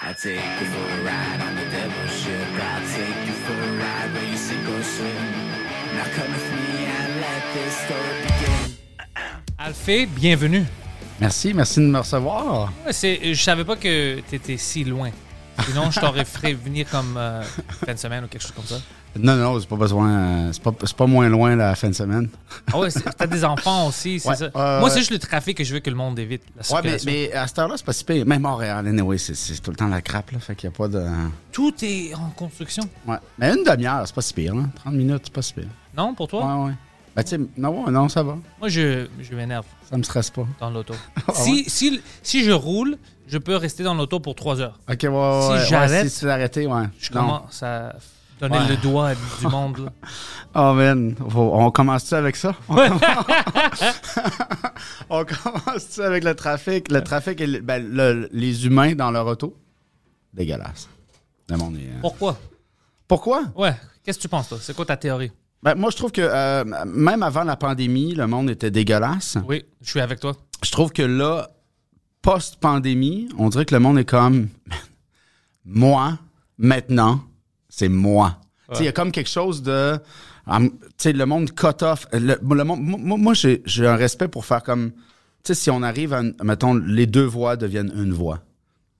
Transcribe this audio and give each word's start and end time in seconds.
I 0.00 0.12
take 0.14 0.36
you 0.60 0.66
for 0.66 0.84
a 0.94 1.04
ride 1.04 1.40
on 1.40 1.54
the 1.56 1.66
devil's 1.70 2.12
ship. 2.20 2.48
I'll 2.54 2.86
take 2.96 3.26
you 3.26 3.32
for 3.44 3.52
a 3.52 3.72
ride 3.82 4.12
where 4.14 4.24
you 4.30 4.36
sink 4.36 4.68
or 4.68 4.82
swim. 4.82 5.28
Now 5.96 6.04
come 6.14 6.30
with 6.32 6.52
me 6.52 6.86
and 6.86 7.20
let 7.20 7.42
this 7.54 7.74
story 7.84 8.22
begin. 8.22 8.76
Alphée, 9.58 10.06
bienvenue. 10.06 10.64
Merci, 11.20 11.52
merci 11.52 11.80
de 11.80 11.86
me 11.86 11.98
recevoir. 11.98 12.72
Ouais, 12.86 12.92
c'est- 12.92 13.34
je 13.34 13.42
savais 13.42 13.64
pas 13.64 13.74
que 13.76 14.20
tu 14.20 14.34
étais 14.36 14.56
si 14.56 14.84
loin. 14.84 15.10
Sinon, 15.66 15.90
je 15.90 15.98
t'aurais 15.98 16.24
fait 16.40 16.52
venir 16.54 16.88
comme 16.88 17.16
euh, 17.16 17.42
fin 17.84 17.92
de 17.92 17.98
semaine 17.98 18.24
ou 18.24 18.28
quelque 18.28 18.42
chose 18.42 18.52
comme 18.52 18.64
ça. 18.66 18.76
Non, 19.16 19.34
non, 19.36 19.58
c'est 19.60 19.68
pas 19.68 19.76
besoin. 19.76 20.08
euh, 20.10 20.50
C'est 20.52 20.62
pas, 20.62 20.72
pas 20.72 21.06
moins 21.06 21.28
loin 21.28 21.56
la 21.56 21.74
fin 21.74 21.88
de 21.88 21.94
semaine. 21.94 22.28
Ah 22.72 22.78
ouais, 22.78 22.90
c'est- 22.90 23.02
t'as 23.16 23.26
des 23.26 23.44
enfants 23.44 23.86
aussi, 23.88 24.20
c'est 24.20 24.28
Ouais, 24.28 24.36
ça. 24.36 24.50
Moi, 24.54 24.90
c'est 24.90 24.98
juste 25.00 25.10
le 25.10 25.18
trafic 25.18 25.56
que 25.56 25.64
je 25.64 25.74
veux 25.74 25.80
que 25.80 25.90
le 25.90 25.96
monde 25.96 26.18
évite. 26.18 26.42
Ouais, 26.70 26.80
mais, 27.06 27.32
à 27.32 27.46
cette 27.46 27.58
heure-là, 27.58 27.74
c'est 27.76 27.86
pas 27.86 27.92
si 27.92 28.04
pire. 28.04 28.24
Même 28.26 28.42
Montréal, 28.42 28.86
anyway, 28.86 29.18
c'est, 29.18 29.34
tout 29.60 29.70
le 29.70 29.76
temps 29.76 29.88
la 29.88 30.02
crappe, 30.02 30.30
là. 30.30 30.38
Fait 30.38 30.54
qu'il 30.54 30.68
y 30.70 30.72
a 30.72 30.76
pas 30.76 30.88
de. 30.88 31.04
Tout 31.52 31.74
est 31.82 32.14
en 32.14 32.30
construction. 32.30 32.84
Ouais. 33.06 33.16
Mais 33.38 33.50
une 33.56 33.64
demi-heure, 33.64 34.02
c'est 34.06 34.14
pas 34.14 34.22
si 34.22 34.34
pire, 34.34 34.54
là. 34.54 34.62
30 34.76 34.94
minutes, 34.94 35.22
c'est 35.24 35.32
pas 35.32 35.42
si 35.42 35.54
pire. 35.54 35.68
Non, 35.96 36.14
pour 36.14 36.28
toi? 36.28 36.44
Ouais, 36.46 36.66
ouais. 36.66 36.72
Ben, 37.16 37.24
tu 37.24 37.30
sais, 37.30 37.40
non, 37.56 37.90
non, 37.90 38.08
ça 38.08 38.22
va. 38.22 38.36
Moi, 38.60 38.68
je, 38.68 39.06
je 39.20 39.34
m'énerve 39.34 39.64
Ça 39.90 39.96
me 39.96 40.02
stresse 40.04 40.30
pas. 40.30 40.46
dans 40.60 40.70
l'auto. 40.70 40.94
Ah 41.26 41.32
si, 41.34 41.64
si, 41.68 42.00
si 42.22 42.44
je 42.44 42.52
roule, 42.52 42.96
je 43.26 43.38
peux 43.38 43.56
rester 43.56 43.82
dans 43.82 43.94
l'auto 43.94 44.20
pour 44.20 44.34
trois 44.36 44.60
heures. 44.60 44.78
Ok, 44.88 44.98
ouais, 45.02 45.08
ouais. 45.08 45.58
Si 45.64 45.68
j'arrête, 45.68 46.08
si 46.08 46.20
tu 46.20 46.30
arrêté, 46.30 46.66
ouais. 46.66 46.84
Je 47.00 47.10
commence 47.10 47.62
à 47.62 47.96
donner 48.40 48.58
Ouais. 48.58 48.68
le 48.68 48.76
doigt 48.76 49.14
du 49.14 49.46
monde. 49.50 49.78
là. 49.78 49.92
Oh, 50.54 50.72
man. 50.74 51.14
On 51.34 51.70
commence-tu 51.70 52.14
avec 52.14 52.36
ça? 52.36 52.54
On 52.68 52.74
commence- 52.74 54.00
on 55.10 55.24
commence-tu 55.24 56.00
avec 56.02 56.24
le 56.24 56.34
trafic? 56.34 56.90
Le 56.90 57.02
trafic 57.02 57.40
et 57.40 57.46
le- 57.46 57.60
ben, 57.60 57.86
le- 57.86 58.28
les 58.32 58.66
humains 58.66 58.94
dans 58.94 59.10
leur 59.10 59.26
auto? 59.26 59.56
Dégueulasse. 60.32 60.88
Le 61.48 61.56
monde 61.56 61.76
est, 61.76 61.86
euh, 61.88 62.00
Pourquoi? 62.00 62.38
Pourquoi? 63.06 63.44
Ouais. 63.56 63.74
Qu'est-ce 64.04 64.18
que 64.18 64.22
tu 64.22 64.28
penses, 64.28 64.48
toi? 64.48 64.58
C'est 64.60 64.74
quoi 64.76 64.84
ta 64.84 64.96
théorie? 64.96 65.32
Ben, 65.62 65.74
moi, 65.74 65.90
je 65.90 65.96
trouve 65.96 66.12
que 66.12 66.20
euh, 66.22 66.64
même 66.86 67.22
avant 67.22 67.44
la 67.44 67.56
pandémie, 67.56 68.14
le 68.14 68.26
monde 68.26 68.50
était 68.50 68.70
dégueulasse. 68.70 69.38
Oui, 69.46 69.64
je 69.80 69.90
suis 69.90 70.00
avec 70.00 70.20
toi. 70.20 70.34
Je 70.62 70.70
trouve 70.70 70.92
que 70.92 71.02
là, 71.02 71.48
post-pandémie, 72.22 73.28
on 73.38 73.48
dirait 73.48 73.64
que 73.64 73.74
le 73.74 73.80
monde 73.80 73.98
est 73.98 74.04
comme 74.04 74.48
moi, 75.64 76.18
maintenant, 76.58 77.20
c'est 77.78 77.88
moi. 77.88 78.40
Il 78.78 78.84
y 78.84 78.88
a 78.88 78.92
comme 78.92 79.12
quelque 79.12 79.30
chose 79.30 79.62
de. 79.62 79.98
tu 80.48 80.70
sais, 80.98 81.12
le 81.12 81.24
monde 81.26 81.54
cut 81.54 81.82
off. 81.82 82.06
Le, 82.12 82.36
le 82.42 82.64
monde, 82.64 82.80
moi, 82.82 83.16
moi, 83.16 83.34
j'ai 83.34 83.62
j'ai 83.64 83.86
un 83.86 83.96
respect 83.96 84.28
pour 84.28 84.44
faire 84.44 84.62
comme. 84.62 84.90
Tu 84.90 84.98
sais, 85.44 85.54
si 85.54 85.70
on 85.70 85.82
arrive 85.82 86.12
à. 86.12 86.22
mettons, 86.42 86.74
les 86.74 87.06
deux 87.06 87.24
voix 87.24 87.56
deviennent 87.56 87.92
une 87.94 88.12
voix. 88.12 88.40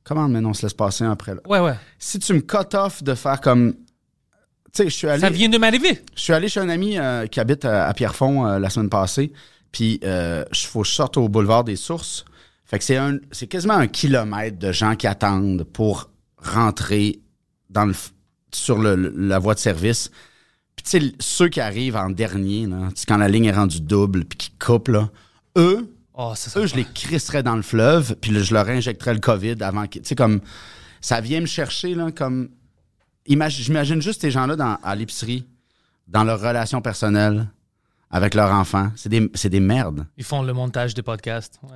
Comment 0.05 0.29
maintenant 0.29 0.51
on 0.51 0.55
se 0.55 0.62
laisse 0.62 0.75
passer 0.75 1.05
un 1.05 1.11
après 1.11 1.34
là? 1.34 1.41
Ouais, 1.47 1.59
ouais. 1.59 1.75
Si 1.99 2.19
tu 2.19 2.33
me 2.33 2.41
cut 2.41 2.75
off 2.75 3.03
de 3.03 3.15
faire 3.15 3.41
comme. 3.41 3.75
Tu 4.72 4.84
sais, 4.84 4.84
je 4.84 4.95
suis 4.95 5.09
allé. 5.09 5.21
Ça 5.21 5.31
vient 5.31 5.49
de 5.49 5.59
m'arriver. 5.59 6.03
Je 6.15 6.22
suis 6.22 6.33
allé 6.33 6.49
chez 6.49 6.60
un 6.60 6.69
ami 6.69 6.99
euh, 6.99 7.27
qui 7.27 7.41
habite 7.41 7.65
à, 7.65 7.89
à 7.89 7.95
Pierrefonds 7.95 8.47
euh, 8.47 8.59
la 8.59 8.71
semaine 8.71 8.91
passée. 8.91 9.33
Puis, 9.72 10.00
euh, 10.05 10.45
il 10.50 10.66
faut 10.66 10.81
que 10.83 10.89
je 10.89 10.93
sorte 10.93 11.16
au 11.19 11.28
boulevard 11.28 11.65
des 11.65 11.77
Sources. 11.77 12.25
Fait 12.65 12.78
que 12.78 12.84
c'est 12.84 12.97
un, 12.97 13.19
c'est 13.33 13.49
quasiment 13.49 13.75
un 13.75 13.87
kilomètre 13.87 14.59
de 14.59 14.72
gens 14.72 14.95
qui 14.95 15.06
attendent 15.06 15.65
pour 15.65 16.10
rentrer 16.39 17.21
dans 17.71 17.84
le, 17.84 17.95
sur 18.53 18.78
le- 18.78 18.94
la 19.16 19.38
voie 19.38 19.54
de 19.54 19.59
service. 19.59 20.10
Puis, 20.76 20.84
tu 20.84 20.91
sais, 21.09 21.12
ceux 21.20 21.48
qui 21.48 21.60
arrivent 21.60 21.97
en 21.97 22.10
dernier, 22.10 22.66
là, 22.66 22.88
quand 23.06 23.16
la 23.16 23.28
ligne 23.28 23.47
est 23.47 23.53
rendue 23.53 23.81
double, 23.81 24.25
puis 24.25 24.38
qui 24.38 24.50
coupent, 24.53 24.88
là, 24.88 25.10
eux, 25.56 25.92
Oh, 26.14 26.32
ça. 26.36 26.59
eux, 26.60 26.66
je 26.66 26.75
les 26.76 26.84
crisserais 26.84 27.42
dans 27.42 27.56
le 27.56 27.62
fleuve, 27.62 28.16
puis 28.20 28.32
je 28.42 28.53
leur 28.54 28.69
injecterais 28.69 29.14
le 29.14 29.20
COVID 29.20 29.56
avant 29.62 29.86
qu'ils. 29.86 30.03
Tu 30.03 30.09
sais, 30.09 30.14
comme. 30.16 30.41
Ça 31.00 31.20
vient 31.20 31.41
me 31.41 31.47
chercher, 31.47 31.94
là, 31.94 32.10
comme. 32.10 32.48
Imagine, 33.26 33.64
j'imagine 33.64 34.00
juste 34.03 34.20
ces 34.22 34.31
gens-là 34.31 34.56
dans, 34.56 34.78
à 34.82 34.94
l'épicerie, 34.97 35.47
dans 36.06 36.25
leur 36.25 36.41
relation 36.41 36.80
personnelle, 36.80 37.47
avec 38.10 38.34
leurs 38.34 38.50
enfants. 38.53 38.91
C'est 38.97 39.09
des, 39.10 39.20
des 39.28 39.60
merdes. 39.60 40.06
Ils 40.16 40.25
font 40.25 40.42
le 40.42 40.53
montage 40.54 40.94
des 40.94 41.03
podcasts. 41.03 41.60
Ouais, 41.62 41.70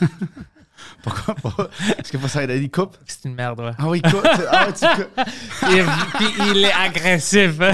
je- 0.00 0.06
Pourquoi 1.02 1.34
pas? 1.34 1.68
Est-ce 1.98 2.12
que 2.12 2.28
ça 2.28 2.44
il 2.44 2.70
coupe? 2.70 2.96
C'est 3.06 3.28
une 3.28 3.34
merde, 3.34 3.60
ouais. 3.60 3.72
Ah 3.78 3.88
oui, 3.88 4.02
coupe. 4.02 4.26
Ah, 4.50 4.68
tu 4.72 4.86
coupes. 4.86 5.18
Et 5.70 5.82
puis 6.16 6.26
il 6.50 6.64
est 6.64 6.72
agressif. 6.72 7.60
hein. 7.60 7.72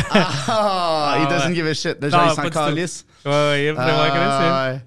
Ah, 0.49 1.17
he 1.19 1.23
ouais. 1.23 1.29
doesn't 1.29 1.55
give 1.55 1.67
a 1.67 1.75
shit. 1.75 2.01
Déjà, 2.01 2.19
Non, 2.19 2.33
il 2.33 2.35
s'en 2.35 2.51
calisse. 2.51 3.07
ouais, 3.25 3.31
ouais, 3.31 3.63
il 3.63 3.67
est 3.67 3.73
vraiment 3.73 4.01
agressif. 4.03 4.21
Ah, 4.51 4.69
ouais. 4.73 4.81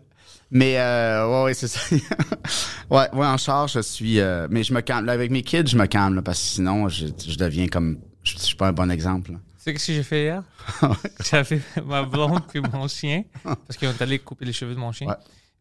Mais 0.49 0.77
euh, 0.79 1.27
ouais, 1.27 1.43
ouais, 1.45 1.53
c'est 1.53 1.67
ça. 1.67 1.79
ouais, 2.89 3.09
ouais, 3.13 3.25
en 3.25 3.37
charge, 3.37 3.73
je 3.73 3.79
suis. 3.81 4.19
euh, 4.19 4.47
mais 4.49 4.63
je 4.63 4.73
me 4.73 4.81
calme. 4.81 5.05
Là, 5.05 5.13
avec 5.13 5.29
mes 5.31 5.41
kids, 5.41 5.67
je 5.67 5.77
me 5.77 5.85
calme 5.87 6.15
là, 6.15 6.21
parce 6.21 6.39
que 6.39 6.45
sinon, 6.47 6.87
je, 6.89 7.07
je 7.27 7.35
deviens 7.37 7.67
comme. 7.67 7.97
Je, 8.23 8.33
je 8.33 8.39
suis 8.39 8.55
pas 8.55 8.67
un 8.69 8.73
bon 8.73 8.89
exemple. 8.89 9.31
là. 9.33 9.37
Tu 9.63 9.73
sais 9.73 9.77
ce 9.77 9.87
que 9.87 9.93
j'ai 9.93 10.03
fait 10.03 10.21
hier? 10.23 10.43
J'avais 11.29 11.59
ma 11.85 12.03
blonde 12.03 12.41
puis 12.47 12.61
mon 12.61 12.87
chien. 12.87 13.23
Parce 13.43 13.77
qu'on 13.77 13.87
est 13.87 14.01
allé 14.01 14.19
couper 14.19 14.45
les 14.45 14.53
cheveux 14.53 14.73
de 14.73 14.79
mon 14.79 14.93
chien. 14.93 15.07
Ouais. 15.07 15.15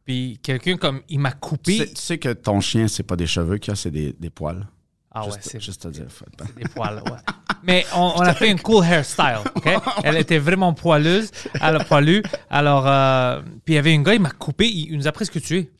Puis 0.06 0.38
quelqu'un, 0.42 0.76
comme, 0.76 1.00
il 1.08 1.18
m'a 1.18 1.32
Tu 1.32 1.38
coupé. 1.40 1.76
sais, 1.78 1.86
tu 1.88 2.00
sais 2.00 2.18
que 2.18 2.32
ton 2.32 2.60
chien, 2.60 2.88
c'est 2.88 3.02
pas 3.02 3.16
des 3.16 3.26
cheveux 3.26 3.58
qu'il 3.58 3.72
a, 3.72 3.76
c'est 3.76 3.90
des, 3.90 4.14
des 4.18 4.30
poils. 4.30 4.66
Ah 5.10 5.26
ouais, 5.26 5.32
c'est 5.40 5.60
juste 5.60 5.84
à 5.86 5.90
dire. 5.90 6.04
être- 6.04 6.54
des 6.56 6.68
poils, 6.68 7.02
ouais. 7.06 7.18
Mais 7.62 7.84
on, 7.94 8.12
on 8.16 8.20
a 8.20 8.32
fait 8.34 8.50
une 8.50 8.60
cool 8.60 8.84
hairstyle, 8.84 9.38
OK? 9.56 9.68
Elle 10.04 10.16
était 10.18 10.38
vraiment 10.38 10.72
poileuse, 10.74 11.30
elle 11.54 11.76
a 11.76 11.84
poilu. 11.84 12.22
Alors, 12.50 12.86
euh, 12.86 13.40
puis 13.64 13.74
il 13.74 13.76
y 13.76 13.78
avait 13.78 13.94
un 13.94 14.02
gars, 14.02 14.14
il 14.14 14.20
m'a 14.20 14.30
coupé, 14.30 14.66
il, 14.68 14.90
il 14.92 14.96
nous 14.96 15.08
a 15.08 15.12
presque 15.12 15.40
tué. 15.40 15.70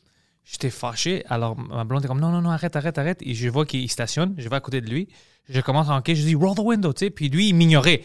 J'étais 0.43 0.69
fâché. 0.71 1.23
Alors, 1.29 1.55
ma 1.57 1.83
blonde 1.83 2.03
est 2.03 2.07
comme, 2.07 2.19
non, 2.19 2.31
non, 2.31 2.41
non, 2.41 2.49
arrête, 2.49 2.75
arrête, 2.75 2.97
arrête. 2.97 3.19
Et 3.21 3.33
je 3.35 3.47
vois 3.47 3.65
qu'il 3.65 3.89
stationne, 3.89 4.33
je 4.37 4.49
vais 4.49 4.55
à 4.55 4.59
côté 4.59 4.81
de 4.81 4.89
lui. 4.89 5.07
Je 5.47 5.61
commence 5.61 5.87
à 5.87 5.93
enquêter, 5.93 6.19
je 6.19 6.25
dis, 6.25 6.35
roll 6.35 6.55
the 6.55 6.59
window, 6.61 6.91
tu 6.91 7.05
sais. 7.05 7.09
Puis 7.11 7.29
lui, 7.29 7.49
il 7.49 7.53
m'ignorait. 7.53 8.01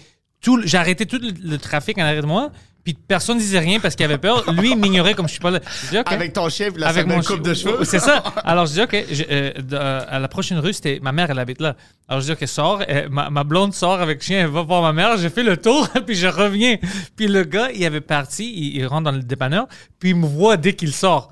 J'ai 0.64 0.76
arrêté 0.76 1.06
tout 1.06 1.18
le, 1.18 1.30
le 1.30 1.58
trafic 1.58 1.98
en 1.98 2.02
arrière 2.02 2.22
de 2.22 2.26
moi, 2.28 2.52
puis 2.84 2.94
personne 2.94 3.36
ne 3.36 3.40
disait 3.42 3.58
rien 3.60 3.78
parce 3.80 3.94
qu'il 3.94 4.04
avait 4.04 4.18
peur. 4.18 4.50
Lui, 4.52 4.70
il 4.72 4.76
m'ignorait 4.76 5.14
comme 5.14 5.26
je 5.28 5.32
suis 5.32 5.40
pas 5.40 5.50
là. 5.50 5.60
Je 5.84 5.90
dis, 5.90 5.98
OK. 5.98 6.10
Avec 6.12 6.32
ton 6.32 6.48
chien, 6.48 6.68
la 6.76 6.88
avec 6.88 7.06
mon 7.06 7.20
coupe 7.20 7.42
de 7.42 7.54
cheveux. 7.54 7.84
C'est 7.84 7.98
ça. 8.00 8.18
Alors, 8.44 8.66
je 8.66 8.72
dis, 8.72 8.80
OK, 8.82 9.04
je- 9.10 9.22
euh, 9.30 9.52
euh, 9.72 10.04
à 10.08 10.18
la 10.18 10.28
prochaine 10.28 10.58
rue, 10.58 10.72
c'était 10.72 10.98
ma 11.02 11.12
mère, 11.12 11.30
elle 11.30 11.38
habite 11.38 11.60
là. 11.60 11.76
Alors, 12.08 12.20
je 12.20 12.26
dis, 12.26 12.32
OK, 12.32 12.48
sors. 12.48 12.82
Euh, 12.88 13.08
ma, 13.10 13.30
ma 13.30 13.44
blonde 13.44 13.72
sort 13.72 14.00
avec 14.00 14.18
le 14.20 14.24
chien, 14.24 14.40
elle 14.40 14.50
va 14.50 14.62
voir 14.62 14.82
ma 14.82 14.92
mère. 14.92 15.16
J'ai 15.16 15.30
fait 15.30 15.42
le 15.44 15.56
tour, 15.56 15.88
puis 16.06 16.14
je 16.16 16.26
reviens. 16.26 16.76
Puis 17.16 17.28
le 17.28 17.44
gars, 17.44 17.68
il 17.72 17.84
avait 17.86 18.00
parti, 18.00 18.52
il, 18.52 18.76
il 18.76 18.86
rentre 18.86 19.04
dans 19.04 19.12
le 19.12 19.22
dépanneur, 19.22 19.66
puis 19.98 20.10
il 20.10 20.16
me 20.16 20.26
voit 20.26 20.56
dès 20.56 20.72
qu'il 20.74 20.92
sort. 20.92 21.30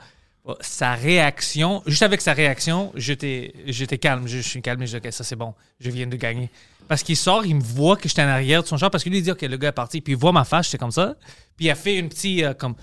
Sa 0.61 0.94
réaction, 0.94 1.83
juste 1.87 2.03
avec 2.03 2.21
sa 2.21 2.33
réaction, 2.33 2.93
j'étais 2.94 3.53
j'étais 3.66 3.99
calme. 3.99 4.27
Je, 4.27 4.38
je 4.38 4.43
suis 4.49 4.62
calme, 4.62 4.81
je 4.87 4.97
dis, 4.99 5.06
OK, 5.06 5.12
ça 5.12 5.25
c'est 5.25 5.37
bon, 5.37 5.55
je 5.81 5.91
viens 5.91 6.06
de 6.06 6.16
gagner. 6.16 6.50
Parce 6.88 7.03
qu'il 7.03 7.16
sort, 7.16 7.44
il 7.47 7.55
me 7.56 7.62
voit 7.62 7.97
que 7.97 8.09
j'étais 8.09 8.22
en 8.22 8.28
arrière 8.28 8.62
de 8.62 8.69
son 8.69 8.77
char, 8.77 8.91
parce 8.91 9.05
que 9.05 9.09
lui, 9.10 9.19
il 9.19 9.22
dit, 9.22 9.31
OK, 9.31 9.43
le 9.43 9.56
gars 9.56 9.69
est 9.69 9.72
parti, 9.72 10.00
puis 10.00 10.15
il 10.15 10.19
voit 10.19 10.33
ma 10.33 10.44
face, 10.44 10.66
j'étais 10.66 10.78
comme 10.78 10.91
ça. 10.91 11.15
Puis 11.56 11.66
il 11.66 11.71
a 11.71 11.75
fait 11.75 11.97
une 11.99 12.09
petite, 12.09 12.43
euh, 12.43 12.53
comme, 12.55 12.75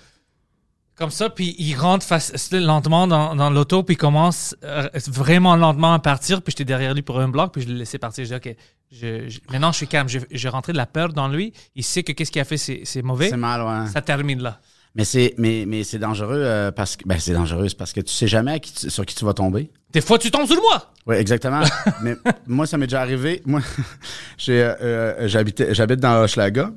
comme 0.95 1.11
ça, 1.11 1.29
puis 1.29 1.55
il 1.59 1.75
rentre 1.75 2.05
face- 2.05 2.51
lentement 2.51 3.05
dans, 3.07 3.35
dans 3.35 3.49
l'auto, 3.49 3.83
puis 3.83 3.95
il 3.95 3.97
commence 3.97 4.55
euh, 4.63 4.89
vraiment 5.07 5.55
lentement 5.55 5.93
à 5.93 5.99
partir, 5.99 6.41
puis 6.41 6.51
j'étais 6.51 6.65
derrière 6.65 6.93
lui 6.93 7.01
pour 7.03 7.19
un 7.19 7.27
bloc, 7.27 7.51
puis 7.53 7.61
je 7.61 7.67
l'ai 7.67 7.75
laissé 7.75 7.97
partir. 7.99 8.23
Je 8.25 8.29
dis, 8.33 8.49
OK, 8.49 8.55
je, 8.91 9.27
je- 9.29 9.39
maintenant 9.51 9.71
je 9.71 9.77
suis 9.77 9.87
calme, 9.87 10.07
j'ai 10.07 10.49
rentré 10.49 10.71
de 10.71 10.77
la 10.77 10.85
peur 10.87 11.13
dans 11.13 11.27
lui, 11.27 11.53
il 11.75 11.83
sait 11.83 12.01
que 12.03 12.13
qu'est-ce 12.13 12.31
qu'il 12.31 12.41
a 12.41 12.45
fait, 12.45 12.57
c'est 12.57 12.81
c'est 12.85 13.01
mauvais, 13.01 13.29
C'est 13.29 13.37
mal, 13.37 13.61
ouais. 13.61 13.91
ça 13.91 14.01
termine 14.01 14.41
là. 14.41 14.59
Mais 14.95 15.05
c'est 15.05 15.35
mais, 15.37 15.65
mais 15.67 15.83
c'est 15.83 15.99
dangereux 15.99 16.41
euh, 16.43 16.71
parce 16.71 16.95
que 16.95 17.07
ben 17.07 17.19
c'est 17.19 17.33
dangereux 17.33 17.67
parce 17.77 17.93
que 17.93 18.01
tu 18.01 18.11
sais 18.11 18.27
jamais 18.27 18.53
à 18.53 18.59
qui 18.59 18.73
tu- 18.73 18.89
sur 18.89 19.05
qui 19.05 19.13
tu 19.13 19.25
vas 19.25 19.33
tomber. 19.33 19.69
Des 19.93 20.01
fois, 20.01 20.17
tu 20.17 20.31
tombes 20.31 20.47
sur 20.47 20.59
moi! 20.61 20.91
Oui, 21.05 21.15
exactement. 21.17 21.61
mais 22.01 22.15
moi 22.47 22.65
ça 22.65 22.77
m'est 22.77 22.87
déjà 22.87 23.01
arrivé. 23.01 23.41
Moi 23.45 23.61
j'ai 24.37 24.63
euh, 24.63 24.75
euh, 24.81 25.27
j'habitais 25.27 25.73
j'habite 25.75 25.99
dans 25.99 26.23
Hochelaga. 26.23 26.71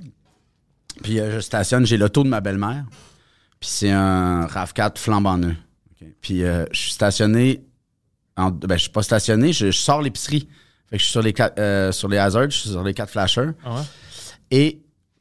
Puis 1.03 1.19
euh, 1.19 1.37
je 1.37 1.41
stationne, 1.41 1.87
j'ai 1.87 1.97
l'auto 1.97 2.23
de 2.23 2.29
ma 2.29 2.41
belle-mère. 2.41 2.85
Puis 3.59 3.71
c'est 3.71 3.91
un 3.91 4.47
RAV4 4.47 4.99
flambant 4.99 5.39
neuf. 5.39 5.57
OK. 6.01 6.09
Puis 6.21 6.45
euh, 6.45 6.67
je 6.73 6.79
suis 6.79 6.93
stationné 6.93 7.65
en, 8.37 8.51
ben 8.51 8.77
je 8.77 8.83
suis 8.83 8.91
pas 8.91 9.03
stationné, 9.03 9.53
je, 9.53 9.67
je 9.71 9.79
sors 9.79 10.03
l'épicerie. 10.03 10.49
Fait 10.91 10.97
que 10.97 11.01
je 11.01 11.05
suis 11.05 11.13
sur 11.13 11.23
les 11.23 11.33
quatre, 11.33 11.59
euh, 11.59 11.91
sur 11.93 12.09
les 12.09 12.19
hazards, 12.19 12.51
je 12.51 12.57
suis 12.59 12.71
sur 12.71 12.83
les 12.83 12.93
quatre 12.95 13.11
flashers. 13.11 13.51
Ah 13.65 13.77
ouais? 13.77 13.83
Et 14.51 14.81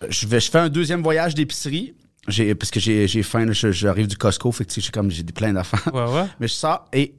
je, 0.10 0.28
vais, 0.28 0.40
je 0.40 0.50
fais 0.50 0.58
un 0.60 0.70
deuxième 0.70 1.02
voyage 1.04 1.36
d'épicerie. 1.36 1.94
J'ai, 2.30 2.56
parce 2.56 2.72
que 2.72 2.80
j'ai, 2.80 3.08
j'ai 3.08 3.24
faim, 3.24 3.46
j'arrive 3.52 4.08
du 4.08 4.18
Costco, 4.18 4.52
fait 4.52 4.66
que 4.66 4.74
j'ai 4.80 4.90
comme, 4.92 5.10
j'ai 5.12 5.24
des- 5.24 5.34
plein 5.34 5.54
d'affaires. 5.54 5.94
Ouais, 5.94 6.06
ouais. 6.06 6.26
Mais 6.40 6.48
je 6.48 6.54
sors 6.54 6.86
et 6.94 7.16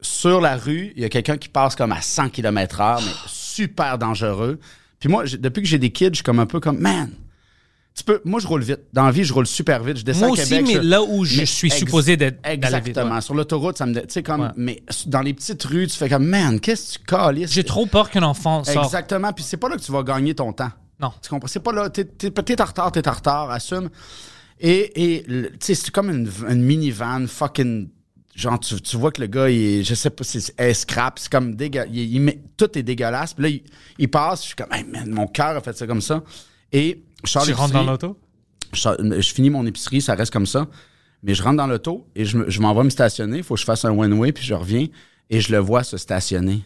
sur 0.00 0.40
la 0.40 0.56
rue, 0.56 0.92
il 0.94 1.02
y 1.02 1.04
a 1.04 1.08
quelqu'un 1.08 1.36
qui 1.38 1.48
passe 1.48 1.74
comme 1.74 1.92
à 1.92 2.00
100 2.02 2.28
km 2.28 2.80
heure, 2.80 3.00
mais 3.00 3.12
super 3.26 3.96
dangereux. 3.98 4.60
Puis 5.00 5.08
moi, 5.08 5.24
depuis 5.24 5.62
que 5.62 5.68
j'ai 5.68 5.78
des 5.78 5.90
kids, 5.90 6.08
je 6.10 6.16
suis 6.16 6.22
comme 6.24 6.38
un 6.38 6.46
peu 6.46 6.60
comme, 6.60 6.78
man, 6.78 7.10
tu 7.94 8.04
peux, 8.04 8.20
moi, 8.26 8.38
je 8.40 8.46
roule 8.46 8.62
vite. 8.62 8.80
Dans 8.92 9.06
la 9.06 9.10
vie, 9.10 9.24
je 9.24 9.32
roule 9.32 9.46
super 9.46 9.82
vite. 9.82 9.96
Je 9.96 10.04
descends 10.04 10.28
Moi 10.28 10.28
à 10.28 10.32
aussi, 10.32 10.50
Québec. 10.50 10.64
mais 10.66 10.74
je- 10.74 10.78
là 10.80 11.02
où 11.02 11.24
je 11.24 11.44
suis 11.46 11.70
supposé 11.70 12.18
d'être 12.18 12.38
Exactement. 12.46 13.14
ouais. 13.14 13.20
Sur 13.22 13.32
l'autoroute, 13.34 13.78
ça 13.78 13.86
me. 13.86 13.94
Tu 13.94 14.04
sais, 14.10 14.22
comme. 14.22 14.42
Ouais. 14.42 14.48
Mais 14.56 14.82
dans 15.06 15.22
les 15.22 15.32
petites 15.32 15.62
rues, 15.64 15.86
tu 15.86 15.96
fais 15.96 16.10
comme, 16.10 16.26
man, 16.26 16.60
qu'est-ce 16.60 16.98
que 16.98 17.04
tu 17.04 17.04
calisses? 17.06 17.52
J'ai 17.52 17.64
trop 17.64 17.86
peur 17.86 18.10
qu'un 18.10 18.22
enfant 18.22 18.62
sorte. 18.64 18.84
Exactement. 18.84 19.32
Puis 19.32 19.44
c'est 19.44 19.56
pas 19.56 19.70
là 19.70 19.76
que 19.76 19.82
tu 19.82 19.92
vas 19.92 20.02
gagner 20.02 20.34
ton 20.34 20.52
temps. 20.52 20.70
Non. 21.00 21.10
Tu 21.22 21.30
comprends? 21.30 21.48
C'est 21.48 21.60
pas 21.60 21.72
là. 21.72 21.88
T'es 21.88 22.06
en 22.60 22.64
retard, 22.66 22.92
t'es 22.92 23.08
en 23.08 23.12
retard, 23.12 23.50
assume. 23.50 23.88
Et, 24.60 25.22
tu 25.26 25.48
sais, 25.60 25.74
c'est 25.74 25.90
comme 25.90 26.10
une, 26.10 26.30
une 26.48 26.62
minivan 26.62 27.26
fucking. 27.26 27.88
Genre, 28.34 28.60
tu, 28.60 28.80
tu 28.82 28.96
vois 28.98 29.12
que 29.12 29.20
le 29.22 29.28
gars, 29.28 29.48
il 29.48 29.58
est, 29.80 29.82
je 29.82 29.94
sais 29.94 30.10
pas, 30.10 30.22
c'est 30.24 30.52
est 30.60 30.74
scrap, 30.74 31.18
c'est 31.18 31.30
comme 31.30 31.54
dégueulasse. 31.56 31.88
Il, 31.92 32.14
il 32.14 32.20
met- 32.20 32.40
tout 32.56 32.78
est 32.78 32.82
dégueulasse. 32.82 33.32
Puis 33.34 33.42
là, 33.42 33.48
il, 33.48 33.62
il 33.98 34.10
passe, 34.10 34.42
je 34.42 34.46
suis 34.48 34.54
comme, 34.56 34.72
hey, 34.72 34.84
man, 34.84 35.10
mon 35.10 35.26
cœur 35.26 35.56
a 35.56 35.60
fait 35.60 35.76
ça 35.76 35.86
comme 35.86 36.02
ça. 36.02 36.22
Et 36.72 37.02
je 37.24 37.30
sors 37.30 37.44
Tu 37.44 37.52
rentres 37.54 37.72
dans 37.72 37.84
l'auto? 37.84 38.18
je, 38.74 38.80
sors- 38.80 38.96
je 38.98 39.32
finis 39.32 39.48
mon 39.50 39.64
épicerie, 39.66 40.02
ça 40.02 40.14
reste 40.14 40.32
comme 40.32 40.46
ça. 40.46 40.66
Mais 41.22 41.34
je 41.34 41.42
rentre 41.42 41.56
dans 41.56 41.66
l'auto 41.66 42.06
et 42.14 42.24
je, 42.26 42.38
je 42.48 42.60
m'en 42.60 42.74
vais 42.74 42.84
me 42.84 42.90
stationner. 42.90 43.38
Il 43.38 43.42
faut 43.42 43.54
que 43.54 43.60
je 43.60 43.64
fasse 43.64 43.84
un 43.86 43.90
one-way, 43.90 44.32
puis 44.32 44.44
je 44.44 44.52
reviens 44.54 44.86
et 45.30 45.40
je 45.40 45.50
le 45.50 45.58
vois 45.58 45.82
se 45.82 45.96
stationner. 45.96 46.62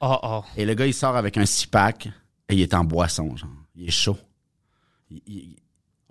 Oh, 0.00 0.16
oh. 0.22 0.42
Et 0.56 0.64
le 0.64 0.74
gars, 0.74 0.86
il 0.86 0.94
sort 0.94 1.16
avec 1.16 1.36
un 1.36 1.44
six-pack 1.46 2.06
et 2.48 2.54
il 2.54 2.60
est 2.60 2.74
en 2.74 2.84
boisson, 2.84 3.36
genre. 3.36 3.50
Il 3.74 3.88
est 3.88 3.90
chaud. 3.90 4.18
Il- 5.10 5.56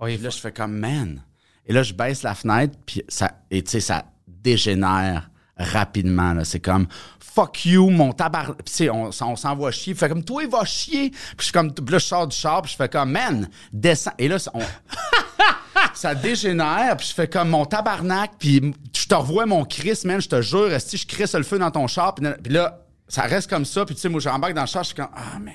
il- 0.07 0.13
Oh, 0.13 0.18
puis 0.18 0.24
là, 0.24 0.30
je 0.30 0.38
fais 0.39 0.51
comme, 0.51 0.74
man. 0.77 1.21
Et 1.65 1.74
là, 1.74 1.83
je 1.83 1.94
baisse 1.94 2.24
la 2.24 2.33
fenêtre, 2.36 2.77
puis 2.86 3.03
ça, 3.07 3.31
et 3.51 3.62
tu 3.63 3.71
sais, 3.71 3.80
ça 3.81 4.06
dégénère 4.27 5.30
rapidement, 5.57 6.33
là. 6.33 6.44
C'est 6.44 6.59
comme, 6.59 6.88
fuck 7.19 7.65
you, 7.65 7.89
mon 7.89 8.12
tabar. 8.12 8.56
Puis 8.56 8.63
tu 8.65 8.74
sais, 8.74 8.89
on, 8.89 9.09
on 9.21 9.36
s'envoie 9.36 9.71
chier. 9.71 9.94
Puis 9.94 10.00
fait 10.00 10.09
comme, 10.09 10.24
toi, 10.24 10.44
il 10.44 10.50
va 10.50 10.65
chier. 10.65 11.12
Puis 11.12 11.19
je 11.39 11.44
suis 11.45 11.51
comme, 11.53 11.71
puis 11.74 11.86
là, 11.94 12.00
je 12.00 12.06
sors 12.06 12.27
du 12.27 12.36
char, 12.36 12.62
puis 12.63 12.71
je 12.71 12.75
fais 12.77 12.89
comme, 12.89 13.12
man, 13.12 13.48
descends. 13.71 14.12
Et 14.18 14.27
là, 14.27 14.39
ça- 14.39 14.51
on- 14.56 14.62
ça 15.94 16.15
dégénère, 16.15 16.98
puis 16.98 17.07
je 17.07 17.13
fais 17.13 17.27
comme 17.27 17.50
mon 17.50 17.65
tabarnak, 17.65 18.31
puis 18.39 18.74
je 18.95 19.06
te 19.06 19.13
revois 19.15 19.45
mon 19.45 19.63
Chris, 19.65 20.00
man, 20.06 20.19
je 20.19 20.30
te 20.30 20.42
jure, 20.42 20.69
si 20.81 20.98
je 20.98 21.06
crisse 21.07 21.33
le 21.36 21.44
feu 21.44 21.59
dans 21.59 21.71
ton 21.71 21.86
char, 21.88 22.15
puis 22.15 22.25
là- 22.25 22.38
puis 22.44 22.51
là, 22.53 22.80
ça 23.07 23.24
reste 23.24 23.50
comme 23.50 23.65
ça, 23.65 23.86
puis 23.86 23.94
tu 23.95 24.01
sais, 24.01 24.09
moi, 24.09 24.19
j'embarque 24.19 24.53
dans 24.53 24.62
le 24.62 24.68
char, 24.68 24.83
je 24.83 24.88
suis 24.88 24.95
comme, 24.95 25.09
ah, 25.13 25.38
man, 25.39 25.53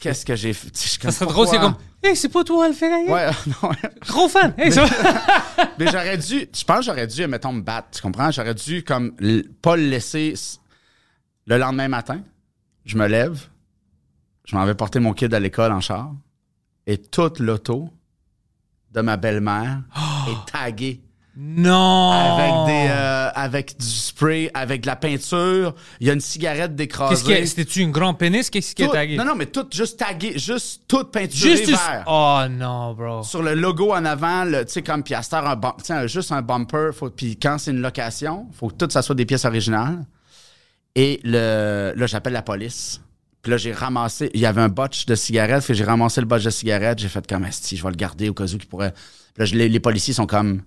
qu'est-ce 0.00 0.24
que 0.24 0.36
j'ai 0.36 0.52
fait? 0.52 0.74
Ça 0.74 1.10
serait 1.10 1.26
drôle, 1.26 1.46
c'est 1.48 1.58
comme, 1.58 1.76
hey, 2.02 2.16
c'est 2.16 2.28
pas 2.28 2.44
toi, 2.44 2.66
Alfred? 2.66 3.08
Ouais, 3.08 3.30
non, 3.62 3.70
Gros 4.06 4.28
fan! 4.28 4.54
Hey, 4.58 4.70
mais 5.78 5.86
j'aurais 5.86 6.18
dû, 6.18 6.48
je 6.52 6.64
pense 6.64 6.78
que 6.78 6.84
j'aurais 6.84 7.06
dû, 7.06 7.26
mettons, 7.26 7.52
me 7.52 7.62
battre, 7.62 7.88
tu 7.92 8.02
comprends? 8.02 8.30
J'aurais 8.30 8.54
dû, 8.54 8.82
comme, 8.82 9.12
pas 9.62 9.76
le 9.76 9.88
laisser 9.88 10.34
le 11.46 11.58
lendemain 11.58 11.88
matin. 11.88 12.20
Je 12.84 12.96
me 12.96 13.06
lève, 13.06 13.46
je 14.44 14.56
m'en 14.56 14.64
vais 14.64 14.74
porter 14.74 15.00
mon 15.00 15.12
kid 15.12 15.32
à 15.34 15.40
l'école 15.40 15.72
en 15.72 15.80
char, 15.80 16.12
et 16.86 16.98
toute 16.98 17.40
l'auto 17.40 17.90
de 18.92 19.00
ma 19.00 19.16
belle-mère 19.16 19.82
est 20.28 20.52
taguée 20.52 21.00
non! 21.36 22.10
avec 22.12 22.66
des, 22.66 22.88
euh, 22.90 23.30
avec 23.34 23.78
du 23.78 23.86
spray, 23.86 24.50
avec 24.54 24.82
de 24.82 24.86
la 24.86 24.96
peinture. 24.96 25.74
Il 26.00 26.06
y 26.06 26.10
a 26.10 26.12
une 26.12 26.20
cigarette 26.20 26.74
décrasée. 26.74 27.44
C'était-tu 27.46 27.80
une 27.80 27.92
grande 27.92 28.18
pénis? 28.18 28.48
Qu'est-ce 28.50 28.74
qui 28.74 28.82
est 28.82 28.88
tagué? 28.88 29.16
Non, 29.16 29.24
non, 29.24 29.34
mais 29.36 29.46
tout 29.46 29.66
juste 29.70 29.98
tagué, 29.98 30.38
juste 30.38 30.82
toute 30.88 31.10
peinturée 31.12 31.56
Juste. 31.56 31.70
vert. 31.70 32.04
Oh 32.06 32.40
non, 32.50 32.94
bro. 32.94 33.22
sur 33.22 33.42
le 33.42 33.54
logo 33.54 33.92
en 33.92 34.04
avant, 34.04 34.44
tu 34.46 34.56
sais, 34.68 34.82
comme, 34.82 35.02
heure, 35.10 35.46
un 35.46 35.56
bum- 35.56 35.72
tu 35.78 35.84
sais, 35.84 35.92
un- 35.92 36.06
juste 36.06 36.32
un 36.32 36.42
bumper, 36.42 36.90
puis 37.14 37.36
quand 37.36 37.58
c'est 37.58 37.70
une 37.70 37.82
location, 37.82 38.46
faut 38.52 38.68
que 38.68 38.74
tout 38.74 38.88
ça 38.90 39.02
soit 39.02 39.14
des 39.14 39.26
pièces 39.26 39.44
originales. 39.44 40.04
Et 40.94 41.20
le, 41.24 41.92
là, 41.94 42.06
j'appelle 42.06 42.32
la 42.32 42.42
police. 42.42 43.02
Puis 43.42 43.50
là, 43.50 43.58
j'ai 43.58 43.72
ramassé, 43.72 44.30
il 44.34 44.40
y 44.40 44.46
avait 44.46 44.62
un 44.62 44.68
botch 44.68 45.06
de 45.06 45.14
cigarettes, 45.14 45.72
j'ai 45.72 45.84
ramassé 45.84 46.20
le 46.20 46.26
botch 46.26 46.42
de 46.42 46.50
cigarettes, 46.50 46.98
j'ai 46.98 47.08
fait 47.08 47.24
comme, 47.28 47.46
si 47.50 47.76
je 47.76 47.82
vais 47.82 47.90
le 47.90 47.96
garder 47.96 48.28
au 48.30 48.34
cas 48.34 48.44
où 48.44 48.48
qu'il 48.58 48.66
pourrait. 48.66 48.94
Puis 49.34 49.46
là, 49.52 49.66
les 49.68 49.80
policiers 49.80 50.14
sont 50.14 50.26
comme, 50.26 50.62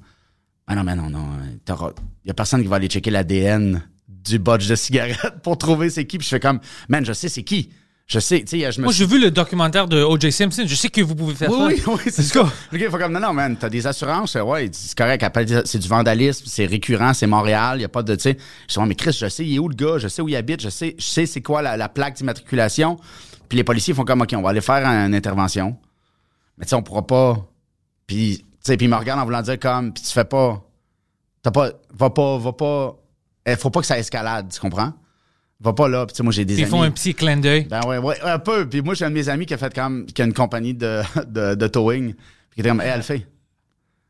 ah 0.71 0.75
non, 0.75 0.83
mais 0.83 0.95
non, 0.95 1.10
non, 1.10 1.25
il 1.68 2.27
y 2.27 2.30
a 2.30 2.33
personne 2.36 2.62
qui 2.62 2.68
va 2.68 2.75
aller 2.75 2.88
checker 2.88 3.10
l'ADN 3.10 3.81
du 4.07 4.38
botch 4.38 4.68
de 4.68 4.75
cigarettes 4.75 5.39
pour 5.44 5.57
trouver 5.57 5.89
c'est 5.89 6.06
qui. 6.06 6.19
Puis 6.19 6.25
je 6.25 6.30
fais 6.30 6.39
comme, 6.39 6.60
man, 6.88 7.04
je 7.04 7.12
sais 7.12 7.27
c'est 7.27 7.42
qui. 7.42 7.71
Je 8.06 8.19
sais, 8.19 8.44
tu 8.44 8.60
sais, 8.60 8.71
je 8.71 8.80
me 8.80 8.86
Moi, 8.86 8.94
j'ai 8.94 9.06
vu 9.06 9.19
le 9.19 9.30
documentaire 9.30 9.88
de 9.88 10.01
O.J. 10.01 10.31
Simpson. 10.31 10.63
Je 10.66 10.74
sais 10.75 10.89
que 10.89 11.01
vous 11.01 11.16
pouvez 11.16 11.33
faire 11.36 11.51
ça. 11.51 11.66
oui, 11.68 11.81
oui, 11.88 12.00
c'est 12.06 12.24
ça. 12.24 12.51
Le 12.71 12.77
gars, 12.77 12.89
faut 12.89 12.98
comme, 12.98 13.13
non, 13.13 13.19
non, 13.19 13.33
man, 13.33 13.56
t'as 13.56 13.69
des 13.69 13.86
assurances, 13.86 14.36
euh, 14.36 14.42
ouais, 14.42 14.69
c'est 14.71 14.98
correct, 14.98 15.24
c'est 15.66 15.77
du 15.77 15.88
vandalisme, 15.88 16.45
c'est 16.48 16.66
récurrent, 16.66 17.13
c'est 17.13 17.27
Montréal, 17.27 17.77
il 17.77 17.81
y 17.81 17.86
a 17.86 17.89
pas 17.89 18.01
de, 18.01 18.16
tu 18.16 18.21
sais. 18.21 18.38
Je 18.68 18.80
dis, 18.80 18.88
mais 18.88 18.95
Chris, 18.95 19.16
je 19.19 19.27
sais, 19.30 19.45
il 19.45 19.56
est 19.56 19.60
où 19.60 19.69
le 19.69 19.75
gars, 19.75 20.00
je 20.00 20.07
sais 20.07 20.24
où 20.24 20.27
il 20.27 20.36
habite, 20.36 20.62
je 20.62 20.69
sais, 20.69 20.95
je 20.98 21.04
sais 21.04 21.27
c'est 21.27 21.42
quoi 21.42 21.62
la, 21.62 21.77
la 21.77 21.88
plaque 21.88 22.16
d'immatriculation. 22.16 22.98
Puis 23.48 23.57
les 23.57 23.63
policiers 23.63 23.94
font 23.94 24.06
comme, 24.06 24.21
OK, 24.21 24.33
on 24.36 24.42
va 24.42 24.50
aller 24.50 24.62
faire 24.62 24.86
une 24.88 25.13
intervention. 25.13 25.77
Mais 26.57 26.66
tu 26.66 26.69
sais, 26.69 26.75
on 26.75 26.81
pourra 26.83 27.06
pas. 27.06 27.48
Puis, 28.07 28.44
sais, 28.71 28.77
puis 28.77 28.86
ils 28.88 28.89
me 28.89 28.95
regardent 28.95 29.21
en 29.21 29.25
voulant 29.25 29.42
dire 29.42 29.60
comme, 29.60 29.94
puis 29.94 30.04
tu 30.04 30.12
fais 30.12 30.25
pas. 30.25 30.62
T'as 31.44 31.51
pas. 31.51 31.69
Va 31.94 32.10
pas, 32.10 32.38
va 32.38 32.54
pas. 32.54 32.95
Il 33.48 33.56
faut 33.56 33.69
pas 33.69 33.80
que 33.81 33.86
ça 33.86 33.98
escalade, 33.98 34.50
tu 34.54 34.60
comprends? 34.60 34.94
Va 35.62 35.74
pas 35.74 35.88
là. 35.88 36.06
Puis, 36.06 36.13
tu 36.13 36.18
sais, 36.18 36.24
moi, 36.24 36.31
j'ai 36.31 36.45
des 36.45 36.56
Ils 36.56 36.62
amis. 36.63 36.69
font 36.71 36.81
un 36.83 36.92
petit 36.92 37.13
clin 37.13 37.38
d'œil. 37.38 37.66
Ben 37.66 37.81
ouais, 37.86 37.98
ouais, 37.98 38.18
un 38.24 38.39
peu. 38.39 38.68
Puis 38.68 38.81
moi, 38.81 38.94
j'ai 38.94 39.06
un 39.06 39.10
de 39.10 39.16
mes 39.16 39.27
amis 39.27 39.45
qui 39.45 39.54
a 39.54 39.57
fait 39.57 39.74
comme, 39.74 40.06
qui 40.06 40.21
a 40.21 40.25
une 40.25 40.33
compagnie 40.33 40.74
de, 40.74 41.01
de, 41.27 41.56
de 41.56 41.68
towing. 41.68 42.13
Puis 42.13 42.56
qui 42.56 42.60
était 42.62 42.69
comme, 42.69 42.81
hey, 42.81 42.89
Alphée, 42.92 43.27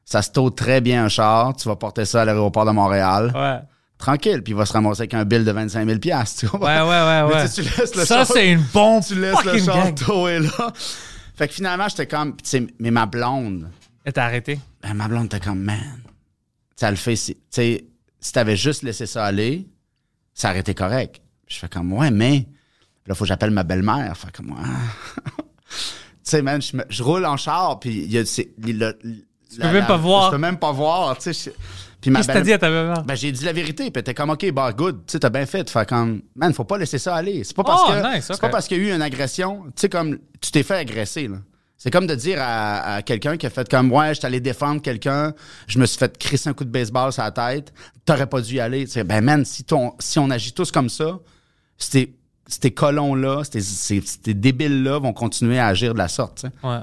ça 0.06 0.22
se 0.22 0.32
tow 0.32 0.50
très 0.50 0.82
bien 0.82 1.06
un 1.06 1.10
char, 1.10 1.56
tu 1.56 1.68
vas 1.68 1.76
porter 1.76 2.06
ça 2.06 2.22
à 2.22 2.26
l'aéroport 2.26 2.66
de 2.66 2.72
Montréal. 2.72 3.32
Ouais. 3.36 3.60
Tranquille, 3.98 4.42
puis 4.42 4.54
il 4.54 4.56
va 4.56 4.66
se 4.66 4.74
ramasser 4.74 5.02
avec 5.02 5.14
un 5.14 5.26
bill 5.26 5.44
de 5.44 5.52
25 5.52 5.86
000 5.86 6.00
tu 6.00 6.48
comprends? 6.48 6.68
Ouais, 6.68 6.82
ouais, 6.82 6.88
ouais, 6.88 7.24
Mais 7.28 7.36
ouais. 7.36 7.50
tu 7.50 7.50
sais, 7.50 7.62
tu 7.64 7.80
laisses 7.80 7.96
le 7.96 8.06
Ça, 8.06 8.26
c'est 8.26 8.50
une 8.50 8.64
bombe 8.74 9.04
Tu 9.06 9.16
laisses 9.16 9.44
le 9.44 9.58
char 9.60 9.76
là. 9.86 10.74
Fait 11.36 11.48
que 11.48 11.54
finalement, 11.54 11.88
j'étais 11.90 12.08
comme, 12.08 12.36
tu 12.36 12.42
sais, 12.44 12.68
mais 12.80 12.92
ma 12.92 13.06
blonde, 13.06 13.70
Et 14.10 14.12
t'as 14.12 14.26
arrêté? 14.26 14.60
ben, 14.82 14.96
ma 14.96 15.08
blonde 15.08 15.28
était 15.28 15.40
comme, 15.40 15.60
man, 15.62 16.02
tu 16.04 16.10
sais, 16.78 16.86
elle 16.88 16.98
fait, 16.98 17.16
si- 17.16 17.36
tu 17.36 17.42
sais, 17.52 17.86
si 18.20 18.34
t'avais 18.34 18.56
juste 18.56 18.82
laissé 18.82 19.06
ça 19.06 19.24
aller, 19.24 19.68
ça 20.34 20.50
aurait 20.50 20.62
été 20.62 20.74
correct. 20.74 21.22
Je 21.48 21.58
fais 21.60 21.70
comme, 21.70 21.94
ouais, 21.94 22.10
mais 22.10 22.48
là, 23.06 23.14
faut 23.14 23.24
que 23.26 23.28
j'appelle 23.28 23.52
ma 23.52 23.64
belle-mère. 23.64 24.18
Fait 24.18 24.32
comme, 24.36 24.50
ouais. 24.52 24.58
tu 25.70 25.76
sais, 26.24 26.42
man, 26.42 26.60
je, 26.60 26.76
me- 26.78 26.86
je 26.90 27.04
roule 27.04 27.24
en 27.26 27.38
char, 27.38 27.80
puis 27.80 27.92
il 27.92 28.12
y 28.12 28.18
a, 28.18 28.22
le, 28.24 28.98
le- 29.04 29.22
peux 29.60 29.72
même 29.72 29.86
pas 29.86 29.98
voir. 29.98 30.26
Je 30.26 30.32
peux 30.32 30.42
même 30.42 30.58
pas 30.58 30.72
voir, 30.72 31.16
tu 31.20 31.32
sais. 31.32 31.54
Puis 32.02 32.10
ma 32.10 32.20
Qu'est-ce 32.20 32.30
que 32.30 32.34
t'as 32.34 32.42
dit 32.42 32.54
à 32.54 32.58
ta 32.58 32.70
maman? 32.72 33.02
ben, 33.04 33.14
j'ai 33.16 33.32
dit 33.32 33.44
la 33.46 33.54
vérité, 33.54 33.92
puis 33.92 34.02
t'es 34.02 34.14
comme, 34.16 34.32
OK, 34.32 34.50
bah, 34.52 34.72
good, 34.74 35.06
tu 35.06 35.12
sais, 35.12 35.20
t'as 35.20 35.30
bien 35.30 35.46
fait. 35.46 35.70
Fait 35.70 35.88
comme, 35.88 36.22
man, 36.36 36.52
faut 36.54 36.64
pas 36.64 36.80
laisser 36.80 36.98
ça 36.98 37.14
aller. 37.16 37.44
C'est 37.44 37.56
pas 37.56 37.64
parce 37.64 37.82
Oh, 37.86 37.92
que, 37.92 38.16
nice, 38.16 38.26
c'est 38.26 38.42
pas 38.42 38.50
parce 38.50 38.68
qu'il 38.68 38.78
y 38.82 38.86
a 38.86 38.92
eu 38.92 38.96
une 38.96 39.02
agression, 39.04 39.66
tu 39.68 39.82
sais, 39.82 39.90
comme, 39.90 40.18
tu 40.42 40.50
t'es 40.52 40.64
fait 40.64 40.76
agresser, 40.78 41.28
là. 41.28 41.38
C'est 41.80 41.92
comme 41.92 42.06
de 42.08 42.14
dire 42.14 42.38
à, 42.42 42.96
à 42.96 43.02
quelqu'un 43.02 43.38
qui 43.38 43.46
a 43.46 43.50
fait 43.50 43.68
comme, 43.68 43.92
ouais, 43.92 44.10
je 44.10 44.20
suis 44.20 44.26
allé 44.26 44.42
défendre 44.42 44.82
quelqu'un, 44.82 45.34
je 45.66 45.80
me 45.80 45.86
suis 45.86 45.98
fait 45.98 46.16
crisser 46.18 46.50
un 46.50 46.54
coup 46.54 46.66
de 46.66 46.70
baseball 46.70 47.12
sur 47.12 47.24
la 47.24 47.32
tête, 47.32 47.74
t'aurais 48.06 48.28
pas 48.28 48.42
dû 48.42 48.56
y 48.56 48.60
aller. 48.60 48.86
Tu 48.86 48.92
sais, 48.92 49.04
ben, 49.06 49.24
man, 49.24 49.46
si, 49.46 49.64
ton, 49.64 49.94
si 49.98 50.20
on 50.20 50.30
agit 50.30 50.52
tous 50.52 50.72
comme 50.72 50.90
ça, 50.90 51.20
ces, 51.78 52.14
ces 52.48 52.72
colons-là, 52.72 53.44
ces, 53.50 53.62
ces, 53.62 54.02
ces 54.02 54.34
débiles-là 54.34 55.00
vont 55.00 55.14
continuer 55.14 55.58
à 55.58 55.68
agir 55.68 55.94
de 55.94 56.00
la 56.00 56.10
sorte, 56.10 56.42
tu 56.42 56.48
sais. 56.48 56.68
Ouais. 56.68 56.82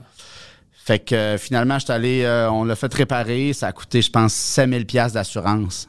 Fait 0.87 1.01
que 1.01 1.17
euh, 1.17 1.37
finalement, 1.37 1.81
je 1.81 1.85
suis 1.85 1.93
allé, 1.93 2.23
euh, 2.23 2.49
on 2.49 2.63
l'a 2.63 2.77
fait 2.77 2.95
réparer. 2.95 3.53
Ça 3.53 3.67
a 3.67 3.73
coûté, 3.73 4.01
je 4.01 4.11
pense, 4.11 4.33
5000 4.33 4.87
pièces 4.87 5.15
d'assurance. 5.15 5.89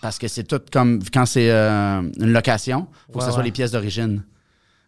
Parce 0.00 0.18
que 0.18 0.26
c'est 0.26 0.44
tout 0.44 0.60
comme 0.72 1.00
quand 1.12 1.26
c'est 1.26 1.50
euh, 1.50 2.00
une 2.18 2.32
location, 2.32 2.86
faut 3.12 3.18
que 3.18 3.24
ce 3.26 3.30
soit 3.30 3.40
ouais. 3.40 3.44
les 3.44 3.52
pièces 3.52 3.72
d'origine. 3.72 4.22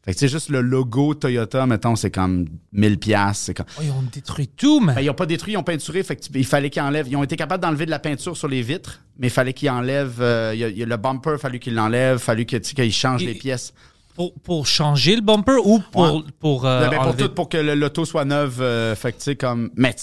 Fait 0.05 0.13
que 0.13 0.19
c'est 0.19 0.29
juste 0.29 0.51
le 0.51 0.61
logo 0.61 1.15
Toyota, 1.15 1.65
mettons, 1.67 1.97
c'est 1.97 2.11
comme 2.11 2.47
1000 2.73 2.99
pièces. 2.99 3.51
Comme... 3.57 3.65
Oh, 3.79 3.83
ils 3.83 3.91
ont 3.91 4.03
détruit 4.13 4.49
tout, 4.49 4.79
man. 4.81 4.95
Ben, 4.95 5.01
ils 5.01 5.09
ont 5.09 5.15
pas 5.15 5.25
détruit, 5.25 5.55
ils 5.55 5.57
ont 5.57 5.63
peinturé. 5.63 6.03
Fait 6.03 6.17
que 6.17 6.23
il 6.35 6.45
fallait 6.45 6.69
qu'ils 6.69 6.83
enlèvent. 6.83 7.09
Ils 7.09 7.17
ont 7.17 7.25
été 7.25 7.37
capables 7.37 7.63
d'enlever 7.63 7.87
de 7.87 7.91
la 7.91 7.99
peinture 7.99 8.37
sur 8.37 8.49
les 8.49 8.61
vitres, 8.61 9.01
mais 9.19 9.29
il 9.29 9.31
fallait 9.31 9.55
qu'ils 9.55 9.71
enlèvent. 9.71 10.21
euh, 10.21 10.51
il 10.55 10.61
y 10.61 10.65
a- 10.65 10.69
il 10.69 10.77
y 10.77 10.83
a 10.83 10.87
le 10.87 10.97
bumper, 10.99 11.33
il 11.35 11.39
fallu 11.39 11.59
qu'ils 11.59 11.75
l'enlèvent, 11.75 12.17
il 12.19 12.23
fallu 12.23 12.45
que, 12.45 12.57
qu'ils 12.59 12.93
changent 12.93 13.23
Et- 13.23 13.27
les 13.29 13.35
pièces. 13.35 13.73
Pour, 14.15 14.33
pour 14.35 14.67
changer 14.67 15.17
le 15.17 15.23
bumper 15.23 15.57
ou 15.65 15.81
pour, 15.91 16.03
Ouais. 16.17 16.23
pour, 16.39 16.67
euh, 16.67 16.89
Ben, 16.89 17.01
pour 17.03 17.17
tout, 17.17 17.29
pour 17.31 17.49
que 17.49 17.57
le- 17.57 17.75
l'auto 17.75 18.05
soit 18.05 18.25
neuve. 18.27 18.61
euh, 18.61 18.95
fait 18.95 19.13
que, 19.13 19.17
tu 19.19 19.25
sais, 19.25 19.37
comme. 19.37 19.71
Mais, 19.75 19.97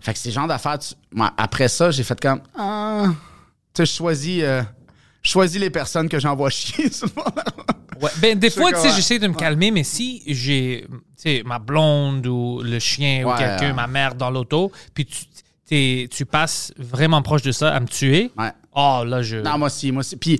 fait 0.00 0.12
que 0.12 0.18
ces 0.18 0.30
genres 0.30 0.46
d'affaires, 0.46 0.78
tu- 0.78 0.94
moi, 1.12 1.32
après 1.36 1.66
ça, 1.68 1.90
j'ai 1.90 2.02
fait 2.04 2.18
comme. 2.18 2.40
Ah, 2.56 3.06
tu 3.74 3.82
sais, 3.84 3.86
je 3.86 3.92
choisis, 3.92 4.40
euh, 4.42 4.62
choisis 5.26 5.60
les 5.60 5.70
personnes 5.70 6.08
que 6.08 6.18
j'envoie 6.18 6.50
chier. 6.50 6.90
souvent. 6.92 7.24
Ouais, 8.00 8.10
Ben, 8.20 8.38
des 8.38 8.50
fois, 8.50 8.72
tu 8.72 8.78
sais, 8.80 8.90
j'essaie 8.94 9.18
de 9.18 9.26
me 9.26 9.34
calmer, 9.34 9.70
mais 9.70 9.84
si 9.84 10.22
j'ai, 10.26 10.86
tu 10.88 10.96
sais, 11.16 11.42
ma 11.46 11.58
blonde 11.58 12.26
ou 12.26 12.60
le 12.62 12.78
chien 12.78 13.24
ou 13.26 13.36
quelqu'un, 13.36 13.68
ouais. 13.68 13.72
ma 13.72 13.86
mère 13.86 14.14
dans 14.14 14.30
l'auto, 14.30 14.70
puis 14.92 15.06
tu, 15.06 15.24
t'es- 15.66 16.08
tu 16.10 16.26
passes 16.26 16.72
vraiment 16.78 17.22
proche 17.22 17.42
de 17.42 17.52
ça 17.52 17.74
à 17.74 17.80
me 17.80 17.86
tuer, 17.86 18.30
ouais. 18.38 18.50
oh 18.74 19.02
là, 19.06 19.22
je... 19.22 19.36
Non, 19.38 19.56
moi 19.58 19.66
aussi, 19.68 19.92
moi 19.92 20.00
aussi. 20.00 20.16
Puis, 20.16 20.38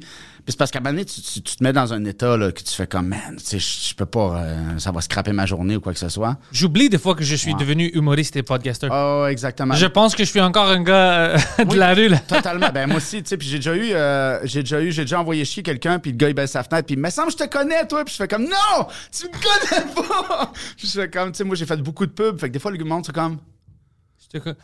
c'est 0.52 0.58
parce 0.58 0.70
qu'à 0.70 0.78
un 0.78 0.82
moment 0.82 0.92
donné, 0.92 1.04
tu, 1.04 1.20
tu- 1.20 1.42
tu 1.42 1.56
te 1.56 1.64
mets 1.64 1.72
dans 1.72 1.92
un 1.92 2.04
état 2.04 2.36
là, 2.36 2.52
que 2.52 2.62
tu 2.62 2.72
fais 2.72 2.86
comme, 2.86 3.08
man, 3.08 3.36
tu 3.38 3.44
sais, 3.44 3.58
je 3.58 3.88
je 3.90 3.94
peux 3.94 4.06
pas, 4.06 4.36
euh, 4.42 4.78
ça 4.78 4.92
va 4.92 5.00
scraper 5.00 5.32
ma 5.32 5.46
journée 5.46 5.76
ou 5.76 5.80
quoi 5.80 5.92
que 5.92 5.98
ce 5.98 6.08
soit. 6.08 6.36
J'oublie 6.52 6.88
des 6.88 6.98
fois 6.98 7.14
que 7.14 7.24
je 7.24 7.34
suis 7.34 7.52
Ouais. 7.52 7.58
devenu 7.58 7.86
humoriste 7.94 8.36
et 8.36 8.42
podcaster. 8.42 8.88
Oh, 8.90 9.26
exactement. 9.30 9.74
Je 9.74 9.86
pense 9.86 10.14
que 10.14 10.24
je 10.24 10.28
suis 10.30 10.40
encore 10.40 10.68
un 10.68 10.82
gars 10.82 10.94
euh, 11.12 11.38
de 11.58 11.70
Oui. 11.70 11.76
la 11.76 11.94
rue, 11.94 12.08
là. 12.08 12.18
Totalement. 12.18 12.68
Ben 12.72 12.86
moi 12.86 12.96
aussi, 12.98 13.22
tu 13.22 13.28
sais, 13.30 13.36
puis 13.36 13.48
j'ai 13.48 13.56
déjà 13.56 13.74
eu, 13.74 13.92
euh, 13.92 14.38
j'ai 14.44 14.60
déjà 14.62 14.80
eu, 14.80 14.92
j'ai 14.92 15.02
déjà 15.02 15.20
envoyé 15.20 15.44
chier 15.44 15.62
quelqu'un, 15.62 15.98
puis 15.98 16.10
le 16.12 16.16
gars 16.16 16.28
il 16.28 16.34
baisse 16.34 16.50
sa 16.52 16.62
fenêtre, 16.62 16.86
puis 16.86 16.94
il 16.96 17.00
me 17.00 17.10
semble 17.10 17.28
que 17.32 17.38
je 17.40 17.44
te 17.44 17.50
connais 17.50 17.86
toi, 17.86 18.04
puis 18.04 18.12
je 18.12 18.18
fais 18.18 18.28
comme 18.28 18.44
non, 18.44 18.86
tu 19.10 19.26
me 19.26 19.32
connais 19.32 19.92
pas. 20.08 20.52
Puis 20.76 20.86
je 20.86 21.00
fais 21.00 21.08
comme, 21.10 21.32
tu 21.32 21.38
sais, 21.38 21.44
moi 21.44 21.56
j'ai 21.56 21.66
fait 21.66 21.76
beaucoup 21.78 22.06
de 22.06 22.12
pubs, 22.12 22.38
fait 22.38 22.48
que 22.48 22.52
des 22.52 22.58
fois 22.58 22.70
le 22.70 22.84
monde 22.84 23.04
c'est 23.06 23.14
comme, 23.14 23.38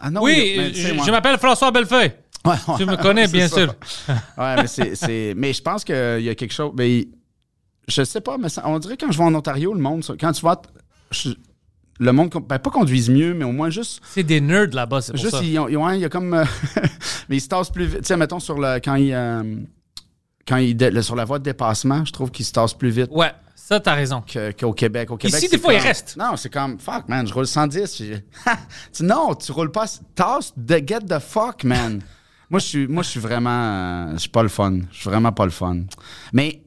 Ah 0.00 0.10
non, 0.10 0.22
oui, 0.22 0.54
mais 0.58 0.74
je, 0.74 0.88
je 1.02 1.10
m'appelle 1.10 1.38
François 1.38 1.70
Bellefeuille. 1.70 2.12
Ouais, 2.44 2.56
Tu 2.76 2.84
me 2.87 2.96
connais, 2.96 3.28
bien 3.28 3.49
ça. 3.49 3.56
sûr. 3.56 3.75
Ouais, 4.38 4.56
mais 4.56 4.66
c'est, 4.66 4.94
c'est- 4.94 5.34
mais 5.37 5.52
je 5.52 5.62
pense 5.62 5.84
qu'il 5.84 5.94
y 6.22 6.28
a 6.28 6.34
quelque 6.34 6.52
chose, 6.52 6.72
mais 6.76 7.06
je 7.88 8.02
sais 8.04 8.20
pas, 8.20 8.37
mais 8.38 8.49
ça- 8.49 8.62
on 8.66 8.78
dirait 8.78 8.96
quand 8.96 9.11
je 9.12 9.18
vais 9.18 9.25
en 9.25 9.34
Ontario, 9.34 9.72
le 9.75 9.80
monde, 9.80 10.02
quand 10.20 10.32
tu 10.32 10.42
vas, 10.42 10.61
je- 11.11 11.30
le 12.00 12.12
monde, 12.12 12.30
ben, 12.49 12.58
pas 12.58 12.70
conduise 12.70 13.11
mieux, 13.11 13.32
mais 13.34 13.44
au 13.44 13.52
moins 13.52 13.70
juste 13.70 14.00
C'est 14.11 14.25
des 14.25 14.40
nerds 14.40 14.70
là-bas, 14.72 15.00
c'est 15.02 15.12
pour 15.12 15.20
Juste, 15.20 15.37
ça. 15.37 15.42
ils 15.44 15.56
ont- 15.58 15.68
ils 15.68 15.76
ont- 15.76 15.87
ouais, 15.87 15.99
il 15.99 16.00
y 16.00 16.04
a 16.04 16.08
comme. 16.08 16.34
euh, 16.34 16.44
mais 17.28 17.37
ils 17.37 17.40
se 17.40 17.49
tassent 17.49 17.70
plus 17.70 17.84
vite. 17.87 18.00
Tu 18.00 18.06
sais, 18.06 18.16
mettons, 18.16 18.40
sur 18.40 18.58
le, 18.58 18.76
quand 18.80 18.96
ils. 18.96 19.12
euh, 19.12 19.56
quand 20.49 20.56
ils 20.56 21.02
sur 21.04 21.14
la 21.14 21.25
voie 21.25 21.38
de 21.38 21.44
dépassement, 21.44 22.04
je 22.04 22.12
trouve 22.12 22.32
qu'ils 22.32 22.44
se 22.46 22.50
tassent 22.52 22.75
plus 22.75 22.90
vite 22.90 23.08
Ouais, 23.12 23.30
ça, 23.54 23.78
t'as 23.78 23.94
raison. 23.94 24.25
qu'au 24.58 24.72
Québec. 24.72 25.12
Au 25.12 25.16
Québec 25.16 25.40
Ici, 25.40 25.49
des 25.49 25.58
fois, 25.58 25.72
ils 25.75 25.78
comme- 25.78 25.87
restent. 25.87 26.16
Non, 26.16 26.34
c'est 26.37 26.50
comme, 26.52 26.80
fuck, 26.80 27.08
man, 27.08 27.25
je 27.25 27.32
roule 27.32 27.46
110. 27.46 27.94
puis- 27.94 28.14
Tu- 28.92 29.04
non, 29.04 29.34
tu 29.37 29.52
roules 29.52 29.70
pas. 29.70 29.84
Tasse, 30.16 30.52
get 30.68 31.00
the 31.08 31.20
fuck, 31.20 31.62
man. 31.62 32.02
Moi, 32.52 32.61
je 32.61 32.66
suis, 32.66 32.87
moi, 32.87 33.02
je 33.02 33.09
suis 33.09 33.18
vraiment. 33.21 33.50
euh, 33.50 34.12
je 34.12 34.18
suis 34.18 34.28
pas 34.28 34.42
le 34.44 34.49
fun. 34.49 34.78
Je 34.92 34.97
suis 35.00 35.11
vraiment 35.11 35.32
pas 35.32 35.44
le 35.44 35.50
fun. 35.50 35.78
Mais 36.32 36.62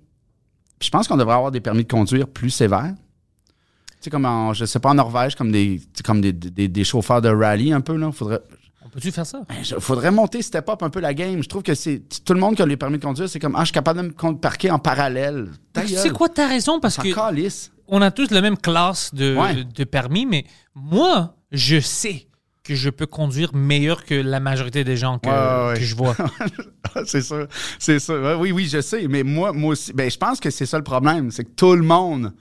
je 0.82 0.90
pense 0.90 1.08
qu'on 1.08 1.16
devrait 1.16 1.36
avoir 1.36 1.52
des 1.52 1.62
permis 1.62 1.84
de 1.84 1.88
conduire 1.92 2.28
plus 2.28 2.50
sévères. 2.50 2.94
Tu 2.98 3.96
sais, 4.02 4.10
comme 4.10 4.26
en, 4.26 4.52
je 4.54 4.66
sais 4.66 4.80
pas, 4.80 4.90
en 4.90 4.96
Norvège, 4.96 5.36
comme 5.36 5.52
des, 5.52 5.80
comme 6.04 6.20
des, 6.22 6.34
des, 6.34 6.68
des 6.68 6.84
chauffeurs 6.84 7.22
de 7.22 7.30
rallye 7.30 7.72
un 7.72 7.82
peu, 7.82 7.96
là. 7.96 8.12
Faudrait, 8.12 8.40
On 8.84 8.90
peut-tu 8.90 9.12
faire 9.12 9.26
ça? 9.26 9.42
ben, 9.48 9.64
je- 9.64 9.76
faudrait 9.80 10.12
monter 10.12 10.42
step 10.42 10.68
up 10.70 10.84
un 10.84 10.90
peu 10.90 11.00
la 11.00 11.14
game. 11.14 11.42
Je 11.42 11.48
trouve 11.50 11.64
que 11.64 11.74
c'est 11.76 12.02
tout 12.26 12.34
le 12.34 12.40
monde 12.40 12.56
qui 12.56 12.62
a 12.62 12.66
les 12.66 12.78
permis 12.78 12.98
de 12.98 13.04
conduire, 13.04 13.30
c'est 13.30 13.40
comme 13.40 13.56
ah, 13.56 13.62
je 13.62 13.66
suis 13.66 13.74
capable 13.74 14.02
de 14.02 14.08
me 14.08 14.34
parquer 14.38 14.70
en 14.72 14.80
parallèle. 14.80 15.50
Ta 15.74 15.88
C'est 15.88 16.12
quoi, 16.12 16.30
t'as 16.30 16.48
raison, 16.48 16.80
parce 16.80 16.98
que 16.98 17.14
calisse. 17.14 17.72
on 17.88 18.02
a 18.02 18.12
tous 18.12 18.32
la 18.32 18.42
même 18.42 18.58
classe 18.58 19.14
de, 19.14 19.36
Ouais. 19.38 19.64
de 19.64 19.84
permis, 19.86 20.26
mais 20.26 20.46
moi, 20.76 21.36
je 21.52 21.80
sais 21.80 22.28
que 22.66 22.76
je 22.76 22.90
peux 22.90 23.06
conduire 23.06 23.54
meilleur 23.56 24.04
que 24.06 24.16
la 24.16 24.40
majorité 24.40 24.84
des 24.84 24.98
gens 24.98 25.20
que, 25.20 25.30
Ouais, 25.30 25.34
ouais, 25.36 25.68
ouais. 25.74 25.80
que 25.80 25.86
je 25.86 25.96
vois. 25.96 26.16
c'est 27.06 27.22
sûr, 27.22 27.48
c'est 27.80 28.00
sûr. 28.00 28.38
Oui, 28.40 28.52
oui, 28.52 28.68
je 28.68 28.82
sais. 28.82 29.08
Mais 29.08 29.24
moi, 29.24 29.54
moi 29.54 29.72
aussi, 29.74 29.94
ben, 29.94 30.10
je 30.10 30.18
pense 30.18 30.40
que 30.40 30.50
c'est 30.50 30.66
ça 30.66 30.78
le 30.78 30.84
problème, 30.84 31.32
c'est 31.32 31.44
que 31.46 31.52
tout 31.52 31.76
le 31.76 31.84
monde 31.84 32.34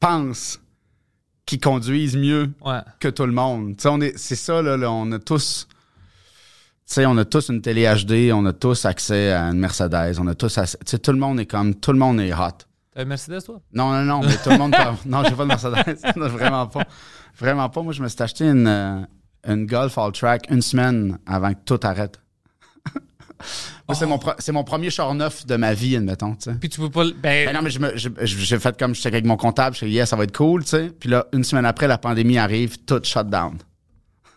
pense 0.00 0.60
qu'ils 1.46 1.60
conduisent 1.60 2.16
mieux 2.16 2.50
Ouais. 2.64 2.80
que 3.00 3.08
tout 3.08 3.26
le 3.26 3.32
monde. 3.32 3.74
C'est 4.16 4.36
ça 4.36 4.62
là, 4.62 4.76
là, 4.76 4.90
on 4.92 5.10
a 5.12 5.18
tous. 5.18 5.66
Tu 6.86 6.92
sais, 6.94 7.06
on 7.06 7.16
a 7.16 7.24
tous 7.24 7.48
une 7.48 7.62
télé 7.62 7.84
HD, 7.90 8.30
on 8.32 8.44
a 8.44 8.52
tous 8.52 8.84
accès 8.84 9.32
à 9.32 9.44
une 9.46 9.58
Mercedes, 9.58 10.18
on 10.20 10.26
a 10.26 10.34
tous 10.34 10.58
accès- 10.58 10.76
tu 10.84 10.90
sais, 10.90 10.98
tout 10.98 11.12
le 11.12 11.18
monde 11.18 11.40
est 11.40 11.46
comme, 11.46 11.74
tout 11.74 11.92
le 11.92 11.98
monde 11.98 12.20
est 12.20 12.32
hot. 12.34 12.50
T'as 12.94 13.02
une 13.02 13.08
Mercedes, 13.08 13.42
toi? 13.42 13.60
Non, 13.72 13.90
non, 13.90 14.02
non, 14.04 14.20
mais 14.20 14.36
tout 14.36 14.50
le 14.50 14.58
monde. 14.58 14.74
non, 15.06 15.22
j'ai 15.24 15.30
pas 15.34 15.42
de 15.44 15.48
Mercedes. 15.48 15.98
Vraiment 16.16 16.66
pas. 16.66 16.84
Vraiment 17.38 17.68
pas. 17.70 17.82
Moi, 17.82 17.94
je 17.94 18.02
me 18.02 18.08
suis 18.08 18.22
acheté 18.22 18.44
une, 18.44 18.66
euh, 18.66 19.00
une 19.46 19.66
Golf 19.66 19.96
All 19.98 20.12
Track 20.12 20.46
une 20.50 20.62
semaine 20.62 21.18
avant 21.26 21.52
que 21.52 21.58
tout 21.64 21.80
arrête. 21.82 22.20
Moi, 23.88 23.94
c'est, 24.38 24.52
mon 24.52 24.64
premier 24.64 24.90
char 24.90 25.14
neuf 25.14 25.44
de 25.46 25.56
ma 25.56 25.74
vie, 25.74 25.96
admettons. 25.96 26.34
Puis 26.60 26.68
tu 26.70 26.80
peux 26.80 26.90
pas. 26.90 27.04
Ben, 27.04 27.46
Ben 27.46 27.52
non, 27.54 27.60
mais 27.62 27.70
je 27.70 27.78
me- 27.78 27.96
je- 27.96 28.08
je- 28.22 28.38
j'ai 28.38 28.58
fait 28.58 28.76
comme 28.78 28.94
j'étais 28.94 29.08
avec 29.08 29.24
mon 29.26 29.36
comptable, 29.36 29.74
je 29.76 29.84
suis 29.84 29.92
yes, 29.92 30.08
ça 30.08 30.16
va 30.16 30.24
être 30.24 30.34
cool, 30.36 30.62
tu 30.64 30.70
sais. 30.70 30.90
Puis 30.98 31.10
là, 31.10 31.26
une 31.32 31.44
semaine 31.44 31.66
après, 31.66 31.86
la 31.86 31.98
pandémie 31.98 32.38
arrive, 32.38 32.78
tout 32.86 33.00
shut 33.04 33.28
down. 33.28 33.58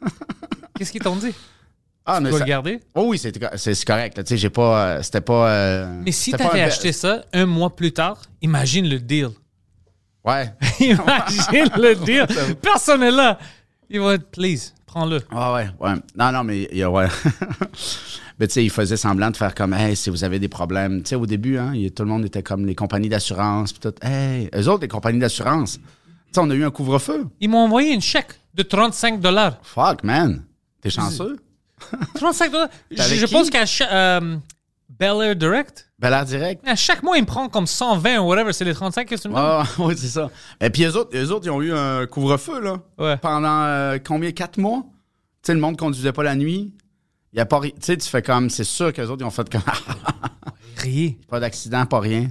qu'est-ce 0.78 0.92
qu'ils 0.92 1.02
t'ont 1.02 1.16
dit? 1.16 1.34
Ah, 2.06 2.18
Tu 2.18 2.24
mais 2.24 2.32
ça- 2.32 2.40
le 2.40 2.46
garder? 2.46 2.80
Oh 2.96 3.06
oui, 3.08 3.18
c'est, 3.18 3.86
correct, 3.86 4.18
tu 4.18 4.24
sais, 4.26 4.38
j'ai 4.38 4.50
pas. 4.50 4.88
euh, 4.88 5.02
c'était 5.02 5.22
pas. 5.22 5.50
euh, 5.50 6.02
Mais 6.06 6.12
si 6.12 6.32
t'avais 6.32 6.62
un 6.62 6.66
acheté 6.68 6.92
ça 6.92 7.24
un 7.34 7.46
mois 7.46 7.76
plus 7.76 7.92
tard, 7.94 8.22
imagine 8.42 8.88
le 8.90 9.00
deal. 9.00 9.30
Ouais. 10.24 10.54
imagine 10.80 11.70
le 11.78 11.96
deal. 12.06 12.28
Personne 12.62 13.00
n'est 13.02 13.12
là. 13.12 13.38
Ils 13.90 14.00
vont 14.02 14.12
être, 14.12 14.30
please, 14.32 14.74
prends-le. 14.98 15.22
Ah 15.32 15.54
ouais, 15.54 15.70
ouais. 15.80 15.94
Non, 16.16 16.32
non, 16.32 16.44
mais 16.44 16.68
il 16.72 16.78
y 16.78 16.84
a, 16.84 16.90
ouais. 16.90 17.08
mais 18.40 18.48
tu 18.48 18.54
sais, 18.54 18.64
il 18.64 18.70
faisait 18.70 18.98
semblant 18.98 19.30
de 19.30 19.38
faire 19.38 19.54
comme, 19.54 19.74
hey, 19.74 19.96
si 19.96 20.10
vous 20.10 20.24
avez 20.24 20.40
des 20.40 20.48
problèmes. 20.48 21.04
Tu 21.04 21.10
sais, 21.10 21.16
au 21.16 21.26
début, 21.26 21.58
hein, 21.58 21.74
tout 21.96 22.04
le 22.04 22.10
monde 22.10 22.26
était 22.26 22.44
comme 22.44 22.66
les 22.66 22.76
compagnies 22.76 23.10
d'assurance, 23.10 23.74
puis 23.74 23.80
tout. 23.80 23.96
Hey, 24.06 24.50
eux 24.56 24.68
autres, 24.68 24.82
les 24.82 24.88
compagnies 24.88 25.20
d'assurance. 25.20 25.74
Tu 25.78 25.82
sais, 26.34 26.40
on 26.40 26.50
a 26.50 26.56
eu 26.56 26.66
un 26.66 26.72
couvre-feu. 26.72 27.28
Ils 27.40 27.50
m'ont 27.50 27.60
envoyé 27.60 27.94
une 27.94 28.02
chèque 28.02 28.34
de 28.54 28.64
35 28.64 29.20
dollars. 29.20 29.58
Fuck, 29.62 30.04
man. 30.04 30.44
T'es 30.82 30.90
chanceux? 30.90 31.38
35 32.16 32.52
dollars. 32.52 32.70
Je, 32.92 33.26
pense 33.26 33.50
qu'à. 33.50 33.66
Euh, 33.92 34.38
Bel 34.90 35.22
Air 35.22 35.36
Direct, 35.36 35.87
Bel 36.00 36.26
direct. 36.26 36.68
à 36.68 36.76
chaque 36.76 37.02
mois, 37.02 37.18
ils 37.18 37.22
me 37.22 37.26
prennent 37.26 37.50
comme 37.50 37.66
120 37.66 38.20
ou 38.20 38.28
whatever. 38.28 38.54
C'est 38.54 38.66
les 38.66 38.74
35 38.76 39.08
que 39.08 39.16
tu 39.16 39.30
me 39.30 39.34
donnes? 39.34 39.44
Ah, 39.44 39.64
oui, 39.80 39.96
c'est 39.98 40.08
ça. 40.08 40.30
Et 40.62 40.70
puis, 40.70 40.84
eux 40.84 40.96
autres, 40.96 41.18
eux 41.18 41.32
autres, 41.32 41.48
ils 41.48 41.50
ont 41.50 41.62
eu 41.62 41.74
un 41.74 42.06
couvre-feu, 42.06 42.62
là. 42.62 42.78
Ouais. 43.00 43.18
Pendant 43.18 43.64
euh, 43.64 43.98
combien? 44.06 44.32
Quatre 44.32 44.58
mois? 44.60 44.84
Tu 45.42 45.48
sais, 45.48 45.54
le 45.56 45.60
monde 45.60 45.76
conduisait 45.76 46.12
pas 46.12 46.24
la 46.24 46.36
nuit. 46.36 46.74
Il 47.34 47.38
y 47.38 47.40
a 47.42 47.46
pas 47.46 47.62
Tu 47.62 47.72
sais, 47.80 47.98
tu 47.98 48.08
fais 48.08 48.22
comme, 48.22 48.50
c'est 48.52 48.64
sûr 48.64 48.94
qu'eux 48.94 49.08
autres, 49.08 49.24
ils 49.24 49.26
ont 49.26 49.32
fait 49.32 49.50
comme, 49.50 49.62
Riez. 50.78 51.18
pas 51.28 51.40
d'accident, 51.40 51.86
pas 51.88 52.00
rien. 52.00 52.30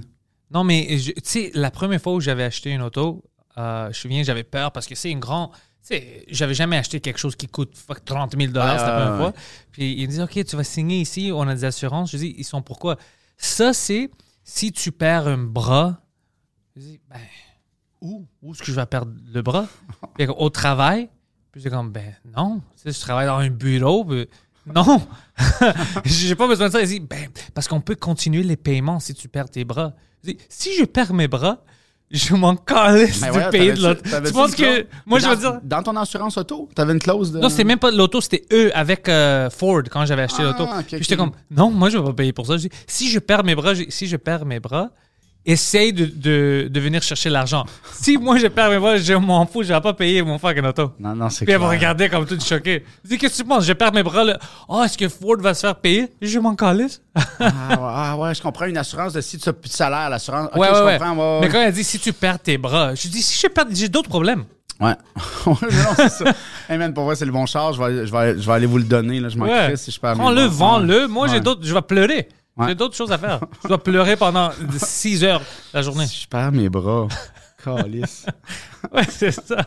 Non, 0.49 0.63
mais 0.63 0.87
tu 0.87 1.13
sais, 1.23 1.51
la 1.53 1.69
première 1.71 2.01
fois 2.01 2.13
où 2.13 2.21
j'avais 2.21 2.43
acheté 2.43 2.69
une 2.71 2.81
auto, 2.81 3.23
euh, 3.57 3.83
je 3.85 3.87
me 3.89 3.93
souviens, 3.93 4.23
j'avais 4.23 4.43
peur 4.43 4.71
parce 4.71 4.87
que 4.87 4.95
c'est 4.95 5.11
une 5.11 5.19
grande. 5.19 5.51
Tu 5.51 5.95
sais, 5.95 6.25
j'avais 6.29 6.53
jamais 6.53 6.77
acheté 6.77 7.01
quelque 7.01 7.17
chose 7.19 7.35
qui 7.35 7.47
coûte 7.47 7.75
fuck 7.75 8.03
30 8.05 8.31
000 8.37 8.43
Ouais, 8.43 8.47
c'était 8.47 8.63
la 8.63 8.77
première 9.01 9.17
fois. 9.17 9.33
Puis 9.71 9.93
ils 9.93 10.03
me 10.05 10.07
disent, 10.07 10.21
OK, 10.21 10.43
tu 10.45 10.55
vas 10.55 10.63
signer 10.63 11.01
ici, 11.01 11.31
on 11.33 11.41
a 11.47 11.53
des 11.53 11.65
assurances. 11.65 12.11
Je 12.11 12.17
dis, 12.17 12.35
ils 12.37 12.45
sont 12.45 12.61
pourquoi? 12.61 12.97
Ça, 13.37 13.73
c'est 13.73 14.09
si 14.43 14.71
tu 14.71 14.91
perds 14.91 15.27
un 15.27 15.37
bras. 15.37 16.01
Je 16.75 16.81
dis, 16.81 16.99
ben, 17.09 17.19
où? 18.01 18.25
Où 18.41 18.51
est-ce 18.53 18.59
que 18.59 18.71
je 18.71 18.73
vais 18.79 18.85
perdre 18.85 19.13
le 19.33 19.41
bras? 19.41 19.67
Puis, 20.17 20.27
au 20.27 20.49
travail. 20.49 21.09
Puis 21.51 21.63
comme, 21.63 21.91
ben, 21.91 22.13
non. 22.35 22.61
Tu 22.75 22.83
sais, 22.83 22.91
je 22.91 22.99
travaille 22.99 23.27
dans 23.27 23.37
un 23.37 23.49
bureau. 23.49 24.05
puis- 24.05 24.27
non! 24.65 25.01
J'ai 26.05 26.35
pas 26.35 26.47
besoin 26.47 26.67
de 26.67 26.73
ça. 26.73 26.81
Il 26.81 26.87
dit, 26.87 26.99
ben, 26.99 27.29
parce 27.53 27.67
qu'on 27.67 27.81
peut 27.81 27.95
continuer 27.95 28.43
les 28.43 28.57
paiements 28.57 28.99
si 28.99 29.13
tu 29.13 29.27
perds 29.27 29.49
tes 29.49 29.63
bras. 29.65 29.93
Je 30.23 30.31
dis, 30.31 30.37
si 30.49 30.75
je 30.77 30.83
perds 30.83 31.13
mes 31.13 31.27
bras, 31.27 31.63
je 32.09 32.35
m'en 32.35 32.55
calisse 32.55 33.21
Mais 33.21 33.29
de 33.29 33.33
ouais, 33.35 33.49
payer 33.49 33.73
de 33.73 33.81
l'autre. 33.81 34.01
Tu 34.25 34.31
penses 34.33 34.55
que. 34.55 34.85
Moi, 35.05 35.19
je 35.19 35.27
veux 35.27 35.35
dire. 35.35 35.59
Dans 35.63 35.83
ton 35.83 35.95
assurance 35.97 36.37
auto, 36.37 36.69
t'avais 36.73 36.93
une 36.93 36.99
clause 36.99 37.31
de. 37.31 37.39
Non, 37.39 37.49
c'était 37.49 37.63
même 37.65 37.79
pas 37.79 37.91
l'auto, 37.91 38.21
c'était 38.21 38.45
eux 38.53 38.71
avec 38.75 39.09
euh, 39.09 39.49
Ford 39.49 39.81
quand 39.91 40.05
j'avais 40.05 40.23
acheté 40.23 40.41
Ah, 40.41 40.45
l'auto. 40.57 40.67
Puis 40.87 40.97
j'étais 41.01 41.17
comme, 41.17 41.31
non, 41.51 41.69
moi, 41.71 41.89
je 41.89 41.97
vais 41.97 42.03
pas 42.05 42.13
payer 42.13 42.33
pour 42.33 42.45
ça. 42.45 42.57
Je 42.57 42.63
dis, 42.67 42.69
si 42.87 43.09
je 43.09 43.19
perds 43.19 43.43
mes 43.43 43.55
bras, 43.55 43.73
je- 43.73 43.83
si 43.89 44.07
je 44.07 44.15
perds 44.17 44.45
mes 44.45 44.59
bras, 44.59 44.89
essaye 45.45 45.93
de, 45.93 46.05
de, 46.05 46.67
de 46.69 46.79
venir 46.79 47.01
chercher 47.01 47.29
l'argent. 47.29 47.63
si 47.93 48.17
moi, 48.17 48.37
je 48.37 48.47
perds 48.47 48.69
mes 48.69 48.79
bras, 48.79 48.97
je 48.97 49.13
m'en 49.13 49.45
fous, 49.45 49.63
je 49.63 49.73
vais 49.73 49.79
pas 49.81 49.93
payer 49.93 50.21
mon 50.21 50.37
fucking 50.37 50.65
auto. 50.65 50.91
Non, 50.99 51.15
non, 51.15 51.29
c'est 51.29 51.45
Puis 51.45 51.53
elle 51.53 51.61
me 51.61 51.65
regardait 51.65 52.09
comme 52.09 52.25
toute 52.25 52.43
choquée. 52.43 52.83
Je 53.03 53.09
dis, 53.09 53.17
qu'est-ce 53.17 53.37
que 53.37 53.43
tu 53.43 53.47
penses? 53.47 53.65
Je 53.65 53.73
perds 53.73 53.93
mes 53.93 54.03
bras, 54.03 54.23
là. 54.25 54.37
Oh, 54.67 54.83
est-ce 54.83 54.97
que 54.97 55.07
Ford 55.07 55.37
va 55.39 55.53
se 55.53 55.61
faire 55.61 55.75
payer? 55.75 56.09
Je 56.21 56.37
m'en 56.39 56.55
calisse. 56.55 57.01
Ah, 57.15 57.21
ouais, 57.39 57.77
ah, 57.79 58.17
ouais, 58.17 58.35
je 58.35 58.41
comprends 58.41 58.65
une 58.65 58.77
assurance 58.77 59.13
de 59.13 59.21
si 59.21 59.37
tu 59.37 59.47
n'as 59.47 59.53
plus 59.53 59.69
de 59.69 59.73
salaire, 59.73 60.09
l'assurance. 60.09 60.49
Ouais, 60.55 60.69
ouais, 60.69 60.81
ouais. 60.83 60.97
comprends. 60.97 61.35
ouais, 61.39 61.39
Mais 61.41 61.49
quand 61.49 61.61
elle 61.61 61.73
dit, 61.73 61.83
si 61.83 61.97
tu 61.99 62.11
perds 62.11 62.39
tes 62.39 62.57
bras, 62.57 62.93
je 62.95 63.07
dis, 63.07 63.21
si 63.21 63.39
je 63.41 63.47
perds, 63.47 63.65
j'ai 63.71 63.89
d'autres 63.89 64.09
problèmes. 64.09 64.43
Ouais. 64.79 64.93
Non, 65.47 65.55
c'est 65.95 66.09
ça. 66.09 66.25
hey 66.69 66.77
man, 66.77 66.93
pour 66.93 67.05
moi, 67.05 67.15
c'est 67.15 67.25
le 67.25 67.31
bon 67.31 67.45
char. 67.45 67.71
Je 67.73 67.81
vais, 67.81 68.05
je 68.05 68.11
vais, 68.11 68.39
je 68.39 68.45
vais 68.45 68.53
aller 68.53 68.65
vous 68.65 68.77
le 68.77 68.83
donner. 68.83 69.19
Là. 69.21 69.29
Je 69.29 69.37
m'en 69.37 69.45
Ouais. 69.45 69.75
si 69.77 69.91
je 69.91 69.99
perds 69.99 70.13
Prends-le, 70.15 70.43
vends-le. 70.43 71.07
Moi, 71.07 71.27
j'ai 71.29 71.39
d'autres, 71.39 71.61
je 71.63 71.73
vais 71.73 71.81
pleurer. 71.81 72.27
Ouais. 72.57 72.67
J'ai 72.69 72.75
d'autres 72.75 72.95
choses 72.95 73.11
à 73.11 73.17
faire. 73.17 73.39
Je 73.63 73.67
dois 73.67 73.77
pleurer 73.83 74.15
pendant 74.17 74.49
6 74.77 75.23
heures 75.23 75.41
la 75.73 75.81
journée. 75.81 76.07
Si 76.07 76.21
je 76.23 76.27
perds 76.27 76.51
mes 76.51 76.69
bras. 76.69 77.07
Calice. 77.63 78.25
Ouais, 78.93 79.03
c'est 79.09 79.31
ça. 79.31 79.65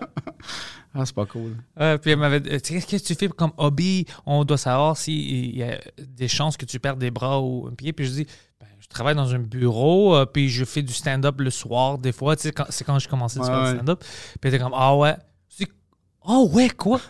Ah, 0.95 1.05
c'est 1.05 1.15
pas 1.15 1.27
cool. 1.27 1.57
Ouais, 1.79 1.99
puis 1.99 2.11
elle 2.13 2.19
m'avait 2.19 2.41
dit, 2.41 2.49
Tu 2.61 2.81
sais, 2.81 2.87
qu'est-ce 2.87 3.03
que 3.03 3.07
tu 3.09 3.15
fais 3.15 3.29
comme 3.29 3.53
hobby? 3.59 4.07
On 4.27 4.45
doit 4.45 4.57
savoir 4.59 4.97
s'il 4.97 5.57
y 5.57 5.63
a 5.63 5.79
des 5.99 6.27
chances 6.29 6.57
que 6.57 6.65
tu 6.65 6.81
perds 6.81 6.97
des 6.97 7.11
bras 7.11 7.41
ou 7.41 7.69
un 7.71 7.75
pied. 7.75 7.93
Puis 7.93 8.07
je 8.07 8.11
dis, 8.11 8.27
ben, 8.61 8.67
je 8.81 8.89
travaille 8.89 9.15
dans 9.15 9.33
un 9.35 9.39
bureau, 9.39 10.17
euh, 10.17 10.25
puis 10.27 10.49
je 10.49 10.65
fais 10.65 10.83
du 10.83 10.93
stand-up 10.93 11.41
le 11.41 11.51
soir, 11.51 11.99
des 11.99 12.13
fois. 12.13 12.35
Tu 12.37 12.43
sais, 12.43 12.53
quand- 12.53 12.67
c'est 12.71 12.85
quand 12.85 12.99
commençais 13.09 13.39
à 13.39 13.43
Ouais, 13.43 13.49
faire 13.49 13.59
ouais. 13.63 13.71
du 13.71 13.77
stand-up. 13.77 14.01
Puis 14.01 14.39
elle 14.43 14.55
était 14.55 14.63
comme, 14.65 14.75
ah 14.75 14.97
ouais. 14.97 15.17
Je 15.51 15.65
dis, 15.65 15.71
ah 16.25 16.41
ouais, 16.41 16.71
quoi? 16.71 17.01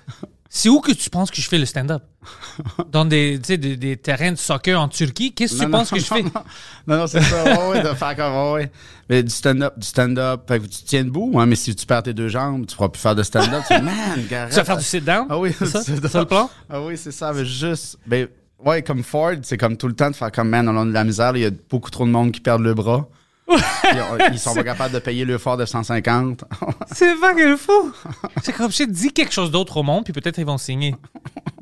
C'est 0.52 0.68
où 0.68 0.80
que 0.80 0.90
tu 0.90 1.08
penses 1.10 1.30
que 1.30 1.40
je 1.40 1.48
fais 1.48 1.58
le 1.58 1.64
stand-up? 1.64 2.02
Dans 2.90 3.04
des, 3.04 3.38
des, 3.38 3.56
des 3.56 3.96
terrains 3.96 4.32
de 4.32 4.36
soccer 4.36 4.74
en 4.80 4.88
Turquie? 4.88 5.32
Qu'est-ce 5.32 5.54
que 5.54 5.58
tu 5.60 5.64
Non, 5.66 5.70
penses 5.78 5.92
non, 5.92 5.98
que 5.98 6.02
je 6.02 6.08
fais? 6.12 6.22
Non, 6.24 6.30
non, 6.88 6.96
non, 6.98 7.06
c'est 7.06 7.22
ça. 7.22 7.68
Ouais, 7.68 7.80
de 7.82 7.88
faire 7.94 8.16
comme. 8.16 8.52
ouais. 8.54 8.70
Mais 9.08 9.22
du 9.22 9.30
stand-up, 9.30 9.78
du 9.78 9.86
stand-up. 9.86 10.42
Fait 10.48 10.58
que 10.58 10.64
tu 10.66 10.82
tiens 10.84 11.04
debout, 11.04 11.38
hein, 11.38 11.46
mais 11.46 11.54
si 11.54 11.72
tu 11.76 11.86
perds 11.86 12.02
tes 12.02 12.12
deux 12.14 12.26
jambes, 12.28 12.66
tu 12.66 12.74
pourras 12.74 12.88
plus 12.88 13.00
faire 13.00 13.14
de 13.14 13.22
stand-up. 13.22 13.62
Tu 13.68 13.80
man, 13.80 13.94
Tu 14.28 14.34
vas 14.56 14.64
faire 14.64 14.76
du 14.76 14.84
sit-down? 14.84 15.26
Ah 15.30 15.38
oui, 15.38 15.54
c'est 15.56 15.66
ça? 15.66 15.82
ça 15.82 16.18
le 16.18 16.26
plan? 16.26 16.50
Ah 16.68 16.82
oui, 16.82 16.96
c'est 16.96 17.12
ça. 17.12 17.32
Mais 17.32 17.44
juste. 17.44 17.98
Ben, 18.08 18.26
ouais, 18.64 18.82
comme 18.82 19.04
Ford, 19.04 19.34
c'est 19.42 19.56
comme 19.56 19.76
tout 19.76 19.86
le 19.86 19.94
temps 19.94 20.10
de 20.10 20.16
faire 20.16 20.32
comme, 20.32 20.48
man, 20.48 20.68
on 20.68 20.76
a 20.82 20.84
de 20.84 20.90
la 20.92 21.04
misère, 21.04 21.36
il 21.36 21.42
y 21.42 21.46
a 21.46 21.50
beaucoup 21.70 21.90
trop 21.90 22.04
de 22.06 22.10
monde 22.10 22.32
qui 22.32 22.40
perdent 22.40 22.62
le 22.62 22.74
bras. 22.74 23.08
On- 23.50 24.32
ils 24.32 24.38
sont 24.38 24.54
pas 24.54 24.62
capables 24.64 24.94
de 24.94 24.98
payer 25.00 25.24
le 25.24 25.36
fort 25.38 25.56
de 25.56 25.64
150. 25.64 26.44
C'est 26.92 27.14
fucking 27.16 27.56
fou. 27.56 27.92
C'est 28.42 28.52
comme 28.52 28.70
si 28.70 28.86
dis 28.86 29.12
quelque 29.12 29.32
chose 29.32 29.50
d'autre 29.50 29.76
au 29.78 29.82
monde, 29.82 30.04
puis 30.04 30.12
peut-être 30.12 30.38
ils 30.38 30.44
vont 30.46 30.58
signer. 30.58 30.94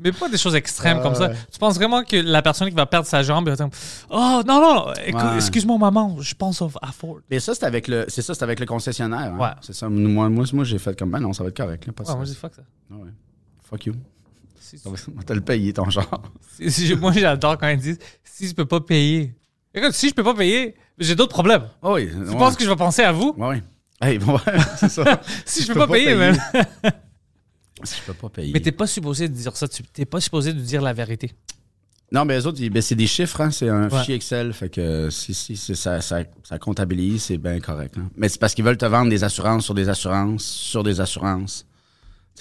Mais 0.01 0.11
pas 0.11 0.29
des 0.29 0.37
choses 0.37 0.55
extrêmes 0.55 1.01
comme 1.01 1.15
ça. 1.15 1.29
Tu 1.51 1.59
penses 1.59 1.75
vraiment 1.75 2.03
que 2.03 2.15
la 2.15 2.41
personne 2.41 2.69
qui 2.69 2.75
va 2.75 2.85
perdre 2.85 3.07
sa 3.07 3.21
jambe, 3.23 3.47
elle 3.47 3.55
va 3.55 3.65
dire 3.67 3.77
Oh, 4.09 4.41
non, 4.47 4.61
non, 4.61 4.85
Ouais. 4.87 5.35
excuse-moi, 5.35 5.77
maman, 5.77 6.17
je 6.21 6.33
pense 6.35 6.61
à 6.81 6.91
Ford. 6.91 7.17
Mais 7.29 7.39
ça, 7.39 7.53
c'est 7.55 7.65
avec 7.65 7.87
le, 7.87 8.05
c'est 8.07 8.21
ça, 8.21 8.33
c'est 8.33 8.43
avec 8.43 8.59
le 8.59 8.65
concessionnaire. 8.65 9.33
hein. 9.33 9.37
Ouais. 9.37 9.49
C'est 9.61 9.73
ça. 9.73 9.89
Moi, 9.89 10.29
moi, 10.29 10.45
moi 10.53 10.63
j'ai 10.63 10.79
fait 10.79 10.97
comme, 10.97 11.09
ben 11.11 11.19
non, 11.19 11.33
ça 11.33 11.43
va 11.43 11.49
être 11.49 11.57
correct. 11.57 11.85
Là, 11.85 11.93
pas 11.93 12.03
Ouais, 12.03 12.15
moi, 12.15 12.25
je 12.25 12.33
fuck 12.33 12.53
ça. 12.55 12.61
Ouais. 12.91 13.09
Fuck 13.69 13.85
you. 13.87 13.93
Si- 14.59 14.77
va 14.85 15.23
te 15.23 15.33
le 15.33 15.41
payer, 15.41 15.73
ton 15.73 15.89
genre. 15.89 16.21
si- 16.59 16.69
si- 16.71 16.95
moi, 16.95 17.11
j'adore 17.11 17.57
quand 17.57 17.67
ils 17.69 17.77
disent 17.79 17.99
Si 18.23 18.47
je 18.47 18.53
peux 18.53 18.65
pas 18.65 18.79
payer. 18.79 19.33
Écoute, 19.73 19.93
si 19.93 20.09
je 20.09 20.13
peux 20.13 20.23
pas 20.23 20.33
payer, 20.35 20.75
j'ai 20.99 21.15
d'autres 21.15 21.33
problèmes. 21.33 21.63
Ah 21.81 21.93
oui. 21.93 22.09
Tu 22.09 22.37
penses 22.37 22.55
que 22.55 22.63
je 22.63 22.69
vais 22.69 22.75
penser 22.75 23.01
à 23.03 23.11
vous? 23.11 23.33
Ouais, 23.37 23.47
ouais. 23.47 23.63
Hey, 24.01 24.17
bon, 24.19 24.33
ouais, 24.33 24.39
c'est 24.77 24.89
ça. 24.89 25.21
Si 25.45 25.63
je 25.63 25.73
peux 25.73 25.79
pas 25.79 25.87
payer, 25.87 26.15
man. 26.15 26.37
Si 27.83 27.95
je 28.01 28.05
peux 28.07 28.13
pas 28.13 28.29
payer. 28.29 28.51
Mais 28.53 28.59
t'es 28.59 28.73
pas 28.73 28.87
supposé 28.87 29.29
de 29.29 29.33
dire 29.33 29.55
ça. 29.55 29.67
Tu 29.67 29.83
t'es 29.83 30.05
pas 30.05 30.19
supposé 30.19 30.51
de 30.53 30.59
dire 30.59 30.81
la 30.81 30.91
vérité. 30.93 31.31
Non, 32.11 32.25
mais 32.25 32.35
les 32.35 32.45
autres, 32.47 32.59
ben, 32.69 32.81
c'est 32.81 32.95
des 32.95 33.07
chiffres, 33.07 33.39
hein, 33.39 33.51
c'est 33.51 33.69
un 33.69 33.87
Ouais. 33.89 33.99
fichier 33.99 34.15
Excel. 34.15 34.51
Fait 34.51 34.67
que 34.69 35.09
si, 35.11 35.33
si, 35.33 35.55
ça, 35.55 36.01
ça, 36.01 36.23
ça 36.43 36.57
comptabilise, 36.59 37.23
c'est 37.23 37.37
bien 37.37 37.59
correct. 37.59 37.95
hein. 37.97 38.09
Mais 38.17 38.27
c'est 38.27 38.39
parce 38.39 38.53
qu'ils 38.55 38.65
veulent 38.65 38.77
te 38.77 38.85
vendre 38.85 39.09
des 39.09 39.23
assurances 39.23 39.63
sur 39.65 39.73
des 39.75 39.87
assurances 39.89 40.43
sur 40.43 40.83
des 40.83 40.99
assurances. 40.99 41.65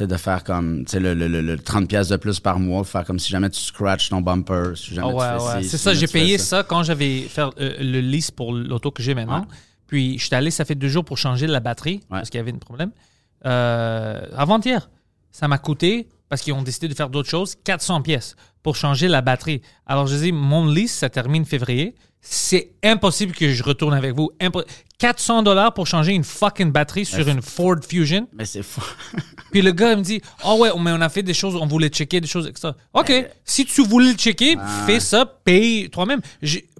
De 0.06 0.16
faire 0.16 0.44
comme, 0.44 0.84
tu 0.84 0.92
sais, 0.92 1.00
le, 1.00 1.12
le, 1.14 1.26
le, 1.28 1.40
le 1.42 1.56
30$ 1.56 1.86
piastres 1.86 2.12
de 2.12 2.16
plus 2.18 2.38
par 2.40 2.58
mois, 2.60 2.84
faire 2.84 3.04
comme 3.04 3.18
si 3.18 3.30
jamais 3.30 3.50
tu 3.50 3.60
scratches 3.60 4.08
ton 4.10 4.20
bumper, 4.20 4.72
si 4.76 4.94
jamais 4.94 5.08
Ah 5.10 5.14
ouais, 5.14 5.38
tu 5.38 5.40
fais 5.50 5.56
ouais. 5.56 5.62
C'est 5.64 5.76
si 5.76 5.82
ça, 5.82 5.94
j'ai 5.94 6.06
payé 6.06 6.38
ça. 6.38 6.62
quand 6.62 6.82
j'avais 6.84 7.22
fait 7.22 7.42
euh, 7.42 7.74
le 7.80 8.00
lease 8.00 8.30
pour 8.30 8.52
l'auto 8.52 8.90
que 8.92 9.02
j'ai 9.02 9.14
maintenant. 9.14 9.40
Ouais. 9.40 9.46
Puis 9.88 10.18
je 10.18 10.26
suis 10.26 10.34
allé, 10.34 10.50
ça 10.50 10.64
fait 10.64 10.74
deux 10.76 10.88
jours 10.88 11.04
pour 11.04 11.18
changer 11.18 11.46
la 11.46 11.60
batterie 11.60 12.00
parce 12.08 12.30
qu'il 12.30 12.38
y 12.38 12.40
avait 12.40 12.52
un 12.52 12.58
problème. 12.58 12.90
Euh, 13.46 14.20
Avant-hier, 14.36 14.90
ça 15.30 15.48
m'a 15.48 15.58
coûté, 15.58 16.08
parce 16.28 16.42
qu'ils 16.42 16.52
ont 16.52 16.62
décidé 16.62 16.88
de 16.88 16.94
faire 16.94 17.08
d'autres 17.08 17.28
choses, 17.30 17.54
400 17.64 18.02
pièces 18.02 18.36
pour 18.62 18.76
changer 18.76 19.08
la 19.08 19.22
batterie. 19.22 19.62
Alors 19.86 20.06
je 20.06 20.16
dis, 20.16 20.32
mon 20.32 20.66
lease, 20.66 20.90
ça 20.90 21.08
termine 21.08 21.44
février. 21.44 21.94
C'est 22.20 22.72
impossible 22.82 23.32
que 23.32 23.52
je 23.52 23.62
retourne 23.62 23.94
avec 23.94 24.14
vous. 24.14 24.30
Impo- 24.40 24.64
400 24.98 25.42
dollars 25.44 25.72
pour 25.72 25.86
changer 25.86 26.12
une 26.12 26.24
fucking 26.24 26.72
batterie 26.72 27.04
sur 27.04 27.26
une 27.28 27.40
Ford 27.40 27.76
Fusion? 27.88 28.26
Mais 28.32 28.44
c'est 28.44 28.62
fou. 28.64 28.82
Puis 29.52 29.62
le 29.62 29.70
gars 29.72 29.92
il 29.92 29.98
me 29.98 30.02
dit 30.02 30.20
Oh 30.44 30.56
ouais, 30.60 30.70
mais 30.80 30.90
on 30.92 31.00
a 31.00 31.08
fait 31.08 31.22
des 31.22 31.34
choses, 31.34 31.54
on 31.54 31.66
voulait 31.66 31.88
checker 31.88 32.20
des 32.20 32.26
choses, 32.26 32.46
etc. 32.48 32.70
OK, 32.94 33.12
si 33.44 33.64
tu 33.64 33.82
voulais 33.84 34.10
le 34.12 34.16
checker, 34.18 34.56
fais 34.86 35.00
ça, 35.00 35.24
paye 35.24 35.88
toi-même. 35.90 36.20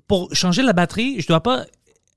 Pour 0.09 0.35
changer 0.35 0.63
la 0.63 0.73
batterie, 0.73 1.21
je 1.21 1.27
dois 1.29 1.43
pas 1.43 1.65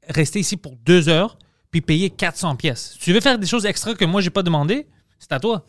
rester 0.09 0.39
ici 0.39 0.57
pour 0.57 0.75
deux 0.85 1.07
heures 1.09 1.37
puis 1.69 1.81
payer 1.81 2.09
400 2.09 2.55
pièces. 2.55 2.95
Tu 2.99 3.13
veux 3.13 3.21
faire 3.21 3.37
des 3.39 3.47
choses 3.47 3.65
extra 3.65 3.93
que 3.93 4.03
moi 4.03 4.19
j'ai 4.21 4.29
pas 4.29 4.43
demandé, 4.43 4.87
c'est 5.21 5.31
à 5.33 5.39
toi. 5.39 5.63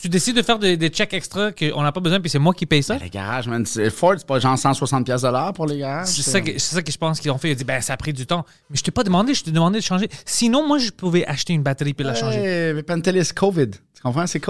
tu 0.00 0.08
décides 0.08 0.36
de 0.36 0.42
faire 0.42 0.58
des, 0.58 0.76
des 0.78 0.88
checks 0.88 1.12
extra 1.12 1.52
qu'on 1.52 1.82
n'a 1.82 1.92
pas 1.92 2.00
besoin 2.00 2.18
puis 2.18 2.30
c'est 2.30 2.38
moi 2.38 2.54
qui 2.54 2.64
paye 2.64 2.82
ça? 2.82 2.96
les 2.96 3.10
garages, 3.10 3.46
man. 3.46 3.64
c'est- 3.66 3.90
Ford, 3.90 4.14
c'est 4.16 4.26
pas 4.26 4.40
genre 4.40 4.56
160$ 4.56 5.04
piastres 5.04 5.28
de 5.28 5.32
l'heure 5.32 5.52
pour 5.52 5.66
les 5.66 5.78
garages. 5.78 6.08
C'est 6.08 6.22
ça, 6.22 6.40
que, 6.40 6.52
c'est 6.52 6.74
ça 6.74 6.82
que 6.82 6.90
je 6.90 6.96
pense 6.98 7.20
qu'ils 7.20 7.30
ont 7.30 7.36
fait. 7.38 7.50
Ils 7.50 7.52
ont 7.52 7.56
dit, 7.58 7.64
ben, 7.64 7.80
ça 7.82 7.92
a 7.92 7.96
pris 7.98 8.12
du 8.14 8.26
temps. 8.26 8.44
Mais 8.70 8.76
je 8.78 8.82
t'ai 8.82 8.90
pas 8.90 9.04
demandé, 9.04 9.34
je 9.34 9.44
t'ai 9.44 9.50
demandé 9.52 9.78
de 9.78 9.84
changer. 9.84 10.08
Sinon, 10.24 10.66
moi, 10.66 10.78
je 10.78 10.90
pouvais 10.90 11.26
acheter 11.26 11.52
une 11.52 11.62
batterie 11.62 11.92
puis 11.94 12.04
la 12.06 12.14
changer. 12.14 12.38
Hey, 12.40 12.74
mais 12.74 12.82
Pentelis, 12.82 13.30
COVID. 13.34 13.70
Tu 13.70 14.02
comprends? 14.02 14.26
C'est 14.26 14.40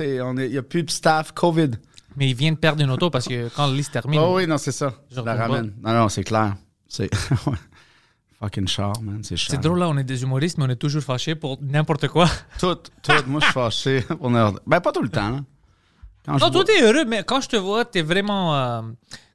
Il 0.00 0.50
n'y 0.50 0.58
a 0.58 0.62
plus 0.62 0.82
de 0.82 0.90
staff, 0.90 1.32
COVID. 1.32 1.70
Mais 2.16 2.28
ils 2.28 2.34
viennent 2.34 2.56
perdre 2.56 2.82
une 2.82 2.90
auto 2.90 3.08
parce 3.08 3.26
que 3.26 3.48
quand 3.54 3.66
le 3.68 3.74
lease 3.76 3.90
termine. 3.90 4.20
Oh 4.20 4.34
oui, 4.36 4.46
non, 4.46 4.58
c'est 4.58 4.72
ça. 4.72 4.92
Je 5.10 5.20
la 5.20 5.34
ramène. 5.34 5.72
Non, 5.82 5.92
non, 5.94 6.08
c'est 6.08 6.24
clair. 6.24 6.54
C'est. 6.88 7.08
Fucking 8.40 8.66
char, 8.68 8.94
man. 9.02 9.22
C'est 9.22 9.36
cher. 9.36 9.50
C'est 9.50 9.60
drôle, 9.60 9.78
là, 9.80 9.88
on 9.88 9.98
est 9.98 10.04
des 10.04 10.22
humoristes, 10.22 10.56
mais 10.58 10.64
on 10.64 10.70
est 10.70 10.76
toujours 10.76 11.02
fâchés 11.02 11.34
pour 11.34 11.58
n'importe 11.60 12.08
quoi. 12.08 12.26
Tout, 12.58 12.74
tout. 13.02 13.12
Moi, 13.26 13.40
je 13.40 13.44
suis 13.44 13.52
fâché. 13.52 14.00
pour 14.02 14.30
n'importe- 14.30 14.62
Ben, 14.66 14.80
pas 14.80 14.92
tout 14.92 15.02
le 15.02 15.10
temps, 15.10 15.30
là. 15.30 15.40
Quand 16.24 16.38
je 16.38 16.44
Non, 16.44 16.50
toi, 16.50 16.64
t'es 16.64 16.82
heureux, 16.82 17.04
mais 17.04 17.22
quand 17.24 17.40
je 17.40 17.48
te 17.48 17.56
vois, 17.56 17.84
t'es 17.84 18.02
vraiment 18.02 18.54
euh, 18.56 18.82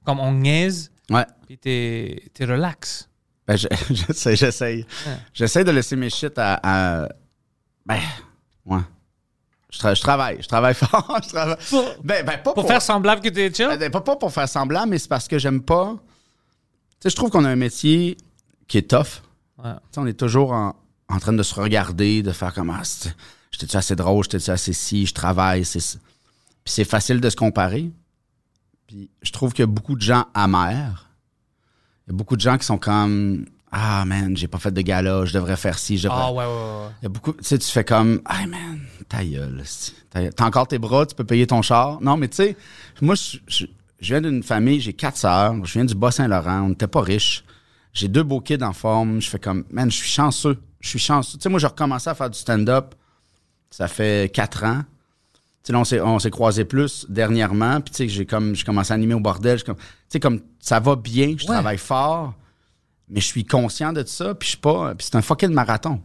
comme 0.04 0.20
on 0.20 0.32
niaise, 0.32 0.92
Ouais. 1.10 1.26
puis 1.46 1.58
t'es, 1.58 2.24
t'es 2.34 2.46
relax. 2.46 3.08
Ben, 3.48 3.56
je- 3.58 3.68
j'essaie, 3.94 4.36
j'essaie. 4.36 4.86
Ouais. 5.06 5.18
J'essaie 5.34 5.64
de 5.64 5.72
laisser 5.72 5.96
mes 5.96 6.10
shit 6.10 6.34
à. 6.40 6.60
à- 6.64 7.10
Ben, 7.86 8.00
ouais. 8.66 8.80
Je, 9.72 9.80
tra- 9.80 9.96
je 9.96 10.02
travaille. 10.02 10.42
Je 10.42 10.48
travaille 10.48 10.74
fort. 10.84 11.20
je 11.24 11.30
travaille. 11.30 11.58
Pour, 11.70 11.86
Ben, 12.04 12.26
ben, 12.26 12.38
pas 12.40 12.54
pour 12.54 12.66
faire 12.66 12.82
semblable 12.82 13.22
que 13.22 13.30
t'es 13.30 13.54
chill? 13.54 13.68
Ben, 13.80 13.92
pas, 13.92 14.02
pas 14.02 14.16
pour 14.16 14.32
faire 14.32 14.50
semblant, 14.50 14.88
mais 14.88 14.98
c'est 14.98 15.10
parce 15.10 15.28
que 15.28 15.38
j'aime 15.38 15.62
pas. 15.62 15.94
Tu 15.96 16.98
sais, 17.02 17.10
je 17.12 17.16
trouve 17.16 17.30
qu'on 17.30 17.46
a 17.46 17.50
un 17.50 17.56
métier 17.56 18.18
qui 18.68 18.78
est 18.78 18.90
tough. 18.90 19.22
Ouais. 19.64 19.74
Tu 19.74 19.80
sais, 19.92 20.00
on 20.00 20.06
est 20.08 20.14
toujours 20.20 20.52
en, 20.52 20.76
en 21.10 21.20
train 21.20 21.34
de 21.34 21.44
se 21.44 21.56
regarder, 21.56 22.24
de 22.24 22.32
faire 22.32 22.54
comme 22.54 22.70
Ah, 22.70 22.82
c'est- 22.84 23.16
j'étais-tu 23.52 23.78
assez 23.78 23.96
drôle, 23.96 24.24
j'étais-tu 24.24 24.52
assez 24.52 24.74
si, 24.74 25.06
je 25.06 25.14
travaille. 25.14 25.66
c'est 25.66 25.80
ça. 25.80 25.98
Puis 26.64 26.74
c'est 26.74 26.84
facile 26.86 27.22
de 27.22 27.30
se 27.30 27.36
comparer. 27.36 27.92
Puis 28.88 29.10
je 29.22 29.32
trouve 29.32 29.54
qu'il 29.54 29.64
y 29.64 29.68
a 29.68 29.68
beaucoup 29.68 29.96
de 29.96 30.02
gens 30.02 30.26
amers. 30.34 31.10
Il 32.08 32.12
y 32.12 32.16
a 32.16 32.18
beaucoup 32.18 32.36
de 32.36 32.42
gens 32.42 32.58
qui 32.58 32.66
sont 32.66 32.78
comme 32.78 33.46
Ah, 33.78 34.06
man, 34.06 34.38
j'ai 34.38 34.48
pas 34.48 34.58
fait 34.60 34.72
de 34.72 34.80
gala, 34.82 35.26
je 35.26 35.34
devrais 35.34 35.58
faire 35.58 35.78
ci, 35.78 35.98
je 35.98 36.04
devrais. 36.04 36.22
Ah, 36.24 36.32
ouais, 36.32 36.46
ouais, 36.46 36.46
ouais. 36.46 36.90
Il 37.02 37.04
y 37.04 37.06
a 37.08 37.10
beaucoup, 37.10 37.34
tu 37.34 37.44
sais, 37.44 37.58
tu 37.60 37.68
fais 37.70 37.84
comme, 37.84 38.22
ah 38.24 38.46
man, 38.48 38.80
ta 39.10 39.24
gueule, 39.26 39.60
esti. 39.62 39.94
Ta 40.10 40.22
gueule. 40.22 40.34
T'as 40.34 40.46
encore 40.46 40.68
tes 40.68 40.78
bras, 40.80 41.06
tu 41.06 41.14
peux 41.14 41.26
payer 41.26 41.46
ton 41.46 41.62
char. 41.62 42.00
Non, 42.02 42.16
mais 42.16 42.30
tu 42.30 42.38
sais, 42.38 42.56
moi, 43.02 43.16
je, 43.16 43.38
je- 43.48 43.66
je 44.00 44.14
viens 44.14 44.22
d'une 44.22 44.44
famille, 44.44 44.80
j'ai 44.80 44.94
quatre 44.94 45.18
sœurs, 45.18 45.54
je 45.66 45.74
viens 45.74 45.84
du 45.84 45.94
Bas-Saint-Laurent, 45.96 46.62
on 46.62 46.70
n'était 46.70 46.88
pas 46.88 47.02
riches. 47.02 47.44
J'ai 47.96 48.08
deux 48.10 48.24
beaux 48.24 48.42
kids 48.42 48.62
en 48.64 48.74
forme, 48.74 49.22
je 49.22 49.30
fais 49.30 49.40
comme, 49.40 49.64
man, 49.72 49.90
je 49.90 49.96
suis 49.96 50.10
chanceux, 50.10 50.58
je 50.82 50.90
suis 50.90 51.00
chanceux. 51.00 51.38
Tu 51.38 51.44
sais, 51.44 51.50
moi, 51.50 51.60
j'ai 51.60 51.68
recommencé 51.68 52.10
à 52.10 52.14
faire 52.14 52.30
du 52.30 52.38
stand-up, 52.38 52.94
ça 53.72 53.88
fait 53.88 54.32
quatre 54.32 54.64
ans. 54.66 54.82
Tu 55.64 55.68
sais, 55.68 55.74
là, 55.74 55.80
on 55.80 55.84
s'est, 55.86 56.02
on 56.02 56.20
s'est 56.20 56.30
croisés 56.30 56.66
plus 56.66 57.06
dernièrement, 57.10 57.80
puis 57.82 57.92
tu 57.92 57.98
sais, 57.98 58.08
j'ai 58.10 58.26
comme, 58.26 58.54
j'ai 58.54 58.64
commencé 58.66 58.92
à 58.92 58.96
animer 58.96 59.14
au 59.16 59.20
bordel, 59.20 59.64
comme, 59.64 59.78
tu 59.78 59.84
sais, 60.10 60.20
comme, 60.20 60.42
ça 60.60 60.80
va 60.80 60.96
bien, 60.96 61.30
je 61.38 61.44
Ouais. 61.48 61.54
travaille 61.54 61.78
fort, 61.78 62.34
mais 63.10 63.22
je 63.22 63.26
suis 63.26 63.46
conscient 63.46 63.94
de 63.94 64.04
ça, 64.06 64.36
puis 64.36 64.46
je 64.46 64.50
suis 64.52 64.60
pas, 64.60 64.94
puis 64.94 65.08
c'est 65.10 65.16
un 65.18 65.22
fucking 65.22 65.52
marathon. 65.52 66.02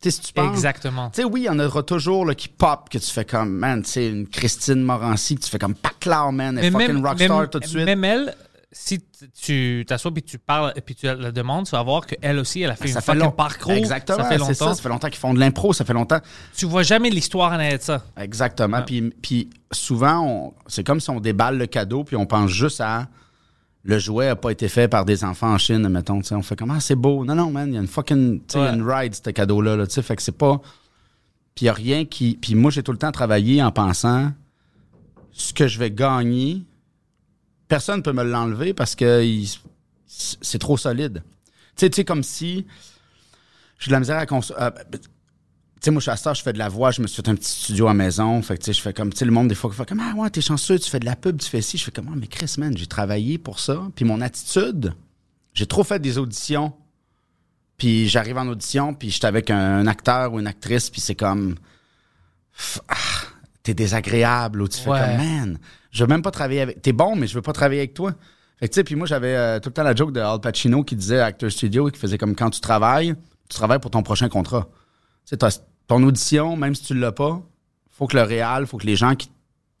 Tu 0.00 0.10
sais, 0.10 0.16
si 0.16 0.20
tu 0.28 0.32
penses, 0.34 0.54
Exactement. 0.54 1.10
tu 1.10 1.16
sais, 1.22 1.24
oui, 1.24 1.40
il 1.42 1.44
y 1.44 1.48
en 1.50 1.58
aura 1.58 1.82
toujours 1.82 2.24
là, 2.26 2.34
qui 2.36 2.48
pop, 2.48 2.88
que 2.90 2.98
tu 2.98 3.10
fais 3.10 3.24
comme, 3.24 3.50
man, 3.50 3.82
tu 3.82 3.90
sais, 3.90 4.08
une 4.08 4.28
Christine 4.28 4.82
Morancy, 4.82 5.34
que 5.34 5.40
tu 5.42 5.50
fais 5.50 5.58
comme, 5.58 5.74
pas 5.74 5.92
clair, 5.98 6.30
man, 6.30 6.56
elle 6.58 6.70
fucking 6.70 7.04
rockstar 7.04 7.38
même- 7.40 7.48
tout 7.48 7.58
de 7.58 7.64
suite. 7.66 7.84
Même 7.84 8.04
elle, 8.04 8.34
si 8.76 8.98
tu 9.40 9.84
t'assois 9.86 10.12
puis 10.12 10.22
tu 10.24 10.36
parles 10.36 10.72
et 10.74 10.80
puis 10.80 10.96
tu 10.96 11.06
la 11.06 11.30
demandes, 11.30 11.64
tu 11.66 11.70
vas 11.70 11.82
voir 11.84 12.04
qu'elle 12.06 12.38
aussi, 12.40 12.62
elle 12.62 12.70
a 12.72 12.76
fait 12.76 12.88
ça 12.88 12.98
un 12.98 13.02
fait 13.02 13.14
long- 13.14 13.30
parcours. 13.30 13.70
Exactement, 13.70 14.18
Ça 14.18 14.24
fait 14.24 14.38
longtemps. 14.38 14.52
ça, 14.54 14.74
ça 14.74 14.82
fait 14.82 14.88
longtemps 14.88 15.08
qu'ils 15.08 15.18
font 15.18 15.32
de 15.32 15.38
l'impro, 15.38 15.72
ça 15.72 15.84
fait 15.84 15.92
longtemps. 15.92 16.18
Tu 16.56 16.66
vois 16.66 16.82
jamais 16.82 17.08
l'histoire 17.08 17.52
en 17.52 17.54
arrière 17.54 17.78
de 17.78 17.82
ça. 17.84 18.04
Exactement. 18.16 18.82
Puis, 18.82 19.00
puis 19.22 19.48
souvent, 19.70 20.52
c'est 20.66 20.82
comme 20.84 20.98
si 20.98 21.08
on 21.10 21.20
déballe 21.20 21.56
le 21.56 21.66
cadeau, 21.66 22.02
puis 22.02 22.16
on 22.16 22.26
pense 22.26 22.50
juste 22.50 22.80
à 22.80 23.06
le 23.84 23.98
jouet 23.98 24.26
n'a 24.26 24.36
pas 24.36 24.50
été 24.50 24.66
fait 24.68 24.88
par 24.88 25.04
des 25.04 25.24
enfants 25.24 25.52
en 25.52 25.58
Chine, 25.58 25.86
mettons. 25.88 26.18
tu 26.20 26.28
sais. 26.28 26.34
On 26.34 26.42
fait 26.42 26.56
comme, 26.56 26.70
ah, 26.72 26.80
c'est 26.80 26.96
beau. 26.96 27.24
Non, 27.24 27.34
non, 27.34 27.50
man, 27.52 27.68
il 27.68 27.74
y 27.74 27.78
a 27.78 27.80
une 27.80 27.86
fucking, 27.86 28.38
tu 28.40 28.44
sais, 28.48 28.58
il 28.58 28.62
y 28.62 28.66
a 28.66 28.70
Ouais. 28.70 28.74
une 28.76 28.90
ride, 28.90 29.14
ce 29.14 29.30
cadeau-là. 29.30 29.76
Là, 29.76 29.86
tu 29.86 29.92
sais. 29.92 30.02
fait 30.02 30.16
que 30.16 30.22
c'est 30.22 30.32
pas. 30.36 30.60
Puis 31.54 31.62
il 31.62 31.64
n'y 31.66 31.68
a 31.68 31.74
rien 31.74 32.04
qui. 32.06 32.36
Puis 32.40 32.54
moi, 32.56 32.70
j'ai 32.72 32.82
tout 32.82 32.92
le 32.92 32.98
temps 32.98 33.12
travaillé 33.12 33.62
en 33.62 33.70
pensant 33.70 34.32
ce 35.32 35.52
que 35.52 35.68
je 35.68 35.78
vais 35.78 35.90
gagner, 35.90 36.62
personne 37.74 37.96
ne 37.96 38.02
peut 38.02 38.12
me 38.12 38.22
l'enlever 38.22 38.72
parce 38.72 38.94
que 38.94 39.24
c'est 40.06 40.60
trop 40.60 40.76
solide. 40.76 41.24
Tu 41.24 41.80
sais, 41.86 41.90
tu 41.90 41.96
sais, 41.96 42.04
comme 42.04 42.22
si 42.22 42.66
j'ai 43.80 43.88
de 43.88 43.92
la 43.92 43.98
misère 43.98 44.16
à 44.16 44.26
cons- 44.26 44.40
euh, 44.60 44.70
tu 44.92 44.98
sais, 45.80 45.90
moi, 45.90 45.98
je 45.98 46.04
suis 46.04 46.10
à 46.12 46.16
ça, 46.16 46.34
je 46.34 46.42
fais 46.42 46.52
de 46.52 46.58
la 46.58 46.68
voix, 46.68 46.92
je 46.92 47.02
me 47.02 47.08
suis 47.08 47.20
fait 47.20 47.28
un 47.28 47.34
petit 47.34 47.50
studio 47.50 47.88
à 47.88 47.94
maison. 47.94 48.40
Fait 48.42 48.54
que, 48.56 48.60
tu 48.62 48.66
sais, 48.66 48.72
je 48.74 48.80
fais 48.80 48.92
comme, 48.92 49.12
tu 49.12 49.18
sais, 49.18 49.24
le 49.24 49.32
monde, 49.32 49.48
des 49.48 49.56
fois, 49.56 49.72
fait 49.72 49.88
comme, 49.88 49.98
ah 49.98 50.14
ouais, 50.16 50.30
t'es 50.30 50.40
chanceux, 50.40 50.78
tu 50.78 50.88
fais 50.88 51.00
de 51.00 51.04
la 51.04 51.16
pub, 51.16 51.36
tu 51.38 51.48
fais 51.50 51.62
ci. 51.62 51.76
Je 51.76 51.82
fais 51.82 51.90
comme, 51.90 52.08
Ah, 52.12 52.16
mais 52.16 52.28
Chris, 52.28 52.54
man, 52.58 52.76
j'ai 52.78 52.86
travaillé 52.86 53.38
pour 53.38 53.58
ça. 53.58 53.82
Puis 53.96 54.04
mon 54.04 54.20
attitude, 54.20 54.94
j'ai 55.52 55.66
trop 55.66 55.82
fait 55.82 55.98
des 55.98 56.16
auditions. 56.16 56.72
Puis 57.76 58.08
j'arrive 58.08 58.38
en 58.38 58.46
audition, 58.46 58.94
puis 58.94 59.10
j'étais 59.10 59.26
avec 59.26 59.50
un, 59.50 59.88
acteur 59.88 60.32
ou 60.32 60.38
une 60.38 60.46
actrice, 60.46 60.90
puis 60.90 61.00
c'est 61.00 61.16
comme, 61.16 61.56
ah, 62.88 62.94
t'es 63.64 63.74
désagréable, 63.74 64.62
ou 64.62 64.68
tu 64.68 64.78
fais 64.78 64.90
Ouais. 64.90 65.00
comme, 65.00 65.16
man, 65.16 65.58
je 65.94 66.02
veux 66.02 66.08
même 66.08 66.22
pas 66.22 66.32
travailler 66.32 66.60
avec. 66.60 66.82
T'es 66.82 66.92
bon, 66.92 67.14
mais 67.14 67.26
je 67.26 67.34
veux 67.34 67.42
pas 67.42 67.52
travailler 67.52 67.80
avec 67.80 67.94
toi. 67.94 68.12
Fait 68.58 68.68
que, 68.68 68.74
tu 68.74 68.76
sais, 68.76 68.84
puis 68.84 68.96
moi, 68.96 69.06
j'avais 69.06 69.34
euh, 69.34 69.60
tout 69.60 69.68
le 69.68 69.74
temps 69.74 69.82
la 69.84 69.94
joke 69.94 70.12
de 70.12 70.20
Al 70.20 70.40
Pacino 70.40 70.82
qui 70.82 70.96
disait 70.96 71.20
à 71.20 71.26
Actor 71.26 71.50
Studio, 71.50 71.88
qui 71.88 71.98
faisait 71.98 72.18
comme 72.18 72.34
quand 72.34 72.50
tu 72.50 72.60
travailles, 72.60 73.14
tu 73.48 73.56
travailles 73.56 73.78
pour 73.78 73.92
ton 73.92 74.02
prochain 74.02 74.28
contrat. 74.28 74.68
Tu 75.26 75.36
sais, 75.38 75.60
ton 75.86 76.02
audition, 76.02 76.56
même 76.56 76.74
si 76.74 76.82
tu 76.82 76.94
l'as 76.94 77.12
pas, 77.12 77.40
faut 77.90 78.06
que 78.06 78.16
le 78.16 78.24
réal, 78.24 78.66
faut 78.66 78.76
que 78.76 78.86
les 78.86 78.96
gens 78.96 79.14
qui, 79.14 79.30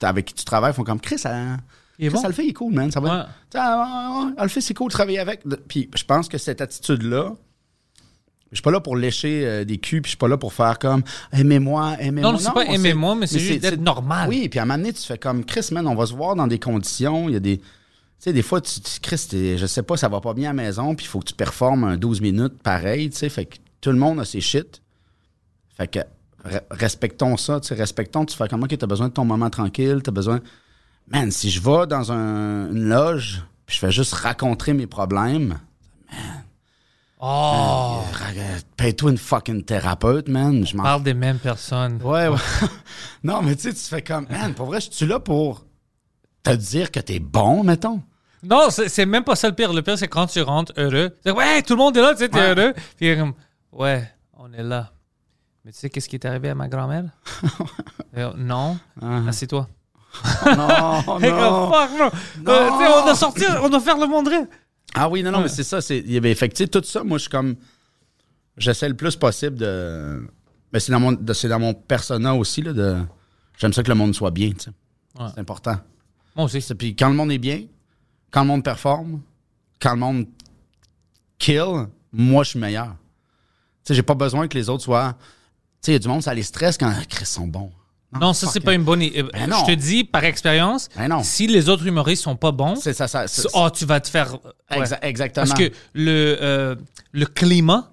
avec 0.02 0.26
qui 0.26 0.34
tu 0.34 0.44
travailles 0.44 0.72
font 0.72 0.84
comme 0.84 1.00
Chris, 1.00 1.18
ça, 1.18 1.56
Chris, 1.98 2.10
bon. 2.10 2.20
ça 2.20 2.28
le 2.28 2.34
fait, 2.34 2.44
il 2.44 2.50
est 2.50 2.54
cool, 2.54 2.72
man. 2.72 2.90
Ça 2.92 3.00
va. 3.00 3.16
Ouais. 3.16 3.24
Ah, 3.54 4.24
ouais, 4.24 4.32
Alphée, 4.36 4.60
c'est 4.60 4.74
cool 4.74 4.88
de 4.88 4.92
travailler 4.92 5.18
avec. 5.18 5.42
Puis 5.66 5.90
je 5.94 6.04
pense 6.04 6.28
que 6.28 6.38
cette 6.38 6.60
attitude-là, 6.60 7.32
je 8.54 8.58
suis 8.58 8.62
pas 8.62 8.70
là 8.70 8.80
pour 8.80 8.96
lécher 8.96 9.42
euh, 9.44 9.64
des 9.64 9.76
culs, 9.76 10.00
puis 10.00 10.08
je 10.08 10.12
suis 10.12 10.16
pas 10.16 10.28
là 10.28 10.38
pour 10.38 10.52
faire 10.54 10.78
comme 10.78 11.02
aimez-moi, 11.32 11.96
aimez-moi. 12.00 12.32
Non, 12.32 12.38
c'est 12.38 12.52
pas 12.54 12.64
aimez-moi, 12.74 13.14
mais 13.16 13.26
c'est 13.26 13.38
juste 13.40 13.60
d'être 13.60 13.80
normal. 13.80 14.28
Oui, 14.30 14.48
puis 14.48 14.58
à 14.58 14.62
un 14.62 14.64
moment 14.64 14.78
donné, 14.78 14.92
tu 14.94 15.02
fais 15.02 15.18
comme 15.18 15.44
Chris, 15.44 15.68
man, 15.72 15.86
on 15.86 15.94
va 15.94 16.06
se 16.06 16.14
voir 16.14 16.34
dans 16.36 16.46
des 16.46 16.58
conditions. 16.58 17.28
Il 17.28 17.32
y 17.32 17.36
a 17.36 17.40
des. 17.40 17.58
Tu 17.58 17.64
sais, 18.30 18.32
des 18.32 18.42
fois, 18.42 18.60
tu, 18.62 18.80
tu 18.80 19.00
Chris, 19.00 19.26
je 19.32 19.66
sais 19.66 19.82
pas, 19.82 19.96
ça 19.98 20.08
va 20.08 20.20
pas 20.20 20.32
bien 20.32 20.50
à 20.50 20.52
la 20.54 20.62
maison, 20.62 20.94
puis 20.94 21.04
il 21.04 21.08
faut 21.08 21.18
que 21.20 21.26
tu 21.26 21.34
performes 21.34 21.84
un 21.84 21.96
12 21.98 22.20
minutes 22.22 22.62
pareil, 22.62 23.10
tu 23.10 23.18
sais. 23.18 23.28
Fait 23.28 23.44
que 23.44 23.56
tout 23.82 23.90
le 23.90 23.98
monde 23.98 24.18
a 24.20 24.24
ses 24.24 24.40
shit. 24.40 24.80
Fait 25.76 25.88
que 25.88 25.98
re- 26.48 26.62
respectons 26.70 27.36
ça, 27.36 27.60
tu 27.60 27.68
sais, 27.68 27.74
respectons. 27.74 28.24
Tu 28.24 28.36
fais 28.36 28.48
comment 28.48 28.66
que 28.66 28.76
t'as 28.76 28.86
besoin 28.86 29.08
de 29.08 29.12
ton 29.12 29.24
moment 29.24 29.50
tranquille, 29.50 30.00
t'as 30.02 30.12
besoin. 30.12 30.40
Man, 31.08 31.30
si 31.32 31.50
je 31.50 31.60
vais 31.60 31.86
dans 31.86 32.12
un- 32.12 32.70
une 32.70 32.84
loge, 32.88 33.42
puis 33.66 33.74
je 33.74 33.80
fais 33.80 33.90
juste 33.92 34.14
raconter 34.14 34.72
mes 34.72 34.86
problèmes, 34.86 35.58
Oh, 37.20 38.00
ra- 38.12 38.60
paye-toi 38.76 39.12
une 39.12 39.18
fucking 39.18 39.64
thérapeute, 39.64 40.28
man. 40.28 40.66
Je 40.66 40.76
parle 40.76 41.02
des 41.02 41.14
mêmes 41.14 41.38
personnes. 41.38 42.00
Ouais, 42.02 42.28
ouais. 42.28 42.36
non, 43.24 43.40
mais 43.42 43.54
tu 43.56 43.62
sais, 43.62 43.72
tu 43.72 43.80
fais 43.80 44.02
comme, 44.02 44.26
man, 44.28 44.52
pour 44.54 44.66
vrai, 44.66 44.80
je 44.80 44.90
suis 44.90 45.06
là 45.06 45.20
pour 45.20 45.64
te 46.42 46.50
dire 46.50 46.90
que 46.90 47.00
t'es 47.00 47.20
bon, 47.20 47.62
mettons. 47.64 48.02
Non, 48.42 48.68
c'est 48.68 49.06
même 49.06 49.24
pas 49.24 49.36
ça 49.36 49.48
le 49.48 49.54
pire. 49.54 49.72
Le 49.72 49.80
pire, 49.80 49.96
c'est 49.98 50.08
quand 50.08 50.26
tu 50.26 50.42
rentres 50.42 50.72
heureux. 50.76 51.16
Ouais, 51.24 51.62
tout 51.62 51.74
le 51.74 51.78
monde 51.78 51.96
est 51.96 52.02
là, 52.02 52.12
tu 52.12 52.18
sais, 52.18 52.28
t'es 52.28 52.38
Ouais. 52.38 52.54
heureux. 52.54 52.74
Puis 52.98 53.16
comme, 53.16 53.32
ouais, 53.72 54.06
on 54.36 54.52
est 54.52 54.62
là. 54.62 54.90
Mais 55.64 55.72
tu 55.72 55.78
sais 55.78 55.88
qu'est-ce 55.88 56.10
qui 56.10 56.16
est 56.16 56.26
arrivé 56.26 56.50
à 56.50 56.54
ma 56.54 56.68
grand-mère? 56.68 57.04
Euh, 58.16 58.32
non. 58.36 58.78
Assieds-toi. 59.26 59.66
Non, 60.46 61.02
comme, 61.04 61.20
fuck, 61.20 61.90
non. 61.98 62.10
Euh, 62.46 62.70
on 62.70 63.04
doit 63.06 63.14
sortir, 63.16 63.58
on 63.60 63.68
doit 63.68 63.80
faire 63.80 63.98
le 63.98 64.06
monde 64.06 64.28
rire. 64.28 64.44
Ah 64.94 65.08
oui, 65.08 65.22
non, 65.22 65.30
non, 65.32 65.38
Ouais. 65.38 65.44
mais 65.44 65.48
c'est 65.50 65.64
ça. 65.64 65.80
C'est, 65.80 65.98
il 65.98 66.12
y 66.12 66.16
avait- 66.16 66.34
fait 66.34 66.48
que, 66.48 66.64
tout 66.64 66.82
ça, 66.84 67.02
moi, 67.04 67.18
je 67.18 67.22
suis 67.22 67.30
comme. 67.30 67.56
J'essaie 68.56 68.88
le 68.88 68.94
plus 68.96 69.16
possible 69.16 69.56
de. 69.56 70.26
Mais 70.72 70.80
c'est 70.80 70.92
dans 70.92 71.00
mon, 71.00 71.12
de- 71.12 71.32
c'est 71.32 71.48
dans 71.48 71.58
mon 71.60 71.74
persona 71.74 72.34
aussi, 72.34 72.62
là, 72.62 72.72
de. 72.72 72.96
J'aime 73.58 73.72
ça 73.72 73.82
que 73.82 73.88
le 73.88 73.94
monde 73.96 74.14
soit 74.14 74.30
bien, 74.30 74.50
tu 74.52 74.60
sais. 74.66 74.70
Ouais. 75.18 75.26
C'est 75.34 75.40
important. 75.40 75.76
Moi 76.36 76.44
aussi. 76.46 76.60
C'est- 76.60 76.74
Puis 76.74 76.94
quand 76.96 77.08
le 77.08 77.14
monde 77.14 77.32
est 77.32 77.38
bien, 77.38 77.64
quand 78.30 78.42
le 78.42 78.46
monde 78.48 78.64
performe, 78.64 79.20
quand 79.80 79.92
le 79.94 79.98
monde 80.00 80.26
kill, 81.38 81.86
moi, 82.12 82.44
je 82.44 82.50
suis 82.50 82.58
meilleur. 82.58 82.88
Tu 83.84 83.88
sais, 83.88 83.94
j'ai 83.94 84.02
pas 84.02 84.14
besoin 84.14 84.46
que 84.48 84.56
les 84.56 84.68
autres 84.68 84.84
soient. 84.84 85.14
Tu 85.82 85.86
sais, 85.86 85.92
il 85.92 85.94
y 85.94 85.96
a 85.96 85.98
du 85.98 86.08
monde, 86.08 86.22
ça 86.22 86.32
les 86.34 86.42
stresse 86.42 86.78
quand. 86.78 86.90
Ah, 86.94 87.02
ils 87.20 87.26
sont 87.26 87.46
bons. 87.46 87.70
Non, 88.20 88.32
ça, 88.32 88.46
c'est 88.48 88.60
pas 88.60 88.74
une 88.74 88.84
bonne 88.84 89.02
idée. 89.02 89.22
Ben 89.22 89.48
non. 89.48 89.58
Je 89.60 89.72
te 89.72 89.76
dis, 89.78 90.04
par 90.04 90.24
expérience, 90.24 90.88
Ben 90.96 91.08
non. 91.08 91.22
si 91.22 91.46
les 91.46 91.68
autres 91.68 91.86
humoristes 91.86 92.22
sont 92.24 92.36
pas 92.36 92.52
bons, 92.52 92.76
C'est 92.76 92.92
ça, 92.92 93.06
oh, 93.54 93.68
tu 93.70 93.84
vas 93.86 94.00
te 94.00 94.08
faire. 94.08 94.34
ouais. 94.70 94.78
Exa- 94.82 94.98
exactement. 95.02 95.46
Parce 95.46 95.58
que 95.58 95.70
le, 95.94 96.36
euh, 96.40 96.74
le 97.12 97.26
climat 97.26 97.90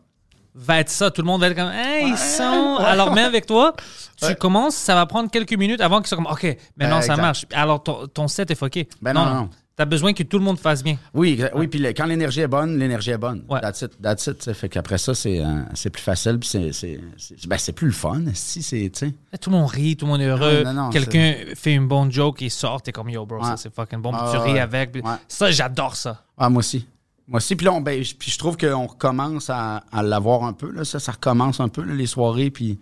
va 0.54 0.80
être 0.80 0.90
ça. 0.90 1.10
Tout 1.12 1.22
le 1.22 1.28
monde 1.28 1.42
va 1.42 1.48
être 1.48 1.56
comme, 1.56 1.72
hey, 1.72 2.10
ils 2.10 2.18
sont. 2.18 2.78
Alors, 2.80 3.14
mais 3.14 3.24
avec 3.24 3.46
toi, 3.46 3.74
tu 4.22 4.36
commences, 4.36 4.76
ça 4.76 4.96
va 4.96 5.06
prendre 5.06 5.30
quelques 5.32 5.54
minutes 5.58 5.82
avant 5.82 6.00
qu'ils 6.00 6.08
soient 6.08 6.18
comme, 6.18 6.28
OK, 6.28 6.44
maintenant 6.78 7.00
Ben, 7.00 7.02
ça 7.02 7.16
marche. 7.16 7.46
Alors, 7.54 7.82
ton, 7.82 8.08
ton 8.08 8.28
set 8.28 8.52
est 8.52 8.56
fucké. 8.56 8.88
Ben 9.02 9.14
non, 9.14 9.26
non. 9.26 9.48
Tu 9.48 9.58
as 9.78 9.86
besoin 9.86 10.14
que 10.14 10.22
tout 10.24 10.38
le 10.38 10.44
monde 10.44 10.60
fasse 10.60 10.84
bien. 10.84 10.98
Oui, 11.14 11.42
oui, 11.56 11.68
puis 11.68 11.80
le- 11.80 11.90
quand 11.90 12.06
l'énergie 12.06 12.42
est 12.42 12.48
bonne, 12.48 12.78
l'énergie 12.78 13.12
est 13.12 13.18
bonne. 13.18 13.44
Ouais. 13.50 13.60
That's 13.62 13.82
it, 13.82 14.00
that's 14.02 14.28
it. 14.28 14.54
Fait 14.54 14.70
qu'après 14.70 14.98
ça, 14.98 15.16
c'est 15.16 15.44
euh, 15.44 15.62
c'est 15.74 15.90
plus 15.90 16.02
facile, 16.04 16.38
puis 16.40 16.50
c'est- 16.50 17.00
ben, 17.48 17.58
plus 17.76 17.88
le 17.88 17.94
fun. 17.94 18.22
Si 18.34 18.62
c'est. 18.62 18.90
Tout 18.92 19.50
le 19.50 19.56
monde 19.58 19.70
rit, 19.70 19.96
tout 19.98 20.06
le 20.06 20.12
monde 20.12 20.22
est 20.22 20.28
heureux. 20.28 20.64
Quelqu'un 20.92 21.34
fait 21.56 21.74
une 21.74 21.88
bonne 21.88 22.12
joke, 22.12 22.42
il 22.42 22.52
sort, 22.52 22.82
t'es 22.82 22.92
comme, 22.92 23.10
yo, 23.10 23.26
bro, 23.26 23.44
ça 23.44 23.58
c'est 23.58 23.74
fucking 23.74 24.00
bon. 24.02 24.12
Ah, 24.14 24.30
tu 24.32 24.38
ris 24.38 24.60
avec. 24.60 24.92
puis. 24.92 25.02
Ça, 25.28 25.50
j'adore 25.52 25.96
ça. 25.96 26.24
Ah, 26.38 26.50
moi 26.50 26.60
aussi. 26.60 26.86
Moi 27.28 27.38
aussi. 27.38 27.56
Puis 27.56 27.66
là, 27.66 27.72
on- 27.74 27.82
ben, 27.82 28.04
je- 28.04 28.14
puis 28.16 28.30
je 28.30 28.38
trouve 28.38 28.58
qu'on 28.58 28.86
recommence 28.88 29.50
à, 29.50 29.84
à 29.92 30.04
l'avoir 30.04 30.44
un 30.44 30.54
peu. 30.54 30.70
Là. 30.72 30.84
Ça, 30.84 31.00
ça 31.00 31.14
recommence 31.14 31.60
un 31.60 31.70
peu, 31.70 31.82
là, 31.84 31.94
les 31.94 32.08
soirées, 32.08 32.50
puis 32.52 32.78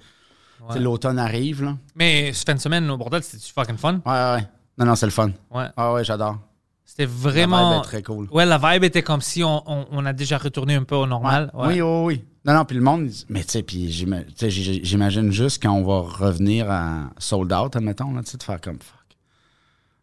l'automne 0.80 1.20
arrive. 1.20 1.64
Là. 1.64 1.78
Mais 1.96 2.34
cette 2.34 2.48
fin 2.48 2.56
de 2.56 2.60
semaine 2.60 2.90
au 2.90 2.98
bordel, 2.98 3.24
c'était 3.24 3.44
fucking 3.56 3.78
fun? 3.78 4.02
Ouais, 4.06 4.12
ouais, 4.12 4.34
ouais. 4.36 4.48
Non, 4.78 4.86
non, 4.86 4.96
c'est 4.96 5.06
le 5.06 5.12
fun. 5.12 5.32
Ouais. 5.52 5.66
Ah 5.78 5.94
ouais, 5.94 6.04
j'adore. 6.04 6.38
C'était 7.00 7.12
La 7.12 7.18
vraiment. 7.32 7.72
vibe 7.72 7.80
est 7.80 7.84
très 7.88 8.04
cool. 8.04 8.28
Ouais, 8.32 8.46
la 8.46 8.58
vibe 8.58 8.84
était 8.84 9.04
comme 9.04 9.22
si 9.22 9.42
on, 9.44 9.64
on- 9.72 9.88
on 9.92 10.06
a 10.06 10.12
déjà 10.14 10.38
retourné 10.38 10.76
un 10.76 10.84
peu 10.84 10.96
au 10.96 11.06
normal. 11.06 11.50
Ouais. 11.54 11.68
Oui, 11.68 11.82
oui, 11.82 12.04
oui. 12.06 12.24
Non, 12.46 12.54
non, 12.54 12.66
puis 12.66 12.76
le 12.76 12.84
monde, 12.84 13.10
mais 13.30 13.44
tu 13.44 13.52
sais, 13.52 13.64
puis 13.64 13.90
j'imagine 13.92 15.32
juste 15.32 15.62
quand 15.62 15.72
on 15.72 15.84
va 15.84 16.00
revenir 16.10 16.70
à 16.70 17.10
sold 17.18 17.52
out, 17.54 17.76
admettons, 17.76 18.14
là, 18.14 18.22
tu 18.24 18.32
sais, 18.32 18.38
de 18.38 18.44
faire 18.44 18.60
comme 18.60 18.80
fuck. 18.80 18.96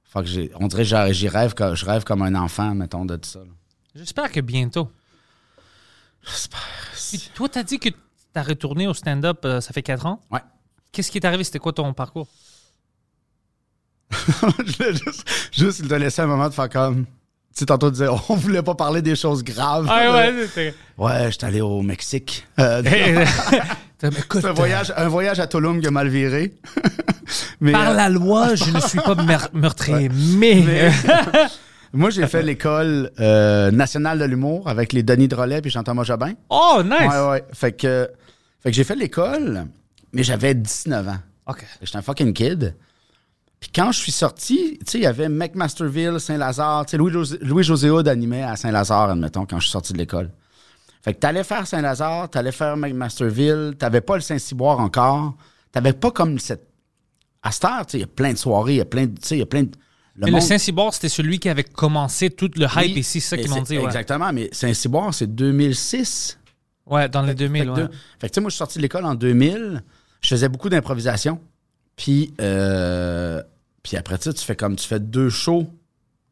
Fuck, 0.04 0.24
j'ai- 0.26 0.50
on 0.58 0.68
dirait 0.68 0.84
que 0.84 1.12
j'y- 1.12 1.28
rêve, 1.28 1.54
je 1.74 1.84
rêve 1.84 2.04
comme 2.04 2.22
un 2.22 2.34
enfant, 2.34 2.74
mettons, 2.74 3.04
de 3.04 3.16
tout 3.16 3.28
ça. 3.28 3.40
J'espère 3.94 4.30
que 4.32 4.40
bientôt. 4.40 4.90
J'espère. 6.24 6.60
Puis 7.10 7.30
toi, 7.34 7.48
t'as 7.48 7.62
dit 7.62 7.78
que 7.78 7.88
t'as 8.32 8.42
retourné 8.42 8.86
au 8.86 8.94
stand-up, 8.94 9.40
euh, 9.44 9.60
ça 9.60 9.72
fait 9.72 9.82
4 9.82 10.06
ans. 10.06 10.20
Ouais. 10.30 10.40
Qu'est-ce 10.92 11.10
qui 11.10 11.18
est 11.18 11.24
arrivé? 11.26 11.44
C'était 11.44 11.58
quoi 11.58 11.72
ton 11.72 11.92
parcours? 11.92 12.28
je 14.66 14.76
voulais 14.76 14.92
juste, 14.92 15.24
juste 15.52 15.88
te 15.88 15.94
laisser 15.94 16.22
un 16.22 16.26
moment 16.26 16.48
de 16.48 16.54
faire 16.54 16.68
comme. 16.68 17.04
Tu 17.04 17.60
sais, 17.60 17.66
tantôt, 17.66 17.90
dire, 17.90 18.12
on 18.28 18.34
voulait 18.34 18.62
pas 18.62 18.74
parler 18.74 19.00
des 19.00 19.16
choses 19.16 19.42
graves. 19.42 19.86
Ah 19.88 20.12
ouais, 20.12 20.34
c'était. 20.46 20.74
Ouais, 20.98 21.30
j'étais 21.30 21.46
allé 21.46 21.60
au 21.62 21.80
Mexique. 21.80 22.46
Euh, 22.58 22.82
écoute, 24.02 24.44
un 24.44 24.52
voyage, 24.52 24.92
un 24.96 25.08
voyage 25.08 25.40
à 25.40 25.46
Tulum 25.46 25.80
qui 25.80 25.86
a 25.86 25.90
mal 25.90 26.08
viré. 26.08 26.54
Mais, 27.60 27.72
Par 27.72 27.90
euh, 27.90 27.94
la 27.94 28.08
loi, 28.08 28.54
je 28.54 28.70
ne 28.70 28.80
suis 28.80 29.00
pas 29.00 29.16
meurtrier, 29.52 30.08
mais. 30.38 30.62
Mais- 30.64 30.90
moi, 31.92 32.10
j'ai 32.10 32.26
fait 32.26 32.42
l'école 32.42 33.10
euh, 33.18 33.70
nationale 33.70 34.18
de 34.18 34.24
l'humour 34.24 34.68
avec 34.68 34.92
les 34.92 35.02
Denis 35.02 35.28
Drolet 35.28 35.60
et 35.64 35.70
Jean-Thomas 35.70 36.04
Jobin. 36.04 36.34
Oh, 36.50 36.82
nice! 36.84 37.10
Ouais, 37.10 37.28
ouais. 37.30 37.44
Fait 37.52 37.72
que, 37.72 38.08
fait 38.60 38.70
que 38.70 38.76
j'ai 38.76 38.84
fait 38.84 38.94
l'école, 38.96 39.66
mais 40.12 40.22
j'avais 40.22 40.54
19 40.54 41.08
ans. 41.08 41.18
OK. 41.46 41.64
J'étais 41.82 41.96
un 41.96 42.02
fucking 42.02 42.32
kid. 42.32 42.74
Puis 43.60 43.70
quand 43.74 43.90
je 43.92 43.98
suis 43.98 44.12
sorti, 44.12 44.78
tu 44.80 44.92
sais, 44.92 44.98
il 44.98 45.02
y 45.04 45.06
avait 45.06 45.28
McMasterville, 45.28 46.20
Saint-Lazare. 46.20 46.84
Tu 46.86 46.90
sais, 46.92 46.96
Louis-José 46.98 47.38
Louis 47.40 47.90
Hood 47.90 48.08
animait 48.08 48.42
à 48.42 48.54
Saint-Lazare, 48.56 49.10
admettons, 49.10 49.46
quand 49.46 49.58
je 49.58 49.64
suis 49.64 49.72
sorti 49.72 49.92
de 49.92 49.98
l'école. 49.98 50.30
Fait 51.02 51.14
que 51.14 51.18
t'allais 51.20 51.44
faire 51.44 51.66
Saint-Lazare, 51.66 52.28
t'allais 52.28 52.52
faire 52.52 52.76
McMasterville, 52.76 53.74
t'avais 53.78 54.00
pas 54.00 54.16
le 54.16 54.20
Saint-Cyboire 54.22 54.80
encore. 54.80 55.34
T'avais 55.72 55.92
pas 55.92 56.10
comme 56.10 56.38
cette... 56.38 56.68
À 57.42 57.52
cette 57.52 57.64
heure, 57.64 57.86
tu 57.86 57.92
sais, 57.92 57.98
il 57.98 58.00
y 58.00 58.04
a 58.04 58.08
plein 58.08 58.32
de 58.32 58.38
soirées, 58.38 58.74
il 58.74 58.78
y 58.78 58.80
a 58.80 58.84
plein 58.84 59.06
de... 59.06 59.14
Tu 59.18 59.26
sais, 59.26 59.36
il 59.36 59.40
y 59.40 59.42
a 59.42 59.46
plein 59.46 59.62
de... 59.62 59.70
Mais 60.16 60.30
le 60.30 60.40
Saint-Cyboire, 60.40 60.92
c'était 60.94 61.10
celui 61.10 61.38
qui 61.38 61.48
avait 61.50 61.62
commencé 61.64 62.30
tout 62.30 62.50
le 62.56 62.64
hype 62.64 62.76
Oui, 62.76 62.92
ici, 62.96 63.20
c'est 63.20 63.36
ça 63.36 63.42
qu'ils 63.42 63.50
m'ont 63.50 63.60
dit. 63.60 63.78
Ouais. 63.78 63.84
Exactement, 63.84 64.32
mais 64.32 64.48
Saint-Cyboire, 64.50 65.12
c'est 65.12 65.26
2006. 65.34 66.38
ouais, 66.86 67.08
dans 67.08 67.20
les 67.22 67.28
Fait 67.28 67.34
2000. 67.34 67.64
que, 67.64 67.68
ouais. 67.70 67.76
de- 67.82 67.90
fait 68.18 68.26
que, 68.28 68.32
tu 68.32 68.34
sais, 68.34 68.40
moi, 68.40 68.48
je 68.48 68.54
suis 68.54 68.58
sorti 68.58 68.78
de 68.78 68.82
l'école 68.82 69.04
en 69.04 69.14
2000. 69.14 69.82
Je 70.22 70.28
faisais 70.28 70.48
beaucoup 70.48 70.70
d'improvisation. 70.70 71.38
Puis, 71.96 72.34
euh, 72.40 73.42
puis 73.82 73.96
après 73.96 74.16
ça, 74.20 74.32
tu 74.32 74.44
fais 74.44 74.56
comme, 74.56 74.76
tu 74.76 74.86
fais 74.86 75.00
deux 75.00 75.30
shows 75.30 75.66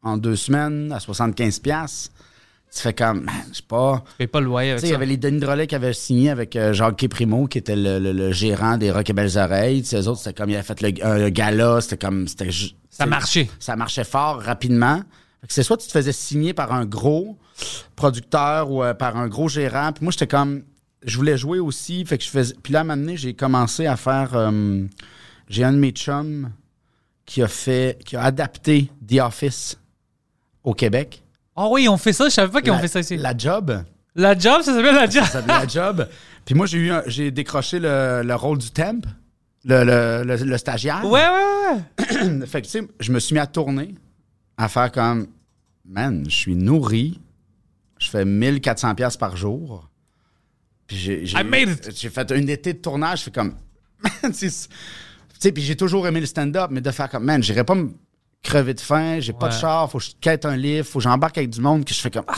en 0.03 0.17
deux 0.17 0.35
semaines 0.35 0.91
à 0.91 0.99
75$. 0.99 1.61
piastres. 1.61 2.11
Tu 2.73 2.81
fais 2.81 2.93
comme, 2.93 3.25
je 3.51 3.57
sais 3.57 3.63
pas. 3.67 4.03
Tu 4.19 4.27
pas 4.27 4.41
le 4.41 4.47
loyer 4.47 4.69
Tu 4.69 4.71
avec 4.73 4.81
sais, 4.81 4.87
il 4.87 4.89
y 4.89 4.91
ça. 4.91 4.95
avait 4.97 5.05
les 5.05 5.15
Denis 5.17 5.39
Drolet 5.39 5.65
qui 5.65 5.75
avaient 5.75 5.93
signé 5.93 6.29
avec 6.29 6.55
euh, 6.57 6.73
Jacques 6.73 7.07
Primo, 7.07 7.47
qui 7.47 7.57
était 7.57 7.75
le, 7.75 7.99
le- 7.99 8.11
le 8.11 8.31
gérant 8.33 8.77
des 8.77 8.91
Rock 8.91 9.09
et 9.09 9.13
Belles 9.13 9.37
Oreilles. 9.37 9.81
Tu 9.81 9.89
sais, 9.89 10.01
eux 10.01 10.07
autres, 10.09 10.19
c'était 10.19 10.33
comme, 10.33 10.49
ils 10.49 10.55
avaient 10.55 10.63
fait 10.63 10.81
le, 10.81 10.89
un 11.05 11.29
gala, 11.29 11.79
c'était 11.79 11.97
comme, 11.97 12.27
c'était 12.27 12.49
Ça 12.89 13.05
marchait. 13.05 13.49
ça 13.59 13.77
marchait 13.77 14.03
fort 14.03 14.41
rapidement. 14.41 14.97
Fait 15.41 15.47
que 15.47 15.53
c'est 15.53 15.63
soit 15.63 15.77
tu 15.77 15.87
te 15.87 15.91
faisais 15.93 16.11
signer 16.11 16.53
par 16.53 16.73
un 16.73 16.85
gros 16.85 17.37
producteur 17.95 18.69
ou 18.71 18.83
euh, 18.83 18.93
par 18.93 19.15
un 19.15 19.27
gros 19.27 19.47
gérant. 19.47 19.93
Puis 19.93 20.03
moi, 20.03 20.11
j'étais 20.11 20.27
comme. 20.27 20.63
Je 21.05 21.15
voulais 21.17 21.37
jouer 21.37 21.59
aussi. 21.59 22.03
Fait 22.03 22.17
que 22.17 22.23
je 22.25 22.29
faisais. 22.29 22.55
Puis 22.61 22.73
là, 22.73 22.79
à 22.79 22.81
un 22.81 22.85
moment 22.85 22.97
donné, 23.01 23.15
j'ai 23.15 23.33
commencé 23.35 23.85
à 23.85 23.95
faire. 23.95 24.29
J'ai 25.47 25.63
un 25.63 25.73
de 25.73 25.77
mes 25.77 25.91
chums 25.91 26.51
qui 27.25 27.41
a 27.41 27.47
fait. 27.47 27.97
qui 28.05 28.15
a 28.15 28.23
adapté 28.23 28.89
The 29.07 29.19
Office 29.21 29.77
au 30.63 30.73
Québec. 30.73 31.23
Oh 31.55 31.69
oui, 31.71 31.87
on 31.87 31.97
fait 31.97 32.13
ça. 32.13 32.25
Je 32.25 32.33
savais 32.33 32.51
pas 32.51 32.61
qu'ils 32.61 32.71
ont 32.71 32.79
fait 32.79 32.87
ça 32.87 32.99
ici. 32.99 33.15
La, 33.17 33.31
La 33.31 33.37
job. 33.37 33.83
job, 34.15 34.61
ça 34.61 34.73
s'appelle 34.73 34.95
la 34.95 35.09
job. 35.09 35.23
Ça 35.25 35.41
la 35.41 35.67
job. 35.67 36.07
Puis 36.45 36.53
moi, 36.53 36.65
j'ai 36.67 36.77
eu 36.77 36.91
un- 36.91 37.03
j'ai 37.07 37.31
décroché 37.31 37.79
le, 37.79 38.21
le 38.23 38.35
rôle 38.35 38.57
du 38.59 38.69
temp, 38.71 39.05
le, 39.63 39.83
le- 39.83 40.23
le- 40.23 40.43
le 40.43 40.57
stagiaire. 40.57 41.03
Ouais, 41.05 41.21
ouais, 41.27 41.81
ouais. 42.39 42.45
fait 42.47 42.61
que, 42.61 42.67
tu 42.67 42.71
sais, 42.71 42.87
je 42.99 43.11
me 43.11 43.19
suis 43.19 43.33
mis 43.33 43.39
à 43.39 43.47
tourner, 43.47 43.95
à 44.57 44.67
faire 44.67 44.91
comme, 44.91 45.27
man, 45.85 46.23
je 46.27 46.35
suis 46.35 46.55
nourri, 46.55 47.19
je 47.99 48.09
fais 48.09 48.25
1400 48.25 48.93
pièces 48.95 49.17
par 49.17 49.35
jour. 49.37 49.89
Puis 50.87 50.97
j'ai, 50.97 51.25
j'ai, 51.25 52.09
fait 52.09 52.29
une 52.31 52.49
été 52.49 52.73
de 52.73 52.77
tournage, 52.79 53.19
je 53.19 53.23
fais 53.25 53.31
comme, 53.31 53.55
man, 54.23 54.33
c'est... 54.33 54.69
Tu 55.35 55.47
sais, 55.47 55.51
puis 55.51 55.63
j'ai 55.63 55.75
toujours 55.75 56.07
aimé 56.07 56.19
le 56.19 56.25
stand-up, 56.25 56.67
mais 56.71 56.81
de 56.81 56.91
faire 56.91 57.09
comme, 57.09 57.23
man, 57.25 57.41
j'irais 57.43 57.63
pas 57.63 57.75
me 57.75 57.89
crever 58.43 58.73
de 58.73 58.79
faim, 58.79 59.17
j'ai 59.19 59.33
pas 59.33 59.47
de 59.49 59.53
char, 59.53 59.89
faut 59.91 59.97
que 59.97 60.03
je 60.05 60.11
quête 60.21 60.45
un 60.45 60.55
livre, 60.55 60.85
faut 60.87 60.99
que 60.99 61.03
j'embarque 61.03 61.37
avec 61.37 61.49
du 61.49 61.59
monde, 61.61 61.83
que 61.83 61.93
je 61.93 61.99
fais 61.99 62.11
comme, 62.11 62.25
ah, 62.27 62.35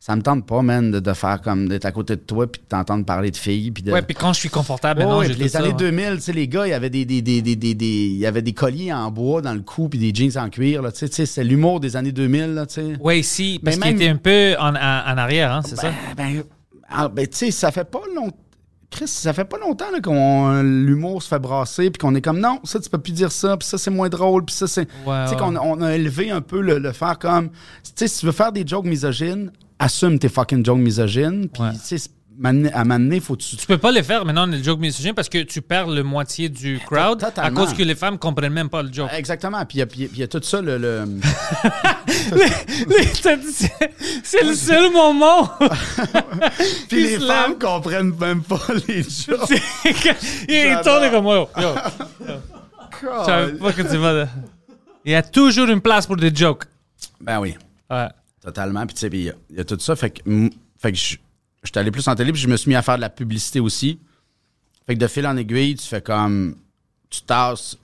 ça 0.00 0.16
me 0.16 0.22
tente 0.22 0.46
pas, 0.46 0.60
man, 0.62 0.90
de, 0.90 1.00
de 1.00 1.12
faire 1.12 1.40
comme, 1.40 1.68
d'être 1.68 1.84
à 1.84 1.92
côté 1.92 2.16
de 2.16 2.20
toi, 2.22 2.50
puis 2.50 2.60
de 2.62 2.66
t'entendre 2.66 3.04
parler 3.04 3.30
de 3.30 3.36
filles, 3.36 3.70
puis 3.70 3.82
de... 3.82 3.92
Ouais, 3.92 4.02
puis 4.02 4.14
quand 4.14 4.32
je 4.32 4.40
suis 4.40 4.48
confortable, 4.48 5.00
Ouais, 5.00 5.06
maintenant, 5.06 5.20
ouais, 5.20 5.26
j'ai 5.28 5.34
tout 5.34 5.40
les 5.40 5.48
ça, 5.48 5.58
années 5.60 5.68
ouais. 5.68 5.74
2000, 5.74 6.14
tu 6.16 6.20
sais, 6.22 6.32
les 6.32 6.48
gars, 6.48 6.66
il 6.66 6.70
y 6.70 6.72
avait 6.74 6.90
des, 6.90 7.04
des, 7.04 7.22
des, 7.22 7.40
des, 7.42 7.56
des, 7.56 7.74
des- 7.74 7.86
il 7.86 8.16
y 8.16 8.26
avait 8.26 8.42
des 8.42 8.52
colliers 8.54 8.92
en 8.92 9.10
bois 9.10 9.42
dans 9.42 9.52
le 9.54 9.60
cou 9.60 9.88
puis 9.88 9.98
des 9.98 10.12
jeans 10.14 10.36
en 10.42 10.48
cuir, 10.50 10.80
là, 10.82 10.90
tu 10.92 11.06
sais, 11.06 11.26
c'est 11.26 11.44
l'humour 11.44 11.78
des 11.80 11.94
années 11.96 12.12
2000, 12.12 12.54
là, 12.54 12.66
tu 12.66 12.74
sais. 12.74 12.96
Ouais, 13.00 13.20
ici, 13.20 13.60
parce 13.62 13.76
Mais 13.76 13.82
qu'il 13.88 13.96
même- 13.96 14.02
était 14.02 14.10
un 14.10 14.16
peu 14.16 14.56
en, 14.58 14.74
en, 14.74 14.76
en 14.76 15.18
arrière, 15.18 15.52
hein, 15.52 15.60
c'est 15.66 15.76
ça? 15.76 15.90
Ben, 16.16 16.36
ben, 16.36 16.42
ah, 16.88 17.08
ben, 17.08 17.26
tu 17.26 17.36
sais, 17.36 17.50
ça 17.50 17.70
fait 17.70 17.84
pas 17.84 18.00
longtemps. 18.14 18.36
Chris, 18.94 19.08
ça 19.08 19.32
fait 19.32 19.44
pas 19.44 19.58
longtemps 19.58 19.86
qu'on 20.02 20.62
l'humour 20.62 21.22
se 21.22 21.28
fait 21.28 21.38
brasser, 21.40 21.90
puis 21.90 21.98
qu'on 21.98 22.14
est 22.14 22.20
comme 22.20 22.38
non, 22.38 22.60
ça 22.64 22.78
tu 22.78 22.88
peux 22.88 22.98
plus 22.98 23.12
dire 23.12 23.32
ça, 23.32 23.56
puis 23.56 23.66
ça 23.66 23.76
c'est 23.76 23.90
moins 23.90 24.08
drôle, 24.08 24.44
puis 24.44 24.54
ça 24.54 24.66
c'est. 24.68 24.86
Tu 24.86 25.30
sais 25.30 25.36
qu'on 25.36 25.56
on 25.56 25.82
a 25.82 25.94
élevé 25.94 26.30
un 26.30 26.40
peu 26.40 26.60
le, 26.60 26.78
le 26.78 26.92
faire 26.92 27.18
comme. 27.18 27.48
Tu 27.50 27.90
sais, 27.96 28.08
si 28.08 28.20
tu 28.20 28.26
veux 28.26 28.32
faire 28.32 28.52
des 28.52 28.64
jokes 28.66 28.84
misogynes, 28.86 29.50
assume 29.78 30.18
tes 30.18 30.28
fucking 30.28 30.64
jokes 30.64 30.78
misogynes, 30.78 31.48
puis 31.48 31.62
Ouais. 31.62 31.72
tu 31.72 31.98
sais, 31.98 32.08
à 32.72 32.84
donné, 32.84 33.20
faut 33.20 33.36
que 33.36 33.42
tu. 33.42 33.56
Tu 33.56 33.66
peux 33.66 33.78
pas 33.78 33.92
les 33.92 34.02
faire 34.02 34.24
maintenant, 34.24 34.46
les 34.46 34.62
jokes 34.62 34.80
misogynes, 34.80 35.14
parce 35.14 35.28
que 35.28 35.42
tu 35.42 35.62
perds 35.62 35.88
le 35.88 36.02
moitié 36.02 36.48
du 36.48 36.80
crowd 36.84 37.24
à 37.36 37.50
cause 37.50 37.72
que 37.74 37.82
les 37.82 37.94
femmes 37.94 38.18
comprennent 38.18 38.52
même 38.52 38.68
pas 38.68 38.82
le 38.82 38.92
joke. 38.92 39.10
Exactement, 39.12 39.64
puis 39.64 39.80
il 39.96 40.18
y 40.18 40.22
a- 40.22 40.28
tout 40.28 40.40
ça, 40.42 40.60
le. 40.60 40.78
le- 40.78 41.04
c'est 44.24 44.42
le 44.44 44.54
seul 44.54 44.92
moment. 44.92 45.50
puis 46.88 47.02
les 47.02 47.18
femmes 47.18 47.58
comprennent 47.58 48.14
même 48.18 48.42
pas 48.42 48.60
les 48.88 49.02
jokes. 49.26 49.60
il 50.48 50.78
tourne 50.82 51.10
comme 51.10 51.26
yo. 51.26 51.48
yo. 51.60 51.74
Je 53.02 53.56
pas 53.58 53.72
que 53.72 53.82
tu 53.82 53.96
vas. 53.96 54.26
Il 55.04 55.12
y 55.12 55.14
a 55.14 55.22
toujours 55.22 55.68
une 55.68 55.80
place 55.80 56.06
pour 56.06 56.16
des 56.16 56.34
jokes. 56.34 56.64
Ben 57.20 57.38
oui. 57.40 57.54
Ouais. 57.90 58.08
Totalement. 58.42 58.86
Puis 58.86 58.94
tu 58.94 59.00
sais, 59.00 59.08
il 59.12 59.34
y 59.56 59.60
a- 59.60 59.64
tout 59.64 59.78
ça. 59.78 59.96
Fait 59.96 60.10
que, 60.10 60.22
fait 60.78 60.92
que 60.92 60.98
je 60.98 61.16
je 61.64 61.70
suis 61.70 61.78
allé 61.78 61.90
plus 61.90 62.06
en 62.08 62.14
télé, 62.14 62.32
puis 62.32 62.40
je 62.40 62.48
me 62.48 62.56
suis 62.56 62.68
mis 62.68 62.74
à 62.76 62.82
faire 62.82 62.96
de 62.96 63.00
la 63.00 63.10
publicité 63.10 63.60
aussi. 63.60 63.98
Fait 64.86 64.94
que 64.94 65.00
de 65.00 65.06
fil 65.06 65.26
en 65.26 65.36
aiguille, 65.36 65.74
tu 65.76 65.86
fais 65.86 66.02
comme. 66.02 66.56
Tu 67.10 67.22
tasses, 67.22 67.76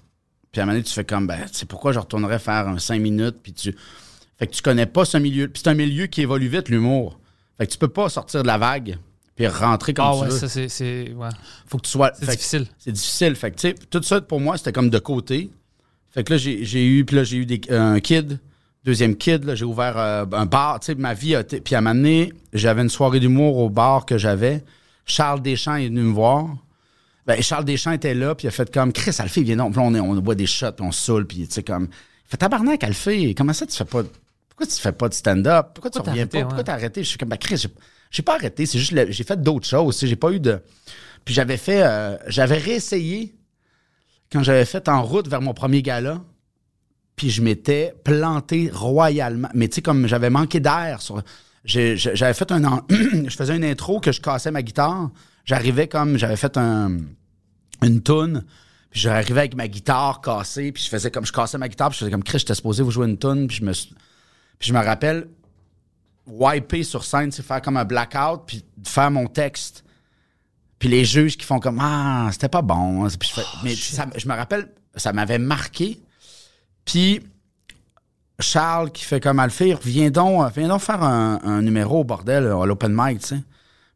puis 0.53 0.61
à 0.61 0.65
un 0.65 0.67
moment 0.67 0.75
donné, 0.75 0.85
tu 0.85 0.93
fais 0.93 1.05
comme, 1.05 1.27
ben, 1.27 1.41
tu 1.47 1.55
sais, 1.59 1.67
pourquoi 1.67 1.93
je 1.93 1.99
retournerais 1.99 2.39
faire 2.39 2.67
un 2.69 2.79
5 2.79 3.01
minutes, 3.01 3.37
puis 3.43 3.53
tu. 3.53 3.75
Fait 4.39 4.47
que 4.47 4.53
tu 4.53 4.63
connais 4.63 4.87
pas 4.87 5.05
ce 5.05 5.19
milieu. 5.19 5.49
Puis 5.49 5.63
c'est 5.63 5.71
un 5.71 5.75
milieu 5.75 6.07
qui 6.07 6.23
évolue 6.23 6.49
vite, 6.49 6.69
l'humour. 6.69 7.19
Fait 7.59 7.67
que 7.67 7.73
tu 7.73 7.79
peux 7.79 7.89
pas 7.89 8.09
sortir 8.09 8.43
de 8.43 8.47
la 8.47 8.59
vague, 8.59 8.99
puis 9.37 9.47
rentrer 9.47 9.95
comme 9.95 10.07
Ah 10.09 10.13
tu 10.15 10.21
ouais, 10.23 10.29
veux. 10.29 10.39
ça 10.39 10.49
c'est. 10.49 10.69
C'est 10.69 11.13
ouais. 11.13 11.29
Faut 11.67 11.79
que 11.79 11.85
tu 11.85 11.91
sois. 11.91 12.11
C'est 12.15 12.27
difficile. 12.31 12.67
c'est 12.79 12.93
difficile. 12.93 13.37
Fait 13.37 13.51
que, 13.51 13.57
tu 13.57 13.69
sais, 13.69 13.75
tout 13.91 14.03
ça, 14.03 14.21
pour 14.21 14.41
moi, 14.41 14.57
c'était 14.59 14.73
comme 14.73 14.91
de 14.91 14.99
côté. 14.99 15.51
Fait 16.11 16.25
que 16.25 16.33
là, 16.33 16.39
j'ai 16.39 16.87
eu, 16.87 17.05
puis 17.05 17.17
là, 17.17 17.23
j'ai 17.25 17.37
eu 17.37 17.47
des- 17.47 17.61
un 17.71 18.01
kid, 18.01 18.41
deuxième 18.85 19.17
kid, 19.17 19.55
j'ai 19.55 19.65
ouvert 19.65 19.97
euh, 19.99 20.25
un 20.33 20.47
bar. 20.47 20.81
Tu 20.81 20.87
sais, 20.87 20.95
ma 20.95 21.15
vie 21.15 21.35
a 21.35 21.41
été. 21.41 21.61
Puis 21.61 21.75
à 21.75 21.79
un 21.79 21.81
moment 21.81 21.95
donné, 21.95 22.33
j'avais 22.53 22.83
une 22.83 22.89
soirée 22.89 23.21
d'humour 23.21 23.59
au 23.59 23.71
bar 23.71 24.07
que 24.07 24.19
j'avais. 24.19 24.65
Charles 25.07 25.43
Deschamps 25.43 25.77
est 25.77 25.89
venu 25.89 26.03
me 26.03 26.13
voir. 26.13 26.49
Ben, 27.27 27.41
Charles 27.43 27.65
Deschamps 27.65 27.93
était 27.93 28.15
là, 28.15 28.35
puis 28.35 28.47
il 28.47 28.49
a 28.49 28.51
fait 28.51 28.73
comme, 28.73 28.93
Chris, 28.93 29.15
Alphée, 29.19 29.43
viens 29.43 29.57
donc. 29.57 29.77
On, 29.77 29.95
on 29.95 30.15
boit 30.17 30.35
des 30.35 30.47
shots, 30.47 30.67
on 30.81 30.91
saoule, 30.93 31.27
puis 31.27 31.47
tu 31.47 31.55
sais, 31.55 31.63
comme, 31.63 31.85
il 31.85 32.31
fait 32.31 32.37
tabarnak, 32.39 32.83
Alphée, 32.83 33.35
comment 33.35 33.53
ça 33.53 33.67
tu 33.67 33.77
fais 33.77 33.85
pas. 33.85 34.03
Pourquoi 34.49 34.67
tu 34.67 34.81
fais 34.81 34.93
pas 34.93 35.09
de 35.09 35.15
stand-up? 35.15 35.69
Pourquoi 35.75 35.91
tu 35.91 35.99
Pourquoi 35.99 36.03
t'as 36.03 36.11
reviens 36.11 36.23
arrêté, 36.23 36.39
pas? 36.41 36.45
Pourquoi 36.47 36.65
t'as 36.65 36.73
arrêté? 36.73 37.03
Je 37.03 37.09
suis 37.09 37.19
comme, 37.19 37.29
ben, 37.29 37.37
Chris, 37.37 37.67
j'ai- 38.11 38.23
pas 38.23 38.35
arrêté, 38.35 38.67
c'est 38.67 38.79
juste, 38.79 38.95
j'ai 39.11 39.25
fait 39.25 39.41
d'autres 39.41 39.67
choses, 39.67 39.97
tu 39.99 40.07
j'ai 40.07 40.17
pas 40.17 40.33
eu 40.33 40.41
de. 40.41 40.61
Puis 41.25 41.35
j'avais 41.35 41.57
fait, 41.57 41.83
euh, 41.83 42.17
j'avais 42.27 42.59
réessayé 42.59 43.35
quand 44.33 44.43
j'avais 44.43 44.65
fait 44.65 44.89
en 44.89 45.03
route 45.03 45.29
vers 45.29 45.41
mon 45.41 45.55
premier 45.55 45.83
gala, 45.83 46.21
puis 47.21 47.29
je 47.29 47.43
m'étais 47.43 47.95
planté 48.03 48.71
royalement. 48.73 49.51
Mais 49.53 49.69
tu 49.69 49.75
sais, 49.75 49.83
comme 49.83 50.07
j'avais 50.07 50.31
manqué 50.31 50.59
d'air 50.59 51.03
sur. 51.03 51.23
J'avais 51.67 52.33
fait 52.33 52.51
un. 52.51 52.65
en- 52.65 52.81
je 52.89 53.37
faisais 53.37 53.55
une 53.55 53.65
intro 53.65 54.01
que 54.01 54.11
je 54.11 54.23
cassais 54.23 54.51
ma 54.51 54.63
guitare. 54.63 55.11
J'arrivais 55.45 55.87
comme. 55.87 56.17
J'avais 56.17 56.37
fait 56.37 56.57
un, 56.57 56.97
une 57.83 58.01
toune. 58.01 58.43
Puis 58.91 59.01
j'arrivais 59.01 59.41
avec 59.41 59.55
ma 59.55 59.69
guitare 59.69 60.23
cassée. 60.23 60.73
Puis 60.73 60.83
je 60.85 60.89
faisais 60.89 61.11
comme. 61.11 61.27
Je 61.27 61.33
cassais 61.33 61.59
ma 61.59 61.69
guitare. 61.69 61.91
Puis 61.91 61.97
je 61.97 62.05
faisais 62.07 62.11
comme 62.11 62.25
Chris, 62.25 62.39
j'étais 62.39 62.55
supposé 62.55 62.83
vous 62.83 62.91
jouer 62.91 63.07
une 63.07 63.19
toune. 63.19 63.49
Puis 63.49 63.59
je 63.59 63.65
me 63.67 63.75
suis- 63.75 63.95
Puis 64.59 64.71
je 64.71 64.73
me 64.73 64.83
rappelle. 64.83 65.29
Wiper 66.27 66.85
sur 66.85 67.05
scène, 67.05 67.31
c'est 67.33 67.43
faire 67.45 67.61
comme 67.61 67.77
un 67.77 67.85
blackout. 67.85 68.45
Puis 68.47 68.65
faire 68.87 69.11
mon 69.11 69.27
texte. 69.27 69.85
Puis 70.79 70.89
les 70.89 71.05
juges 71.05 71.37
qui 71.37 71.45
font 71.45 71.59
comme 71.61 71.81
Ah, 71.83 72.31
c'était 72.33 72.49
pas 72.49 72.63
bon. 72.63 73.07
Puis 73.19 73.29
je 73.29 73.35
fais- 73.35 73.47
mais 73.63 73.75
ça- 73.75 74.07
je 74.17 74.27
me 74.27 74.35
rappelle, 74.35 74.71
ça 74.97 75.13
m'avait 75.13 75.37
marqué. 75.39 76.01
Puis 76.91 77.21
Charles 78.41 78.91
qui 78.91 79.05
fait 79.05 79.21
comme 79.21 79.39
Alphire, 79.39 79.79
viens 79.85 80.11
donc, 80.11 80.43
euh, 80.43 80.49
viens 80.57 80.69
donc 80.69 80.81
faire 80.81 81.03
un, 81.03 81.39
un 81.45 81.63
numéro 81.63 82.01
au 82.01 82.05
bordel 82.05 82.47
à 82.47 82.67
l'open 82.67 82.93
mic, 82.95 83.21
tu 83.21 83.27
sais. 83.29 83.43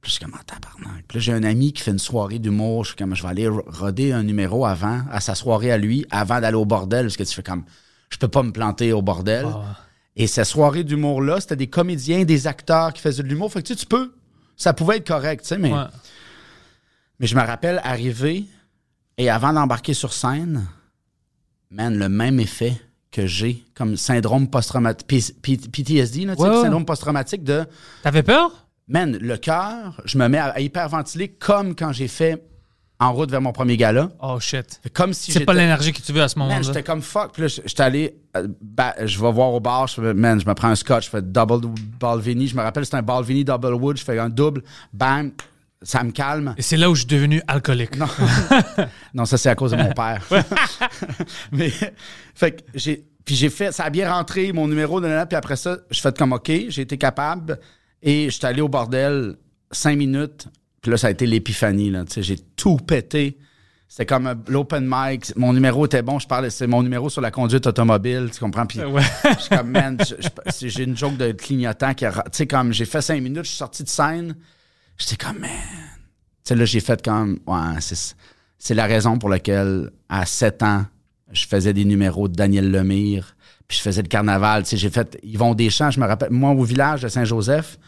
Puis 0.00 0.10
je 0.10 0.16
suis 0.16 0.24
comme, 0.24 0.34
ah, 0.38 0.42
tabarnak. 0.44 1.04
Puis 1.08 1.16
là, 1.18 1.20
j'ai 1.22 1.32
un 1.32 1.42
ami 1.44 1.72
qui 1.72 1.82
fait 1.82 1.90
une 1.90 1.98
soirée 1.98 2.38
d'humour. 2.38 2.84
Je 2.84 2.88
suis 2.90 2.96
comme, 2.96 3.14
je 3.16 3.22
vais 3.22 3.28
aller 3.30 3.48
ro- 3.48 3.64
roder 3.66 4.12
un 4.12 4.22
numéro 4.22 4.66
avant, 4.66 5.00
à 5.10 5.20
sa 5.20 5.34
soirée 5.34 5.72
à 5.72 5.78
lui, 5.78 6.04
avant 6.10 6.40
d'aller 6.42 6.56
au 6.58 6.66
bordel. 6.66 7.06
Parce 7.06 7.16
que 7.16 7.22
tu 7.22 7.34
fais 7.34 7.42
comme, 7.42 7.64
je 8.10 8.18
peux 8.18 8.28
pas 8.28 8.42
me 8.42 8.52
planter 8.52 8.92
au 8.92 9.00
bordel. 9.00 9.46
Et 10.14 10.26
cette 10.26 10.44
soirée 10.44 10.84
d'humour-là, 10.84 11.40
c'était 11.40 11.56
des 11.56 11.66
comédiens, 11.68 12.24
des 12.24 12.46
acteurs 12.46 12.92
qui 12.92 13.00
faisaient 13.00 13.22
de 13.22 13.28
l'humour. 13.28 13.50
Fait 13.50 13.62
que 13.62 13.68
tu 13.68 13.72
sais, 13.72 13.80
tu 13.80 13.86
peux. 13.86 14.12
Ça 14.56 14.74
pouvait 14.74 14.98
être 14.98 15.08
correct, 15.08 15.40
tu 15.42 15.48
sais, 15.48 15.58
mais. 15.58 15.72
Ouais. 15.72 15.86
Mais 17.18 17.26
je 17.26 17.34
me 17.34 17.40
rappelle 17.40 17.80
arriver 17.82 18.44
et 19.16 19.30
avant 19.30 19.52
d'embarquer 19.54 19.94
sur 19.94 20.12
scène, 20.12 20.66
man, 21.74 21.98
le 21.98 22.08
même 22.08 22.40
effet 22.40 22.80
que 23.10 23.26
j'ai 23.26 23.62
comme 23.74 23.96
syndrome 23.96 24.48
post-traumatique, 24.48 25.06
PTSD, 25.42 26.24
là, 26.24 26.34
Ouais, 26.38 26.48
ouais. 26.48 26.62
syndrome 26.62 26.84
post-traumatique 26.84 27.44
de, 27.44 27.64
T'avais 28.02 28.22
peur? 28.22 28.66
man, 28.88 29.16
le 29.20 29.36
cœur, 29.36 30.00
je 30.04 30.18
me 30.18 30.28
mets 30.28 30.38
à, 30.38 30.58
hyperventiler 30.60 31.28
comme 31.28 31.74
quand 31.74 31.92
j'ai 31.92 32.08
fait 32.08 32.42
en 33.00 33.12
route 33.12 33.30
vers 33.30 33.40
mon 33.40 33.52
premier 33.52 33.76
gala. 33.76 34.10
Oh 34.22 34.38
shit. 34.40 34.80
Comme 34.92 35.12
si 35.12 35.32
C'est 35.32 35.44
pas 35.44 35.52
l'énergie 35.52 35.92
que 35.92 36.00
tu 36.00 36.12
veux 36.12 36.22
à 36.22 36.28
ce 36.28 36.38
Man, 36.38 36.46
moment-là. 36.48 36.66
j'étais 36.66 36.82
comme 36.84 37.02
fuck. 37.02 37.32
Puis 37.32 37.42
là, 37.42 37.48
j'étais 37.48 37.82
allé, 37.82 38.16
euh, 38.36 38.46
ba- 38.60 38.94
je 39.04 39.20
vais 39.20 39.32
voir 39.32 39.52
au 39.52 39.60
bar, 39.60 39.88
je 39.88 39.94
fais, 40.00 40.14
man, 40.14 40.40
je 40.40 40.46
me 40.46 40.54
prends 40.54 40.68
un 40.68 40.76
scotch, 40.76 41.06
je 41.06 41.10
fais 41.10 41.20
double 41.22 41.68
Balvini. 42.00 42.46
Je 42.46 42.56
me 42.56 42.62
rappelle, 42.62 42.84
c'était 42.84 42.96
un 42.98 43.02
Balvini 43.02 43.44
double 43.44 43.74
wood, 43.74 43.96
je 43.98 44.04
fais 44.04 44.18
un 44.18 44.28
double, 44.28 44.62
bam, 44.92 45.32
ça 45.84 46.02
me 46.02 46.10
calme. 46.10 46.54
Et 46.58 46.62
c'est 46.62 46.76
là 46.76 46.90
où 46.90 46.94
je 46.94 47.00
suis 47.00 47.06
devenu 47.08 47.40
alcoolique. 47.46 47.96
Non. 47.96 48.06
non, 49.14 49.24
ça 49.24 49.38
c'est 49.38 49.48
à 49.50 49.54
cause 49.54 49.70
de 49.70 49.76
mon 49.76 49.92
père. 49.92 50.26
Mais 51.52 51.70
fait 52.34 52.52
que 52.52 52.62
j'ai 52.74 53.04
puis 53.24 53.34
j'ai 53.36 53.48
fait 53.48 53.72
ça 53.72 53.84
a 53.84 53.90
bien 53.90 54.12
rentré 54.12 54.52
mon 54.52 54.68
numéro 54.68 55.00
de 55.00 55.06
puis 55.26 55.36
après 55.36 55.56
ça, 55.56 55.78
je 55.90 56.00
fais 56.00 56.12
comme 56.12 56.32
OK, 56.32 56.50
j'ai 56.68 56.82
été 56.82 56.98
capable 56.98 57.58
et 58.02 58.28
j'étais 58.30 58.46
allé 58.48 58.60
au 58.60 58.68
bordel 58.68 59.36
cinq 59.70 59.96
minutes. 59.96 60.48
Puis 60.82 60.90
là 60.90 60.96
ça 60.98 61.06
a 61.06 61.10
été 61.10 61.26
l'épiphanie 61.26 61.90
là, 61.90 62.04
tu 62.04 62.12
sais, 62.14 62.22
j'ai 62.22 62.36
tout 62.56 62.76
pété. 62.76 63.38
C'était 63.88 64.06
comme 64.06 64.26
un- 64.26 64.42
l'open 64.48 64.84
mic, 64.90 65.36
mon 65.36 65.52
numéro 65.52 65.86
était 65.86 66.02
bon, 66.02 66.18
je 66.18 66.26
parlais 66.26 66.50
c'est 66.50 66.66
mon 66.66 66.82
numéro 66.82 67.08
sur 67.08 67.20
la 67.20 67.30
conduite 67.30 67.66
automobile, 67.66 68.28
tu 68.32 68.40
comprends 68.40 68.66
puis 68.66 68.80
Ouais. 68.80 69.02
je 69.36 69.40
suis 69.40 69.56
comme, 69.56 69.70
man, 69.70 69.96
je- 70.00 70.16
je- 70.60 70.68
j'ai 70.68 70.82
une 70.84 70.96
joke 70.96 71.16
de 71.16 71.32
clignotant 71.32 71.94
qui 71.94 72.04
a. 72.04 72.10
Tu 72.12 72.20
sais, 72.32 72.46
comme, 72.46 72.72
j'ai 72.72 72.86
fait 72.86 73.00
cinq 73.02 73.22
minutes, 73.22 73.44
je 73.44 73.48
suis 73.50 73.56
sorti 73.58 73.84
de 73.84 73.88
scène. 73.88 74.34
J'étais 74.98 75.16
comme, 75.16 75.38
man. 75.38 75.50
Tu 75.50 76.48
sais, 76.48 76.56
là, 76.56 76.64
j'ai 76.64 76.80
fait 76.80 77.02
comme, 77.02 77.38
c'est, 77.80 78.74
la 78.74 78.86
raison 78.86 79.18
pour 79.18 79.28
laquelle, 79.28 79.90
à 80.08 80.26
7 80.26 80.62
ans, 80.62 80.84
je 81.32 81.46
faisais 81.46 81.72
des 81.72 81.84
numéros 81.84 82.28
de 82.28 82.34
Daniel 82.34 82.70
Lemire, 82.70 83.36
puis 83.66 83.78
je 83.78 83.82
faisais 83.82 84.02
le 84.02 84.08
carnaval. 84.08 84.62
Tu 84.62 84.70
sais, 84.70 84.76
j'ai 84.76 84.90
fait 84.90 85.18
Yvon 85.22 85.54
Deschamps, 85.54 85.90
je 85.90 86.00
me 86.00 86.06
rappelle, 86.06 86.30
moi, 86.30 86.50
au 86.50 86.62
village 86.62 87.02
de 87.02 87.08
Saint-Joseph, 87.08 87.78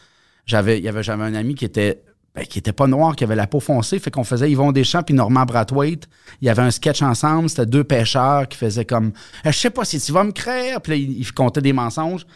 j'avais, 0.46 0.80
y 0.80 0.88
avait, 0.88 1.02
j'avais 1.02 1.24
un 1.24 1.34
ami 1.34 1.54
qui 1.54 1.64
était, 1.64 2.02
ben, 2.34 2.46
qui 2.46 2.58
était 2.58 2.72
pas 2.72 2.86
noir, 2.86 3.14
qui 3.14 3.24
avait 3.24 3.36
la 3.36 3.46
peau 3.46 3.60
foncée, 3.60 3.98
fait 3.98 4.10
qu'on 4.10 4.24
faisait 4.24 4.50
Yvon 4.50 4.72
Deschamps 4.72 5.02
puis 5.02 5.14
Normand 5.14 5.44
Brathwaite. 5.44 6.08
Il 6.40 6.46
y 6.46 6.50
avait 6.50 6.62
un 6.62 6.70
sketch 6.70 7.02
ensemble, 7.02 7.50
c'était 7.50 7.66
deux 7.66 7.84
pêcheurs 7.84 8.48
qui 8.48 8.56
faisaient 8.56 8.84
comme, 8.84 9.12
Eh, 9.44 9.52
je 9.52 9.58
sais 9.58 9.70
pas 9.70 9.84
si 9.84 10.00
tu 10.00 10.12
vas 10.12 10.24
me 10.24 10.32
créer, 10.32 10.76
puis 10.82 10.92
là, 10.92 10.96
ils, 10.96 11.18
ils 11.18 11.32
comptaient 11.32 11.62
des 11.62 11.72
mensonges. 11.72 12.26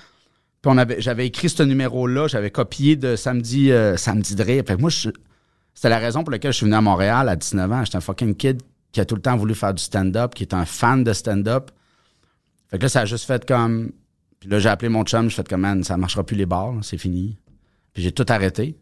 Puis 0.63 0.71
on 0.71 0.77
avait, 0.77 1.01
j'avais 1.01 1.27
écrit 1.27 1.49
ce 1.49 1.63
numéro-là, 1.63 2.29
j'avais 2.29 2.51
copié 2.51 2.97
de 2.97 3.17
Samedi, 3.17 3.73
euh, 3.73 3.97
Samedi 3.97 4.35
de 4.35 4.43
rire. 4.43 4.63
Fait 4.67 4.77
que 4.77 4.81
moi, 4.81 4.91
c'était 4.91 5.89
la 5.89 5.99
raison 5.99 6.23
pour 6.23 6.33
laquelle 6.33 6.53
je 6.53 6.59
suis 6.59 6.67
venu 6.67 6.77
à 6.77 6.83
Montréal 6.83 7.29
à 7.29 7.37
19 7.37 7.73
ans. 7.73 7.85
J'étais 7.85 7.97
un 7.97 8.03
fucking 8.03 8.35
kid 8.35 8.63
qui 8.93 9.01
a 9.01 9.07
tout 9.07 9.15
le 9.15 9.23
temps 9.23 9.37
voulu 9.37 9.55
faire 9.55 9.73
du 9.73 9.83
stand-up, 9.83 10.35
qui 10.35 10.43
est 10.43 10.53
un 10.53 10.67
fan 10.67 11.03
de 11.03 11.13
stand-up. 11.13 11.71
Fait 12.71 12.77
que 12.77 12.83
là, 12.83 12.89
ça 12.89 13.01
a 13.01 13.05
juste 13.07 13.25
fait 13.25 13.47
comme. 13.47 13.93
Puis 14.39 14.51
là, 14.51 14.59
j'ai 14.59 14.69
appelé 14.69 14.89
mon 14.89 15.05
chum, 15.05 15.31
j'ai 15.31 15.37
fait 15.37 15.49
comme, 15.49 15.63
man, 15.63 15.83
ça 15.83 15.97
marchera 15.97 16.25
plus 16.25 16.37
les 16.37 16.47
bars, 16.47 16.75
c'est 16.83 16.99
fini. 16.99 17.39
Puis 17.93 18.03
j'ai 18.03 18.13
tout 18.13 18.27
arrêté 18.29 18.77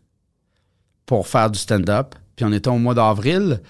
pour 1.07 1.27
faire 1.29 1.51
du 1.51 1.59
stand-up. 1.59 2.15
Puis 2.37 2.45
on 2.45 2.53
était 2.53 2.69
au 2.69 2.79
mois 2.79 2.95
d'avril. 2.95 3.61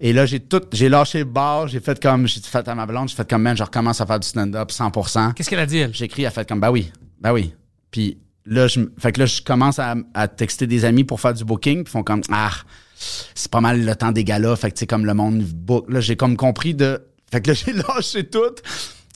Et 0.00 0.14
là, 0.14 0.24
j'ai 0.24 0.40
tout, 0.40 0.62
j'ai 0.72 0.88
lâché 0.88 1.18
le 1.18 1.24
bar, 1.26 1.68
j'ai 1.68 1.80
fait 1.80 2.00
comme, 2.00 2.26
j'ai 2.26 2.40
fait 2.40 2.66
à 2.66 2.74
ma 2.74 2.86
blonde, 2.86 3.08
j'ai 3.08 3.16
fait 3.16 3.28
comme, 3.28 3.42
man, 3.42 3.56
je 3.56 3.62
recommence 3.62 4.00
à 4.00 4.06
faire 4.06 4.20
du 4.20 4.28
stand-up 4.28 4.70
100%. 4.70 5.34
Qu'est-ce 5.34 5.50
qu'elle 5.50 5.58
a 5.58 5.66
dit, 5.66 5.78
elle? 5.78 5.94
J'ai 5.94 6.06
écrit, 6.06 6.22
elle 6.22 6.28
a 6.28 6.30
fait 6.30 6.48
comme, 6.48 6.60
bah 6.60 6.70
oui, 6.70 6.90
bah 7.20 7.32
oui. 7.32 7.54
Puis 7.90 8.18
là, 8.46 8.66
je, 8.66 8.80
fait 8.98 9.12
que 9.12 9.20
là, 9.20 9.26
je 9.26 9.42
commence 9.42 9.78
à, 9.78 9.94
à 10.14 10.28
texter 10.28 10.66
des 10.66 10.84
amis 10.84 11.04
pour 11.04 11.20
faire 11.20 11.34
du 11.34 11.44
booking, 11.44 11.84
puis 11.84 11.92
font 11.92 12.02
comme, 12.02 12.22
ah, 12.30 12.52
c'est 12.94 13.50
pas 13.50 13.60
mal 13.60 13.84
le 13.84 13.94
temps 13.94 14.12
des 14.12 14.24
galas, 14.24 14.56
fait 14.56 14.70
que 14.70 14.76
tu 14.76 14.80
sais, 14.80 14.86
comme 14.86 15.06
le 15.06 15.14
monde 15.14 15.42
book. 15.42 15.86
Là, 15.88 16.00
j'ai 16.00 16.16
comme 16.16 16.36
compris 16.36 16.74
de. 16.74 17.00
Fait 17.30 17.40
que 17.40 17.48
là, 17.50 17.54
j'ai 17.66 17.72
lâché 17.72 18.24
tout, 18.24 18.54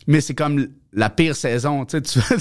mais 0.07 0.21
c'est 0.21 0.35
comme 0.35 0.69
la 0.93 1.11
pire 1.11 1.37
saison, 1.37 1.85
tu 1.85 1.99
sais, 1.99 2.03
tu. 2.03 2.21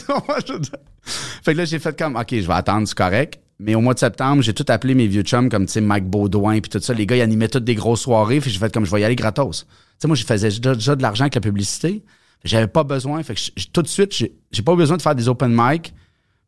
Fait 1.43 1.53
que 1.53 1.57
là, 1.57 1.65
j'ai 1.65 1.79
fait 1.79 1.97
comme, 1.97 2.15
OK, 2.15 2.27
je 2.29 2.45
vais 2.45 2.53
attendre, 2.53 2.87
c'est 2.87 2.97
correct. 2.97 3.39
Mais 3.59 3.73
au 3.73 3.81
mois 3.81 3.95
de 3.95 3.99
septembre, 3.99 4.43
j'ai 4.43 4.53
tout 4.53 4.65
appelé 4.67 4.93
mes 4.93 5.07
vieux 5.07 5.23
chums, 5.23 5.49
comme, 5.49 5.65
tu 5.65 5.73
sais, 5.73 5.81
Mike 5.81 6.05
Baudouin, 6.05 6.59
puis 6.59 6.69
tout 6.69 6.79
ça. 6.79 6.93
Les 6.93 7.07
gars, 7.07 7.15
ils 7.15 7.21
animaient 7.21 7.47
toutes 7.47 7.63
des 7.63 7.73
grosses 7.73 8.01
soirées, 8.01 8.39
puis 8.39 8.51
j'ai 8.51 8.59
fait 8.59 8.71
comme, 8.71 8.85
je 8.85 8.91
vais 8.91 9.01
y 9.01 9.03
aller 9.03 9.15
gratos. 9.15 9.65
Tu 9.65 9.67
sais, 9.97 10.07
moi, 10.07 10.15
je 10.15 10.25
faisais 10.25 10.49
déjà 10.49 10.95
de 10.95 11.01
l'argent 11.01 11.23
avec 11.23 11.35
la 11.35 11.41
publicité. 11.41 12.03
J'avais 12.43 12.67
pas 12.67 12.83
besoin. 12.83 13.21
Fait 13.23 13.35
que 13.35 13.41
tout 13.71 13.81
de 13.81 13.87
suite, 13.87 14.15
j'ai 14.15 14.33
j'ai 14.51 14.61
pas 14.61 14.73
eu 14.73 14.77
besoin 14.77 14.97
de 14.97 15.01
faire 15.01 15.15
des 15.15 15.29
open 15.29 15.51
mic. 15.53 15.93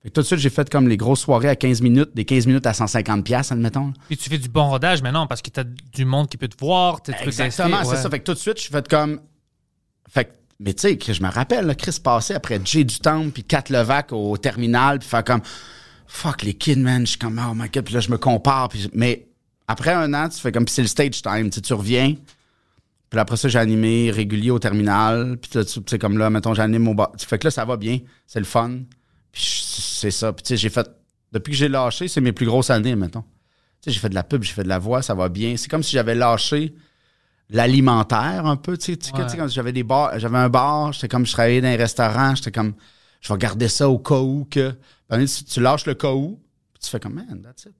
Fait 0.02 0.10
que 0.10 0.14
tout 0.14 0.22
de 0.22 0.26
suite, 0.26 0.40
j'ai 0.40 0.50
fait 0.50 0.70
comme 0.70 0.88
les 0.88 0.98
grosses 0.98 1.22
soirées 1.22 1.50
à 1.50 1.56
15 1.56 1.82
minutes, 1.82 2.10
des 2.14 2.26
15 2.26 2.48
minutes 2.48 2.66
à 2.66 2.74
150 2.74 3.24
pièces 3.24 3.52
admettons. 3.52 3.94
Puis 4.08 4.18
tu 4.18 4.30
fais 4.30 4.38
du 4.38 4.50
bon 4.50 4.70
rodage 4.70 5.02
maintenant 5.02 5.28
parce 5.28 5.42
que 5.42 5.50
tu 5.50 5.60
as 5.60 5.64
du 5.64 6.04
monde 6.04 6.28
qui 6.28 6.38
peut 6.38 6.50
te 6.50 6.58
voir. 6.58 7.02
tu 7.02 7.12
Exactement, 7.12 7.84
c'est 7.84 7.92
ouais. 7.92 7.98
ça. 7.98 8.10
Fait 8.10 8.20
que 8.20 8.26
tout 8.26 8.34
de 8.34 8.40
suite, 8.40 8.58
je 8.58 8.64
suis 8.64 8.72
fait 8.72 8.88
comme. 8.88 9.22
Fait 10.10 10.26
que, 10.26 10.32
mais 10.60 10.74
tu 10.74 10.82
sais, 10.82 10.98
que 10.98 11.14
je 11.14 11.22
me 11.22 11.30
rappelle, 11.30 11.66
là, 11.66 11.76
Chris 11.76 11.98
passait 12.04 12.36
après 12.36 12.60
Jay 12.64 12.84
du 12.84 13.00
Temple 13.00 13.30
puis 13.30 13.44
Kat 13.44 13.64
Levac 13.70 14.12
au 14.12 14.36
terminal, 14.38 15.00
puis 15.00 15.08
faire 15.08 15.24
comme. 15.24 15.42
Fuck 16.06 16.44
les 16.44 16.54
kids, 16.54 16.76
man. 16.76 17.06
Je 17.06 17.12
suis 17.12 17.20
comme, 17.20 17.42
oh 17.44 17.54
my 17.56 17.70
god. 17.70 17.86
Puis 17.86 17.94
là, 17.94 18.00
je 18.00 18.12
me 18.12 18.18
compare. 18.18 18.70
Puis 18.70 18.90
mais 18.94 19.28
après 19.68 19.94
un 19.94 20.14
an, 20.14 20.28
tu 20.28 20.40
fais 20.40 20.52
comme. 20.52 20.66
Puis 20.66 20.74
c'est 20.74 20.82
le 20.82 20.88
stage 20.90 21.22
time. 21.22 21.50
Tu 21.50 21.56
sais, 21.56 21.62
tu 21.62 21.74
reviens. 21.74 22.16
Puis 23.14 23.20
après 23.20 23.38
ça, 23.38 23.48
j'ai 23.48 23.60
animé 23.60 24.10
régulier 24.10 24.50
au 24.50 24.58
terminal. 24.58 25.38
Puis 25.38 25.52
tu 25.52 25.60
sais, 25.86 26.00
comme 26.00 26.18
là, 26.18 26.32
mettons, 26.32 26.56
j'anime 26.56 26.88
au 26.88 26.96
bar. 26.96 27.12
Fait 27.20 27.38
que 27.38 27.46
là, 27.46 27.52
ça 27.52 27.64
va 27.64 27.78
bien. 27.78 28.00
C'est 28.26 28.40
le 28.40 28.46
fun. 28.46 28.80
Puis 29.32 29.62
c'est 29.68 30.10
ça. 30.10 30.34
Puis 30.34 30.42
tu 30.42 30.48
sais, 30.48 30.58
j'ai 30.58 30.72
fait. 30.72 30.90
Depuis 31.32 31.52
que 31.52 31.58
j'ai 31.58 31.70
lâché, 31.70 32.08
c'est 32.08 32.22
mes 32.22 32.32
plus 32.32 32.48
grosses 32.48 32.72
années, 32.72 32.96
mettons. 32.96 33.22
Tu 33.22 33.28
sais, 33.82 33.92
j'ai 33.92 34.00
fait 34.00 34.10
de 34.10 34.16
la 34.16 34.24
pub, 34.24 34.42
j'ai 34.42 34.54
fait 34.54 34.64
de 34.64 34.68
la 34.68 34.80
voix, 34.80 35.04
ça 35.04 35.14
va 35.14 35.30
bien. 35.30 35.58
C'est 35.58 35.68
comme 35.70 35.84
si 35.84 35.92
j'avais 35.92 36.16
lâché 36.16 36.74
l'alimentaire 37.52 38.48
un 38.48 38.56
peu, 38.56 38.78
tu 38.80 38.94
sais, 38.94 38.98
tu 38.98 39.14
Ouais. 39.14 39.30
sais, 39.30 39.38
quand 39.38 39.48
j'avais 39.48 39.74
des 39.74 39.84
bars, 39.84 40.18
j'avais 40.18 40.40
un 40.40 40.50
bar, 40.50 40.92
j'étais 40.92 41.08
comme 41.08 41.28
je 41.28 41.34
travaillais 41.34 41.62
dans 41.62 41.68
un 41.68 41.78
restaurant, 41.78 42.34
j'étais 42.34 42.52
comme 42.52 42.74
je 43.22 43.32
vais 43.32 43.38
garder 43.38 43.68
ça 43.68 43.88
au 43.90 44.00
cas 44.00 44.20
où 44.20 44.48
que 44.50 44.74
Puis, 45.08 45.28
tu, 45.48 45.60
lâches 45.62 45.86
le 45.86 45.94
cas 45.94 46.14
où, 46.14 46.42
puis 46.74 46.82
tu 46.82 46.90
fais 46.90 47.00
comme 47.00 47.14
man, 47.14 47.42
that's 47.44 47.66
it. 47.66 47.74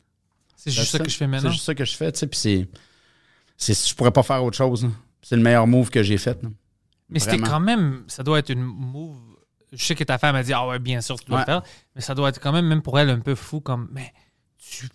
C'est 0.56 0.70
juste 0.70 0.92
ça 0.92 1.00
que 1.00 1.10
je 1.10 1.18
fais 1.18 1.26
maintenant. 1.26 1.50
C'est 1.50 1.54
juste 1.56 1.66
ça 1.66 1.74
que 1.74 1.86
je 1.86 1.96
fais, 1.96 2.12
tu 2.12 2.20
sais, 2.20 2.28
puis 2.28 2.40
c'est 3.58 3.74
je 3.90 3.96
pourrais 3.96 4.12
pas 4.12 4.22
faire 4.22 4.44
autre 4.44 4.58
chose. 4.58 4.88
C'est 5.24 5.36
le 5.36 5.42
meilleur 5.42 5.66
move 5.66 5.90
que 5.90 6.04
j'ai 6.04 6.18
fait. 6.20 6.42
là. 6.44 6.50
Mais 7.10 7.18
c'était 7.20 7.38
quand 7.40 7.60
même, 7.60 8.04
ça 8.08 8.22
doit 8.24 8.38
être 8.40 8.50
une 8.50 8.62
move. 8.64 9.18
Je 9.72 9.84
sais 9.84 9.96
que 9.96 10.04
ta 10.04 10.18
femme 10.20 10.36
a 10.36 10.44
dit, 10.44 10.54
ah 10.54 10.68
ouais, 10.68 10.78
bien 10.78 11.02
sûr, 11.02 11.20
tu 11.20 11.26
dois 11.26 11.38
Ouais. 11.40 11.44
le 11.48 11.52
faire. 11.52 11.64
Mais 11.96 12.02
ça 12.02 12.14
doit 12.14 12.30
être 12.30 12.40
quand 12.40 12.52
même, 12.52 12.68
même 12.68 12.82
pour 12.84 13.00
elle, 13.00 13.10
un 13.10 13.20
peu 13.20 13.34
fou 13.34 13.60
comme, 13.60 13.88
mais 13.92 14.14
tu, 14.58 14.88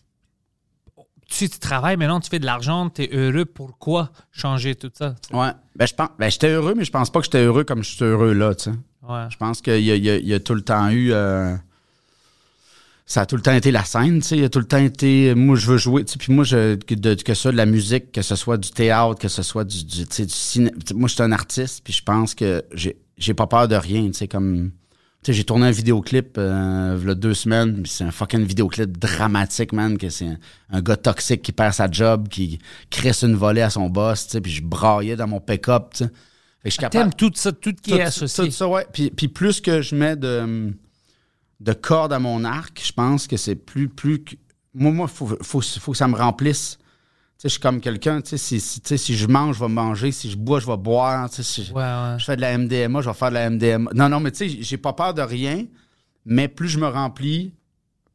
tu, 1.29 1.49
tu 1.49 1.59
travailles 1.59 1.97
maintenant, 1.97 2.21
tu 2.21 2.31
fais 2.31 2.39
de 2.39 2.47
l'argent, 2.47 2.89
tu 2.89 3.03
es 3.03 3.11
heureux, 3.15 3.45
pourquoi 3.45 4.11
changer 4.31 4.75
tout 4.75 4.91
ça? 4.95 5.15
Ouais. 5.33 5.51
Ben 5.77 5.87
je 5.87 5.95
pense 5.95 6.09
ben 6.19 6.31
j'étais 6.31 6.49
heureux 6.51 6.75
mais 6.77 6.85
je 6.85 6.91
pense 6.91 7.11
pas 7.11 7.21
que 7.21 7.25
j'étais 7.27 7.43
heureux 7.45 7.65
comme 7.65 7.83
je 7.85 7.91
suis 7.95 8.05
heureux 8.05 8.33
là, 8.33 8.55
tu 8.55 8.65
sais. 8.65 8.77
Ouais. 9.03 9.27
Je 9.31 9.37
pense 9.37 9.61
qu'il 9.63 9.81
y 9.81 9.91
a, 9.93 9.97
y 9.97 10.33
a 10.35 10.41
tout 10.41 10.55
le 10.55 10.63
temps 10.63 10.89
eu. 10.91 11.13
euh, 11.13 11.55
ça 13.11 13.23
a 13.23 13.27
tout 13.27 13.37
le 13.37 13.43
temps 13.43 13.55
été 13.55 13.71
la 13.73 13.85
scène, 13.85 14.21
tu 14.21 14.29
sais. 14.29 14.37
Il 14.37 14.45
a 14.45 14.49
tout 14.51 14.59
le 14.59 14.67
temps 14.67 14.77
été. 14.77 15.35
Moi, 15.35 15.57
je 15.57 15.67
veux 15.67 15.79
jouer. 15.79 16.05
tu 16.05 16.13
sais, 16.13 16.19
Puis 16.19 16.31
moi, 16.33 16.45
je, 16.45 16.77
que, 16.77 16.95
de- 16.95 17.15
que 17.15 17.33
ce 17.35 17.41
soit 17.43 17.53
de 17.53 17.57
la 17.57 17.65
musique, 17.67 18.13
que 18.13 18.21
ce 18.23 18.37
soit 18.37 18.59
du 18.59 18.71
théâtre, 18.71 19.19
que 19.19 19.29
ce 19.29 19.43
soit 19.43 19.65
du, 19.65 19.83
du, 19.85 20.07
tu 20.07 20.15
sais, 20.15 20.27
du 20.27 20.33
ciné. 20.35 20.71
Moi, 20.95 21.09
je 21.09 21.15
suis 21.15 21.23
un 21.23 21.33
artiste, 21.33 21.81
puis 21.83 21.93
je 21.95 22.03
pense 22.03 22.35
que 22.35 22.63
j'ai 22.75 22.97
j'ai 23.17 23.35
pas 23.35 23.47
peur 23.49 23.67
de 23.67 23.75
rien, 23.75 24.07
tu 24.09 24.13
sais. 24.13 24.29
Comme. 24.29 24.73
Tu 25.25 25.33
sais, 25.33 25.33
j'ai 25.33 25.43
tourné 25.45 25.67
un 25.67 25.71
vidéoclip 25.73 26.37
euh, 26.39 26.97
il 27.03 27.09
y 27.09 27.11
a 27.11 27.15
deux 27.17 27.35
semaines, 27.35 27.83
c'est 27.87 28.05
un 28.05 28.13
fucking 28.13 28.45
vidéoclip 28.45 28.99
dramatique, 28.99 29.73
man, 29.73 29.99
que 29.99 30.11
c'est 30.11 30.27
un, 30.29 30.37
un 30.71 30.81
gars 30.81 30.97
toxique 30.97 31.43
qui 31.43 31.51
perd 31.51 31.73
sa 31.75 31.91
job, 31.91 32.29
qui 32.29 32.61
crisse 32.89 33.23
une 33.23 33.35
volée 33.35 33.63
à 33.63 33.71
son 33.71 33.91
boss, 33.91 34.27
tu 34.27 34.33
sais, 34.33 34.41
puis 34.41 34.53
je 34.53 34.63
braillais 34.63 35.17
dans 35.17 35.27
mon 35.27 35.41
pick-up, 35.41 35.89
tu 35.95 36.05
sais. 36.05 36.05
Fait 36.05 36.11
que 36.13 36.15
je 36.67 36.71
suis 36.71 36.79
capable- 36.79 37.11
T'aimes 37.11 37.15
tout 37.15 37.33
ça, 37.35 37.51
tout 37.51 37.73
qui 37.83 37.95
est 37.95 38.03
associé. 38.03 38.45
Tout 38.45 38.51
ça, 38.53 38.69
ouais. 38.69 38.87
Puis, 38.93 39.11
puis 39.11 39.27
plus 39.27 39.61
que 39.61 39.83
je 39.83 39.97
mets 39.97 40.15
de, 40.15 40.73
de 41.61 41.73
cordes 41.73 42.13
à 42.13 42.19
mon 42.19 42.45
arc, 42.45 42.81
je 42.85 42.93
pense 42.93 43.27
que 43.27 43.37
c'est 43.37 43.57
plus. 43.57 43.89
plus 43.89 44.23
que- 44.23 44.37
moi, 44.75 44.93
moi, 44.93 45.09
faut, 45.09 45.27
faut, 45.43 45.61
faut 45.61 45.93
que 45.93 45.99
ça 45.99 46.07
me 46.09 46.17
remplisse. 46.17 46.79
Tu 46.79 47.43
sais, 47.43 47.49
je 47.49 47.53
suis 47.55 47.61
comme 47.61 47.81
quelqu'un, 47.81 48.21
tu 48.21 48.31
sais, 48.31 48.37
si, 48.39 48.61
si, 48.61 48.81
tu 48.81 48.89
sais, 48.89 48.97
si 48.97 49.17
je 49.17 49.27
mange, 49.27 49.57
je 49.57 49.61
vais 49.61 49.69
manger. 49.69 50.11
Si 50.13 50.31
je 50.31 50.37
bois, 50.37 50.61
je 50.61 50.67
vais 50.67 50.77
boire. 50.77 51.29
Tu 51.31 51.37
sais, 51.37 51.43
si 51.43 51.65
je, 51.65 51.73
Ouais, 51.73 51.83
ouais. 51.83 52.17
je 52.19 52.25
fais 52.25 52.37
de 52.37 52.41
la 52.41 52.53
MDMA, 52.59 53.01
je 53.01 53.09
vais 53.09 53.15
faire 53.15 53.29
de 53.31 53.35
la 53.35 53.51
MDMA. 53.51 53.91
Non, 53.95 54.09
non, 54.09 54.21
mais 54.21 54.31
tu 54.33 54.49
sais, 54.49 54.63
j'ai 54.63 54.77
pas 54.77 54.93
peur 54.93 55.15
de 55.15 55.23
rien, 55.23 55.65
mais 56.25 56.49
plus 56.49 56.69
je 56.69 56.79
me 56.79 56.87
remplis, 56.87 57.53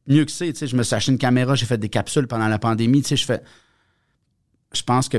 mieux 0.07 0.25
que 0.25 0.31
c'est. 0.31 0.51
Tu 0.53 0.59
sais, 0.59 0.67
je 0.67 0.75
me 0.75 0.83
suis 0.83 0.95
acheté 0.95 1.11
une 1.11 1.17
caméra, 1.17 1.55
j'ai 1.55 1.65
fait 1.65 1.77
des 1.77 1.89
capsules 1.89 2.27
pendant 2.27 2.47
la 2.47 2.59
pandémie. 2.59 3.01
Tu 3.01 3.09
sais, 3.09 3.15
je 3.17 3.25
fais. 3.25 3.41
Je 4.73 4.81
pense 4.83 5.07
que 5.09 5.17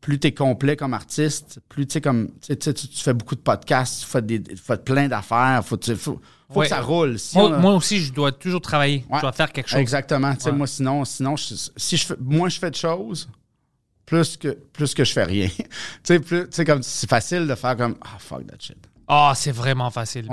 plus 0.00 0.18
tu 0.20 0.28
es 0.28 0.34
complet 0.34 0.76
comme 0.76 0.94
artiste, 0.94 1.60
plus 1.68 1.86
tu 1.86 1.94
sais, 1.94 2.00
comme. 2.00 2.30
Tu, 2.40 2.54
sais, 2.60 2.74
tu, 2.74 2.86
fais 3.02 3.14
beaucoup 3.14 3.34
de 3.34 3.40
podcasts, 3.40 4.00
tu 4.02 4.06
fais, 4.06 4.22
des, 4.22 4.42
tu 4.42 4.56
fais 4.56 4.76
plein 4.78 5.08
d'affaires, 5.08 5.62
faut, 5.64 5.76
tu- 5.76 5.96
faut, 5.96 6.20
faut 6.52 6.60
Ouais. 6.60 6.66
que 6.66 6.70
ça 6.70 6.80
roule. 6.80 7.18
Si 7.18 7.36
Moi, 7.36 7.48
on 7.50 7.52
a- 7.54 7.58
moi 7.58 7.74
aussi, 7.74 7.98
je 8.00 8.12
dois 8.12 8.32
toujours 8.32 8.60
travailler. 8.60 9.04
Ouais. 9.10 9.16
Je 9.16 9.20
dois 9.22 9.32
faire 9.32 9.52
quelque 9.52 9.68
chose. 9.68 9.80
Exactement. 9.80 10.32
Ouais. 10.44 10.52
Moi, 10.52 10.66
sinon, 10.66 11.04
sinon 11.04 11.36
je- 11.36 11.54
si 11.76 11.96
je 11.96 12.06
fais, 12.06 12.14
moins 12.20 12.48
je 12.48 12.58
fais 12.58 12.70
de 12.70 12.76
choses, 12.76 13.28
plus 14.04 14.36
que, 14.36 14.48
plus 14.72 14.94
que 14.94 15.04
je 15.04 15.12
fais 15.12 15.24
rien. 15.24 15.48
tu 16.04 16.20
sais, 16.50 16.64
comme 16.64 16.82
c'est 16.82 17.10
facile 17.10 17.46
de 17.46 17.54
faire 17.54 17.76
comme 17.76 17.96
Ah, 18.00 18.16
fuck 18.18 18.46
that 18.46 18.56
shit. 18.60 18.76
Ah, 19.08 19.32
c'est 19.36 19.52
vraiment 19.52 19.90
facile. 19.90 20.28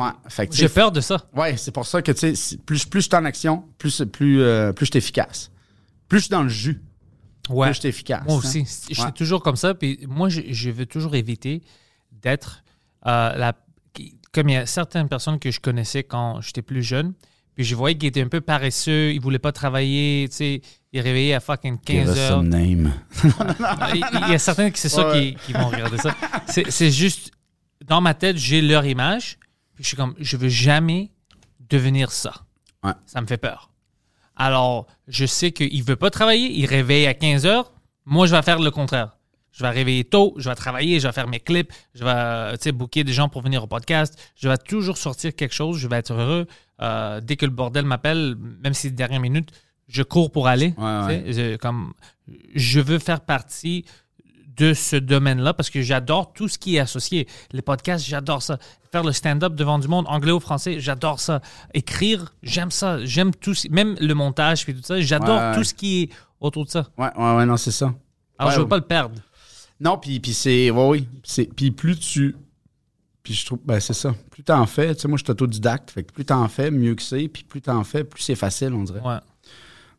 J'ai 0.52 0.68
peur 0.70 0.92
de 0.92 1.00
ça. 1.02 1.18
Ouais, 1.36 1.58
c'est 1.58 1.72
pour 1.72 1.86
ça 1.86 2.02
que, 2.02 2.12
tu 2.12 2.36
sais, 2.36 2.58
plus, 2.58 2.86
plus 2.86 3.02
je 3.02 3.08
suis 3.08 3.16
en 3.16 3.26
action, 3.26 3.66
plus, 3.78 4.02
plus, 4.12 4.42
euh, 4.42 4.72
plus 4.74 4.88
je 4.88 4.92
suis 4.92 4.98
efficace. 4.98 5.52
Plus 6.08 6.20
je 6.20 6.24
suis 6.24 6.32
dans 6.32 6.42
le 6.44 6.50
jus, 6.50 6.82
Ouais. 7.50 7.68
plus 7.68 7.76
je 7.76 7.80
suis 7.82 7.90
efficace. 7.90 8.24
Moi 8.26 8.36
hein. 8.36 8.40
aussi. 8.40 8.66
Je 8.90 9.00
suis 9.00 9.14
toujours 9.14 9.44
comme 9.44 9.56
ça. 9.58 9.74
Puis 9.76 10.00
moi, 10.08 10.30
je, 10.30 10.42
je 10.50 10.70
veux 10.72 10.86
toujours 10.88 11.14
éviter 11.16 11.62
d'être 12.12 12.64
euh, 13.06 13.36
la. 13.36 13.54
Comme 14.34 14.50
il 14.50 14.54
y 14.54 14.58
a 14.58 14.66
certaines 14.66 15.08
personnes 15.10 15.40
que 15.40 15.52
je 15.52 15.60
connaissais 15.60 16.04
quand 16.04 16.42
j'étais 16.42 16.62
plus 16.62 16.84
jeune, 16.84 17.14
puis 17.56 17.64
je 17.64 17.76
voyais 17.76 17.96
qu'ils 17.98 18.10
étaient 18.10 18.22
un 18.24 18.28
peu 18.28 18.42
paresseux, 18.42 19.12
ils 19.14 19.22
voulaient 19.22 19.38
pas 19.40 19.52
travailler, 19.52 20.28
tu 20.30 20.36
sais, 20.38 20.62
ils 20.92 21.02
réveillaient 21.02 21.36
à 21.36 21.40
fucking 21.40 21.78
15 21.80 21.96
Give 22.00 22.10
us 22.10 22.18
heures. 22.18 22.30
some 22.40 22.50
name. 22.50 22.94
Il 23.94 24.04
il 24.26 24.32
y 24.32 24.34
a 24.36 24.40
certains 24.40 24.72
qui 24.72 24.80
c'est 24.82 24.90
ça 24.90 25.08
Ouais. 25.10 25.36
qui, 25.36 25.46
qui 25.46 25.54
vont 25.54 25.68
regarder 25.70 25.98
ça. 25.98 26.16
C'est 26.48 26.70
c'est 26.72 26.90
juste, 26.92 27.32
dans 27.86 28.02
ma 28.02 28.14
tête, 28.16 28.38
j'ai 28.38 28.62
leur 28.62 28.86
image, 28.86 29.38
puis 29.76 29.84
je 29.84 29.90
suis 29.90 29.98
comme, 29.98 30.16
je 30.20 30.36
veux 30.38 30.50
jamais 30.50 31.12
devenir 31.70 32.12
ça. 32.12 32.34
Ouais. 32.84 32.94
Ça 33.06 33.22
me 33.22 33.28
fait 33.28 33.38
peur. 33.38 33.70
Alors, 34.36 34.88
je 35.08 35.26
sais 35.28 35.52
qu'il 35.52 35.78
ne 35.80 35.84
veut 35.86 35.96
pas 35.96 36.10
travailler, 36.10 36.52
il 36.58 36.66
réveille 36.66 37.06
à 37.06 37.14
15 37.14 37.46
heures. 37.46 37.72
Moi, 38.06 38.26
je 38.26 38.36
vais 38.36 38.42
faire 38.42 38.60
le 38.60 38.72
contraire. 38.72 39.18
Je 39.54 39.62
vais 39.64 39.70
réveiller 39.70 40.04
tôt, 40.04 40.34
je 40.38 40.50
vais 40.50 40.56
travailler, 40.56 41.00
je 41.00 41.08
vais 41.08 41.14
faire 41.14 41.28
mes 41.28 41.40
clips, 41.40 41.72
je 41.94 42.04
vais 42.04 42.12
euh, 42.14 42.52
tu 42.54 42.64
sais, 42.64 42.72
booker 42.72 43.04
des 43.04 43.14
gens 43.14 43.30
pour 43.30 43.42
venir 43.44 43.64
au 43.64 43.68
podcast. 43.68 44.18
Je 44.36 44.50
vais 44.50 44.58
toujours 44.58 44.98
sortir 44.98 45.36
quelque 45.36 45.54
chose, 45.54 45.78
je 45.78 45.88
vais 45.88 45.98
être 45.98 46.12
heureux. 46.12 46.48
Euh, 46.82 47.22
dès 47.22 47.36
que 47.36 47.46
le 47.46 47.52
bordel 47.52 47.86
m'appelle, 47.86 48.36
même 48.64 48.74
si 48.74 48.84
c'est 48.88 48.92
dernière 48.92 49.20
minute, 49.22 49.50
je 49.88 50.02
cours 50.02 50.32
pour 50.32 50.48
aller. 50.48 50.74
Ouais, 50.78 51.24
Tu 51.26 51.34
sais, 51.34 51.52
je- 51.54 51.56
comme, 51.58 51.94
je 52.56 52.80
veux 52.80 52.98
faire 53.00 53.22
partie 53.22 53.86
de 54.58 54.74
ce 54.74 54.96
domaine-là 54.96 55.54
parce 55.54 55.70
que 55.70 55.82
j'adore 55.82 56.34
tout 56.34 56.48
ce 56.48 56.58
qui 56.58 56.76
est 56.76 56.80
associé. 56.80 57.28
Les 57.52 57.62
podcasts, 57.62 58.06
j'adore 58.06 58.42
ça. 58.44 58.58
Faire 58.92 59.04
le 59.04 59.12
stand-up 59.12 59.56
devant 59.56 59.80
du 59.80 59.88
monde, 59.88 60.06
anglais 60.08 60.32
ou 60.32 60.40
français, 60.40 60.80
j'adore 60.80 61.20
ça. 61.20 61.42
Écrire, 61.74 62.34
j'aime 62.44 62.70
ça. 62.72 63.04
J'aime 63.06 63.34
tout, 63.34 63.54
même 63.72 63.96
le 64.00 64.14
montage 64.14 64.64
puis 64.64 64.74
tout 64.76 64.84
ça. 64.84 65.00
J'adore 65.02 65.40
Ouais, 65.40 65.50
ouais. 65.50 65.56
tout 65.56 65.64
ce 65.64 65.74
qui 65.74 66.04
est 66.04 66.10
autour 66.40 66.66
de 66.66 66.70
ça. 66.70 66.88
Ouais, 66.98 67.10
ouais, 67.18 67.36
ouais, 67.36 67.46
non, 67.46 67.58
c'est 67.58 67.72
ça. 67.72 67.94
Alors, 68.38 68.50
Ouais, 68.50 68.52
je 68.54 68.58
veux 68.60 68.64
ouais. 68.64 68.70
pas 68.70 68.78
le 68.78 68.84
perdre. 68.84 69.16
Non, 69.80 69.98
puis, 69.98 70.20
puis 70.20 70.34
c'est. 70.34 70.72
Oui. 70.72 71.08
C'est, 71.24 71.46
puis 71.46 71.72
plus 71.72 71.98
tu. 72.00 72.36
Puis 73.24 73.34
je 73.34 73.46
trouve. 73.46 73.60
Ben, 73.66 73.80
c'est 73.80 73.94
ça. 73.94 74.14
Plus 74.32 74.44
t'en 74.44 74.66
fais. 74.66 74.94
Tu 74.96 75.02
sais, 75.02 75.08
moi, 75.08 75.18
je 75.18 75.24
suis 75.24 75.32
autodidacte. 75.32 75.92
Fait 75.92 76.04
que 76.04 76.12
plus 76.12 76.26
t'en 76.26 76.48
fais, 76.48 76.72
mieux 76.72 76.96
que 76.96 77.02
c'est. 77.02 77.28
Puis 77.28 77.44
plus 77.44 77.62
t'en 77.62 77.84
fais, 77.84 78.04
plus 78.04 78.22
c'est 78.22 78.36
facile, 78.36 78.74
on 78.74 78.84
dirait. 78.84 79.02
Ouais. 79.02 79.20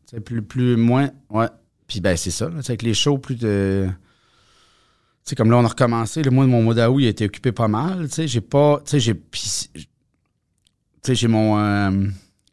Tu 0.06 0.16
sais, 0.16 0.20
plus, 0.20 0.42
plus, 0.42 0.76
moins. 0.76 1.10
Ouais. 1.30 1.48
Puis 1.86 2.00
ben, 2.00 2.16
c'est 2.16 2.30
ça. 2.30 2.46
là. 2.48 2.56
Tu 2.56 2.62
sais, 2.64 2.70
avec 2.72 2.82
les 2.82 2.94
shows, 2.94 3.18
plus 3.18 3.36
de. 3.36 3.88
Tu 5.24 5.30
sais, 5.30 5.36
comme 5.36 5.50
là, 5.50 5.56
on 5.58 5.64
a 5.64 5.68
recommencé. 5.68 6.22
Le 6.22 6.30
mois 6.30 6.44
de 6.44 6.50
mon 6.50 6.62
mois 6.62 6.74
d'août, 6.74 7.00
il 7.00 7.06
a 7.06 7.10
été 7.10 7.24
occupé 7.24 7.52
pas 7.52 7.68
mal. 7.68 8.08
Tu 8.08 8.14
sais, 8.14 8.28
j'ai 8.28 8.40
pas. 8.42 8.80
Tu 8.84 8.90
sais, 8.92 9.00
j'ai. 9.00 9.14
puis- 9.14 9.70
Tu 9.72 9.80
sais, 11.02 11.14
j'ai 11.14 11.28
mon. 11.28 11.58
euh, 11.58 12.06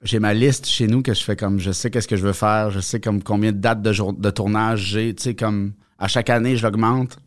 j'ai 0.04 0.20
ma 0.20 0.34
liste 0.34 0.66
chez 0.68 0.88
nous 0.88 1.02
que 1.02 1.14
je 1.14 1.22
fais 1.24 1.36
comme. 1.36 1.60
Je 1.60 1.72
sais 1.72 1.92
qu'est-ce 1.92 2.08
que 2.08 2.16
je 2.16 2.26
veux 2.26 2.34
faire. 2.34 2.72
Je 2.72 2.80
sais 2.80 3.00
comme 3.00 3.22
combien 3.22 3.52
de 3.52 3.58
dates 3.58 3.82
de, 3.82 3.92
jour, 3.94 4.14
de 4.14 4.30
tournage 4.30 4.82
j'ai. 4.86 5.14
Tu 5.14 5.24
sais, 5.24 5.36
comme. 5.36 5.74
À 6.02 6.08
chaque 6.08 6.30
année, 6.30 6.58
je 6.58 6.64
l'augmente. 6.64 7.18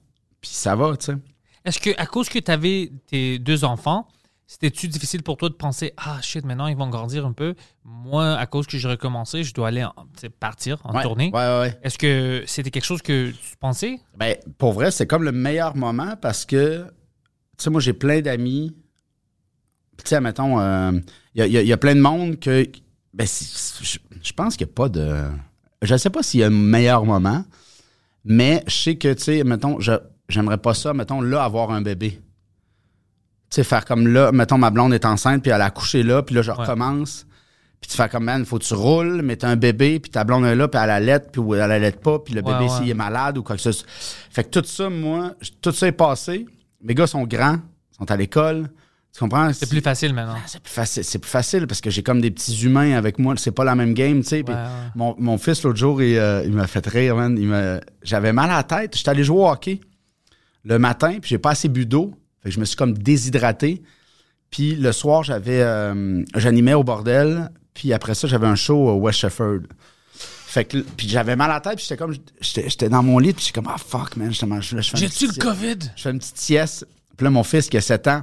Puis 0.41 0.51
ça 0.51 0.75
va, 0.77 0.97
tu 0.97 1.07
sais. 1.07 1.15
Est-ce 1.65 1.81
que, 1.81 1.91
à 1.97 2.07
cause 2.07 2.29
que 2.29 2.39
tu 2.39 2.51
avais 2.51 2.91
tes 3.07 3.39
deux 3.39 3.65
enfants, 3.65 4.07
c'était-tu 4.47 4.89
difficile 4.89 5.23
pour 5.23 5.39
toi 5.39 5.49
de 5.49 5.55
penser 5.55 5.95
Ah 5.97 6.19
shit, 6.21 6.45
maintenant 6.45 6.67
ils 6.67 6.77
vont 6.77 6.91
grandir 6.91 7.25
un 7.25 7.33
peu 7.33 7.55
Moi, 7.85 8.35
à 8.37 8.45
cause 8.47 8.67
que 8.67 8.77
j'ai 8.77 8.89
recommencé, 8.89 9.43
je 9.45 9.55
dois 9.55 9.69
aller 9.69 9.85
en- 9.85 9.95
partir 10.41 10.79
en 10.85 10.95
Ouais, 10.95 11.03
tournée. 11.03 11.31
Ouais, 11.33 11.41
ouais, 11.41 11.61
ouais. 11.61 11.79
Est-ce 11.83 11.97
que 11.97 12.43
c'était 12.47 12.71
quelque 12.71 12.85
chose 12.85 13.01
que 13.01 13.31
tu 13.31 13.57
pensais? 13.59 14.01
Ben, 14.19 14.37
pour 14.59 14.73
vrai, 14.75 14.91
c'est 14.91 15.07
comme 15.07 15.23
le 15.23 15.33
meilleur 15.33 15.75
moment 15.77 16.17
parce 16.21 16.45
que, 16.45 16.85
tu 17.57 17.65
sais, 17.65 17.71
moi, 17.71 17.81
j'ai 17.81 17.95
plein 17.95 18.21
d'amis. 18.21 18.77
Tu 20.05 20.09
sais, 20.09 20.21
mettons, 20.21 20.59
il 20.61 21.03
y, 21.37 21.43
a, 21.43 21.47
y 21.47 21.57
a- 21.57 21.63
y 21.63 21.73
a 21.73 21.77
plein 21.79 21.95
de 21.95 22.01
monde 22.01 22.39
que. 22.41 22.67
Ben, 23.15 23.27
je 23.27 24.33
pense 24.33 24.57
qu'il 24.57 24.67
n'y 24.67 24.73
a 24.73 24.75
pas 24.75 24.89
de. 24.89 25.25
Je 25.83 25.93
ne 25.93 25.99
sais 25.99 26.11
pas 26.11 26.23
s'il 26.23 26.41
y 26.41 26.43
a 26.43 26.49
un 26.49 26.51
meilleur 26.51 27.05
moment, 27.07 27.45
mais 28.25 28.63
je 28.67 28.75
sais 28.75 28.97
que, 28.97 29.13
tu 29.13 29.23
sais, 29.23 29.45
mettons, 29.45 29.81
je- 29.81 29.93
j'aimerais 30.29 30.59
pas 30.59 30.75
ça, 30.75 30.95
mettons, 30.95 31.21
là, 31.21 31.45
avoir 31.45 31.71
un 31.71 31.83
bébé. 31.83 32.21
Tu 33.51 33.57
sais, 33.57 33.65
faire 33.65 33.85
comme 33.85 34.07
là, 34.09 34.33
mettons, 34.33 34.59
ma 34.59 34.71
blonde 34.71 34.95
est 34.95 35.05
enceinte, 35.05 35.43
puis 35.43 35.51
elle 35.51 35.61
a 35.61 35.67
accouché 35.67 36.03
là, 36.03 36.23
puis 36.23 36.35
là, 36.35 36.43
je 36.43 36.51
recommence. 36.51 37.27
Puis 37.81 37.91
tu 37.91 37.97
fais 37.99 38.09
comme, 38.09 38.25
man, 38.25 38.45
faut 38.47 38.59
que 38.59 38.65
tu 38.65 38.73
roules, 38.75 39.21
mais 39.23 39.37
t'as 39.37 39.49
un 39.49 39.57
bébé, 39.57 40.01
puis 40.01 40.11
ta 40.11 40.25
blonde 40.25 40.47
est 40.47 40.55
là, 40.57 40.69
puis 40.69 40.81
elle 40.83 40.91
allait, 40.91 41.21
puis 41.21 41.43
elle 41.55 41.61
allait 41.71 41.93
pas, 41.93 42.19
puis 42.19 42.33
le 42.35 42.41
Ouais, 42.43 42.53
bébé, 42.53 42.65
ouais. 42.65 42.79
s'il 42.79 42.89
est 42.89 42.95
malade 42.95 43.37
ou 43.39 43.43
quoi 43.43 43.57
que 43.57 43.63
ce 43.63 43.73
soit. 43.73 43.87
Fait 44.31 44.43
que 44.45 44.49
tout 44.59 44.67
ça, 44.67 44.89
moi, 44.89 45.35
tout 45.61 45.71
ça 45.73 45.87
est 45.87 45.93
passé. 45.93 46.47
Mes 46.83 46.95
gars 46.95 47.07
sont 47.07 47.25
grands, 47.25 47.59
sont 47.97 48.11
à 48.11 48.17
l'école. 48.17 48.71
Tu 49.15 49.21
comprends? 49.21 49.53
C'est 49.53 49.69
plus 49.69 49.81
facile 49.81 50.13
maintenant. 50.13 50.37
C'est 50.47 50.61
plus 50.61 50.73
facile. 50.73 51.05
C'est 51.05 51.19
plus 51.21 51.31
facile 51.31 51.67
parce 51.69 51.81
que 51.81 51.89
j'ai 51.89 52.03
comme 52.03 52.21
des 52.21 52.33
petits 52.33 52.65
humains 52.65 52.97
avec 52.97 53.21
moi. 53.21 53.35
C'est 53.37 53.53
pas 53.53 53.63
la 53.63 53.77
même 53.77 53.95
game, 53.95 54.23
tu 54.23 54.29
sais. 54.29 54.43
Puis 54.43 54.53
Ouais, 54.53 54.61
ouais. 54.61 54.67
Mon, 54.97 55.15
mon 55.19 55.39
fils, 55.39 55.63
l'autre 55.63 55.79
jour, 55.79 56.03
il, 56.03 56.17
euh, 56.19 56.43
il 56.45 56.51
m'a 56.53 56.67
fait 56.67 56.85
rire, 56.85 57.15
man. 57.15 57.39
Il 57.39 57.81
J'avais 58.03 58.33
mal 58.33 58.51
à 58.51 58.57
la 58.57 58.63
tête. 58.65 58.97
J'étais 58.97 59.11
allé 59.11 59.23
jouer 59.23 59.39
au 59.39 59.49
hockey 59.49 59.81
le 60.65 60.79
matin, 60.81 61.19
puis 61.21 61.29
j'ai 61.31 61.39
pas 61.39 61.51
assez 61.51 61.69
bu 61.69 61.87
d'eau. 61.87 62.13
Fait 62.43 62.49
que 62.49 62.55
je 62.57 62.61
me 62.61 62.65
suis 62.65 62.77
comme 62.77 62.93
déshydraté. 62.99 63.83
Puis 64.51 64.75
le 64.75 64.91
soir, 64.91 65.23
j'avais... 65.23 65.63
euh, 65.63 66.25
J'animais 66.35 66.75
au 66.75 66.83
bordel. 66.83 67.51
Puis 67.73 67.93
après 67.93 68.15
ça, 68.15 68.27
j'avais 68.27 68.47
un 68.49 68.57
show 68.57 68.89
au 68.89 68.95
West 68.97 69.21
Shefford. 69.21 69.61
Fait 70.17 70.65
que... 70.65 70.79
Puis 70.79 71.09
j'avais 71.09 71.37
mal 71.37 71.51
à 71.53 71.55
la 71.55 71.61
tête, 71.61 71.77
puis 71.77 71.85
j'étais 71.89 71.97
comme... 71.97 72.15
J'étais 72.41 72.89
dans 72.89 73.03
mon 73.05 73.19
lit, 73.21 73.33
puis 73.33 73.45
j'étais 73.47 73.61
comme... 73.61 73.71
Ah, 73.73 73.79
fuck, 73.79 74.17
man. 74.17 74.33
J'ai-tu 74.33 75.27
le 75.29 75.41
COVID? 75.41 75.79
je 75.95 76.03
fais 76.03 76.11
une 76.11 76.19
petite 76.19 76.39
sieste. 76.39 76.87
Puis 77.17 77.25
là, 77.25 77.31
mon 77.31 77.45
fils 77.45 77.69
qui 77.69 77.77
a 77.77 77.81
7 77.81 78.09
ans, 78.09 78.23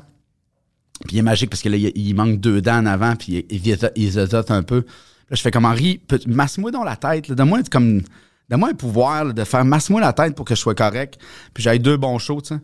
puis 1.05 1.15
il 1.17 1.19
est 1.19 1.23
magique 1.23 1.49
parce 1.49 1.61
que 1.61 1.69
là, 1.69 1.77
il, 1.77 2.13
manque 2.15 2.39
deux 2.39 2.61
dents 2.61 2.77
en 2.79 2.85
avant, 2.85 3.15
puis 3.15 3.45
il, 3.49 3.67
il, 3.67 3.77
il 3.95 4.11
zizote 4.11 4.51
un 4.51 4.63
peu. 4.63 4.77
Là, 5.29 5.35
je 5.35 5.41
fais 5.41 5.51
comme 5.51 5.65
Henri, 5.65 6.01
masse-moi 6.27 6.71
dans 6.71 6.83
la 6.83 6.95
tête. 6.95 7.27
là. 7.27 7.35
Donne-moi 7.35 7.59
comme. 7.71 8.01
Donne-moi 8.49 8.69
un 8.69 8.73
pouvoir 8.73 9.23
là, 9.25 9.33
de 9.33 9.43
faire 9.45 9.63
masse-moi 9.63 10.01
la 10.01 10.11
tête 10.11 10.35
pour 10.35 10.43
que 10.45 10.55
je 10.55 10.59
sois 10.59 10.75
correct. 10.75 11.17
Puis 11.53 11.63
j'ai 11.63 11.79
deux 11.79 11.95
bons 11.95 12.19
shows, 12.19 12.41
tu 12.41 12.55
sais. 12.55 12.61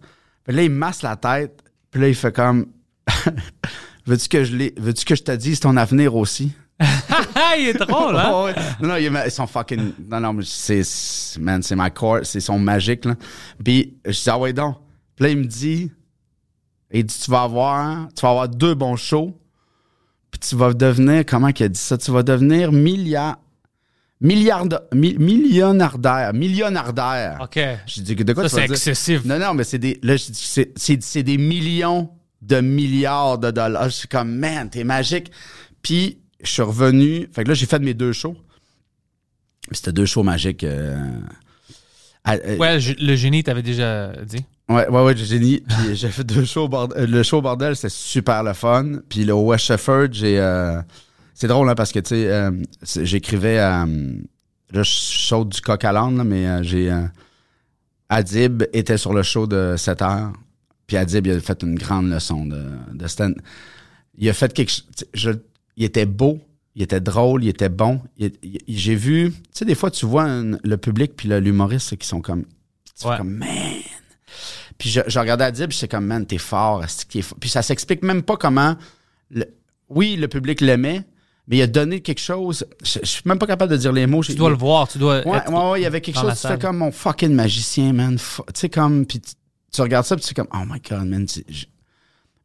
Là, 0.53 0.63
il 0.63 0.69
masse 0.69 1.01
la 1.01 1.15
tête. 1.15 1.63
Puis 1.91 2.01
là, 2.01 2.09
il 2.09 2.15
fait 2.15 2.35
comme. 2.35 2.65
Veux-tu 4.05 4.27
que 4.29 4.43
je 4.43 4.55
l'ai- 4.55 4.73
Veux-tu 4.77 5.05
que 5.05 5.15
je 5.15 5.23
te 5.23 5.31
dise 5.31 5.59
ton 5.59 5.75
avenir 5.77 6.15
aussi? 6.15 6.51
Ah, 6.79 7.55
il 7.57 7.69
est 7.69 7.73
drôle, 7.73 8.15
hein? 8.17 8.29
Oh, 8.33 8.45
ouais. 8.45 8.55
Non, 8.81 8.89
non, 8.89 8.95
ils 8.97 9.31
sont 9.31 9.47
fucking. 9.47 9.93
Non, 10.09 10.19
non, 10.19 10.33
mais 10.33 10.43
c'est. 10.45 10.83
c'est- 10.83 11.39
Man, 11.39 11.61
c'est 11.63 11.75
ma 11.75 11.89
core. 11.89 12.19
C'est 12.23 12.39
son 12.39 12.59
magique, 12.59 13.05
là. 13.05 13.15
Puis, 13.63 13.95
je 14.05 14.11
dis, 14.11 14.29
ah 14.29 14.38
ouais, 14.38 14.53
donc. 14.53 14.77
Puis 15.15 15.23
là, 15.23 15.29
il 15.31 15.38
me 15.38 15.45
dit. 15.45 15.91
Il 16.91 17.03
dit, 17.05 17.19
tu 17.23 17.29
vas 17.31 17.43
avoir. 17.43 18.07
Tu 18.15 18.21
vas 18.21 18.29
avoir 18.29 18.49
deux 18.49 18.73
bons 18.75 18.95
shows. 18.95 19.38
Puis 20.31 20.39
tu 20.39 20.55
vas 20.55 20.73
devenir. 20.73 21.25
Comment 21.25 21.51
qu'il 21.51 21.65
a 21.65 21.69
dit 21.69 21.79
ça? 21.79 21.97
Tu 21.97 22.11
vas 22.11 22.23
devenir 22.23 22.71
milliard. 22.71 23.38
Milliard. 24.21 24.65
mi- 24.93 25.17
millionnaire. 25.17 25.97
Millionnaire. 26.33 27.38
OK. 27.41 27.59
Je 27.88 28.01
dis, 28.01 28.15
de 28.15 28.33
quoi 28.33 28.43
Ça, 28.43 28.49
tu 28.49 28.55
c'est 28.55 28.61
dire? 28.67 28.71
excessif. 28.73 29.25
Non, 29.25 29.38
non, 29.39 29.53
mais 29.53 29.63
c'est 29.63 29.79
des. 29.79 29.99
Là, 30.01 30.15
c'est, 30.17 30.71
c'est, 30.77 31.03
c'est 31.03 31.23
des 31.23 31.38
millions 31.38 32.09
de 32.41 32.61
milliards 32.61 33.38
de 33.38 33.51
dollars. 33.51 33.85
Je 33.85 33.89
suis 33.95 34.07
comme, 34.07 34.31
man, 34.35 34.69
t'es 34.69 34.83
magique. 34.83 35.31
Puis, 35.81 36.19
je 36.41 36.49
suis 36.49 36.61
revenu. 36.61 37.27
Fait 37.33 37.43
que 37.43 37.49
là, 37.49 37.53
j'ai 37.53 37.65
fait 37.65 37.79
mes 37.79 37.93
deux 37.93 38.13
shows. 38.13 38.35
C'était 39.71 39.91
deux 39.91 40.05
shows 40.05 40.23
magiques. 40.23 40.63
euh, 40.63 40.95
Ouais, 42.57 42.80
je- 42.80 42.93
le 42.99 43.15
génie 43.15 43.43
t'avait 43.43 43.61
déjà 43.63 44.11
dit. 44.25 44.43
ouais, 44.69 44.88
ouais, 44.89 45.03
ouais, 45.03 45.15
j'ai 45.17 45.25
génie. 45.25 45.61
Puis 45.67 45.95
j'ai 45.95 46.09
fait 46.09 46.23
deux 46.23 46.45
shows. 46.45 46.63
au 46.65 46.69
bordel- 46.69 46.97
euh, 47.01 47.07
le 47.07 47.23
show 47.23 47.38
au 47.38 47.41
bordel, 47.41 47.75
c'était 47.75 47.89
super 47.89 48.43
le 48.43 48.53
fun. 48.53 48.99
Puis 49.09 49.23
le 49.25 49.34
West 49.34 49.65
Shefford, 49.65 50.07
j'ai. 50.11 50.39
euh, 50.39 50.82
c'est 51.34 51.47
drôle, 51.47 51.69
hein, 51.69 51.75
parce 51.75 51.91
que, 51.91 51.99
tu 51.99 52.09
sais, 52.09 52.28
euh, 52.28 52.51
c'est- 52.84 53.05
j'écrivais. 53.05 53.59
euh, 53.59 53.86
là, 54.71 54.84
je 54.84 54.89
saute 54.91 55.49
du 55.49 55.61
coq 55.61 55.84
à 55.86 55.91
l'âne, 55.91 56.17
là, 56.17 56.23
mais 56.23 56.45
euh, 56.47 56.63
j'ai. 56.63 56.91
euh, 56.91 57.01
Adib 58.09 58.63
était 58.73 58.97
sur 58.97 59.13
le 59.13 59.21
show 59.23 59.47
de 59.47 59.75
7 59.78 60.01
heures. 60.01 60.32
Puis 60.86 60.95
Adib, 60.97 61.28
il 61.28 61.34
a 61.34 61.39
fait 61.41 61.61
une 61.63 61.75
grande 61.75 62.09
leçon 62.09 62.45
de, 62.45 62.63
de 62.93 63.07
stand. 63.07 63.36
Il 64.17 64.28
a 64.30 64.34
fait 64.34 64.53
quelque 64.53 64.71
chose. 64.71 64.86
je- 65.13 65.32
Il 65.75 65.84
était 65.84 66.05
beau, 66.05 66.39
il 66.78 66.84
était 66.84 67.01
drôle, 67.01 67.43
il 67.43 67.49
était 67.49 67.69
bon. 67.69 67.99
J'ai 68.67 68.93
vu. 68.95 69.32
Tu 69.32 69.38
sais, 69.51 69.65
des 69.65 69.73
fois, 69.73 69.89
tu 69.89 70.05
vois 70.05 70.25
un- 70.25 70.57
le 70.63 70.78
public 70.78 71.13
puis 71.17 71.28
l'humoriste 71.28 71.97
qui 71.97 72.07
sont 72.07 72.21
comme. 72.21 72.45
Tu 72.99 73.07
Ouais. 73.07 73.17
comme, 73.17 73.32
man. 73.32 73.47
Puis 74.78 74.89
je, 74.91 75.01
je 75.07 75.17
regardais 75.19 75.45
Adib, 75.45 75.71
j'étais 75.71 75.88
comme, 75.88 76.05
man, 76.05 76.23
t'es 76.28 76.38
fort. 76.38 76.86
fort? 76.88 77.38
Puis 77.39 77.49
ça 77.49 77.63
s'explique 77.63 78.03
même 78.03 78.21
pas 78.21 78.38
comment. 78.38 78.75
le- 79.32 79.47
oui, 79.89 80.17
le 80.17 80.28
public 80.28 80.61
l'aimait, 80.61 81.01
mais 81.47 81.57
il 81.57 81.61
a 81.63 81.67
donné 81.67 82.01
quelque 82.01 82.21
chose. 82.21 82.63
Je, 82.84 82.99
je 83.01 83.05
suis 83.07 83.21
même 83.25 83.39
pas 83.39 83.47
capable 83.47 83.71
de 83.71 83.78
dire 83.78 83.91
les 83.91 84.05
mots. 84.05 84.23
Tu 84.23 84.36
dois 84.36 84.49
le 84.51 84.55
voir, 84.55 84.88
tu 84.88 84.99
dois. 84.99 85.28
Ouais, 85.28 85.38
être- 85.38 85.51
ouais, 85.51 85.71
ouais, 85.71 85.80
il 85.80 85.84
y 85.84 85.88
avait 85.88 86.01
quelque 86.01 86.19
chose. 86.19 86.34
salle. 86.36 86.59
comme 86.59 86.78
mon 86.78 86.91
fucking 86.91 87.34
magicien, 87.34 87.91
man. 87.91 88.17
Tu 88.17 88.23
sais, 88.53 88.69
comme. 88.69 89.05
Puis 89.07 89.19
tu, 89.21 89.32
tu 89.73 89.82
regardes 89.82 90.05
ça, 90.05 90.15
puis 90.15 90.23
tu 90.23 90.32
es 90.32 90.34
comme, 90.36 90.47
oh 90.53 90.63
my 90.71 90.80
god, 90.88 91.07
man. 91.07 91.25
tu- 91.25 91.43
je- 91.49 91.65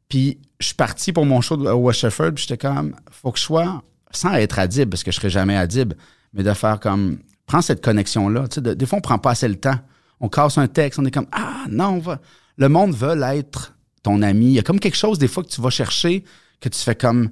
Puis 0.08 0.38
je 0.58 0.66
suis 0.66 0.74
parti 0.74 1.12
pour 1.12 1.26
mon 1.26 1.40
show 1.42 1.56
de- 1.58 1.68
au 1.68 1.76
West 1.86 2.00
Shefford, 2.00 2.32
puis 2.32 2.46
j'étais 2.48 2.58
comme, 2.66 2.94
faut 3.10 3.30
que 3.32 3.38
je 3.38 3.44
sois, 3.44 3.82
sans 4.12 4.34
être 4.34 4.58
Adib, 4.58 4.90
parce 4.90 5.02
que 5.02 5.10
je 5.10 5.16
serai 5.16 5.30
jamais 5.30 5.56
Adib, 5.56 5.94
mais 6.32 6.42
de 6.42 6.52
faire 6.54 6.80
comme, 6.80 7.18
prends 7.46 7.62
cette 7.62 7.82
connexion-là. 7.84 8.48
Tu 8.48 8.56
sais, 8.56 8.60
de- 8.60 8.74
des 8.74 8.86
fois, 8.86 8.98
on 8.98 9.02
prend 9.02 9.18
pas 9.18 9.30
assez 9.32 9.48
le 9.48 9.56
temps. 9.56 9.78
On 10.20 10.28
casse 10.28 10.58
un 10.58 10.68
texte, 10.68 10.98
on 10.98 11.04
est 11.04 11.10
comme, 11.10 11.26
ah 11.32 11.64
non, 11.68 11.88
on 11.94 11.98
va. 11.98 12.20
Le 12.56 12.68
monde 12.68 12.94
veut 12.94 13.20
être 13.22 13.74
ton 14.02 14.22
ami. 14.22 14.46
Il 14.46 14.52
y 14.52 14.58
a 14.58 14.62
comme 14.62 14.78
quelque 14.80 14.96
chose, 14.96 15.18
des 15.18 15.28
fois, 15.28 15.42
que 15.42 15.48
tu 15.48 15.60
vas 15.60 15.70
chercher, 15.70 16.24
que 16.60 16.68
tu 16.68 16.78
fais 16.78 16.94
comme, 16.94 17.30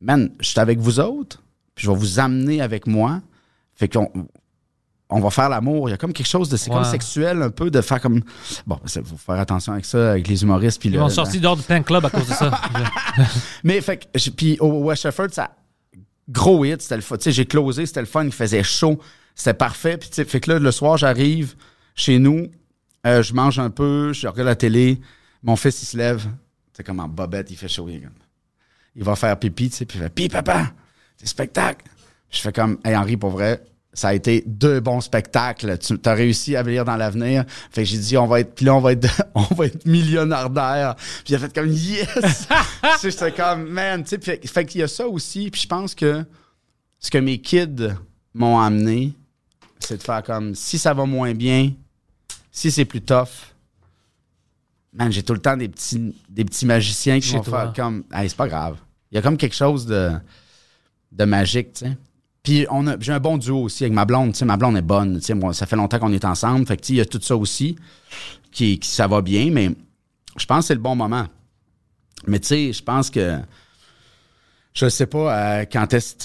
man, 0.00 0.30
je 0.40 0.48
suis 0.48 0.58
avec 0.60 0.78
vous 0.78 0.98
autres, 1.00 1.40
puis 1.74 1.84
je 1.86 1.90
vais 1.90 1.96
vous 1.96 2.18
amener 2.18 2.60
avec 2.60 2.86
moi. 2.86 3.20
Fait 3.74 3.88
qu'on 3.88 4.10
on 5.10 5.20
va 5.20 5.30
faire 5.30 5.48
l'amour. 5.48 5.88
Il 5.88 5.92
y 5.92 5.94
a 5.94 5.96
comme 5.96 6.12
quelque 6.12 6.26
chose 6.28 6.48
de 6.48 6.56
c'est 6.56 6.70
comme 6.70 6.84
sexuel 6.84 7.42
un 7.42 7.50
peu 7.50 7.70
de 7.70 7.80
faire 7.80 8.00
comme 8.00 8.22
bon, 8.66 8.78
il 8.84 9.04
faut 9.04 9.16
faire 9.16 9.38
attention 9.38 9.72
avec 9.74 9.84
ça 9.84 10.12
avec 10.12 10.26
les 10.26 10.42
humoristes 10.42 10.80
puis 10.80 10.88
Ils 10.88 10.94
le- 10.94 11.00
m'ont 11.00 11.08
sorti 11.08 11.38
dehors 11.40 11.56
de 11.56 11.62
plein 11.62 11.80
de 11.80 11.84
clubs 11.84 12.04
à 12.04 12.10
cause 12.10 12.26
de 12.26 12.32
ça. 12.32 12.50
Mais 13.64 13.80
fait 13.80 13.98
que 14.12 14.30
puis 14.30 14.56
au 14.60 14.84
West 14.84 15.02
Shefford 15.02 15.28
ça 15.32 15.50
gros 16.28 16.64
hit, 16.64 16.82
c'était 16.82 16.96
le 16.96 17.02
fun. 17.02 17.16
Tu 17.16 17.24
sais, 17.24 17.32
j'ai 17.32 17.46
closé, 17.46 17.86
c'était 17.86 18.00
le 18.00 18.06
fun, 18.06 18.24
il 18.24 18.32
faisait 18.32 18.62
chaud, 18.62 18.98
c'était 19.34 19.54
parfait. 19.54 19.96
Puis 19.96 20.08
tu 20.08 20.16
sais, 20.16 20.24
fait 20.24 20.40
que 20.40 20.52
là 20.52 20.58
le 20.58 20.70
soir 20.70 20.96
j'arrive 20.96 21.54
chez 21.94 22.18
nous, 22.18 22.50
euh, 23.06 23.22
je 23.22 23.34
mange 23.34 23.58
un 23.58 23.70
peu, 23.70 24.12
je 24.12 24.26
regarde 24.26 24.48
la 24.48 24.56
télé, 24.56 25.00
mon 25.42 25.56
fils 25.56 25.82
il 25.82 25.86
se 25.86 25.96
lève, 25.96 26.26
c'est 26.72 26.84
comme 26.84 27.00
en 27.00 27.08
bobette, 27.08 27.50
il 27.50 27.56
fait 27.56 27.68
chaud, 27.68 27.88
il 27.88 28.08
il 28.96 29.02
va 29.02 29.16
faire 29.16 29.36
pipi, 29.38 29.70
tu 29.70 29.76
sais, 29.76 29.86
puis 29.86 29.98
il 29.98 30.02
fait 30.02 30.08
Pis 30.10 30.28
papa, 30.28 30.72
c'est 31.16 31.26
spectacle. 31.26 31.86
Je 32.30 32.40
fais 32.40 32.52
comme 32.52 32.78
Hey 32.84 32.96
Henri, 32.96 33.16
pour 33.16 33.30
vrai, 33.30 33.64
ça 33.94 34.08
a 34.08 34.14
été 34.14 34.42
deux 34.46 34.80
bons 34.80 35.00
spectacles. 35.00 35.78
Tu 35.78 35.96
as 36.04 36.14
réussi 36.14 36.56
à 36.56 36.62
venir 36.62 36.84
dans 36.84 36.96
l'avenir. 36.96 37.44
Fait 37.70 37.84
que 37.84 37.88
j'ai 37.88 37.98
dit 37.98 38.16
on 38.16 38.26
va 38.26 38.40
être 38.40 38.54
puis 38.54 38.66
là 38.66 38.74
on 38.74 38.80
va 38.80 38.92
être 38.92 39.08
on 39.34 39.54
va 39.54 39.66
être 39.66 39.86
millionnaire. 39.86 40.50
Puis 41.24 41.32
il 41.32 41.34
a 41.36 41.38
fait 41.38 41.54
comme 41.54 41.70
yes. 41.70 42.48
J'étais 43.02 43.32
comme 43.32 43.68
man, 43.68 44.02
tu 44.02 44.10
sais, 44.10 44.20
fait, 44.20 44.46
fait 44.46 44.64
qu'il 44.66 44.80
y 44.80 44.84
a 44.84 44.88
ça 44.88 45.06
aussi. 45.06 45.48
Puis 45.50 45.62
je 45.62 45.68
pense 45.68 45.94
que 45.94 46.24
ce 46.98 47.10
que 47.10 47.18
mes 47.18 47.38
kids 47.38 47.94
m'ont 48.34 48.58
amené, 48.58 49.12
c'est 49.78 49.98
de 49.98 50.02
faire 50.02 50.22
comme 50.22 50.54
si 50.54 50.78
ça 50.78 50.92
va 50.92 51.06
moins 51.06 51.34
bien, 51.34 51.72
si 52.50 52.70
c'est 52.70 52.84
plus 52.84 53.00
tough. 53.00 53.52
Man, 54.92 55.10
j'ai 55.10 55.22
tout 55.22 55.34
le 55.34 55.40
temps 55.40 55.56
des 55.56 55.68
petits, 55.68 56.14
des 56.28 56.44
petits 56.44 56.66
magiciens 56.66 57.20
qui 57.20 57.32
vont 57.32 57.42
faire 57.42 57.72
comme. 57.74 58.04
Hey, 58.12 58.28
c'est 58.28 58.36
pas 58.36 58.48
grave. 58.48 58.76
Il 59.10 59.16
y 59.16 59.18
a 59.18 59.22
comme 59.22 59.36
quelque 59.36 59.56
chose 59.56 59.86
de, 59.86 60.12
de 61.12 61.24
magique, 61.24 61.72
tu 61.74 61.84
sais. 61.84 61.96
Puis 62.44 62.66
on 62.70 62.86
a- 62.86 62.96
j'ai 63.00 63.10
un 63.12 63.18
bon 63.20 63.38
duo 63.38 63.62
aussi 63.62 63.82
avec 63.84 63.94
ma 63.94 64.04
blonde. 64.04 64.32
Tu 64.32 64.38
sais, 64.38 64.44
ma 64.44 64.56
blonde 64.56 64.76
est 64.76 64.82
bonne. 64.82 65.16
Tu 65.18 65.24
sais, 65.24 65.34
moi, 65.34 65.52
ça 65.54 65.66
fait 65.66 65.76
longtemps 65.76 65.98
qu'on 65.98 66.12
est 66.12 66.24
ensemble. 66.24 66.66
Fait 66.66 66.76
que, 66.76 66.82
tu 66.82 66.86
sais, 66.88 66.92
il 66.92 66.96
y 66.98 67.00
a 67.00 67.06
tout 67.06 67.20
ça 67.20 67.34
aussi 67.36 67.74
qui, 68.52 68.78
qui 68.78 68.88
ça 68.88 69.08
va 69.08 69.20
bien, 69.22 69.50
mais 69.50 69.70
je 70.36 70.46
pense 70.46 70.60
que 70.60 70.66
c'est 70.66 70.74
le 70.74 70.80
bon 70.80 70.94
moment. 70.94 71.26
Mais 72.26 72.38
tu 72.38 72.46
sais, 72.48 72.72
je 72.72 72.82
pense 72.82 73.10
que 73.10 73.38
je 74.76 74.88
sais 74.88 75.06
pas 75.06 75.36
euh, 75.60 75.64
quand 75.72 75.94
est-ce, 75.94 76.16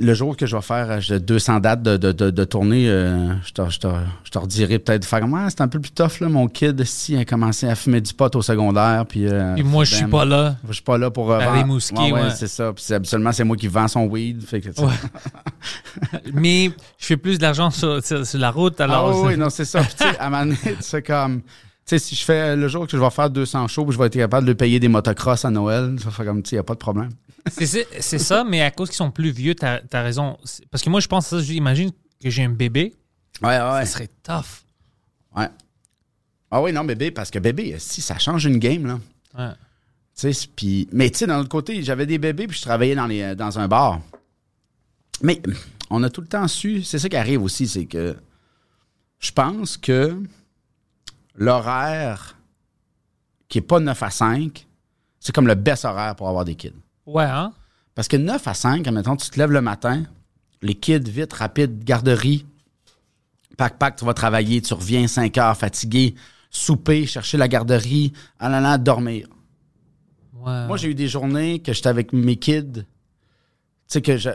le 0.00 0.12
jour 0.14 0.36
que 0.36 0.44
je 0.44 0.56
vais 0.56 0.62
faire 0.62 0.90
euh, 0.90 1.00
j'ai 1.00 1.20
200 1.20 1.60
dates 1.60 1.82
de, 1.84 1.96
de, 1.96 2.10
de, 2.10 2.30
de 2.30 2.44
tournée, 2.44 2.88
euh, 2.88 3.32
je, 3.44 3.52
te, 3.52 3.70
je, 3.70 3.78
te, 3.78 3.86
je 4.24 4.30
te 4.32 4.38
redirai 4.38 4.80
peut-être 4.80 5.04
faire 5.04 5.24
ah, 5.36 5.46
c'est 5.50 5.60
un 5.60 5.68
peu 5.68 5.78
plus 5.78 5.92
tough, 5.92 6.18
là, 6.20 6.28
mon 6.28 6.48
kid, 6.48 6.82
si, 6.84 7.16
a 7.16 7.24
commencé 7.24 7.68
à 7.68 7.76
fumer 7.76 8.00
du 8.00 8.12
pot 8.12 8.34
au 8.34 8.42
secondaire, 8.42 9.06
puis... 9.08 9.26
euh, 9.28 9.54
Puis 9.54 9.62
moi, 9.62 9.84
je 9.84 9.94
suis 9.94 10.04
ben, 10.04 10.10
pas 10.10 10.24
là. 10.24 10.56
je 10.66 10.72
suis 10.72 10.82
pas 10.82 10.98
là 10.98 11.10
pour... 11.12 11.30
euh, 11.30 11.38
vendre- 11.38 11.74
ouais, 11.74 12.12
ouais, 12.12 12.22
ouais. 12.22 12.30
c'est 12.30 12.48
ça. 12.48 12.72
Puis 12.72 12.82
c'est- 12.84 12.94
habituellement, 12.94 13.30
c'est 13.30 13.44
moi 13.44 13.56
qui 13.56 13.68
vends 13.68 13.86
son 13.88 14.06
weed. 14.06 14.42
Fait 14.44 14.60
que. 14.60 14.70
Mais 16.32 16.70
je 16.98 17.06
fais 17.06 17.16
plus 17.16 17.38
d'argent 17.38 17.70
sur, 17.70 18.04
sur- 18.04 18.26
sur 18.26 18.38
la 18.38 18.50
route, 18.50 18.74
Ah 18.80 18.84
alors. 18.84 19.20
oui, 19.22 19.28
oui, 19.28 19.36
non, 19.36 19.48
c'est 19.50 19.64
ça. 19.64 19.80
Puis, 19.82 20.08
à 20.18 20.26
un 20.26 20.30
moment 20.30 20.44
donné, 20.44 20.56
tu 20.62 20.74
sais, 20.80 21.02
comme... 21.02 21.42
Tu 21.86 21.90
sais, 21.90 21.98
si 22.00 22.16
je 22.16 22.24
fais 22.24 22.56
le 22.56 22.66
jour 22.66 22.84
que 22.86 22.90
je 22.90 22.96
vais 22.96 23.10
faire 23.10 23.30
200 23.30 23.68
shows, 23.68 23.92
je 23.92 23.98
vais 23.98 24.06
être 24.06 24.14
capable 24.16 24.44
de 24.46 24.52
payer 24.52 24.80
des 24.80 24.88
motocross 24.88 25.44
à 25.44 25.50
Noël, 25.50 25.96
ça 26.02 26.10
fait 26.10 26.24
comme, 26.24 26.42
tu 26.42 26.50
sais, 26.50 26.56
y 26.56 26.58
a 26.58 26.64
pas 26.64 26.74
de 26.74 26.80
problème. 26.80 27.10
C'est- 27.48 28.18
ça, 28.18 28.42
mais 28.42 28.60
à 28.62 28.72
cause 28.72 28.88
qu'ils 28.88 28.96
sont 28.96 29.12
plus 29.12 29.30
vieux, 29.30 29.54
t'as 29.54 29.80
as 29.92 30.02
raison. 30.02 30.36
Parce 30.72 30.82
que 30.82 30.90
moi, 30.90 30.98
je 30.98 31.06
pense 31.06 31.26
à 31.32 31.38
ça, 31.38 31.42
j'imagine 31.42 31.90
que 32.20 32.28
j'ai 32.28 32.42
un 32.44 32.48
bébé, 32.50 32.94
Ouais, 33.42 33.48
ouais. 33.50 33.56
ça 33.56 33.86
serait 33.86 34.08
tough. 34.24 34.64
Ouais. 35.36 35.48
Ah 36.50 36.60
oui, 36.62 36.72
non, 36.72 36.84
bébé, 36.84 37.10
parce 37.12 37.30
que 37.30 37.38
bébé, 37.38 37.76
si, 37.78 38.00
ça 38.00 38.18
change 38.18 38.46
une 38.46 38.58
game, 38.58 38.86
là. 38.86 38.98
Ouais. 39.38 39.52
Tu 40.18 40.32
sais, 40.32 40.48
puis... 40.56 40.88
Mais 40.92 41.08
tu 41.10 41.18
sais, 41.18 41.26
d'un 41.28 41.38
autre 41.38 41.48
côté, 41.50 41.82
j'avais 41.84 42.06
des 42.06 42.18
bébés, 42.18 42.46
puis 42.48 42.56
je 42.56 42.62
travaillais 42.62 42.94
dans, 42.96 43.06
les, 43.06 43.36
dans 43.36 43.58
un 43.60 43.68
bar. 43.68 44.00
Mais 45.22 45.40
on 45.90 46.02
a 46.02 46.10
tout 46.10 46.20
le 46.22 46.26
temps 46.26 46.48
su... 46.48 46.82
C'est 46.82 46.98
ça 46.98 47.08
qui 47.08 47.16
arrive 47.16 47.42
aussi, 47.42 47.68
c'est 47.68 47.84
que... 47.86 48.16
Je 49.20 49.30
pense 49.30 49.76
que 49.76 50.20
l'horaire 51.36 52.36
qui 53.48 53.58
est 53.58 53.62
pas 53.62 53.78
9 53.80 54.02
à 54.02 54.10
5, 54.10 54.66
c'est 55.20 55.34
comme 55.34 55.46
le 55.46 55.54
best 55.54 55.84
horaire 55.84 56.16
pour 56.16 56.28
avoir 56.28 56.44
des 56.44 56.54
kids. 56.54 56.72
Ouais, 57.06 57.24
hein? 57.24 57.52
Parce 57.94 58.08
que 58.08 58.16
9 58.16 58.46
à 58.46 58.54
5, 58.54 58.86
admettons, 58.86 59.16
tu 59.16 59.30
te 59.30 59.38
lèves 59.38 59.52
le 59.52 59.60
matin, 59.60 60.02
les 60.62 60.74
kids, 60.74 60.98
vite, 61.00 61.32
rapide, 61.32 61.84
garderie, 61.84 62.44
pack, 63.56 63.78
pack, 63.78 63.96
tu 63.96 64.04
vas 64.04 64.14
travailler, 64.14 64.60
tu 64.60 64.74
reviens 64.74 65.06
5 65.06 65.36
heures 65.38 65.56
fatigué, 65.56 66.14
souper, 66.50 67.06
chercher 67.06 67.36
la 67.38 67.48
garderie, 67.48 68.12
là 68.40 68.60
là, 68.60 68.78
dormir. 68.78 69.28
Ouais. 70.34 70.66
Moi, 70.66 70.76
j'ai 70.76 70.88
eu 70.90 70.94
des 70.94 71.08
journées 71.08 71.60
que 71.60 71.72
j'étais 71.72 71.88
avec 71.88 72.12
mes 72.12 72.36
kids. 72.36 72.72
Tu 72.72 72.84
sais, 73.88 74.02
que 74.02 74.16
je- 74.16 74.30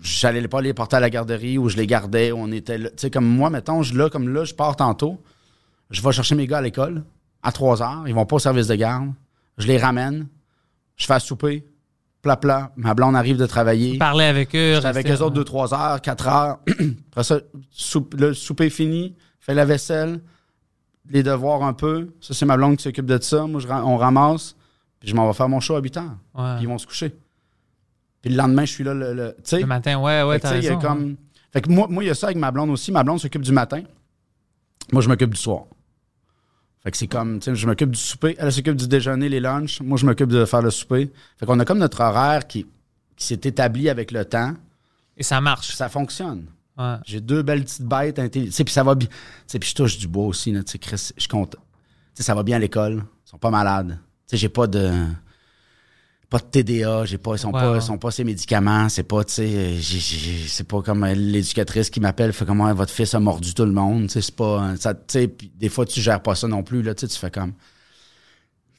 j'allais 0.00 0.46
pas 0.48 0.60
les 0.60 0.74
porter 0.74 0.96
à 0.96 1.00
la 1.00 1.10
garderie 1.10 1.58
ou 1.58 1.68
je 1.68 1.76
les 1.76 1.86
gardais. 1.86 2.30
On 2.32 2.50
était 2.52 2.78
là. 2.78 2.90
Tu 2.90 2.96
sais, 2.98 3.10
comme 3.10 3.26
moi, 3.26 3.50
mettons, 3.50 3.82
je, 3.82 3.96
là, 3.96 4.08
comme 4.10 4.28
là, 4.28 4.44
je 4.44 4.54
pars 4.54 4.76
tantôt. 4.76 5.20
Je 5.90 6.02
vais 6.02 6.12
chercher 6.12 6.34
mes 6.34 6.46
gars 6.46 6.58
à 6.58 6.62
l'école 6.62 7.04
à 7.42 7.52
3 7.52 7.82
heures. 7.82 8.04
Ils 8.06 8.14
vont 8.14 8.26
pas 8.26 8.36
au 8.36 8.40
service 8.40 8.66
de 8.66 8.74
garde. 8.74 9.10
Je 9.56 9.66
les 9.66 9.78
ramène. 9.78 10.26
Je 10.96 11.06
fais 11.06 11.14
à 11.14 11.20
souper. 11.20 11.66
Plat, 12.22 12.36
plat. 12.36 12.72
Ma 12.76 12.94
blonde 12.94 13.14
arrive 13.16 13.36
de 13.36 13.46
travailler. 13.46 13.96
Parler 13.98 14.24
avec 14.24 14.54
eux. 14.54 14.80
Avec 14.84 15.08
eux 15.10 15.22
autres 15.22 15.42
2-3 15.42 15.74
heures, 15.74 16.00
4 16.02 16.28
heures. 16.28 16.58
Après 17.12 17.24
ça, 17.24 17.40
soupe- 17.70 18.14
le 18.18 18.34
souper 18.34 18.66
est 18.66 18.70
fini. 18.70 19.14
Fais 19.40 19.54
la 19.54 19.64
vaisselle. 19.64 20.20
Les 21.10 21.22
devoirs 21.22 21.62
un 21.62 21.72
peu. 21.72 22.10
Ça, 22.20 22.34
c'est 22.34 22.44
ma 22.44 22.56
blonde 22.56 22.76
qui 22.76 22.82
s'occupe 22.82 23.06
de 23.06 23.18
ça. 23.22 23.46
Moi, 23.46 23.60
je 23.60 23.68
on 23.68 23.96
ramasse. 23.96 24.56
Puis 25.00 25.08
je 25.08 25.14
m'en 25.14 25.26
vais 25.28 25.32
faire 25.32 25.48
mon 25.48 25.60
show 25.60 25.76
à 25.76 25.80
8 25.80 25.96
heures. 25.96 26.16
Ouais. 26.34 26.54
Puis 26.56 26.64
ils 26.64 26.68
vont 26.68 26.76
se 26.78 26.86
coucher. 26.86 27.16
Puis 28.20 28.30
le 28.32 28.36
lendemain, 28.36 28.64
je 28.64 28.72
suis 28.72 28.84
là. 28.84 28.92
Le, 28.94 29.14
le- 29.14 29.66
matin, 29.66 29.98
ouais, 30.00 30.22
ouais, 30.24 30.40
t'as 30.40 30.56
y 30.56 30.66
a 30.66 30.70
raison. 30.70 30.78
comme... 30.80 31.16
Fait 31.52 31.62
que 31.62 31.70
moi, 31.70 31.86
moi, 31.88 32.02
il 32.04 32.08
y 32.08 32.10
a 32.10 32.14
ça 32.14 32.26
avec 32.26 32.36
ma 32.36 32.50
blonde 32.50 32.68
aussi. 32.70 32.90
Ma 32.92 33.04
blonde 33.04 33.20
s'occupe 33.20 33.42
du 33.42 33.52
matin. 33.52 33.82
Moi, 34.92 35.00
je 35.02 35.08
m'occupe 35.08 35.30
du 35.30 35.40
soir. 35.40 35.64
Fait 36.88 36.92
que 36.92 36.96
c'est 36.96 37.06
comme, 37.06 37.38
tu 37.38 37.50
sais, 37.50 37.54
je 37.54 37.66
m'occupe 37.66 37.90
du 37.90 38.00
souper. 38.00 38.34
Elle 38.38 38.50
s'occupe 38.50 38.74
du 38.74 38.88
déjeuner, 38.88 39.28
les 39.28 39.40
lunchs. 39.40 39.82
Moi, 39.82 39.98
je 39.98 40.06
m'occupe 40.06 40.30
de 40.30 40.46
faire 40.46 40.62
le 40.62 40.70
souper. 40.70 41.12
Fait 41.36 41.44
qu'on 41.44 41.60
a 41.60 41.66
comme 41.66 41.76
notre 41.76 42.00
horaire 42.00 42.46
qui, 42.46 42.66
qui 43.14 43.26
s'est 43.26 43.40
établi 43.44 43.90
avec 43.90 44.10
le 44.10 44.24
temps. 44.24 44.54
Et 45.14 45.22
ça 45.22 45.38
marche. 45.42 45.74
Ça 45.74 45.90
fonctionne. 45.90 46.46
Ouais. 46.78 46.94
J'ai 47.04 47.20
deux 47.20 47.42
belles 47.42 47.64
petites 47.64 47.82
bêtes 47.82 48.18
intelligentes. 48.18 48.64
Puis 48.64 48.72
ça 48.72 48.84
va 48.84 48.94
bien. 48.94 49.06
Puis 49.46 49.68
je 49.68 49.74
touche 49.74 49.98
du 49.98 50.08
bois 50.08 50.24
aussi. 50.24 50.50
là, 50.50 50.62
Chris, 50.80 51.10
je 51.14 51.28
compte. 51.28 51.56
Tu 51.56 51.58
sais, 52.14 52.22
ça 52.22 52.34
va 52.34 52.42
bien 52.42 52.56
à 52.56 52.58
l'école. 52.58 53.04
Ils 53.26 53.30
sont 53.32 53.36
pas 53.36 53.50
malades. 53.50 53.98
Tu 54.26 54.28
sais, 54.28 54.36
j'ai 54.38 54.48
pas 54.48 54.66
de. 54.66 54.90
Pas 56.30 56.38
de 56.38 56.44
TDA, 56.44 57.06
j'ai 57.06 57.16
pas, 57.16 57.32
ils 57.32 57.38
sont 57.38 57.52
Ouais, 57.52 57.60
pas, 57.60 57.72
ouais. 57.72 57.80
sont 57.80 57.96
pas 57.96 58.10
ces 58.10 58.22
médicaments, 58.22 58.90
c'est 58.90 59.02
pas, 59.02 59.24
tu 59.24 59.32
sais, 59.32 59.76
j'ai- 59.80 59.98
j'ai- 59.98 60.46
c'est 60.46 60.68
pas 60.68 60.82
comme 60.82 61.06
l'éducatrice 61.06 61.88
qui 61.88 62.00
m'appelle, 62.00 62.34
fait 62.34 62.44
comment 62.44 62.70
votre 62.74 62.92
fils 62.92 63.14
a 63.14 63.20
mordu 63.20 63.54
tout 63.54 63.64
le 63.64 63.72
monde, 63.72 64.08
tu 64.08 64.12
sais, 64.14 64.20
c'est 64.20 64.36
pas, 64.36 64.44
euh, 64.62 64.76
ça, 64.76 64.92
tu 64.92 65.00
sais, 65.08 65.28
puis 65.28 65.50
des 65.56 65.70
fois 65.70 65.86
tu 65.86 66.02
gères 66.02 66.20
pas 66.20 66.34
ça 66.34 66.46
non 66.46 66.62
plus, 66.62 66.82
là, 66.82 66.94
tu 66.94 67.06
sais, 67.06 67.12
tu 67.14 67.18
fais 67.18 67.30
comme, 67.30 67.52
tu 67.52 67.58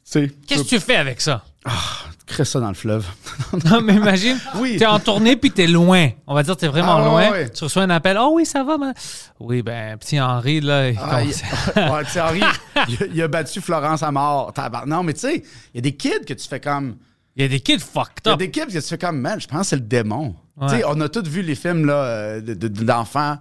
sais, 0.03 0.31
Qu'est-ce 0.47 0.63
que 0.63 0.67
tu 0.69 0.79
fais 0.79 0.95
avec 0.97 1.21
ça? 1.21 1.43
tu 1.65 2.25
crées 2.35 2.45
ça 2.45 2.59
dans 2.59 2.67
le 2.69 2.73
fleuve. 2.75 3.05
Non, 3.65 3.81
mais 3.81 3.95
imagine, 3.95 4.37
Oui. 4.57 4.77
t'es 4.77 4.85
en 4.85 4.99
tournée 4.99 5.35
puis 5.35 5.49
t'es 5.51 5.65
loin. 5.67 6.09
On 6.27 6.33
va 6.35 6.43
dire 6.43 6.55
t'es 6.55 6.67
vraiment 6.67 6.97
Ah, 6.97 7.05
loin. 7.05 7.31
ouais. 7.31 7.49
Tu 7.49 7.63
reçois 7.63 7.81
un 7.83 7.89
appel. 7.89 8.15
Oh 8.19 8.31
oui, 8.35 8.45
ça 8.45 8.63
va. 8.63 8.77
man. 8.77 8.93
Oui, 9.39 9.61
ben, 9.63 9.97
petit 9.97 10.19
Henri, 10.21 10.61
là, 10.61 10.89
il 10.91 10.99
Ah, 11.01 11.21
il, 11.23 11.29
ouais, 11.91 12.05
sais, 12.05 12.21
Henri, 12.21 12.41
il, 12.87 12.95
a- 13.03 13.05
il 13.13 13.21
a 13.23 13.27
battu 13.27 13.59
Florence 13.59 14.03
à 14.03 14.11
mort. 14.11 14.53
Non, 14.85 15.01
mais 15.03 15.13
tu 15.13 15.21
sais, 15.21 15.43
il 15.73 15.75
y 15.75 15.79
a 15.79 15.81
des 15.81 15.95
kids 15.95 16.23
que 16.27 16.33
tu 16.35 16.47
fais 16.47 16.59
comme, 16.59 16.95
il 17.39 17.43
y 17.43 17.45
a 17.45 17.47
des 17.47 17.59
kids 17.61 17.79
fucked 17.79 18.19
Il 18.25 18.27
y 18.27 18.29
a 18.29 18.33
up. 18.33 18.39
des 18.39 18.51
kids 18.51 18.65
que 18.67 18.73
tu 18.73 18.81
fais 18.81 18.97
comme, 18.97 19.19
man, 19.19 19.39
je 19.39 19.47
pense 19.47 19.61
que 19.61 19.67
c'est 19.67 19.75
le 19.77 19.81
démon. 19.81 20.35
Ouais. 20.57 20.83
On 20.87 20.99
a 21.01 21.07
tous 21.09 21.23
vu 21.27 21.41
les 21.41 21.55
films 21.55 21.85
là, 21.85 21.93
euh, 22.03 22.41
de- 22.41 22.53
de- 22.53 22.67
d'enfants 22.67 23.37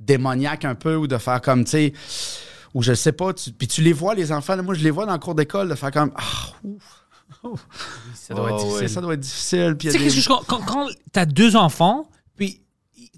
démoniaques 0.00 0.64
un 0.64 0.74
peu 0.74 0.96
ou 0.96 1.06
de 1.06 1.16
faire 1.18 1.40
comme, 1.40 1.64
tu 1.64 1.70
sais, 1.70 1.92
ou 2.74 2.82
je 2.82 2.92
sais 2.92 3.12
pas, 3.12 3.32
tu- 3.32 3.52
puis 3.52 3.68
tu 3.68 3.80
les 3.82 3.92
vois, 3.92 4.14
les 4.14 4.32
enfants, 4.32 4.56
là, 4.56 4.62
moi 4.62 4.74
je 4.74 4.82
les 4.84 4.90
vois 4.90 5.06
dans 5.06 5.12
le 5.12 5.18
cours 5.18 5.34
d'école, 5.34 5.68
de 5.68 5.74
faire 5.74 5.90
comme, 5.92 6.10
ah, 6.16 6.22
ouf. 6.64 7.02
Ça 8.14 8.34
doit 8.34 8.50
être 8.50 8.64
difficile. 8.64 8.88
ça 8.88 9.00
doit 9.00 9.14
être 9.14 9.20
difficile. 9.20 9.76
Tu 9.78 9.90
sais, 9.90 9.98
des- 9.98 10.04
que 10.04 10.10
je 10.10 10.26
quand, 10.28 10.42
quand 10.66 10.88
t'as 11.12 11.26
deux 11.26 11.54
enfants, 11.56 12.08
puis 12.36 12.60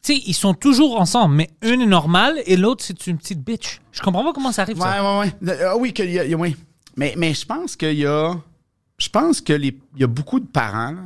tu 0.02 0.14
sais, 0.14 0.22
ils 0.26 0.34
sont 0.34 0.54
toujours 0.54 1.00
ensemble, 1.00 1.34
mais 1.34 1.50
une 1.62 1.80
est 1.80 1.86
normale 1.86 2.40
et 2.46 2.56
l'autre 2.56 2.84
c'est 2.86 3.06
une 3.06 3.16
petite 3.18 3.42
bitch. 3.42 3.80
Je 3.92 4.00
comprends 4.02 4.24
pas 4.24 4.32
comment 4.32 4.52
ça 4.52 4.62
arrive. 4.62 4.78
Ouais, 4.78 4.84
ça. 4.86 5.18
ouais, 5.20 5.32
ouais. 5.42 5.58
Ah 5.64 5.76
oui, 5.76 5.92
qu'il 5.92 6.10
y 6.10 6.18
a, 6.18 6.24
il 6.24 6.30
y 6.30 6.34
a- 6.34 6.36
oui. 6.36 6.54
Mais, 6.96 7.14
mais 7.16 7.32
je 7.34 7.44
pense 7.46 7.74
qu'il 7.76 7.94
y 7.98 8.06
a. 8.06 8.34
Je 8.98 9.08
pense 9.08 9.40
qu'il 9.40 9.74
y 9.96 10.04
a 10.04 10.06
beaucoup 10.08 10.40
de 10.40 10.46
parents 10.46 10.90
là, 10.92 11.02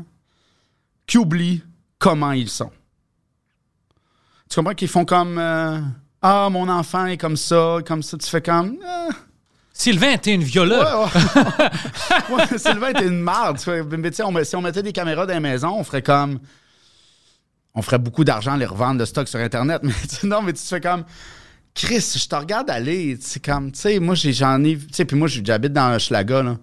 qui 1.06 1.18
oublient 1.18 1.62
comment 1.98 2.32
ils 2.32 2.48
sont. 2.48 2.70
Tu 4.48 4.56
comprends 4.56 4.74
qu'ils 4.74 4.88
font 4.88 5.04
comme. 5.04 5.38
euh, 5.38 5.80
ah, 6.20 6.48
mon 6.50 6.68
enfant 6.68 7.06
est 7.06 7.16
comme 7.18 7.36
ça, 7.36 7.78
comme 7.86 8.02
ça. 8.02 8.16
Tu 8.18 8.28
fais 8.28 8.42
comme. 8.42 8.78
ah, 8.86 9.08
Sylvain, 9.72 10.16
t'es 10.18 10.34
une 10.34 10.42
violeur. 10.42 11.10
ouais, 11.14 11.42
ouais. 11.42 11.70
Ouais, 12.50 12.58
Sylvain, 12.58 12.92
t'es 12.92 13.06
une 13.06 13.20
marde. 13.20 13.58
Mais 13.98 14.10
tu 14.10 14.16
sais, 14.16 14.22
on 14.22 14.32
met- 14.32 14.44
si 14.44 14.54
on 14.56 14.62
mettait 14.62 14.82
des 14.82 14.92
caméras 14.92 15.26
dans 15.26 15.34
les 15.34 15.40
maisons, 15.40 15.74
on 15.78 15.84
ferait 15.84 16.02
comme. 16.02 16.38
On 17.74 17.80
ferait 17.80 17.98
beaucoup 17.98 18.24
d'argent 18.24 18.52
à 18.52 18.56
les 18.58 18.66
revendre 18.66 19.00
de 19.00 19.04
stock 19.06 19.26
sur 19.28 19.38
Internet. 19.40 19.80
Mais 19.84 19.92
tu- 20.08 20.26
non, 20.26 20.42
mais 20.42 20.52
tu 20.52 20.60
te 20.62 20.68
fais 20.68 20.80
comme. 20.80 21.04
Chris, 21.74 22.14
je 22.18 22.26
te 22.28 22.34
regarde 22.36 22.68
aller. 22.68 23.16
C'est 23.20 23.42
comme, 23.42 23.72
tu 23.72 23.80
sais, 23.80 23.98
moi, 23.98 24.14
j'en 24.14 24.62
ai. 24.62 24.76
Tu 24.76 24.88
sais, 24.92 25.04
puis 25.06 25.16
moi, 25.16 25.26
j'habite 25.28 25.72
dans 25.72 25.98
Schlaga, 25.98 26.42
là. 26.42 26.58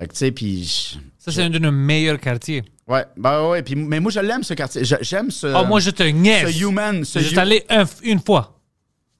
Fait 0.00 0.06
que, 0.08 0.12
tu 0.12 0.18
sais, 0.18 0.32
puis. 0.32 0.64
je- 0.64 0.98
Ça, 1.18 1.30
c'est 1.30 1.42
un 1.42 1.50
de 1.50 1.58
nos 1.58 1.70
meilleurs 1.70 2.18
quartiers. 2.18 2.64
Ouais, 2.88 3.04
ben 3.16 3.46
ouais, 3.48 3.62
puis, 3.62 3.76
mais 3.76 4.00
moi, 4.00 4.10
je 4.10 4.18
l'aime, 4.20 4.42
ce 4.42 4.54
quartier. 4.54 4.82
J'aime 4.84 5.30
ce. 5.30 5.46
Oh, 5.54 5.64
moi, 5.66 5.78
je 5.78 5.90
te 5.90 6.02
niaise. 6.02 6.50
ce 6.52 6.62
human. 6.64 7.04
Ce 7.04 7.18
Je 7.20 7.24
suis 7.28 7.38
allé 7.38 7.64
un- 7.68 7.84
une 8.02 8.18
fois, 8.20 8.58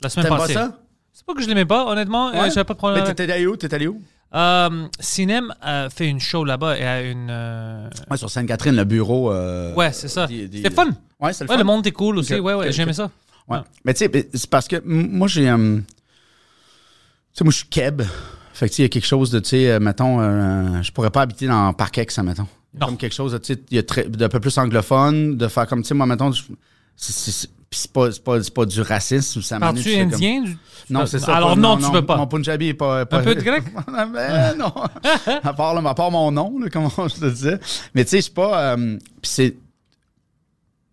la 0.02 0.08
semaine 0.08 0.24
T'aimes 0.26 0.34
pas 0.36 0.40
passée. 0.42 0.54
ça? 0.54 0.78
C'est 1.12 1.24
pas 1.26 1.34
que 1.34 1.42
je 1.42 1.48
l'aimais 1.48 1.66
pas, 1.66 1.84
honnêtement. 1.86 2.28
euh, 2.30 2.42
Ouais. 2.48 2.50
Pas 2.54 2.64
de 2.64 2.72
problème. 2.78 3.04
Mais 3.06 3.14
t'étais 3.14 3.30
allé 3.30 3.46
où? 3.46 3.54
T'étais 3.56 3.74
allé 3.76 3.86
où? 3.88 4.00
Euh, 4.34 4.86
Cinem 4.98 5.52
a 5.60 5.90
fait 5.90 6.06
une 6.08 6.20
show 6.20 6.44
là-bas 6.44 6.78
et 6.78 6.84
a 6.86 7.02
une. 7.02 7.28
euh, 7.30 7.90
Ouais, 8.10 8.16
sur 8.16 8.30
Sainte-Catherine, 8.30 8.74
le 8.74 8.84
bureau. 8.84 9.30
euh, 9.32 9.74
Ouais, 9.74 9.92
c'est 9.92 10.08
ça. 10.08 10.26
des- 10.26 10.48
des- 10.48 10.58
C'était 10.62 10.70
fun. 10.74 10.88
Ouais, 11.20 11.32
c'est 11.34 11.44
le 11.44 11.50
Ouais, 11.50 11.56
fun. 11.56 11.58
le 11.58 11.64
monde 11.64 11.80
était 11.80 11.92
cool 11.92 12.16
aussi. 12.18 12.34
Ok. 12.34 12.44
Ouais, 12.44 12.54
ouais, 12.54 12.66
Ok, 12.68 12.72
j'aimais 12.72 12.92
ça. 12.94 13.10
Ouais. 13.48 13.58
Ouais. 13.58 13.62
Mais 13.84 13.92
tu 13.92 13.98
sais, 14.06 14.28
c'est 14.32 14.48
parce 14.48 14.66
que 14.68 14.80
moi, 14.84 15.28
j'ai. 15.28 15.48
euh, 15.50 15.76
tu 15.78 15.84
sais, 17.34 17.44
moi, 17.44 17.50
je 17.52 17.56
suis 17.58 17.68
keb. 17.68 18.02
Fait 18.60 18.68
que, 18.68 18.74
tu 18.74 18.82
il 18.82 18.84
y 18.84 18.86
a 18.86 18.88
quelque 18.90 19.06
chose 19.06 19.30
de, 19.30 19.40
tu 19.40 19.48
sais, 19.48 19.70
euh, 19.70 19.80
mettons, 19.80 20.20
euh, 20.20 20.82
je 20.82 20.92
pourrais 20.92 21.08
pas 21.08 21.22
habiter 21.22 21.46
dans 21.46 21.72
Parkex, 21.72 22.14
ça, 22.14 22.22
mettons. 22.22 22.46
Non. 22.78 22.88
Comme 22.88 22.96
quelque 22.98 23.14
chose, 23.14 23.32
de, 23.32 23.38
tu 23.38 23.54
sais, 23.54 24.04
d'un 24.06 24.28
peu 24.28 24.38
plus 24.38 24.56
anglophone, 24.58 25.38
de 25.38 25.48
faire 25.48 25.66
comme, 25.66 25.80
tu 25.80 25.88
sais, 25.88 25.94
moi, 25.94 26.04
mettons, 26.04 26.30
je- 26.30 26.42
c'est- 26.94 27.48
pas, 27.90 28.12
c'est 28.12 28.22
pas, 28.22 28.42
c'est 28.42 28.52
pas 28.52 28.66
du 28.66 28.82
racisme. 28.82 29.40
ça 29.40 29.58
Parles-tu 29.58 29.82
je 29.84 29.88
fais 29.88 30.04
comme- 30.04 30.12
indien? 30.12 30.42
du- 30.42 30.58
Non, 30.90 31.06
c'est 31.06 31.20
ça. 31.20 31.36
Alors 31.36 31.54
pas- 31.54 31.56
non, 31.56 31.78
tu 31.78 31.90
peux 31.90 32.04
pas. 32.04 32.18
Mon 32.18 32.26
Punjabi 32.26 32.68
est 32.68 32.74
pas. 32.74 33.06
pas- 33.06 33.20
Un 33.20 33.22
peu 33.22 33.34
de 33.34 33.40
grec? 33.40 33.62
Ben, 33.86 34.54
non. 34.58 34.74
à, 35.42 35.52
part, 35.54 35.80
là, 35.80 35.88
à 35.88 35.94
part 35.94 36.10
mon 36.10 36.30
nom, 36.30 36.58
là, 36.58 36.68
comment 36.70 36.90
je 37.08 37.14
te 37.18 37.30
disais. 37.30 37.58
Mais 37.94 38.04
tu 38.04 38.10
sais, 38.10 38.20
c'est 38.20 38.34
pas. 38.34 38.74
euh, 38.76 38.98
puis 39.22 39.30
c'est. 39.30 39.56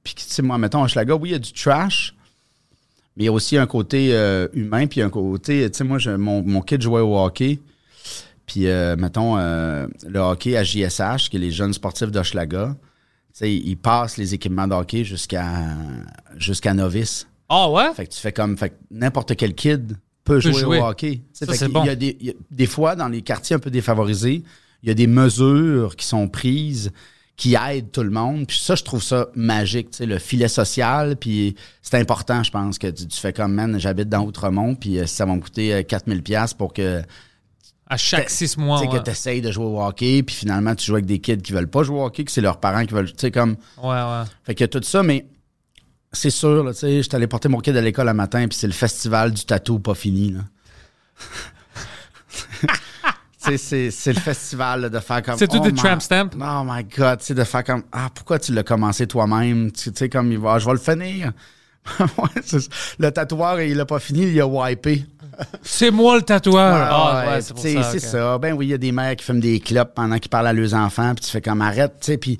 Puis, 0.04 0.14
tu 0.16 0.24
sais, 0.26 0.42
moi, 0.42 0.58
mettons, 0.58 0.84
à 0.84 0.88
Schlaga, 0.88 1.16
oui, 1.16 1.30
il 1.30 1.32
y 1.34 1.36
a 1.36 1.40
du 1.40 1.52
trash. 1.52 2.14
Mais 3.18 3.24
il 3.24 3.26
y 3.26 3.30
a 3.30 3.32
aussi 3.34 3.58
un 3.58 3.66
côté 3.68 4.14
euh, 4.14 4.48
humain, 4.54 4.86
puis 4.88 5.02
un 5.02 5.10
côté. 5.10 5.70
Tu 5.72 5.78
sais, 5.80 5.84
moi, 5.84 5.98
je- 5.98 6.12
mon, 6.12 6.44
mon 6.44 6.62
kid 6.62 6.82
jouait 6.82 7.02
au 7.02 7.18
hockey. 7.18 7.60
Puis, 8.46 8.68
euh, 8.68 8.96
mettons, 8.96 9.38
euh, 9.38 9.88
le 10.08 10.20
hockey 10.20 10.56
à 10.56 10.64
JSH, 10.64 11.30
qui 11.30 11.36
est 11.38 11.40
les 11.40 11.52
jeunes 11.52 11.74
sportifs 11.74 12.12
d'Hochelaga, 12.12 12.76
tu 12.78 12.80
sais, 13.34 13.54
ils 13.54 13.76
passent 13.76 14.18
les 14.18 14.34
équipements 14.34 14.68
de 14.68 14.74
hockey 14.74 15.04
jusqu'à 15.04 15.44
jusqu'à 16.38 16.74
novice. 16.74 17.28
Ah 17.50 17.70
ouais? 17.70 17.94
Fait 17.96 18.06
que 18.06 18.14
tu 18.14 18.20
fais 18.20 18.32
comme. 18.32 18.58
Fait 18.58 18.70
que 18.70 18.76
n'importe 18.92 19.36
quel 19.36 19.54
kid 19.56 19.98
peut, 20.24 20.40
jouer, 20.40 20.54
jouer. 20.54 20.80
au 20.80 20.86
hockey. 20.86 21.22
Ça, 21.34 21.46
fait 21.46 21.58
qu'il 21.58 21.68
bon. 21.70 21.84
y 21.86 21.90
a 21.90 21.96
des, 21.96 22.16
il 22.20 22.28
y 22.28 22.30
a- 22.30 22.34
des 22.52 22.66
fois, 22.68 22.96
dans 22.96 23.08
les 23.08 23.22
quartiers 23.22 23.56
un 23.56 23.60
peu 23.60 23.72
défavorisés, 23.72 24.44
il 24.84 24.90
y 24.90 24.92
a 24.92 24.96
des 24.96 25.08
mesures 25.08 25.96
qui 25.96 26.06
sont 26.06 26.28
prises 26.28 26.92
qui 27.38 27.56
aident 27.56 27.92
tout 27.92 28.04
le 28.04 28.10
monde. 28.10 28.48
Puis 28.48 28.58
ça, 28.58 28.74
je 28.76 28.84
trouve 28.84 29.02
ça 29.02 29.28
magique, 29.36 29.92
tu 29.92 29.98
sais, 29.98 30.06
le 30.08 30.18
filet 30.18 30.48
social. 30.48 31.16
Puis 31.16 31.56
c'est 31.84 31.98
important, 31.98 32.44
je 32.44 32.52
pense, 32.52 32.80
que 32.80 32.88
tu, 32.88 33.08
tu 33.08 33.20
fais 33.20 33.32
comme, 33.32 33.54
man, 33.54 33.80
j'habite 33.80 34.10
dans 34.10 34.24
Outremont, 34.24 34.76
puis 34.76 35.00
euh, 35.00 35.06
ça 35.06 35.26
va 35.26 35.36
me 35.36 35.40
coûter 35.40 35.74
euh, 35.74 35.84
4000 35.84 36.24
pièces 36.24 36.56
pour 36.56 36.74
que 36.74 37.04
À 37.88 37.96
chaque 37.96 38.32
six 38.32 38.58
mois. 38.58 38.80
tu 38.80 38.86
sais, 38.88 38.92
ouais. 38.92 39.00
que 39.00 39.04
tu 39.04 39.12
essayes 39.12 39.42
de 39.42 39.52
jouer 39.52 39.66
au 39.66 39.80
hockey, 39.82 40.24
puis 40.24 40.36
finalement, 40.36 40.74
tu 40.74 40.86
joues 40.88 40.96
avec 40.96 41.06
des 41.06 41.20
kids 41.20 41.38
qui 41.38 41.54
veulent 41.54 41.70
pas 41.70 41.84
jouer 41.84 42.00
au 42.00 42.06
hockey, 42.06 42.26
que 42.26 42.32
c'est 42.32 42.42
leurs 42.42 42.60
parents 42.60 42.84
qui 42.86 42.94
veulent. 42.96 43.12
Tu 43.12 43.20
sais, 43.20 43.32
comme. 43.32 43.56
Ouais, 43.82 43.90
ouais. 43.90 44.24
Fait 44.44 44.60
a 44.64 44.68
tout 44.68 44.82
ça, 44.82 45.04
mais 45.04 45.28
c'est 46.12 46.32
sûr, 46.32 46.64
là, 46.64 46.74
tu 46.74 46.80
sais, 46.80 47.04
j'étais 47.04 47.16
allé 47.16 47.28
porter 47.28 47.50
mon 47.50 47.60
kid 47.60 47.78
à 47.78 47.82
l'école 47.82 48.10
un 48.10 48.14
matin, 48.14 48.48
puis 48.48 48.58
c'est 48.58 48.68
le 48.68 48.74
festival 48.74 49.32
du 49.32 49.46
tatou 49.46 49.78
pas 49.78 49.94
fini, 49.94 50.32
là. 50.32 50.42
C'est, 53.56 53.90
le 54.14 54.20
festival 54.20 54.82
là, 54.82 54.90
de 54.90 55.00
faire 55.00 55.22
comme. 55.24 55.38
C'est 55.38 55.48
tout 55.48 55.58
oh 55.60 55.64
des 55.64 55.72
my- 55.72 55.78
tramp 55.78 56.00
stamps? 56.02 56.30
Oh 56.36 56.64
my 56.66 56.84
God, 56.84 57.20
tu 57.20 57.26
sais, 57.28 57.34
de 57.34 57.44
faire 57.46 57.64
comme. 57.64 57.84
Ah, 57.92 58.10
pourquoi 58.14 58.40
tu 58.40 58.54
l'as 58.54 58.64
commencé 58.64 59.08
toi-même? 59.08 59.72
Tu 59.72 59.92
sais, 59.96 60.10
comme 60.10 60.32
il 60.32 60.40
va, 60.40 60.60
je 60.60 60.66
vais 60.66 60.74
le 60.74 60.78
finir. 60.80 61.32
Le 63.00 63.10
tatoueur, 63.12 63.62
il 63.62 63.78
l'a 63.78 63.86
pas 63.86 64.00
fini, 64.00 64.24
il 64.28 64.42
a 64.42 64.46
wipé. 64.48 65.06
C'est 65.62 65.92
moi 65.92 66.16
le 66.18 66.22
tatoueur. 66.24 66.74
Ah, 66.76 67.24
Ah, 67.26 67.30
ouais, 67.36 67.42
c'est 67.42 67.82
ça. 67.84 68.00
ça. 68.00 68.38
Ben 68.40 68.54
oui, 68.54 68.68
il 68.68 68.70
y 68.70 68.74
a 68.74 68.78
des 68.78 68.92
mères 68.92 69.16
qui 69.16 69.24
fument 69.24 69.40
des 69.40 69.60
clopes 69.60 69.94
pendant 69.96 70.18
qu'ils 70.18 70.30
parlent 70.30 70.48
à 70.48 70.54
leurs 70.54 70.74
enfants, 70.74 71.14
puis 71.16 71.24
tu 71.26 71.32
fais 71.32 71.42
comme 71.42 71.62
arrête, 71.62 71.94
tu 72.02 72.06
sais, 72.08 72.18
puis 72.18 72.40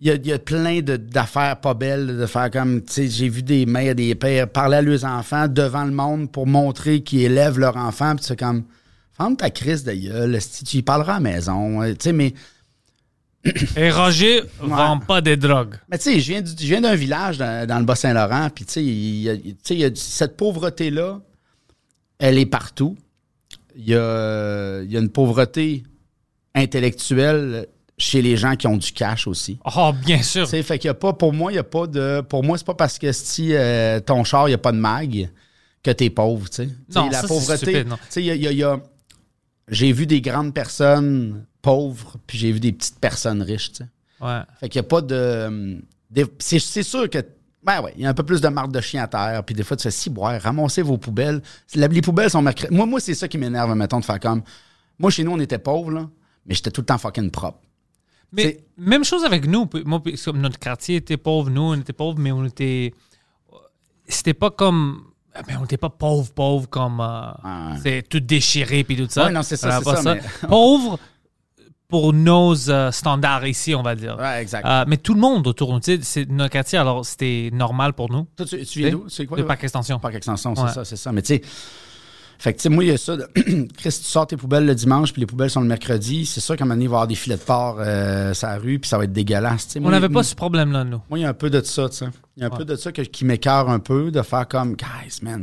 il 0.00 0.08
y 0.08 0.10
a, 0.10 0.14
il 0.14 0.26
y 0.26 0.32
a 0.32 0.38
plein 0.38 0.80
d'affaires 0.80 1.60
pas 1.60 1.74
belles 1.74 2.16
de 2.18 2.26
faire 2.26 2.50
comme, 2.50 2.82
tu 2.84 2.92
sais, 2.92 3.06
j'ai 3.08 3.28
vu 3.28 3.42
des 3.42 3.66
mères, 3.66 3.94
des 3.94 4.14
pères 4.14 4.48
parler 4.48 4.78
à 4.78 4.82
leurs 4.82 5.04
enfants 5.04 5.46
devant 5.48 5.84
le 5.84 5.90
monde 5.92 6.32
pour 6.32 6.46
montrer 6.46 7.00
qu'ils 7.02 7.22
élèvent 7.22 7.58
leur 7.58 7.76
enfant, 7.76 8.14
puis 8.16 8.22
tu 8.24 8.28
fais 8.28 8.36
comme, 8.36 8.64
ferme 9.18 9.36
ta 9.36 9.50
crise 9.50 9.84
de 9.84 9.92
gueule, 9.92 10.34
esti, 10.34 10.64
tu 10.64 10.76
y 10.78 10.82
parleras 10.82 11.16
à 11.16 11.20
la 11.20 11.20
maison, 11.20 11.82
euh, 11.82 11.90
tu 11.92 11.96
sais, 12.04 12.12
mais, 12.12 12.32
Et 13.76 13.90
Roger 13.90 14.42
vend 14.60 14.98
pas 14.98 15.20
des 15.20 15.36
drogues. 15.36 15.76
mais 15.88 15.98
tu 15.98 16.04
sais, 16.04 16.20
je 16.20 16.64
viens, 16.66 16.80
d'un 16.80 16.94
village 16.96 17.38
dans, 17.38 17.66
dans 17.68 17.78
le 17.78 17.84
Bas-Saint-Laurent, 17.84 18.48
puis 18.54 18.64
tu 18.64 18.72
sais, 18.72 18.84
il 18.84 19.20
y 19.22 19.30
a- 19.30 19.34
y 19.74 19.84
a 19.84 19.90
cette 19.94 20.36
pauvreté-là, 20.36 21.20
elle 22.18 22.38
est 22.38 22.46
partout. 22.46 22.96
Il 23.76 23.88
y 23.88 23.94
a, 23.94 24.82
y 24.82 24.96
une 24.96 25.08
pauvreté 25.08 25.84
intellectuelle 26.54 27.66
chez 27.96 28.22
les 28.22 28.36
gens 28.36 28.56
qui 28.56 28.66
ont 28.66 28.76
du 28.76 28.92
cash 28.92 29.26
aussi. 29.26 29.58
Oh, 29.76 29.92
bien 30.04 30.22
sûr. 30.22 30.48
Fait 30.48 30.78
qu'il 30.78 30.88
y 30.88 30.90
a 30.90 30.94
pas, 30.94 31.12
pour 31.12 31.32
moi, 31.32 31.52
il 31.52 31.56
y 31.56 31.58
a 31.58 31.64
pas 31.64 31.86
de. 31.86 32.20
Pour 32.22 32.42
moi, 32.44 32.58
c'est 32.58 32.66
pas 32.66 32.74
parce 32.74 32.98
que 32.98 33.12
si 33.12 33.54
euh, 33.54 34.00
ton 34.00 34.24
char, 34.24 34.48
il 34.48 34.50
n'y 34.50 34.54
a 34.54 34.58
pas 34.58 34.72
de 34.72 34.78
mag 34.78 35.30
que 35.82 35.90
t'es 35.92 36.10
pauvre, 36.10 36.48
tu 36.50 36.56
sais. 36.56 36.68
La 37.10 37.20
pauvreté. 37.28 37.72
Tu 37.96 38.06
sais, 38.08 38.22
il 38.22 38.26
y 38.26 38.30
a- 38.30 38.34
il 38.34 38.42
y 38.42 38.46
a- 38.48 38.52
il 38.52 38.58
y 38.58 38.62
a- 38.64 38.80
J'ai 39.70 39.92
vu 39.92 40.06
des 40.06 40.20
grandes 40.20 40.54
personnes 40.54 41.44
pauvres, 41.62 42.16
puis 42.26 42.38
j'ai 42.38 42.52
vu 42.52 42.60
des 42.60 42.72
petites 42.72 42.98
personnes 42.98 43.42
riches, 43.42 43.72
tu 43.72 43.76
sais. 43.84 43.88
Ouais. 44.20 44.40
Fait 44.60 44.68
qu'il 44.68 44.80
n'y 44.80 44.86
a 44.86 44.88
pas 44.88 45.00
de. 45.00 45.80
des- 46.10 46.26
C'est 46.38 46.58
c'est 46.58 46.82
sûr 46.82 47.08
que. 47.10 47.18
Ben 47.62 47.82
ouais, 47.82 47.92
il 47.96 48.02
y 48.02 48.06
a 48.06 48.08
un 48.08 48.14
peu 48.14 48.22
plus 48.22 48.40
de 48.40 48.48
marque 48.48 48.72
de 48.72 48.80
chien 48.80 49.02
à 49.02 49.08
terre. 49.08 49.44
Puis 49.44 49.54
des 49.54 49.62
fois, 49.62 49.76
tu 49.76 49.82
fais 49.82 49.90
si 49.90 50.10
boire, 50.10 50.40
ramassez 50.40 50.82
vos 50.82 50.96
poubelles. 50.96 51.42
La- 51.74 51.86
Les 51.88 52.00
poubelles 52.00 52.30
sont 52.30 52.40
mercredi. 52.42 52.74
Moi, 52.74 52.86
moi 52.86 53.00
c'est 53.00 53.14
ça 53.14 53.28
qui 53.28 53.36
m'énerve, 53.38 53.74
mettons, 53.74 54.00
de 54.00 54.04
faire 54.04 54.18
comme. 54.20 54.42
Moi, 54.98 55.10
chez 55.10 55.22
nous, 55.24 55.32
on 55.32 55.40
était 55.40 55.58
pauvres, 55.58 55.90
là, 55.90 56.08
mais 56.46 56.54
j'étais 56.54 56.70
tout 56.70 56.80
le 56.80 56.86
temps 56.86 56.98
fucking 56.98 57.30
propre. 57.30 57.60
Mais 58.32 58.64
même 58.76 59.04
chose 59.04 59.24
avec 59.24 59.46
nous. 59.46 59.68
Moi, 59.84 60.02
notre 60.34 60.58
quartier 60.58 60.96
était 60.96 61.16
pauvre, 61.16 61.48
nous, 61.50 61.62
on 61.62 61.74
était 61.74 61.92
pauvres, 61.92 62.18
mais 62.18 62.32
on 62.32 62.44
était. 62.44 62.92
C'était 64.06 64.34
pas 64.34 64.50
comme. 64.50 65.04
Mais 65.46 65.56
on 65.56 65.62
n'était 65.62 65.76
pas 65.76 65.90
pauvre, 65.90 66.30
pauvre 66.32 66.68
comme. 66.68 67.00
euh, 67.00 67.30
Ouais. 67.44 67.76
C'est 67.82 68.08
tout 68.08 68.20
déchiré 68.20 68.84
puis 68.84 68.96
tout 68.96 69.06
ça. 69.08 69.26
Ouais, 69.26 69.32
non, 69.32 69.42
c'est 69.42 69.56
ça, 69.56 69.80
pas 69.80 70.02
mais- 70.02 70.20
Pauvre 70.48 70.98
pour 71.88 72.12
nos 72.12 72.68
euh, 72.68 72.90
standards 72.90 73.46
ici, 73.46 73.74
on 73.74 73.82
va 73.82 73.94
dire. 73.94 74.16
Ouais, 74.18 74.42
exact. 74.42 74.66
Euh, 74.66 74.84
mais 74.86 74.98
tout 74.98 75.14
le 75.14 75.20
monde 75.20 75.46
autour, 75.46 75.80
tu 75.80 75.96
sais, 75.96 76.02
c'est 76.02 76.28
notre 76.28 76.50
quartier, 76.52 76.78
alors 76.78 77.04
c'était 77.06 77.48
normal 77.52 77.94
pour 77.94 78.10
nous. 78.12 78.26
Toi, 78.36 78.44
tu, 78.44 78.62
tu 78.66 78.80
viens 78.80 78.90
d'où? 78.90 79.04
C'est 79.08 79.24
quoi? 79.26 79.36
De 79.38 79.42
toi? 79.42 79.48
parc 79.48 79.64
extension. 79.64 79.98
Parc 79.98 80.14
extension, 80.16 80.54
c'est 80.54 80.62
Ouais. 80.62 80.72
ça, 80.72 80.84
c'est 80.84 80.96
ça. 80.96 81.12
Mais 81.12 81.22
tu 81.22 81.28
sais, 81.36 81.42
fait 82.40 82.52
que 82.52 82.58
tu 82.58 82.62
sais, 82.62 82.68
moi, 82.68 82.84
il 82.84 82.88
y 82.88 82.92
a 82.92 82.96
ça. 82.98 83.16
de- 83.16 83.28
Chris, 83.76 83.90
tu 83.90 84.04
sors 84.04 84.26
tes 84.26 84.36
poubelles 84.36 84.64
le 84.64 84.74
dimanche, 84.74 85.12
puis 85.12 85.20
les 85.20 85.26
poubelles 85.26 85.50
sont 85.50 85.60
le 85.60 85.66
mercredi. 85.66 86.24
C'est 86.24 86.40
sûr 86.40 86.56
qu'à 86.56 86.62
un 86.62 86.66
moment 86.66 86.74
donné, 86.76 86.84
il 86.84 86.88
va 86.88 86.92
y 86.92 86.96
avoir 86.96 87.06
des 87.08 87.14
filets 87.16 87.36
de 87.36 87.42
porc 87.42 87.76
euh, 87.80 88.32
sur 88.34 88.46
la 88.46 88.58
rue, 88.58 88.78
puis 88.78 88.88
ça 88.88 88.96
va 88.96 89.04
être 89.04 89.12
dégueulasse. 89.12 89.76
On 89.76 89.90
n'avait 89.90 90.08
pas 90.08 90.22
ce 90.22 90.34
problème-là, 90.36 90.84
nous. 90.84 91.00
Moi, 91.10 91.18
il 91.18 91.22
y 91.22 91.24
a 91.24 91.28
un 91.30 91.34
peu 91.34 91.50
de 91.50 91.60
ça, 91.62 91.88
tu 91.88 91.96
sais. 91.96 92.06
Il 92.36 92.42
y 92.42 92.44
a 92.44 92.46
un 92.46 92.50
peu 92.50 92.64
de 92.64 92.76
ça 92.76 92.92
que- 92.92 93.02
qui 93.02 93.24
m'écœure 93.24 93.68
un 93.68 93.80
peu, 93.80 94.10
de 94.12 94.22
faire 94.22 94.46
comme, 94.46 94.76
guys, 94.76 95.18
man, 95.22 95.42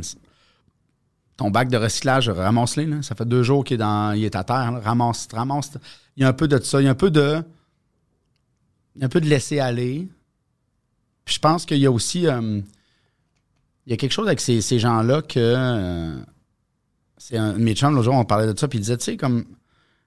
ton 1.36 1.50
bac 1.50 1.68
de 1.68 1.76
recyclage, 1.76 2.30
ramasse-les, 2.30 2.86
là. 2.86 3.02
Ça 3.02 3.14
fait 3.14 3.26
deux 3.28 3.42
jours 3.42 3.62
qu'il 3.62 3.74
est, 3.74 3.78
dans, 3.78 4.12
il 4.12 4.24
est 4.24 4.34
à 4.34 4.42
terre, 4.44 4.72
là. 4.72 4.80
Ramasse, 4.82 5.28
ramasse. 5.32 5.72
Il 6.16 6.22
y 6.22 6.24
a 6.24 6.28
un 6.28 6.32
peu 6.32 6.48
de 6.48 6.58
ça. 6.62 6.80
Il 6.80 6.84
y 6.84 6.88
a 6.88 6.92
un 6.92 6.94
peu 6.94 7.10
de. 7.10 7.42
Il 8.94 9.00
y 9.00 9.02
a 9.02 9.06
un 9.06 9.10
peu 9.10 9.20
de 9.20 9.26
laisser 9.26 9.60
aller. 9.60 10.08
Puis 11.26 11.34
je 11.34 11.40
pense 11.40 11.66
qu'il 11.66 11.76
y 11.76 11.84
a 11.84 11.90
aussi. 11.92 12.26
euh, 12.26 12.60
il 13.86 13.90
y 13.90 13.92
a 13.92 13.96
quelque 13.98 14.12
chose 14.12 14.26
avec 14.28 14.40
ces, 14.40 14.62
ces 14.62 14.78
gens-là 14.78 15.20
que. 15.20 15.34
euh, 15.38 16.16
c'est 17.18 17.36
un 17.36 17.52
de 17.54 17.58
mes 17.58 17.74
chums, 17.74 17.92
l'autre 17.94 18.04
jour, 18.04 18.14
on 18.14 18.24
parlait 18.24 18.52
de 18.52 18.58
ça, 18.58 18.68
puis 18.68 18.78
il 18.78 18.82
disait, 18.82 18.96
tu 18.96 19.04
sais, 19.04 19.16
comme. 19.16 19.44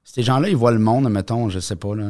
Ces 0.03 0.23
gens-là, 0.23 0.49
ils 0.49 0.55
voient 0.55 0.71
le 0.71 0.79
monde, 0.79 1.07
mettons, 1.09 1.49
je 1.49 1.59
sais 1.59 1.75
pas, 1.75 1.93
là 1.95 2.09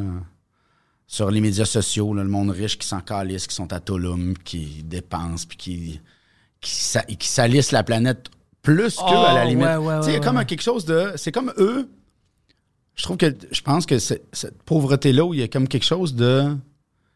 sur 1.10 1.28
les 1.32 1.40
médias 1.40 1.64
sociaux, 1.64 2.14
là, 2.14 2.22
le 2.22 2.28
monde 2.28 2.50
riche 2.50 2.78
qui 2.78 2.86
s'en 2.86 3.00
calisse, 3.00 3.48
qui 3.48 3.54
sont 3.56 3.72
à 3.72 3.80
Tulum, 3.80 4.38
qui 4.44 4.84
dépensent, 4.84 5.44
puis 5.48 5.56
qui, 5.58 6.00
qui, 6.60 6.70
sa- 6.70 7.02
qui 7.02 7.26
salissent 7.26 7.72
la 7.72 7.82
planète 7.82 8.28
plus 8.62 8.94
qu'eux, 8.94 9.02
à 9.16 9.34
la 9.34 9.44
Oh, 9.44 9.48
limite. 9.48 9.66
ouais, 9.66 9.76
ouais, 9.76 9.96
Tu 9.98 10.04
sais, 10.04 10.10
il 10.10 10.14
y 10.14 10.16
a 10.16 10.20
comme 10.20 10.44
quelque 10.44 10.62
chose 10.62 10.84
de... 10.84 11.12
C'est 11.16 11.32
comme 11.32 11.52
eux... 11.58 11.90
Je 12.94 13.02
trouve 13.02 13.16
que... 13.16 13.34
Je 13.50 13.60
pense 13.60 13.86
que 13.86 13.98
cette 13.98 14.62
pauvreté-là, 14.64 15.24
où 15.24 15.34
il 15.34 15.40
y 15.40 15.42
a 15.42 15.48
comme 15.48 15.66
quelque 15.66 15.82
chose 15.84 16.14
de... 16.14 16.56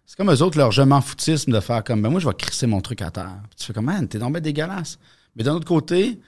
C'est 0.07 0.17
comme 0.17 0.33
eux 0.33 0.43
autres, 0.43 0.59
leur 0.59 0.73
je 0.73 0.83
m'en 0.83 1.01
foutisme 1.01 1.53
de 1.53 1.61
faire 1.61 1.85
comme... 1.85 2.03
Ben 2.03 2.11
moi, 2.11 2.19
je 2.19 2.27
vais 2.27 2.35
crisser 2.35 2.67
mon 2.67 2.81
truc 2.81 3.01
à 3.01 3.13
terre. 3.13 3.39
Puis 3.49 3.59
tu 3.61 3.65
fais 3.67 3.73
comme, 3.73 3.85
man, 3.85 4.09
t'es 4.09 4.19
ben 4.19 4.33
dégueulasse. 4.41 4.99
Mais 5.37 5.45
d'un 5.45 5.55
autre 5.55 5.69
côté, 5.69 6.19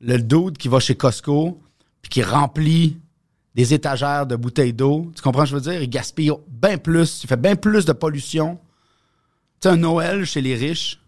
le 0.00 0.18
dude 0.18 0.56
qui 0.58 0.68
va 0.68 0.80
chez 0.80 0.94
Costco, 0.96 1.60
puis 2.02 2.10
qui 2.10 2.22
remplit 2.22 2.98
des 3.54 3.74
étagères 3.74 4.26
de 4.26 4.36
bouteilles 4.36 4.72
d'eau. 4.72 5.10
Tu 5.14 5.22
comprends 5.22 5.44
ce 5.44 5.52
que 5.52 5.58
je 5.58 5.64
veux 5.64 5.70
dire? 5.72 5.82
Il 5.82 5.90
gaspille 5.90 6.30
bien 6.48 6.78
plus. 6.78 7.22
Il 7.24 7.26
fait 7.26 7.36
bien 7.36 7.56
plus 7.56 7.84
de 7.84 7.92
pollution. 7.92 8.58
Tu 9.60 9.68
sais, 9.68 9.74
un 9.74 9.76
Noël 9.76 10.24
chez 10.24 10.40
les 10.40 10.54
riches, 10.54 10.98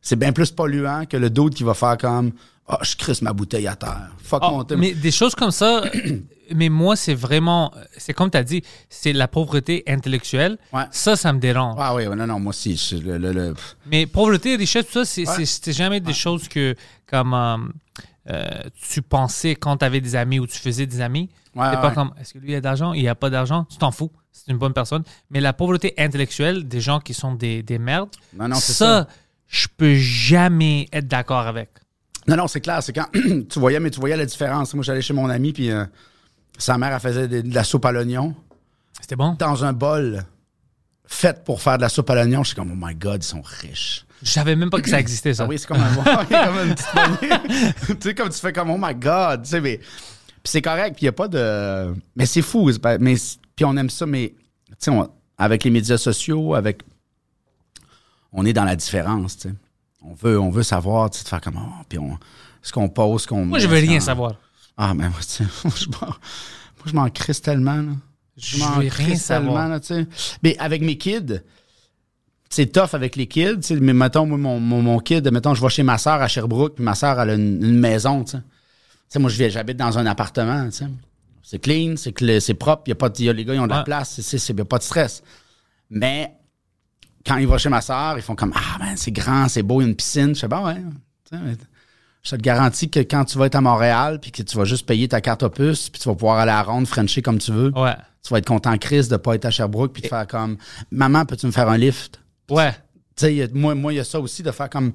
c'est 0.00 0.16
bien 0.16 0.32
plus 0.32 0.50
polluant 0.52 1.04
que 1.06 1.16
le 1.16 1.30
d'autre 1.30 1.56
qui 1.56 1.64
va 1.64 1.74
faire 1.74 1.96
comme 1.98 2.32
Ah, 2.70 2.78
je 2.82 2.94
crisse 2.96 3.22
ma 3.22 3.32
bouteille 3.32 3.66
à 3.66 3.74
terre. 3.76 4.10
Fuck 4.22 4.40
Ah, 4.44 4.50
mon 4.50 4.62
thème. 4.62 4.80
mais 4.80 4.92
des 4.92 5.10
choses 5.10 5.34
comme 5.34 5.50
ça, 5.50 5.84
mais 6.54 6.68
moi, 6.68 6.96
c'est 6.96 7.14
vraiment, 7.14 7.72
c'est 7.96 8.12
comme 8.12 8.30
tu 8.30 8.36
as 8.36 8.44
dit, 8.44 8.62
c'est 8.90 9.14
la 9.14 9.26
pauvreté 9.26 9.82
intellectuelle. 9.88 10.58
Ouais. 10.74 10.82
Ça, 10.90 11.16
ça 11.16 11.32
me 11.32 11.38
dérange. 11.40 11.76
Ah 11.80 11.94
oui, 11.94 12.04
non, 12.06 12.26
non, 12.26 12.38
moi 12.38 12.50
aussi. 12.50 12.76
je- 12.76 12.96
le- 12.98 13.16
le- 13.16 13.32
le- 13.32 13.54
Mais 13.86 14.04
pauvreté, 14.06 14.54
richesse, 14.56 14.84
tout 14.86 14.92
ça, 14.92 15.04
c'est 15.06 15.26
Ouais. 15.26 15.34
c'est- 15.46 15.64
c'est 15.64 15.72
jamais 15.72 16.00
des 16.00 16.12
choses 16.12 16.46
que, 16.46 16.74
comme, 17.06 17.32
euh, 17.32 17.56
euh, 18.30 18.46
tu 18.90 19.02
pensais 19.02 19.54
quand 19.54 19.78
tu 19.78 19.84
avais 19.84 20.00
des 20.00 20.16
amis 20.16 20.38
ou 20.38 20.46
tu 20.46 20.58
faisais 20.58 20.86
des 20.86 21.00
amis. 21.00 21.28
Ouais, 21.54 21.64
c'est 21.70 21.76
ouais. 21.76 21.82
pas 21.82 21.90
comme, 21.92 22.12
est-ce 22.20 22.34
que 22.34 22.38
lui, 22.38 22.52
il 22.52 22.54
a 22.54 22.60
d'argent, 22.60 22.92
il 22.92 23.06
a 23.08 23.14
pas 23.14 23.30
d'argent, 23.30 23.64
tu 23.64 23.78
t'en 23.78 23.90
fous. 23.90 24.10
C'est 24.32 24.50
une 24.52 24.58
bonne 24.58 24.72
personne. 24.74 25.02
Mais 25.30 25.40
la 25.40 25.52
pauvreté 25.52 25.94
intellectuelle, 25.98 26.68
des 26.68 26.80
gens 26.80 27.00
qui 27.00 27.14
sont 27.14 27.34
des, 27.34 27.62
des 27.62 27.78
merdes, 27.78 28.10
Non, 28.36 28.48
non, 28.48 28.56
c'est 28.56 28.72
ça, 28.74 29.08
je 29.46 29.66
peux 29.76 29.94
jamais 29.94 30.86
être 30.92 31.08
d'accord 31.08 31.46
avec. 31.46 31.70
Non, 32.28 32.36
non, 32.36 32.46
c'est 32.46 32.60
clair. 32.60 32.82
C'est 32.82 32.92
quand 32.92 33.06
tu 33.48 33.58
voyais, 33.58 33.80
mais 33.80 33.90
tu 33.90 33.98
voyais 34.00 34.16
la 34.16 34.26
différence. 34.26 34.74
Moi, 34.74 34.84
j'allais 34.84 35.00
chez 35.02 35.14
mon 35.14 35.28
ami, 35.30 35.52
puis 35.52 35.70
euh, 35.70 35.84
sa 36.58 36.76
mère, 36.76 36.92
elle 36.92 37.00
faisait 37.00 37.26
de, 37.28 37.40
de 37.40 37.54
la 37.54 37.64
soupe 37.64 37.86
à 37.86 37.92
l'oignon 37.92 38.34
C'était 39.00 39.16
bon? 39.16 39.34
dans 39.38 39.64
un 39.64 39.72
bol 39.72 40.24
fait 41.10 41.42
pour 41.42 41.60
faire 41.62 41.78
de 41.78 41.82
la 41.82 41.88
soupe 41.88 42.08
à 42.10 42.14
l'oignon. 42.14 42.42
Je 42.44 42.48
suis 42.48 42.54
comme, 42.56 42.70
oh 42.70 42.76
my 42.86 42.94
God, 42.94 43.24
ils 43.24 43.26
sont 43.26 43.42
riches. 43.42 44.04
Je 44.22 44.30
savais 44.30 44.54
même 44.56 44.68
pas 44.70 44.80
que 44.80 44.88
ça 44.90 45.00
existait, 45.00 45.32
ça. 45.32 45.44
Ah 45.44 45.46
oui, 45.48 45.58
c'est 45.58 45.66
comme 45.66 45.80
un 45.80 45.94
comme 46.24 46.56
une 46.68 46.74
petite 46.74 47.98
tu 48.00 48.08
sais, 48.08 48.14
comme 48.14 48.28
tu 48.28 48.38
fais 48.38 48.52
comme, 48.52 48.70
oh 48.70 48.78
my 48.78 48.94
God. 48.94 49.42
Tu 49.42 49.50
sais, 49.50 49.60
mais. 49.60 49.78
Puis 49.78 50.52
c'est 50.52 50.62
correct, 50.62 50.94
puis 50.96 51.02
il 51.02 51.04
n'y 51.06 51.08
a 51.08 51.12
pas 51.12 51.28
de. 51.28 51.94
Mais 52.14 52.26
c'est 52.26 52.42
fou. 52.42 52.70
Mais, 53.00 53.14
puis 53.56 53.64
on 53.64 53.76
aime 53.76 53.90
ça, 53.90 54.06
mais. 54.06 54.34
Tu 54.70 54.74
sais, 54.80 54.90
on- 54.90 55.08
avec 55.38 55.64
les 55.64 55.70
médias 55.70 55.98
sociaux, 55.98 56.54
avec. 56.54 56.82
On 58.32 58.44
est 58.44 58.52
dans 58.52 58.64
la 58.64 58.76
différence, 58.76 59.36
tu 59.38 59.48
sais. 59.48 59.54
On 60.02 60.14
veut, 60.14 60.38
on 60.38 60.50
veut 60.50 60.62
savoir, 60.62 61.10
tu 61.10 61.18
sais, 61.18 61.24
de 61.24 61.28
faire 61.28 61.40
comment. 61.40 61.72
puis 61.88 61.98
on. 61.98 62.18
Ce 62.60 62.72
qu'on 62.72 62.88
pose, 62.88 63.22
ce 63.22 63.28
qu'on 63.28 63.46
Moi, 63.46 63.58
met, 63.58 63.64
je 63.64 63.68
veux 63.68 63.78
rien 63.78 64.00
savoir. 64.00 64.34
Ah, 64.76 64.92
mais 64.94 65.08
moi, 65.08 65.18
tu 65.20 65.26
sais, 65.28 65.44
moi, 65.64 65.72
je 65.76 65.86
m'en- 65.86 66.06
moi, 66.06 66.16
je 66.86 66.92
m'en 66.92 67.08
crisse 67.10 67.40
tellement, 67.40 67.76
là. 67.76 67.92
Je 68.38 68.58
m'en 68.58 68.70
veux 68.80 68.88
rien 68.88 69.16
savoir. 69.16 69.68
là. 69.68 69.80
Mais 70.42 70.56
avec 70.58 70.82
mes 70.82 70.96
kids, 70.96 71.40
c'est 72.50 72.72
tough 72.72 72.94
avec 72.94 73.16
les 73.16 73.26
kids. 73.26 73.60
Mais 73.80 73.92
mettons, 73.92 74.26
moi, 74.26 74.38
mon, 74.38 74.60
mon, 74.60 74.82
mon 74.82 74.98
kid, 75.00 75.30
mettons, 75.30 75.54
je 75.54 75.62
vais 75.62 75.68
chez 75.68 75.82
ma 75.82 75.98
soeur 75.98 76.20
à 76.22 76.28
Sherbrooke, 76.28 76.76
puis 76.76 76.84
ma 76.84 76.94
soeur, 76.94 77.20
elle 77.20 77.30
a 77.30 77.34
une, 77.34 77.62
une 77.62 77.78
maison, 77.78 78.24
moi, 79.18 79.30
j'habite 79.30 79.76
dans 79.76 79.98
un 79.98 80.06
appartement. 80.06 80.68
C'est 81.42 81.58
clean, 81.60 81.94
c'est 81.96 82.54
propre, 82.54 82.82
y 82.88 82.92
a 82.92 82.94
pas 82.94 83.08
de, 83.08 83.22
y 83.22 83.28
a- 83.28 83.32
les 83.32 83.44
gars, 83.44 83.54
ils 83.54 83.60
ont 83.60 83.64
de 83.66 83.70
la 83.70 83.78
Ouais. 83.78 83.84
place, 83.84 84.10
c'est- 84.10 84.22
c'est, 84.22 84.38
c'est, 84.38 84.52
y 84.56 84.60
a 84.60 84.64
pas 84.66 84.78
de 84.78 84.82
stress. 84.82 85.22
Mais 85.88 86.32
quand 87.26 87.36
ils 87.38 87.48
vont 87.48 87.56
chez 87.56 87.70
ma 87.70 87.80
soeur, 87.80 88.18
ils 88.18 88.22
font 88.22 88.34
comme 88.34 88.52
Ah, 88.54 88.78
man, 88.78 88.96
c'est 88.96 89.10
grand, 89.12 89.48
c'est 89.48 89.62
beau, 89.62 89.80
il 89.80 89.84
y 89.84 89.86
a 89.86 89.88
une 89.90 89.96
piscine. 89.96 90.34
Je 90.34 90.46
Ben 90.46 90.62
ouais. 90.62 90.74
sais, 91.30 91.36
mais 91.42 91.56
Je 92.22 92.30
te 92.36 92.40
garantis 92.42 92.90
que 92.90 93.00
quand 93.00 93.24
tu 93.24 93.38
vas 93.38 93.46
être 93.46 93.54
à 93.54 93.60
Montréal, 93.62 94.18
puis 94.20 94.30
que 94.30 94.42
tu 94.42 94.56
vas 94.58 94.64
juste 94.64 94.84
payer 94.86 95.08
ta 95.08 95.22
carte 95.22 95.42
opus, 95.42 95.88
puis 95.88 96.00
tu 96.02 96.08
vas 96.08 96.14
pouvoir 96.14 96.38
aller 96.38 96.50
à 96.50 96.56
la 96.56 96.62
ronde, 96.62 96.86
Frencher 96.86 97.22
comme 97.22 97.38
tu 97.38 97.52
veux, 97.52 97.72
Ouais. 97.74 97.94
Tu 98.22 98.30
vas 98.30 98.38
être 98.38 98.46
content, 98.46 98.76
Chris, 98.78 99.08
de 99.08 99.16
pas 99.16 99.34
être 99.34 99.44
à 99.46 99.50
Sherbrooke, 99.50 99.92
puis 99.92 100.02
de 100.02 100.08
faire 100.08 100.26
comme 100.26 100.56
Maman, 100.90 101.24
peux-tu 101.24 101.46
me 101.46 101.52
faire 101.52 101.68
un 101.68 101.78
lift? 101.78 102.20
Ouais. 102.50 102.72
Tu 103.16 103.26
sais, 103.26 103.50
moi, 103.54 103.74
il 103.92 103.96
y 103.96 104.00
a 104.00 104.04
ça 104.04 104.20
aussi 104.20 104.42
de 104.42 104.50
faire 104.50 104.68
comme 104.70 104.92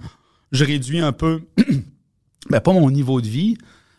je 0.52 0.64
réduis 0.66 1.00
un 1.00 1.12
peu, 1.12 1.42
ben 2.50 2.60
pas 2.60 2.74
mon 2.74 2.90
niveau 2.92 3.22
de 3.22 3.28
vie, 3.28 3.58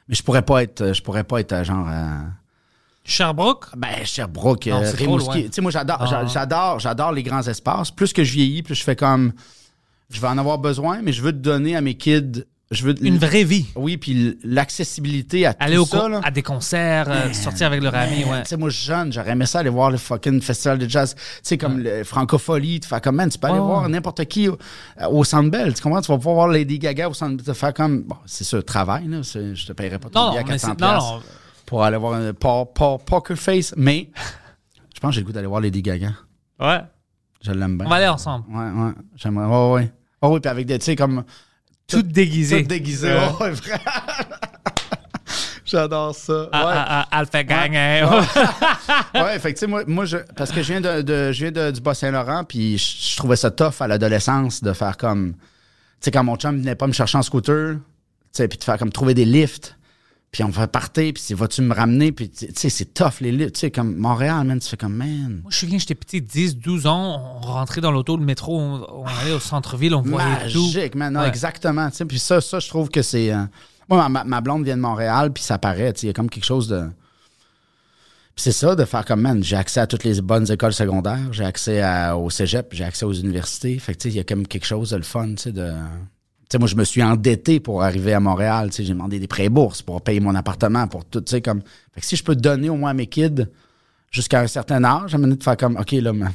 mais 0.09 0.15
je 0.15 0.23
pourrais 0.23 0.43
pas 0.43 0.63
être, 0.63 0.93
je 0.93 1.03
pourrais 1.03 1.25
pas 1.25 1.41
être 1.41 1.53
euh, 1.53 1.65
genre. 1.65 1.87
euh, 1.89 2.21
Sherbrooke? 3.05 3.67
ben, 3.77 4.05
Sherbrooke, 4.05 4.67
Non, 4.67 4.77
euh, 4.83 4.85
c'est 4.87 4.97
trop 4.97 5.17
Rimouski. 5.17 5.45
Tu 5.47 5.53
sais, 5.53 5.61
moi, 5.61 5.71
j'adore, 5.71 5.99
Ah. 6.01 6.07
j'a- 6.07 6.27
j'adore, 6.27 6.79
j'adore 6.79 7.13
les 7.13 7.23
grands 7.23 7.43
espaces. 7.47 7.91
Plus 7.91 8.13
que 8.13 8.25
je 8.25 8.33
vieillis, 8.33 8.63
plus 8.63 8.75
je 8.75 8.83
fais 8.83 8.97
comme, 8.97 9.33
je 10.11 10.21
vais 10.21 10.29
en 10.29 10.39
avoir 10.39 10.59
besoin, 10.59 11.03
mais 11.03 11.13
je 11.13 11.21
veux 11.23 11.33
te 11.33 11.37
donner 11.39 11.77
à 11.77 11.81
mes 11.83 11.95
kids, 11.97 12.45
je 12.71 12.85
veux 12.85 12.95
Une 13.07 13.19
vraie 13.19 13.45
vie. 13.45 13.67
Oui, 13.77 13.97
puis 13.97 14.39
l'accessibilité 14.43 15.47
à 15.47 15.55
Aller 15.61 15.77
tout 15.77 15.83
au 15.83 15.87
ça, 15.87 16.09
là. 16.09 16.21
à 16.25 16.31
des 16.31 16.43
concerts, 16.43 17.07
euh, 17.09 17.33
sortir 17.33 17.67
avec 17.69 17.83
leur 17.83 17.95
ami, 17.95 18.25
ouais. 18.25 18.43
Tu 18.43 18.49
sais, 18.49 18.57
moi, 18.57 18.71
jeune, 18.71 19.13
j'aurais 19.13 19.31
aimé 19.33 19.47
ça 19.47 19.61
aller 19.61 19.69
voir 19.71 19.91
le 19.91 19.97
fucking 19.99 20.41
festival 20.41 20.79
de 20.79 20.89
jazz. 20.89 21.15
Tu 21.15 21.23
sais, 21.43 21.59
comme 21.59 21.79
le 21.79 22.05
Francophonie, 22.05 22.81
tu 22.81 22.89
fais 22.89 23.01
comme, 23.01 23.17
man, 23.17 23.29
tu 23.29 23.39
peux 23.39 23.47
aller 23.47 23.59
Ouais, 23.59 23.65
voir 23.67 23.83
ouais. 23.85 23.89
n'importe 23.89 24.25
qui 24.25 24.49
au, 24.49 24.59
au 25.11 25.25
Centre 25.25 25.51
Bell. 25.51 25.75
Tu 25.75 25.83
comprends? 25.83 26.01
Tu 26.01 26.11
vas 26.11 26.17
pouvoir 26.19 26.35
voir 26.35 26.49
Lady 26.49 26.79
Gaga 26.79 27.09
au 27.09 27.15
Centre 27.15 27.43
Bell. 27.43 27.55
faire 27.55 27.75
comme, 27.75 28.03
bon, 28.03 28.17
c'est 28.27 28.45
sûr, 28.45 28.65
travail, 28.65 29.07
là. 29.09 29.21
Je 29.23 29.67
te 29.67 29.73
paierai 29.73 29.99
pas 29.99 30.09
ton 30.09 30.31
billet 30.31 30.39
à 30.41 30.43
non, 30.43 30.47
mais 30.49 30.53
400 30.59 30.75
c'est- 30.79 30.85
non, 30.85 30.93
non. 31.17 31.23
pour 31.67 31.85
aller 31.85 31.97
voir 31.97 32.15
un 32.15 32.33
po- 32.33 32.65
po- 32.67 32.99
Poker 32.99 33.37
Face, 33.37 33.75
mais 33.77 34.11
je 34.95 35.01
pense 35.01 35.11
que 35.11 35.15
j'ai 35.17 35.21
le 35.21 35.27
goût 35.27 35.33
d'aller 35.33 35.47
voir 35.47 35.61
Lady 35.61 35.83
Gaga. 35.83 36.13
Ouais. 36.61 36.81
Je 37.43 37.53
l'aime 37.53 37.77
bien. 37.77 37.87
On 37.87 37.91
va 37.91 37.97
aller 37.97 38.09
ensemble. 38.09 38.47
Ouais, 38.49 38.65
ouais. 38.65 38.93
J'aimerais. 39.17 39.47
Ouais, 39.47 39.73
ouais. 39.75 39.93
Oh, 40.23 40.29
oui, 40.33 40.41
puis 40.41 40.49
avec 40.51 40.67
des, 40.67 40.79
tu 40.79 40.87
sais, 40.87 40.97
comme. 40.97 41.25
Tout 41.87 42.03
déguisé. 42.03 42.63
Tout 42.63 42.69
déguisé. 42.69 43.09
Ouais. 43.13 43.29
Ouais, 43.41 43.51
vrai. 43.53 43.79
J'adore 45.65 46.15
ça. 46.15 46.49
Ah, 46.53 46.67
ouais. 46.67 46.73
ah, 46.77 47.07
ah, 47.11 47.19
Alpha 47.19 47.43
Gang, 47.43 47.75
hein. 47.75 48.23
ouais, 49.15 49.39
fait 49.39 49.55
que, 49.55 49.59
tu 49.59 49.61
sais, 49.61 49.67
moi, 49.67 49.83
moi 49.87 50.05
je, 50.05 50.19
parce 50.37 50.53
que 50.53 50.63
je 50.63 50.73
viens, 50.73 50.81
de, 50.81 51.01
de- 51.03 51.33
je 51.33 51.45
viens 51.47 51.51
de- 51.53 51.71
du 51.71 51.81
Bas-Saint-Laurent, 51.81 52.45
puis 52.45 52.77
je, 52.79 53.13
je 53.13 53.17
trouvais 53.17 53.37
ça 53.37 53.51
tough 53.51 53.81
à 53.81 53.89
l'adolescence 53.89 54.63
de 54.63 54.73
faire 54.73 54.97
comme. 54.97 55.33
Tu 55.33 55.39
sais, 56.01 56.11
quand 56.11 56.23
mon 56.23 56.37
chum 56.37 56.59
venait 56.61 56.75
pas 56.75 56.87
me 56.87 56.93
chercher 56.93 57.17
en 57.19 57.23
scooter, 57.23 57.77
tu 57.77 57.81
sais, 58.33 58.47
puis 58.47 58.59
de 58.59 58.65
faire 58.65 58.79
comme 58.79 58.93
trouver 58.93 59.15
des 59.15 59.25
lifts. 59.25 59.77
Puis 60.35 60.43
on 60.43 60.49
va 60.49 60.67
partir, 60.67 61.13
puis 61.15 61.23
c'est, 61.25 61.33
vas-tu 61.35 61.63
me 61.63 61.73
ramener? 61.73 62.11
Puis, 62.11 62.29
tu 62.29 62.49
sais, 62.57 62.69
c'est 62.69 62.93
tough, 62.93 63.21
les 63.21 63.31
lits. 63.31 63.53
Tu 63.53 63.61
sais, 63.61 63.71
comme 63.71 63.95
Montréal, 63.95 64.45
man, 64.45 64.59
tu 64.59 64.69
fais 64.69 64.77
comme, 64.77 64.95
man. 64.97 65.39
Moi, 65.43 65.51
je 65.53 65.57
souviens, 65.59 65.79
j'étais 65.79 65.95
petit, 65.95 66.21
10, 66.21 66.57
12 66.57 66.87
ans, 66.89 67.39
on 67.41 67.47
rentrait 67.47 67.81
dans 67.81 67.93
l'auto, 67.93 68.17
le 68.17 68.25
métro, 68.25 68.59
on, 68.61 68.85
on 69.03 69.05
allait 69.07 69.31
au 69.31 69.39
centre-ville, 69.39 69.95
on 69.95 70.03
voyait 70.03 70.51
tout. 70.53 70.65
Magique, 70.67 70.97
man. 70.97 71.13
Non, 71.13 71.21
Ouais. 71.21 71.29
Exactement. 71.29 71.89
tu 71.89 71.99
sais. 71.99 72.05
Puis 72.05 72.19
ça, 72.19 72.41
ça, 72.41 72.59
je 72.59 72.67
trouve 72.69 72.89
que 72.89 73.01
c'est. 73.01 73.33
euh, 73.33 73.45
Moi, 73.89 74.09
ma, 74.09 74.25
ma 74.25 74.41
blonde 74.41 74.65
vient 74.65 74.77
de 74.77 74.83
Montréal, 74.83 75.33
puis 75.33 75.45
ça 75.45 75.57
paraît. 75.59 75.93
tu 75.93 76.01
sais, 76.01 76.07
Il 76.07 76.09
y 76.09 76.11
a 76.11 76.15
comme 76.15 76.29
quelque 76.29 76.43
chose 76.47 76.67
de. 76.67 76.83
Puis 78.35 78.43
c'est 78.43 78.51
ça, 78.53 78.75
de 78.75 78.85
faire 78.85 79.05
comme, 79.05 79.21
man, 79.21 79.45
j'ai 79.45 79.55
accès 79.55 79.79
à 79.79 79.87
toutes 79.87 80.03
les 80.03 80.21
bonnes 80.21 80.51
écoles 80.51 80.73
secondaires, 80.73 81.33
j'ai 81.33 81.45
accès 81.45 81.81
à- 81.81 82.17
au 82.17 82.31
cégep, 82.31 82.67
j'ai 82.73 82.83
accès 82.83 83.05
aux 83.05 83.13
universités. 83.13 83.79
Fait 83.79 83.93
que, 83.95 83.99
tu 83.99 84.09
sais, 84.09 84.15
il 84.15 84.17
y 84.17 84.21
a 84.21 84.25
comme 84.25 84.49
quelque 84.49 84.67
chose 84.67 84.91
de 84.91 84.97
le 84.97 85.05
fun, 85.05 85.29
tu 85.37 85.43
sais, 85.45 85.53
de. 85.53 85.73
Sais, 86.55 86.59
moi, 86.61 86.69
je 86.69 86.77
me 86.77 86.85
suis 86.85 87.03
endetté 87.03 87.59
pour 87.59 87.83
arriver 87.83 88.13
à 88.13 88.21
Montréal. 88.21 88.71
Tu 88.71 88.77
sais, 88.77 88.85
j'ai 88.85 88.93
demandé 88.93 89.19
des 89.19 89.27
prêts 89.27 89.49
bourses 89.49 89.83
pour 89.83 90.01
payer 90.03 90.21
mon 90.21 90.37
appartement, 90.37 90.87
pour 90.87 91.05
tout, 91.05 91.21
tu 91.21 91.33
sais, 91.33 91.43
comme. 91.43 91.63
Fait 91.93 92.01
que 92.01 92.07
si 92.07 92.15
je 92.15 92.23
peux 92.23 92.37
donner 92.37 92.69
au 92.69 92.77
moins 92.77 92.91
à 92.91 92.95
mes 92.95 93.09
kids 93.09 93.49
jusqu'à 94.13 94.39
un 94.41 94.47
certain 94.47 94.85
âge, 94.85 95.11
j'ai 95.11 95.19
de 95.19 95.43
faire 95.43 95.57
comme, 95.57 95.77
OK, 95.77 95.91
là, 95.91 96.13
man, 96.13 96.33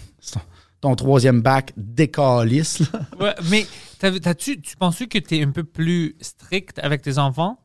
ton, 0.82 0.94
troisième 0.98 1.42
bac 1.42 1.72
décalisse, 1.78 2.82
là. 2.82 3.00
Ouais, 3.18 3.36
mais 3.50 3.66
t'as- 3.98 4.20
t'as-tu, 4.20 4.60
tu 4.60 4.76
penses 4.76 5.00
que 5.10 5.20
tu 5.20 5.38
es 5.38 5.44
un 5.46 5.52
peu 5.52 5.64
plus 5.64 6.18
strict 6.20 6.80
avec 6.80 7.02
tes 7.02 7.18
enfants? 7.18 7.58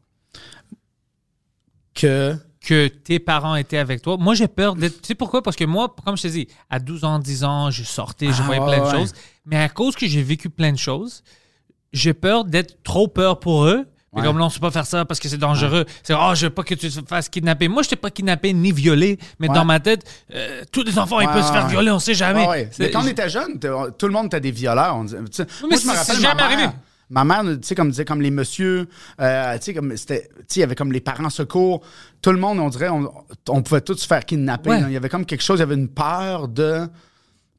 Que. 1.93 2.37
que 2.61 2.87
tes 2.87 3.19
parents 3.19 3.57
étaient 3.57 3.79
avec 3.79 4.01
toi? 4.01 4.17
Moi, 4.17 4.35
j'ai 4.35 4.47
peur 4.47 4.77
d'être. 4.77 5.03
Tu 5.03 5.09
sais 5.09 5.15
pourquoi? 5.17 5.43
Parce 5.43 5.57
que 5.57 5.65
moi, 5.65 5.93
comme 6.05 6.17
je 6.17 6.23
te 6.23 6.29
dis, 6.29 6.47
à 6.71 6.79
12 6.79 7.03
ans, 7.03 7.19
10 7.19 7.43
ans, 7.43 7.73
je 7.73 7.83
sortais, 7.83 8.29
je 8.33 8.43
Ah, 8.43 8.45
voyais 8.45 8.61
ouais, 8.61 8.67
plein 8.79 8.85
de 8.85 8.97
choses. 8.97 9.13
Mais 9.45 9.57
à 9.57 9.69
cause 9.69 9.97
que 9.97 10.07
j'ai 10.07 10.23
vécu 10.23 10.51
plein 10.51 10.71
de 10.71 10.79
choses, 10.79 11.25
j'ai 11.95 12.13
peur 12.15 12.45
d'être 12.45 12.83
trop 12.83 13.09
peur 13.09 13.41
pour 13.41 13.65
eux. 13.65 13.85
Ouais. 14.13 14.23
Comme 14.23 14.39
là, 14.39 14.45
on 14.45 14.47
ne 14.47 14.53
sait 14.53 14.61
pas 14.61 14.71
faire 14.71 14.87
ça 14.87 15.05
parce 15.05 15.19
que 15.19 15.29
c'est 15.29 15.39
dangereux. 15.39 15.85
C'est, 16.05 16.15
oh, 16.15 16.33
je 16.35 16.47
veux 16.47 16.51
pas 16.51 16.63
que 16.63 16.75
tu 16.75 16.89
te 16.89 17.01
fasses 17.09 17.29
kidnapper. 17.29 17.67
Moi, 17.67 17.83
je 17.83 17.89
t'ai 17.89 17.97
pas 17.97 18.11
kidnappé 18.11 18.53
ni 18.53 18.71
violé, 18.71 19.19
mais 19.41 19.49
Ouais. 19.49 19.55
dans 19.55 19.65
ma 19.65 19.81
tête, 19.81 20.05
euh, 20.33 20.63
tous 20.71 20.85
les 20.85 20.97
enfants, 21.01 21.19
ils 21.19 21.27
peuvent 21.29 21.45
se 21.45 21.51
faire 21.51 21.67
violer, 21.67 21.91
on 21.91 21.99
sait 21.99 22.15
jamais. 22.15 22.69
Mais 22.79 22.91
quand 22.93 23.03
on 23.03 23.07
était 23.09 23.29
jeune, 23.29 23.59
tout 23.59 24.07
le 24.07 24.13
monde 24.13 24.27
était 24.27 24.41
des 24.41 24.53
violeurs. 24.53 24.95
On 24.97 25.07
sais, 25.09 25.17
moi, 25.17 25.27
je 25.81 25.87
me 25.89 25.93
rappelle 25.97 26.17
ma 26.17 26.23
jamais 26.23 26.35
mère- 26.37 26.45
arrivé. 26.45 26.69
Ma 27.11 27.25
mère, 27.25 27.43
tu 27.43 27.59
sais, 27.63 27.75
comme 27.75 27.91
disait, 27.91 28.05
comme 28.05 28.23
les 28.23 28.31
messieurs, 28.31 28.89
euh, 29.21 29.55
tu 29.59 29.65
sais, 29.65 29.75
comme 29.75 29.97
c'était, 29.97 30.29
tu 30.29 30.43
sais, 30.47 30.57
il 30.57 30.61
y 30.61 30.63
avait 30.63 30.75
comme 30.77 30.93
les 30.93 31.01
parents 31.01 31.29
secours. 31.29 31.83
Tout 32.23 32.31
le 32.31 32.39
monde, 32.39 32.61
on 32.61 32.69
dirait, 32.69 32.89
on, 32.91 33.11
on 33.49 33.63
pouvait 33.63 33.81
tous 33.83 33.97
se 33.97 34.07
faire 34.07 34.25
kidnapper. 34.25 34.79
Il 34.87 34.93
y 34.93 34.97
avait 34.97 35.09
comme 35.09 35.27
quelque 35.27 35.43
chose, 35.43 35.59
il 35.59 35.61
y 35.61 35.65
avait 35.65 35.75
une 35.75 35.89
peur 35.89 36.47
de. 36.47 36.87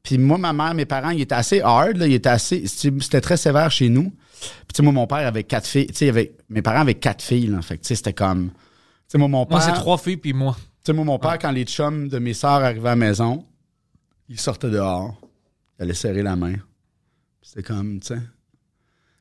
Puis 0.02 0.16
moi, 0.18 0.38
ma 0.38 0.52
mère, 0.52 0.72
mes 0.74 0.84
parents, 0.86 1.10
ils 1.10 1.20
étaient 1.20 1.34
assez 1.34 1.60
hard, 1.60 1.96
là, 1.98 2.06
ils 2.06 2.14
étaient 2.14 2.28
assez, 2.30 2.64
c'était 2.66 3.20
très 3.20 3.36
sévère 3.36 3.70
chez 3.70 3.88
nous. 3.90 4.10
Puis 4.40 4.48
tu 4.68 4.76
sais, 4.76 4.82
moi, 4.82 4.92
mon 4.92 5.06
père 5.06 5.26
avait 5.26 5.44
quatre 5.44 5.66
filles. 5.66 5.86
Tu 5.88 5.94
sais, 5.94 6.08
avait, 6.08 6.34
mes 6.48 6.62
parents 6.62 6.80
avaient 6.80 6.94
quatre 6.94 7.22
filles, 7.22 7.46
là. 7.48 7.62
Fait 7.62 7.76
que 7.78 7.82
tu 7.82 7.88
sais, 7.88 7.94
c'était 7.96 8.12
comme. 8.12 8.50
Tu 8.50 8.54
sais, 9.08 9.18
moi, 9.18 9.28
mon 9.28 9.46
père. 9.46 9.58
Moi, 9.58 9.66
c'est 9.66 9.72
trois 9.80 9.98
filles, 9.98 10.16
puis 10.18 10.32
moi. 10.32 10.56
Tu 10.58 10.64
sais, 10.86 10.92
moi, 10.92 11.04
mon 11.04 11.18
père, 11.18 11.38
quand 11.38 11.50
les 11.50 11.64
chums 11.64 12.08
de 12.08 12.18
mes 12.18 12.34
sœurs 12.34 12.62
arrivaient 12.64 12.88
à 12.88 12.92
la 12.92 12.96
maison, 12.96 13.44
il 14.28 14.38
sortait 14.38 14.70
dehors. 14.70 15.20
Il 15.78 15.82
allait 15.84 15.94
serrer 15.94 16.22
la 16.22 16.36
main. 16.36 16.54
C'était 17.42 17.62
comme, 17.62 18.00
tu 18.00 18.08
sais. 18.08 18.20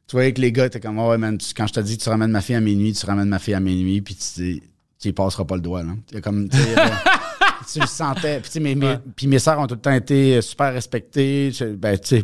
Tu 0.07 0.15
voyais 0.15 0.33
que 0.33 0.41
les 0.41 0.51
gars 0.51 0.65
étaient 0.67 0.79
comme, 0.79 0.99
Ah 0.99 1.09
ouais, 1.09 1.17
man, 1.17 1.37
tu- 1.37 1.53
quand 1.55 1.65
je 1.67 1.73
te 1.73 1.79
dis 1.79 1.97
tu 1.97 2.07
ramènes 2.09 2.29
ma 2.31 2.41
fille 2.41 2.55
à 2.55 2.61
minuit, 2.61 2.93
tu 2.93 3.05
ramènes 3.05 3.27
ma 3.29 3.39
fille 3.39 3.55
à 3.55 3.59
minuit, 3.59 4.01
puis 4.01 4.15
tu 4.15 4.41
dis, 4.41 4.63
tu 4.99 5.07
y 5.09 5.13
passeras 5.13 5.45
pas 5.45 5.55
le 5.55 5.61
doigt, 5.61 5.81
là. 5.83 5.93
Y 6.13 6.17
a 6.17 6.21
comme, 6.21 6.47
tu 6.49 6.57
le 7.79 7.87
sentais. 7.87 8.39
Puis, 8.41 8.59
mes, 8.59 8.75
mes 8.75 9.39
sœurs 9.39 9.59
ont 9.59 9.65
tout 9.67 9.75
le 9.75 9.81
temps 9.81 9.91
été 9.93 10.41
super 10.41 10.71
respectées. 10.73 11.51
Ben, 11.77 11.97
tu 11.97 12.07
sais, 12.07 12.23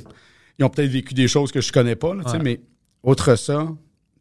ils 0.59 0.63
ont 0.65 0.69
peut-être 0.69 0.91
vécu 0.91 1.13
des 1.15 1.27
choses 1.27 1.51
que 1.51 1.59
je 1.61 1.71
connais 1.71 1.95
pas, 1.95 2.13
là, 2.13 2.23
tu 2.23 2.29
sais, 2.31 2.37
Ouais. 2.37 2.43
mais 2.43 2.61
autre 3.03 3.35
ça. 3.35 3.67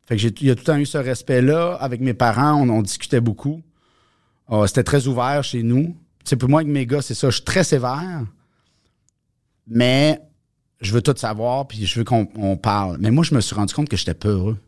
Fait 0.06 0.16
que 0.16 0.22
j'ai, 0.22 0.32
il 0.40 0.46
y 0.46 0.50
a 0.50 0.54
tout 0.54 0.60
le 0.60 0.64
temps 0.64 0.76
eu 0.76 0.86
ce 0.86 0.98
respect-là. 0.98 1.74
Avec 1.80 2.00
mes 2.00 2.14
parents, 2.14 2.54
on, 2.62 2.68
on 2.68 2.82
discutait 2.82 3.20
beaucoup. 3.20 3.62
Ah, 4.48 4.64
c'était 4.66 4.82
très 4.84 5.06
ouvert 5.06 5.44
chez 5.44 5.62
nous. 5.62 5.96
Tu 6.24 6.30
sais, 6.30 6.36
pour 6.36 6.48
moi, 6.48 6.60
avec 6.60 6.72
mes 6.72 6.86
gars, 6.86 7.02
c'est 7.02 7.14
ça. 7.14 7.28
Je 7.30 7.36
suis 7.36 7.44
très 7.44 7.64
sévère, 7.64 8.24
mais 9.66 10.20
je 10.80 10.92
veux 10.92 11.02
tout 11.02 11.14
savoir, 11.16 11.66
puis 11.68 11.84
je 11.86 11.98
veux 11.98 12.04
qu'on 12.04 12.28
on 12.36 12.56
parle. 12.56 12.96
Mais 13.00 13.10
moi, 13.10 13.24
je 13.24 13.34
me 13.34 13.40
suis 13.40 13.54
rendu 13.54 13.72
compte 13.74 13.88
que 13.88 13.96
j'étais 13.96 14.14
peureux 14.14 14.58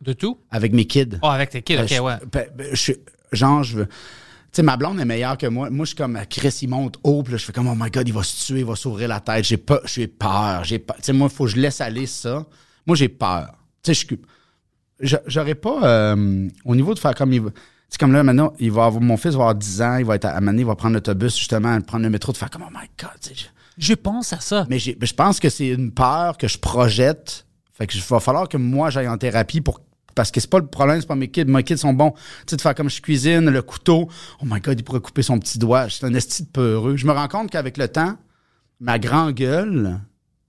De 0.00 0.12
tout? 0.12 0.38
avec 0.50 0.72
mes 0.72 0.84
kids. 0.86 1.18
Oh, 1.22 1.26
avec 1.28 1.50
tes 1.50 1.62
kids, 1.62 1.76
Ben, 1.76 1.84
ok, 1.84 1.88
je- 1.94 2.00
ouais. 2.00 2.14
ben, 2.32 2.46
ben, 2.56 2.66
je 2.72 2.92
genre, 3.32 3.62
je 3.62 3.78
veux. 3.78 3.86
Tu 3.86 4.56
sais, 4.56 4.62
ma 4.62 4.76
blonde 4.76 4.98
est 5.00 5.04
meilleure 5.04 5.38
que 5.38 5.46
moi. 5.46 5.70
Moi, 5.70 5.84
je 5.84 5.90
suis 5.90 5.96
comme, 5.96 6.18
Chris, 6.28 6.58
il 6.62 6.68
monte 6.68 6.96
haut, 7.04 7.22
puis 7.22 7.32
là, 7.32 7.38
je 7.38 7.44
fais 7.44 7.52
comme, 7.52 7.68
oh 7.68 7.74
my 7.76 7.90
God, 7.90 8.08
il 8.08 8.14
va 8.14 8.22
se 8.24 8.46
tuer, 8.46 8.60
il 8.60 8.64
va 8.66 8.74
s'ouvrir 8.74 9.08
la 9.08 9.20
tête. 9.20 9.44
J'ai 9.44 9.56
pas, 9.56 9.80
j'ai 9.84 10.08
peur. 10.08 10.64
J'ai 10.64 10.78
peur. 10.80 10.96
Tu 10.96 11.04
sais, 11.04 11.12
moi, 11.12 11.28
il 11.30 11.34
faut 11.34 11.44
que 11.44 11.50
je 11.50 11.56
laisse 11.56 11.80
aller 11.80 12.06
ça. 12.06 12.44
Moi, 12.86 12.96
j'ai 12.96 13.08
peur. 13.08 13.54
Tu 13.82 13.94
sais, 13.94 14.06
je 15.00 15.16
J'aurais 15.26 15.54
pas, 15.54 15.82
euh, 15.84 16.48
au 16.64 16.74
niveau 16.76 16.94
de 16.94 16.98
faire 16.98 17.14
comme 17.14 17.32
il 17.32 17.40
va. 17.40 17.50
C'est 17.88 17.98
comme 17.98 18.12
là, 18.12 18.22
maintenant, 18.22 18.52
il 18.60 18.70
va 18.70 18.84
avoir, 18.84 19.02
mon 19.02 19.16
fils 19.16 19.30
va 19.32 19.40
avoir 19.40 19.54
10 19.54 19.82
ans, 19.82 19.96
il 19.96 20.04
va 20.04 20.14
être 20.14 20.26
à, 20.26 20.38
il 20.40 20.64
va 20.64 20.76
prendre 20.76 20.94
l'autobus, 20.94 21.36
justement, 21.36 21.80
prendre 21.80 22.04
le 22.04 22.10
métro, 22.10 22.30
de 22.32 22.36
faire 22.36 22.50
comme, 22.50 22.62
oh 22.66 22.70
my 22.72 22.86
God, 23.00 23.10
je- 23.34 23.46
Je 23.78 23.94
pense 23.94 24.32
à 24.32 24.40
ça. 24.40 24.66
mais 24.68 24.78
je 24.78 25.14
pense 25.14 25.40
que 25.40 25.48
c'est 25.48 25.68
une 25.68 25.90
peur 25.90 26.36
que 26.38 26.46
je 26.46 26.58
projette. 26.58 27.46
Fait 27.72 27.86
que 27.86 27.94
il 27.94 28.02
va 28.02 28.20
falloir 28.20 28.48
que 28.48 28.58
moi 28.58 28.90
j'aille 28.90 29.08
en 29.08 29.16
thérapie 29.16 29.60
pour 29.62 29.80
parce 30.14 30.30
que 30.30 30.38
c'est 30.40 30.50
pas 30.50 30.58
le 30.58 30.66
problème, 30.66 31.00
c'est 31.00 31.06
pas 31.06 31.14
mes 31.14 31.28
kids. 31.30 31.46
Mes 31.46 31.62
kids 31.64 31.78
sont 31.78 31.94
bons. 31.94 32.10
Tu 32.10 32.18
sais, 32.50 32.56
de 32.56 32.60
faire 32.60 32.74
comme 32.74 32.90
je 32.90 33.00
cuisine, 33.00 33.48
le 33.48 33.62
couteau. 33.62 34.08
Oh 34.42 34.44
my 34.44 34.60
god, 34.60 34.78
il 34.78 34.82
pourrait 34.82 35.00
couper 35.00 35.22
son 35.22 35.38
petit 35.38 35.58
doigt. 35.58 35.88
C'est 35.88 36.04
un 36.04 36.12
esti 36.12 36.42
de 36.42 36.48
peureux. 36.48 36.96
Je 36.96 37.06
me 37.06 37.12
rends 37.12 37.28
compte 37.28 37.50
qu'avec 37.50 37.78
le 37.78 37.88
temps, 37.88 38.16
ma 38.80 38.98
grande 38.98 39.32
gueule, 39.32 39.98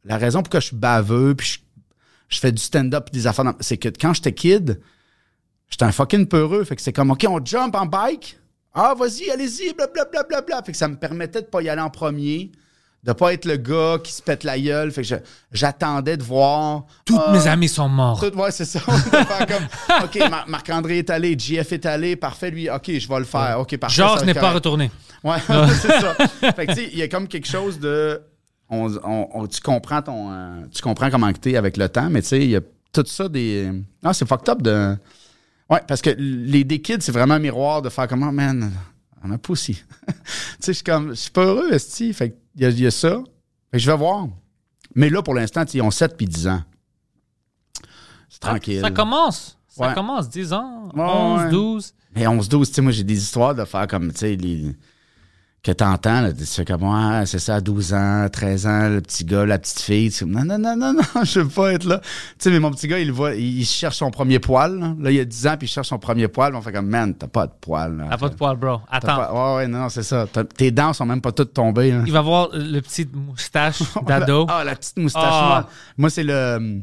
la 0.03 0.17
raison 0.17 0.41
pour 0.43 0.49
que 0.49 0.59
je 0.59 0.65
suis 0.67 0.75
baveux, 0.75 1.36
puis 1.36 1.47
je, 1.47 1.59
je 2.32 2.39
fais 2.39 2.51
du 2.51 2.61
stand-up 2.61 3.09
des 3.11 3.27
affaires, 3.27 3.45
dans- 3.45 3.53
c'est 3.59 3.77
que 3.77 3.89
quand 3.89 4.13
j'étais 4.13 4.34
kid, 4.34 4.79
j'étais 5.69 5.86
un 5.86 5.91
fucking 5.91 6.25
peureux. 6.27 6.63
Fait 6.63 6.75
que 6.75 6.82
c'est 6.82 6.93
comme, 6.93 7.11
OK, 7.11 7.25
on 7.29 7.43
jump 7.45 7.75
en 7.75 7.86
bike. 7.86 8.38
Ah, 8.73 8.93
vas-y, 8.97 9.29
allez-y, 9.29 9.73
blablabla. 9.73 10.23
Bla, 10.23 10.41
bla. 10.41 10.63
Fait 10.63 10.71
que 10.71 10.77
ça 10.77 10.88
me 10.88 10.95
permettait 10.95 11.41
de 11.41 11.47
pas 11.47 11.61
y 11.61 11.67
aller 11.67 11.82
en 11.82 11.89
premier, 11.89 12.51
de 13.03 13.11
pas 13.11 13.34
être 13.34 13.43
le 13.45 13.57
gars 13.57 13.97
qui 14.01 14.13
se 14.13 14.21
pète 14.21 14.45
la 14.45 14.57
gueule. 14.57 14.91
Fait 14.93 15.01
que 15.01 15.15
j'attendais 15.51 16.15
de 16.15 16.23
voir. 16.23 16.86
Toutes 17.03 17.19
Ah, 17.25 17.34
mes 17.34 17.47
amis 17.47 17.67
sont 17.67 17.89
morts. 17.89 18.19
tout- 18.21 18.34
ouais, 18.38 18.51
c'est 18.51 18.63
ça. 18.63 18.79
Comme, 19.47 20.05
OK, 20.05 20.15
Mar- 20.29 20.47
Marc-André 20.47 20.99
est 20.99 21.09
allé, 21.09 21.38
JF 21.38 21.73
est 21.73 21.86
allé, 21.86 22.15
parfait, 22.15 22.49
lui, 22.51 22.69
OK, 22.69 22.89
je 22.97 23.07
vais 23.09 23.19
le 23.19 23.25
faire. 23.25 23.59
OK, 23.59 23.75
parfait. 23.77 23.95
Georges 23.95 24.23
n'est 24.23 24.34
pas 24.34 24.51
retourné. 24.51 24.89
Ouais, 25.23 25.36
c'est 25.82 25.99
ça. 25.99 26.15
Fait 26.53 26.65
que, 26.65 26.71
tu 26.73 26.77
sais, 26.77 26.89
il 26.93 26.97
y 26.97 27.01
a 27.01 27.07
comme 27.09 27.27
quelque 27.27 27.47
chose 27.47 27.77
de. 27.77 28.21
On, 28.72 28.89
on- 29.03 29.28
on- 29.34 29.47
tu 29.47 29.59
comprends 29.61 30.01
ton. 30.01 30.32
euh, 30.32 30.65
tu 30.72 30.82
comprends 30.82 31.11
comment 31.11 31.32
que 31.34 31.38
t'es 31.39 31.57
avec 31.57 31.76
le 31.78 31.89
temps, 31.89 32.09
mais 32.09 32.22
tu 32.22 32.30
sais, 32.30 32.39
il 32.39 32.49
y 32.51 32.55
a 32.55 32.61
tout 32.93 33.03
ça 33.05 33.28
des. 33.30 33.72
Ah, 34.03 34.13
c'est 34.13 34.26
fucked 34.28 34.49
up 34.49 34.61
de. 34.61 34.95
Ouais, 35.69 35.82
parce 35.88 36.01
que 36.01 36.09
les 36.17 36.63
des 36.63 36.82
kids, 36.82 36.97
c'est 37.01 37.11
vraiment 37.11 37.34
un 37.36 37.39
miroir 37.39 37.82
de 37.82 37.89
faire 37.89 38.07
comment, 38.07 38.32
man, 38.32 38.72
on 39.24 39.32
a 39.32 39.38
pas 39.38 39.51
aussi. 39.51 39.74
tu 40.07 40.13
sais, 40.59 40.67
je 40.67 40.72
suis 40.72 40.84
comme. 40.84 41.09
Je 41.09 41.15
suis 41.15 41.32
pas 41.32 41.43
heureux, 41.45 41.72
esti. 41.74 42.13
Fait 42.13 42.36
y 42.57 42.63
il 42.65 42.80
y 42.80 42.88
a 42.88 42.91
ça. 42.91 43.22
Fait 43.72 43.78
que 43.78 43.80
je 43.80 43.91
vais 43.91 43.97
voir. 43.97 44.28
Mais 44.95 45.09
là, 45.09 45.22
pour 45.22 45.34
l'instant, 45.36 45.63
tu 45.65 45.78
ils 45.78 45.82
ont 45.82 45.91
7 45.91 46.15
puis 46.17 46.26
10 46.26 46.47
ans. 46.47 46.63
C'est 48.30 48.39
tranquille. 48.39 48.82
Ça 48.82 48.91
commence. 48.91 49.57
Ça 49.67 49.88
Ouais. 49.88 49.93
commence, 49.93 50.30
10 50.30 50.51
ans, 50.51 50.89
Ouais, 50.93 51.01
11, 51.01 51.41
ouais. 51.43 51.49
12. 51.49 51.93
Mais 52.13 52.26
11-12, 52.28 52.67
tu 52.67 52.74
sais, 52.74 52.82
moi, 52.82 52.91
j'ai 52.91 53.05
des 53.05 53.17
histoires 53.17 53.55
de 53.55 53.63
faire 53.63 53.88
comme, 53.88 54.11
tu 54.11 54.17
sais, 54.19 54.36
les... 54.36 54.76
que 55.64 55.72
t'entends, 55.72 56.28
tu 56.36 56.43
fais 56.43 56.66
comme, 56.66 56.82
ouais, 56.82 57.26
c'est 57.28 57.38
ça, 57.38 57.62
12 57.62 57.93
ans, 57.93 58.28
13 58.32 58.66
ans, 58.66 58.89
le 58.89 58.99
petit 58.99 59.24
gars, 59.24 59.45
la 59.45 59.59
petite 59.59 59.80
fille. 59.80 60.09
Tu 60.09 60.26
non, 60.26 60.43
non, 60.43 60.57
non, 60.57 60.76
non, 60.76 60.93
non, 61.16 61.24
je 61.24 61.39
veux 61.41 61.47
pas 61.49 61.74
être 61.74 61.84
là. 61.84 61.99
Tu 61.99 62.07
sais, 62.39 62.49
mais 62.49 62.59
mon 62.59 62.72
petit 62.72 62.88
gars, 62.88 62.97
il 62.97 63.12
voit, 63.12 63.36
il 63.36 63.64
cherche 63.64 63.97
son 63.97 64.09
premier 64.09 64.39
poil. 64.39 64.80
Là, 64.80 64.95
Là, 64.99 65.12
il 65.12 65.20
a 65.20 65.26
10 65.26 65.45
ans, 65.47 65.57
puis 65.57 65.68
il 65.68 65.70
cherche 65.70 65.89
son 65.89 65.99
premier 65.99 66.28
poil. 66.28 66.55
On 66.55 66.62
fait 66.64 66.72
comme, 66.72 66.88
man, 66.88 67.14
t'as 67.14 67.28
pas 67.28 67.45
de 67.45 67.51
poil. 67.62 68.03
T'as 68.09 68.18
pas 68.18 68.30
de 68.30 68.34
poil, 68.36 68.57
bro. 68.57 68.80
Attends. 68.89 69.16
pas- 69.18 69.32
Ouais, 69.34 69.55
ouais, 69.57 69.68
non, 69.68 69.88
c'est 69.89 70.01
ça. 70.01 70.26
Tes 70.57 70.72
dents 70.72 70.93
sont 70.93 71.05
même 71.05 71.22
pas 71.22 71.32
toutes 71.32 71.53
tombées. 71.53 71.91
là. 71.91 72.01
Il 72.07 72.12
va 72.12 72.22
voir 72.22 72.49
le 72.53 72.80
petit 72.80 73.07
moustache 73.14 73.84
d'ado. 74.07 74.47
Ah, 74.49 74.64
la 74.64 74.76
petite 74.76 74.97
moustache. 74.97 75.24
Ah. 75.28 75.47
Moi, 75.47 75.70
moi, 75.97 76.09
c'est 76.09 76.24
le 76.24 76.80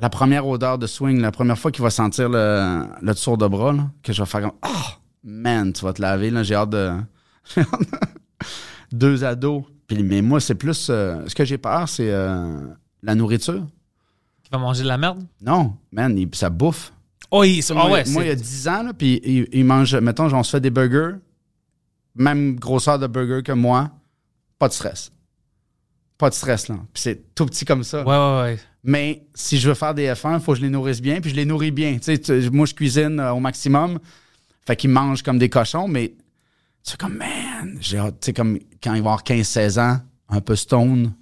la 0.00 0.08
première 0.08 0.44
odeur 0.48 0.76
de 0.78 0.88
swing, 0.88 1.20
la 1.20 1.30
première 1.30 1.56
fois 1.58 1.70
qu'il 1.70 1.84
va 1.84 1.90
sentir 1.90 2.28
le, 2.28 2.82
le 3.00 3.14
tour 3.14 3.38
de 3.38 3.46
bras, 3.46 3.72
là, 3.72 3.84
que 4.02 4.12
je 4.12 4.20
vais 4.22 4.26
faire 4.26 4.40
comme 4.40 4.52
Oh, 4.66 4.90
man, 5.22 5.72
tu 5.72 5.84
vas 5.84 5.92
te 5.92 6.02
laver, 6.02 6.30
là, 6.30 6.42
j'ai 6.42 6.56
hâte 6.56 6.70
de. 6.70 6.90
Deux 8.92 9.24
ados. 9.24 9.64
Puis, 9.86 10.02
mais 10.02 10.22
moi, 10.22 10.40
c'est 10.40 10.54
plus. 10.54 10.88
euh, 10.90 11.22
ce 11.26 11.34
que 11.34 11.44
j'ai 11.44 11.58
peur, 11.58 11.88
c'est 11.88 12.10
euh, 12.10 12.66
la 13.02 13.14
nourriture. 13.14 13.66
Il 14.44 14.50
va 14.52 14.58
manger 14.58 14.82
de 14.82 14.88
la 14.88 14.98
merde? 14.98 15.24
Non, 15.40 15.76
man, 15.92 16.16
il- 16.18 16.28
ça 16.34 16.50
bouffe. 16.50 16.92
Oh, 17.30 17.42
il, 17.44 17.62
ah 17.70 17.74
moi, 17.74 17.90
ouais, 17.90 18.04
moi, 18.08 18.22
il 18.24 18.28
y 18.28 18.30
a 18.30 18.36
c'est- 18.36 18.42
10 18.42 18.68
ans, 18.68 18.82
là, 18.82 18.92
puis 18.92 19.20
il, 19.24 19.48
il 19.52 19.64
mange, 19.64 19.94
mettons, 19.96 20.30
on 20.32 20.42
se 20.42 20.50
fait 20.50 20.60
des 20.60 20.68
burgers, 20.70 21.16
même 22.14 22.56
grosseur 22.56 22.98
de 22.98 23.06
burger 23.06 23.42
que 23.42 23.52
moi, 23.52 23.90
pas 24.58 24.68
de 24.68 24.74
stress. 24.74 25.10
Pas 26.18 26.28
de 26.28 26.34
stress, 26.34 26.68
là. 26.68 26.74
Puis 26.92 27.02
c'est 27.02 27.34
tout 27.34 27.46
petit 27.46 27.64
comme 27.64 27.82
ça. 27.84 28.02
Ouais, 28.06 28.16
ouais, 28.16 28.42
ouais. 28.52 28.58
Mais 28.84 29.24
si 29.34 29.58
je 29.58 29.68
veux 29.68 29.74
faire 29.74 29.94
des 29.94 30.06
F1, 30.12 30.34
il 30.34 30.40
faut 30.40 30.52
que 30.52 30.58
je 30.58 30.62
les 30.64 30.68
nourrisse 30.70 31.00
bien, 31.00 31.20
puis 31.22 31.30
je 31.30 31.36
les 31.36 31.46
nourris 31.46 31.70
bien. 31.70 31.94
Tu 31.94 32.02
sais, 32.02 32.18
tu- 32.18 32.50
moi, 32.50 32.66
je 32.66 32.74
cuisine 32.74 33.18
euh, 33.20 33.32
au 33.32 33.40
maximum. 33.40 33.98
Fait 34.66 34.76
qu'ils 34.76 34.90
mangent 34.90 35.22
comme 35.22 35.38
des 35.38 35.48
cochons, 35.48 35.88
mais 35.88 36.12
c'est 36.82 36.96
comme, 36.98 37.14
man, 37.16 37.76
j'ai 37.80 37.98
hâte, 37.98 38.20
tu 38.20 38.26
sais, 38.26 38.32
comme 38.32 38.58
quand 38.82 38.94
il 38.94 39.02
va 39.02 39.10
avoir 39.12 39.22
15-16 39.22 39.78
ans, 39.80 39.98
un 40.28 40.40
peu 40.40 40.56
stone, 40.56 41.12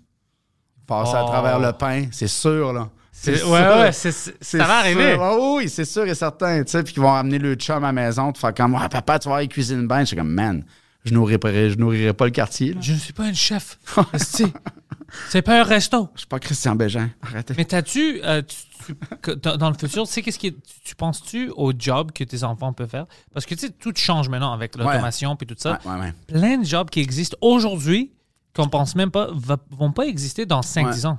passer 0.86 1.14
à 1.16 1.24
Oh. 1.24 1.28
travers 1.28 1.58
le 1.58 1.72
pain, 1.72 2.06
c'est 2.12 2.28
sûr, 2.28 2.72
là. 2.72 2.88
C'est 3.12 3.42
Ouais, 3.44 3.50
ouais, 3.50 3.92
ça 3.92 4.58
va 4.58 4.78
arriver. 4.78 5.16
Ah 5.20 5.36
oui, 5.38 5.68
c'est 5.68 5.84
sûr 5.84 6.04
et 6.06 6.14
certain. 6.14 6.64
Tu 6.64 6.70
sais, 6.70 6.82
puis 6.82 6.94
qu'ils 6.94 7.02
vont 7.02 7.10
ramener 7.10 7.38
le 7.38 7.54
chum 7.54 7.84
à 7.84 7.88
la 7.88 7.92
maison, 7.92 8.32
te 8.32 8.38
faire 8.38 8.54
comme, 8.54 8.74
ah, 8.80 8.88
papa, 8.88 9.18
tu 9.18 9.26
vas 9.28 9.32
voir, 9.32 9.42
il 9.42 9.48
cuisine 9.48 9.86
bien. 9.86 10.00
Je 10.00 10.04
suis 10.06 10.16
comme, 10.16 10.32
man, 10.32 10.64
je 11.04 11.12
nourrirais, 11.12 11.68
je 11.70 12.10
pas 12.12 12.24
le 12.24 12.30
quartier. 12.30 12.72
là. 12.72 12.80
Je 12.80 12.92
ne 12.94 12.98
suis 12.98 13.12
pas 13.12 13.24
un 13.24 13.34
chef. 13.34 13.78
C'est 15.28 15.42
pas 15.42 15.60
un 15.60 15.64
resto. 15.64 16.08
Je 16.14 16.20
suis 16.20 16.26
pas 16.28 16.38
Christian 16.38 16.74
Bégin. 16.76 17.10
Arrêtez. 17.22 17.54
Mais 17.56 17.64
t'as-tu, 17.64 18.20
euh, 18.24 18.42
tu- 18.42 18.56
tu- 18.86 18.94
que 19.22 19.30
dans, 19.32 19.68
le 19.70 19.76
futur, 19.76 20.06
tu 20.06 20.12
sais, 20.12 20.22
qu'est-ce 20.22 20.38
qui 20.38 20.48
est- 20.48 20.52
tu, 20.62 20.80
tu 20.84 20.94
penses-tu 20.94 21.50
au 21.56 21.72
job 21.76 22.12
que 22.12 22.24
tes 22.24 22.44
enfants 22.44 22.72
peuvent 22.72 22.88
faire? 22.88 23.06
Parce 23.32 23.46
que, 23.46 23.54
tu 23.54 23.66
sais, 23.66 23.72
tout 23.72 23.92
change 23.96 24.28
maintenant 24.28 24.52
avec 24.52 24.76
l'automation 24.76 25.36
puis 25.36 25.46
tout 25.46 25.54
ça. 25.58 25.78
Ouais, 25.84 25.92
ouais, 25.92 26.00
ouais. 26.00 26.14
Plein 26.26 26.58
de 26.58 26.64
jobs 26.64 26.88
qui 26.90 27.00
existent 27.00 27.36
aujourd'hui 27.40 28.12
qu'on 28.54 28.68
pense 28.68 28.94
même 28.96 29.10
pas, 29.10 29.28
va- 29.32 29.58
vont 29.70 29.92
pas 29.92 30.06
exister 30.06 30.46
dans 30.46 30.62
5-10 30.62 31.06
ans. 31.06 31.18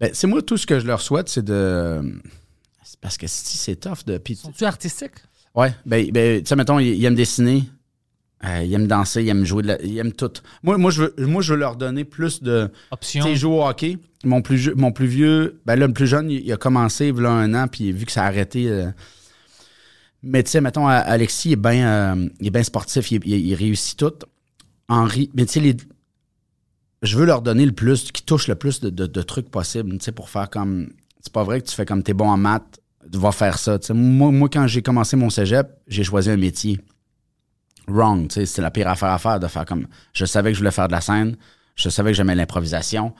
Ben, 0.00 0.10
c'est 0.12 0.26
moi, 0.26 0.42
tout 0.42 0.56
ce 0.58 0.66
que 0.66 0.78
je 0.78 0.86
leur 0.86 1.00
souhaite, 1.00 1.28
c'est 1.28 1.44
de. 1.44 2.20
C'est 2.84 3.00
parce 3.00 3.16
que 3.16 3.26
si 3.26 3.56
c'est 3.56 3.76
tough 3.76 4.04
de. 4.06 4.20
Sont-tu 4.34 4.64
artistiques? 4.64 5.12
ouais, 5.54 5.74
ben, 5.86 6.10
ben 6.10 6.42
tu 6.42 6.48
sais, 6.48 6.54
mettons, 6.56 6.78
ils, 6.78 6.88
ils 6.88 7.04
aiment 7.06 7.14
dessiner, 7.14 7.64
euh, 8.44 8.62
ils 8.64 8.72
aiment 8.74 8.86
danser, 8.86 9.22
ils 9.22 9.28
aiment 9.28 9.44
jouer, 9.44 9.62
de 9.62 9.68
la- 9.68 9.82
ils 9.82 9.96
aiment 9.98 10.12
tout. 10.12 10.30
Moi, 10.62 10.76
moi, 10.78 10.90
je 10.90 11.02
veux, 11.04 11.26
moi, 11.26 11.40
je 11.42 11.54
veux 11.54 11.58
leur 11.58 11.76
donner 11.76 12.04
plus 12.04 12.42
de. 12.42 12.66
Tu 12.66 12.72
Option. 12.90 13.24
sais, 13.24 13.32
ils 13.32 13.36
jouent 13.36 13.52
au 13.54 13.64
hockey. 13.66 13.98
Mon 14.24 14.42
plus, 14.42 14.72
mon 14.74 14.92
plus 14.92 15.06
vieux, 15.06 15.60
ben 15.66 15.76
là, 15.76 15.86
le 15.86 15.92
plus 15.92 16.06
jeune, 16.06 16.30
il, 16.30 16.50
a 16.52 16.56
commencé 16.56 17.08
il 17.08 17.22
y 17.22 17.24
a 17.26 17.30
un 17.30 17.54
an, 17.54 17.68
puis 17.68 17.92
vu 17.92 18.04
que 18.06 18.12
ça 18.12 18.24
a 18.24 18.26
arrêté. 18.26 18.68
euh, 18.68 18.90
mais 20.22 20.42
tu 20.42 20.50
sais, 20.50 20.60
mettons, 20.60 20.86
Alexis, 20.86 21.50
il 21.50 21.52
est 21.52 21.56
bien 21.56 21.86
euh, 21.88 22.62
sportif, 22.62 23.10
il, 23.12 23.20
il- 23.24 23.46
il 23.46 23.54
réussit 23.54 23.98
tout. 23.98 24.12
Henri, 24.88 25.30
mais 25.34 25.46
tu 25.46 25.52
sais, 25.54 25.60
les- 25.60 25.76
je 27.02 27.16
veux 27.18 27.26
leur 27.26 27.42
donner 27.42 27.66
le 27.66 27.72
plus, 27.72 28.10
qui 28.10 28.22
touche 28.24 28.48
le 28.48 28.54
plus 28.54 28.80
de, 28.80 28.90
de- 28.90 29.06
de 29.06 29.22
trucs 29.22 29.50
possibles, 29.50 29.92
tu 29.98 30.04
sais, 30.04 30.12
pour 30.12 30.28
faire 30.30 30.50
comme. 30.50 30.88
C'est 31.20 31.32
pas 31.32 31.42
vrai 31.44 31.60
que 31.60 31.66
tu 31.66 31.74
fais 31.74 31.84
comme 31.86 32.02
t'es 32.02 32.14
bon 32.14 32.28
en 32.28 32.36
maths, 32.36 32.80
tu 33.12 33.18
vas 33.18 33.32
faire 33.32 33.58
ça. 33.58 33.78
tu. 33.78 33.92
Moi, 33.92 34.30
moi, 34.30 34.48
quand 34.48 34.66
j'ai 34.66 34.82
commencé 34.82 35.16
mon 35.16 35.30
cégep, 35.30 35.68
j'ai 35.86 36.04
choisi 36.04 36.30
un 36.30 36.36
métier. 36.36 36.80
Wrong, 37.88 38.26
c'était 38.30 38.62
la 38.62 38.70
pire 38.70 38.88
affaire 38.88 39.10
à 39.10 39.18
faire 39.18 39.40
de 39.40 39.46
faire 39.46 39.64
comme. 39.64 39.86
Je 40.12 40.24
savais 40.24 40.50
que 40.50 40.54
je 40.54 40.60
voulais 40.60 40.70
faire 40.70 40.88
de 40.88 40.92
la 40.92 41.00
scène, 41.00 41.36
je 41.74 41.88
savais 41.88 42.10
que 42.10 42.16
j'aimais 42.16 42.34
l'improvisation. 42.34 43.12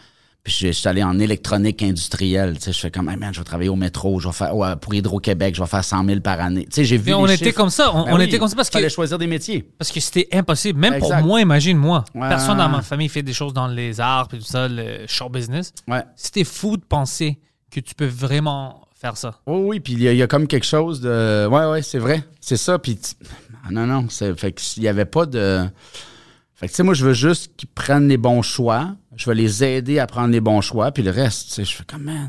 Puis 0.42 0.52
je 0.60 0.66
je 0.68 0.72
suis 0.72 0.86
allé 0.88 1.02
en 1.02 1.18
électronique 1.18 1.82
industrielle. 1.82 2.56
Je 2.64 2.70
fais 2.70 2.90
comme, 2.92 3.08
hey 3.08 3.16
man, 3.16 3.34
je 3.34 3.40
vais 3.40 3.44
travailler 3.44 3.68
au 3.68 3.74
métro, 3.74 4.20
je 4.20 4.28
vais 4.28 4.32
faire, 4.32 4.78
pour 4.80 4.94
Hydro-Québec, 4.94 5.56
je 5.56 5.60
vais 5.60 5.66
faire 5.66 5.82
100 5.82 6.04
000 6.06 6.20
par 6.20 6.38
année. 6.38 6.66
Tu 6.66 6.70
sais, 6.72 6.84
j'ai 6.84 6.98
vu. 6.98 7.06
Mais 7.06 7.14
on 7.14 7.24
les 7.26 7.34
était 7.34 7.46
chiffres. 7.46 7.56
comme 7.56 7.70
ça. 7.70 7.90
On, 7.92 8.04
Ben 8.04 8.12
on 8.12 8.16
oui, 8.18 8.24
était 8.26 8.38
comme 8.38 8.46
ça 8.46 8.54
parce 8.54 8.68
que, 8.70 8.74
fallait 8.78 8.88
choisir 8.88 9.18
des 9.18 9.26
métiers. 9.26 9.68
parce 9.76 9.90
que 9.90 9.98
c'était 9.98 10.28
impossible. 10.32 10.78
Même 10.78 10.94
Exact. 10.94 11.18
pour 11.18 11.26
moi, 11.26 11.40
imagine 11.40 11.76
moi. 11.76 12.04
Ouais. 12.14 12.28
Personne 12.28 12.58
dans 12.58 12.68
ma 12.68 12.82
famille 12.82 13.08
fait 13.08 13.24
des 13.24 13.32
choses 13.32 13.54
dans 13.54 13.66
les 13.66 13.98
arts 14.00 14.28
et 14.34 14.38
tout 14.38 14.44
ça, 14.44 14.68
le 14.68 15.04
show 15.08 15.28
business. 15.28 15.72
Ouais. 15.88 16.04
C'était 16.14 16.44
fou 16.44 16.76
de 16.76 16.84
penser 16.84 17.40
que 17.72 17.80
tu 17.80 17.96
peux 17.96 18.06
vraiment 18.06 18.86
faire 19.07 19.16
ça. 19.16 19.40
Oui, 19.46 19.61
oui, 19.66 19.80
puis 19.80 19.92
il 19.94 20.02
y, 20.02 20.09
a- 20.09 20.12
il 20.12 20.18
y 20.18 20.22
a 20.22 20.26
comme 20.26 20.46
quelque 20.46 20.66
chose 20.66 21.00
de. 21.00 21.46
Ouais, 21.50 21.66
ouais, 21.66 21.82
c'est 21.82 21.98
vrai. 21.98 22.24
C'est 22.40 22.57
ça. 22.57 22.78
Puis. 22.78 22.98
Ah, 23.64 23.68
non, 23.72 23.86
non. 23.86 24.07
c'est- 24.09 24.34
Fait 24.38 24.52
qu'il 24.52 24.82
n'y 24.82 24.88
avait 24.88 25.04
pas 25.04 25.26
de. 25.26 25.64
Fait 26.54 26.66
que, 26.68 26.72
tu 26.72 26.76
sais, 26.76 26.82
moi, 26.82 26.94
je 26.94 27.04
veux 27.04 27.12
juste 27.12 27.52
qu'ils 27.57 27.68
prennent 27.68 28.09
les 28.09 28.16
bons 28.16 28.40
choix. 28.42 28.94
Je 29.16 29.28
vais 29.28 29.34
les 29.34 29.62
aider 29.64 29.98
à 29.98 30.07
prendre 30.07 30.28
les 30.32 30.40
bons 30.40 30.61
choix. 30.61 30.90
Puis 30.92 31.02
le 31.02 31.11
reste, 31.11 31.48
tu 31.48 31.54
sais, 31.54 31.64
je 31.64 31.72
fais 31.74 31.84
comme, 31.84 32.04
man. 32.04 32.28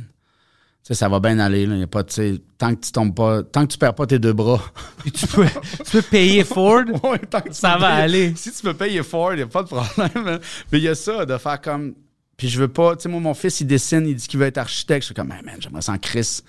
Tu 0.83 0.93
sais, 0.93 0.95
ça 0.95 1.07
va 1.09 1.19
bien 1.19 1.37
aller. 1.39 1.65
Là. 1.65 1.75
Y 1.75 1.83
a 1.83 1.87
pas, 1.87 2.03
tu 2.03 2.13
sais, 2.13 2.41
tant 2.57 2.73
que 2.75 2.79
tu 2.85 2.91
tombes 2.91 3.13
pas. 3.15 3.43
Tant 3.43 3.65
que 3.65 3.71
tu 3.71 3.77
perds 3.77 3.93
pas 3.95 4.05
tes 4.07 4.19
deux 4.19 4.33
bras. 4.33 4.61
Tu 5.13 5.27
peux, 5.27 5.45
tu 5.85 5.91
peux 5.91 6.01
payer 6.01 6.43
Ford? 6.43 6.83
Ouais, 7.03 7.19
tant 7.19 7.41
que 7.41 7.49
tu 7.49 7.53
Ça 7.55 7.77
va 7.77 7.89
payer- 7.91 8.01
aller. 8.03 8.33
Si 8.35 8.51
tu 8.51 8.61
peux 8.63 8.73
payer 8.73 9.03
fort, 9.03 9.33
il 9.33 9.37
n'y 9.37 9.41
a 9.43 9.47
pas 9.47 9.63
de 9.63 9.67
problème. 9.69 10.39
Mais 10.71 10.77
il 10.79 10.83
y 10.83 10.87
a 10.89 10.95
ça, 10.95 11.25
de 11.25 11.37
faire 11.37 11.61
comme. 11.61 11.93
Puis 12.35 12.49
je 12.49 12.59
veux 12.59 12.67
pas. 12.67 12.95
Tu 12.97 13.03
sais, 13.03 13.09
moi, 13.09 13.19
mon 13.21 13.33
fils, 13.33 13.61
il 13.61 13.67
dessine, 13.67 14.05
il 14.07 14.15
dit 14.15 14.27
qu'il 14.27 14.39
veut 14.39 14.45
être 14.45 14.57
architecte. 14.59 15.03
Je 15.03 15.05
suis 15.07 15.15
comme, 15.15 15.27
man, 15.29 15.41
j'aimerais 15.59 15.81
ça 15.81 15.93
en 15.93 15.97
Chris 15.97 16.41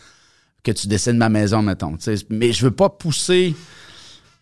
que 0.73 0.79
tu 0.79 0.87
dessines 0.87 1.17
ma 1.17 1.29
maison, 1.29 1.63
mettons. 1.63 1.97
Mais 2.31 2.53
je 2.53 2.65
veux 2.65 2.71
pas 2.71 2.89
pousser. 2.89 3.55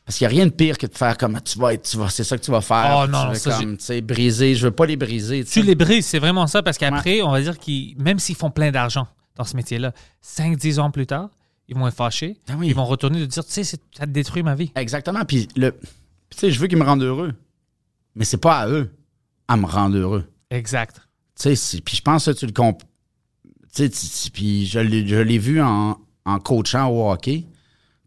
Parce 0.04 0.18
qu'il 0.18 0.28
n'y 0.28 0.34
a 0.34 0.36
rien 0.36 0.46
de 0.46 0.52
pire 0.52 0.78
que 0.78 0.86
de 0.86 0.94
faire 0.96 1.18
comme 1.18 1.40
tu 1.42 1.58
vas 1.58 1.74
être, 1.74 1.82
tu 1.82 1.96
vas, 1.96 2.08
c'est 2.08 2.22
ça 2.22 2.38
que 2.38 2.44
tu 2.44 2.52
vas 2.52 2.60
faire. 2.60 3.02
Oh 3.02 3.06
non, 3.08 3.24
tu 3.24 3.28
veux 3.30 3.34
ça, 3.34 3.58
comme, 3.58 3.76
briser. 4.02 4.54
Je 4.54 4.66
veux 4.66 4.70
pas 4.72 4.86
les 4.86 4.96
briser. 4.96 5.44
Tu 5.44 5.62
les 5.62 5.74
brises, 5.74 6.06
c'est 6.06 6.20
vraiment 6.20 6.46
ça, 6.46 6.62
parce 6.62 6.78
qu'après, 6.78 7.22
on 7.22 7.32
va 7.32 7.40
dire 7.40 7.58
qu'ils, 7.58 7.96
même 7.98 8.20
s'ils 8.20 8.36
font 8.36 8.50
plein 8.50 8.70
d'argent 8.70 9.08
dans 9.34 9.42
ce 9.44 9.56
métier-là, 9.56 9.92
5-10 10.24 10.78
ans 10.78 10.90
plus 10.92 11.06
tard, 11.06 11.30
ils 11.68 11.74
vont 11.74 11.88
être 11.88 11.96
fâchés. 11.96 12.38
Ah 12.48 12.54
oui. 12.56 12.68
Ils 12.68 12.74
vont 12.74 12.84
retourner 12.84 13.20
et 13.20 13.26
dire, 13.26 13.44
tu 13.44 13.52
sais, 13.64 13.64
ça 13.64 14.06
détruit 14.06 14.44
ma 14.44 14.54
vie. 14.54 14.70
Exactement. 14.76 15.24
Puis 15.24 15.48
le, 15.56 15.72
tu 15.72 16.38
sais, 16.38 16.50
je 16.52 16.60
veux 16.60 16.68
qu'ils 16.68 16.78
me 16.78 16.84
rendent 16.84 17.02
heureux. 17.02 17.34
Mais 18.14 18.24
c'est 18.24 18.36
pas 18.36 18.60
à 18.60 18.68
eux 18.68 18.90
à 19.48 19.56
me 19.56 19.66
rendre 19.66 19.96
heureux. 19.96 20.24
Exact. 20.50 21.00
Tu 21.40 21.56
sais, 21.56 21.80
puis 21.80 21.96
je 21.96 22.02
pense 22.02 22.26
que 22.26 22.30
tu 22.30 22.46
le 22.46 22.52
comp... 22.52 22.80
Tu 23.74 23.82
sais, 23.82 23.90
tu- 23.90 24.06
tu- 24.06 24.30
puis 24.30 24.66
je 24.66 24.78
l'ai 24.78 25.38
vu 25.38 25.60
en, 25.60 25.98
en 26.26 26.38
coachant 26.38 26.88
au 26.90 27.10
hockey. 27.10 27.46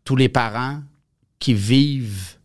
Tous 0.03 0.15
les 0.15 0.29
parents 0.29 0.81
qui 1.39 1.53
vivent 1.55 2.35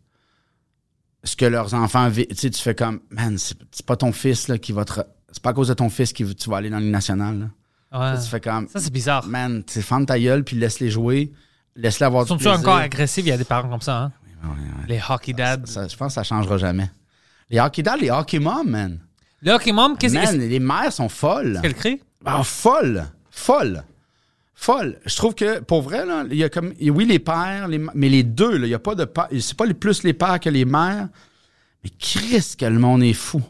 ce 1.22 1.36
que 1.36 1.44
leurs 1.44 1.74
enfants 1.74 2.08
vivent. 2.08 2.26
Tu 2.28 2.36
sais, 2.36 2.50
tu 2.50 2.60
fais 2.62 2.74
comme, 2.74 3.00
man, 3.10 3.36
c'est 3.38 3.56
c'est 3.72 3.84
pas 3.84 3.96
ton 3.96 4.12
fils 4.12 4.48
là, 4.48 4.56
qui 4.58 4.72
va 4.72 4.84
te... 4.84 5.00
C'est 5.32 5.42
pas 5.42 5.50
à 5.50 5.52
cause 5.52 5.68
de 5.68 5.74
ton 5.74 5.90
fils 5.90 6.12
que 6.12 6.22
tu 6.32 6.48
vas 6.50 6.58
aller 6.58 6.70
dans 6.70 6.78
le 6.78 6.86
national. 6.90 7.50
là. 7.92 8.12
Ouais. 8.14 8.20
Tu 8.22 8.28
fais 8.28 8.40
comme, 8.40 8.68
Ça, 8.68 8.78
c'est 8.80 8.92
bizarre. 8.92 9.26
man, 9.26 9.62
tu 9.64 9.82
ferme 9.82 10.06
ta 10.06 10.18
gueule 10.18 10.44
puis 10.44 10.56
laisse-les 10.56 10.90
jouer. 10.90 11.32
Laisse-les 11.76 12.06
avoir 12.06 12.24
du 12.24 12.28
Sont-tu 12.28 12.44
plaisir. 12.44 12.60
encore 12.60 12.76
agressifs? 12.76 13.24
Il 13.24 13.28
y 13.28 13.32
a 13.32 13.36
des 13.36 13.44
parents 13.44 13.68
comme 13.68 13.80
ça, 13.80 13.98
hein? 14.04 14.12
Ouais, 14.44 14.50
ouais. 14.50 14.86
Les 14.88 15.00
hockey 15.08 15.32
dads. 15.32 15.66
Ça, 15.66 15.88
je 15.88 15.96
pense 15.96 16.08
que 16.08 16.14
ça 16.14 16.22
changera 16.22 16.56
jamais. 16.58 16.88
Les 17.50 17.58
hockey 17.58 17.82
dads, 17.82 17.96
les 17.96 18.10
hockey 18.10 18.38
moms, 18.38 18.64
man. 18.64 19.00
Le 19.42 19.52
hockey 19.52 19.72
mom, 19.72 19.96
qu'est-ce 19.98 20.14
Man, 20.14 20.24
qu'est-ce 20.24 20.36
les 20.36 20.60
mères 20.60 20.92
sont 20.92 21.08
folles. 21.08 21.58
qu'elle 21.62 21.74
crie? 21.74 22.00
Ah, 22.24 22.42
folle! 22.44 23.06
Folle! 23.30 23.82
Folle! 24.54 24.98
Je 25.04 25.16
trouve 25.16 25.34
que, 25.34 25.60
pour 25.60 25.82
vrai, 25.82 26.06
là, 26.06 26.24
il 26.30 26.36
y 26.36 26.44
a 26.44 26.48
comme. 26.48 26.72
Oui, 26.80 27.04
les 27.06 27.18
pères, 27.18 27.68
les, 27.68 27.80
mais 27.94 28.08
les 28.08 28.22
deux, 28.22 28.56
là, 28.56 28.66
il 28.66 28.70
n'y 28.70 28.74
a 28.74 28.78
pas 28.78 28.94
de. 28.94 29.06
C'est 29.40 29.56
pas 29.56 29.66
plus 29.74 30.02
les 30.04 30.14
pères 30.14 30.40
que 30.40 30.48
les 30.48 30.64
mères. 30.64 31.08
Mais 31.82 31.90
Christ, 31.98 32.58
que 32.60 32.64
le 32.64 32.78
monde 32.78 33.02
est 33.02 33.12
fou. 33.12 33.42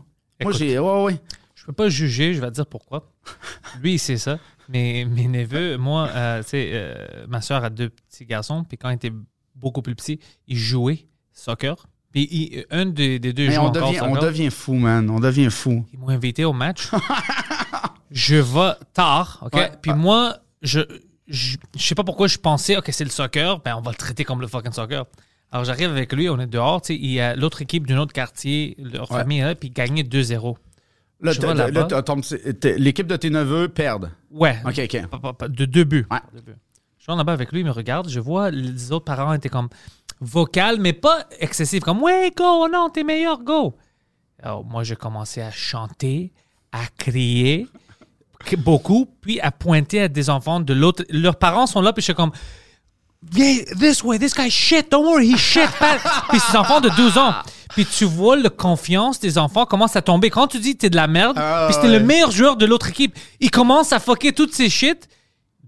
Moi, 0.42 0.52
j'ai. 0.52 0.78
Ouais, 0.78 1.02
ouais. 1.04 1.20
Je 1.54 1.64
peux 1.66 1.72
pas 1.72 1.88
juger, 1.88 2.34
je 2.34 2.40
vais 2.40 2.48
te 2.48 2.54
dire 2.54 2.66
pourquoi. 2.66 3.10
Lui, 3.82 3.98
c'est 3.98 4.18
ça. 4.18 4.38
Mais 4.68 5.06
mes 5.08 5.28
neveux, 5.28 5.76
moi, 5.76 6.08
euh, 6.14 6.42
tu 6.42 6.48
sais, 6.50 6.70
euh, 6.72 7.26
ma 7.28 7.40
soeur 7.40 7.64
a 7.64 7.70
deux 7.70 7.90
petits 7.90 8.24
garçons, 8.24 8.64
puis 8.64 8.76
quand 8.78 8.90
ils 8.90 8.94
étaient 8.94 9.12
beaucoup 9.54 9.82
plus 9.82 9.94
petits, 9.94 10.20
ils 10.46 10.58
jouaient 10.58 11.06
soccer. 11.32 11.86
Puis 12.12 12.28
il- 12.30 12.66
un 12.70 12.86
des, 12.86 13.18
des 13.18 13.32
deux 13.32 13.48
Mais 13.48 13.58
on 13.58 13.70
devient, 13.70 14.00
on 14.02 14.16
devient 14.16 14.50
fou, 14.50 14.74
man. 14.74 15.08
On 15.10 15.20
devient 15.20 15.50
fou. 15.50 15.84
Ils 15.92 15.98
m'ont 15.98 16.08
invité 16.08 16.44
au 16.44 16.52
match. 16.52 16.90
je 18.10 18.36
vais 18.36 18.72
tard, 18.92 19.46
OK? 19.46 19.70
Puis 19.82 19.92
moi, 19.92 20.36
je, 20.64 20.80
je 21.28 21.56
je 21.76 21.82
sais 21.86 21.94
pas 21.94 22.02
pourquoi 22.04 22.26
je 22.26 22.38
pensais, 22.38 22.76
OK, 22.76 22.88
c'est 22.90 23.04
le 23.04 23.10
soccer, 23.10 23.60
ben 23.60 23.76
on 23.76 23.80
va 23.80 23.90
le 23.92 23.96
traiter 23.96 24.24
comme 24.24 24.40
le 24.40 24.46
fucking 24.48 24.72
soccer. 24.72 25.04
Alors 25.52 25.64
j'arrive 25.64 25.90
avec 25.90 26.12
lui, 26.12 26.28
on 26.28 26.40
est 26.40 26.46
dehors, 26.48 26.82
tu 26.82 26.88
sais, 26.94 26.98
il 27.00 27.10
y 27.12 27.20
a 27.20 27.36
l'autre 27.36 27.62
équipe 27.62 27.86
d'un 27.86 27.98
autre 27.98 28.12
quartier, 28.12 28.74
leur 28.78 29.10
Ouais. 29.12 29.18
famille 29.18 29.38
est 29.38 29.44
là, 29.44 29.54
puis 29.54 29.68
ils 29.68 29.72
gagnaient 29.72 30.02
2-0. 30.02 30.58
Là, 31.20 31.32
Je 31.32 31.40
t'as- 31.40 31.46
vais 31.46 31.54
là, 31.54 31.66
là-bas. 31.70 31.84
t'as- 31.84 32.02
ton 32.02 32.16
petit- 32.20 32.54
t'es- 32.58 32.76
l'équipe 32.76 33.06
de 33.06 33.16
tes 33.16 33.30
neveux 33.30 33.68
perdent. 33.68 34.10
Ouais. 34.30 34.58
OK, 34.66 34.78
OK. 34.82 35.48
De 35.50 35.64
deux 35.64 35.84
buts. 35.84 36.06
Ouais. 36.10 36.18
Je 36.98 37.12
suis 37.12 37.16
là-bas 37.18 37.32
avec 37.32 37.52
lui, 37.52 37.60
il 37.60 37.66
me 37.66 37.70
regarde, 37.70 38.08
je 38.08 38.18
vois 38.20 38.50
les 38.50 38.90
autres 38.92 39.04
parents 39.04 39.32
étaient 39.32 39.48
comme 39.48 39.68
vocal, 40.20 40.78
mais 40.80 40.92
pas 40.92 41.24
excessif, 41.38 41.82
comme 41.84 42.02
ouais, 42.02 42.32
go, 42.36 42.68
non, 42.68 42.88
t'es 42.90 43.04
meilleur, 43.04 43.42
go. 43.42 43.76
Alors 44.42 44.64
moi, 44.64 44.82
j'ai 44.84 44.96
commencé 44.96 45.40
à 45.40 45.50
chanter, 45.50 46.32
à 46.72 46.80
crier 46.98 47.68
beaucoup, 48.56 49.06
puis 49.20 49.40
à 49.40 49.50
pointer 49.50 50.02
à 50.02 50.08
des 50.08 50.30
enfants 50.30 50.60
de 50.60 50.72
l'autre. 50.74 51.04
Leurs 51.10 51.36
parents 51.36 51.66
sont 51.66 51.80
là, 51.80 51.92
puis 51.92 52.00
je 52.02 52.06
suis 52.06 52.14
comme 52.14 52.32
Yeah, 53.34 53.64
this 53.80 54.02
way, 54.04 54.18
this 54.18 54.34
guy 54.34 54.50
shit, 54.50 54.90
don't 54.90 55.04
worry, 55.06 55.32
he 55.32 55.36
shit. 55.38 55.68
puis 56.28 56.38
ces 56.40 56.56
enfants 56.56 56.80
de 56.80 56.90
12 56.90 57.16
ans. 57.16 57.32
Puis 57.70 57.86
tu 57.86 58.04
vois 58.04 58.36
la 58.36 58.50
confiance 58.50 59.18
des 59.18 59.38
enfants 59.38 59.64
commence 59.64 59.96
à 59.96 60.02
tomber. 60.02 60.28
Quand 60.28 60.46
tu 60.46 60.58
dis 60.58 60.76
t'es 60.76 60.90
de 60.90 60.96
la 60.96 61.06
merde, 61.06 61.36
Ah, 61.40 61.64
puis 61.66 61.74
c'était 61.74 61.86
ouais. 61.88 61.98
le 61.98 62.04
meilleur 62.04 62.30
joueur 62.30 62.56
de 62.56 62.66
l'autre 62.66 62.88
équipe, 62.90 63.18
il 63.40 63.50
commence 63.50 63.92
à 63.94 63.98
fucker 63.98 64.32
toutes 64.32 64.52
ces 64.54 64.68
shit. 64.68 65.08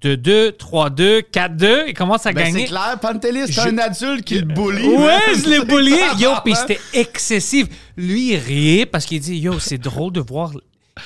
De 0.02 0.14
2, 0.14 0.50
3-2, 0.50 1.22
4-2, 1.32 1.84
il 1.88 1.94
commence 1.94 2.26
à 2.26 2.32
Ben, 2.32 2.44
gagner. 2.44 2.60
c'est 2.60 2.66
clair, 2.66 2.98
Pantelis, 3.00 3.46
c'est 3.46 3.52
Je- 3.54 3.60
un 3.68 3.78
adulte 3.78 4.24
qui 4.26 4.34
le 4.34 4.42
bully. 4.42 4.88
Ouais, 4.88 5.18
je 5.42 5.48
l'ai 5.48 5.64
bullié. 5.64 5.96
Yo, 6.18 6.32
puis 6.44 6.52
Ouais. 6.52 6.58
c'était 6.60 6.80
excessif. 6.92 7.66
Lui, 7.96 8.32
il 8.34 8.36
riait 8.36 8.84
parce 8.84 9.06
qu'il 9.06 9.18
dit 9.20 9.38
Yo, 9.38 9.58
c'est 9.58 9.78
drôle 9.78 10.12
de 10.12 10.20
voir. 10.20 10.50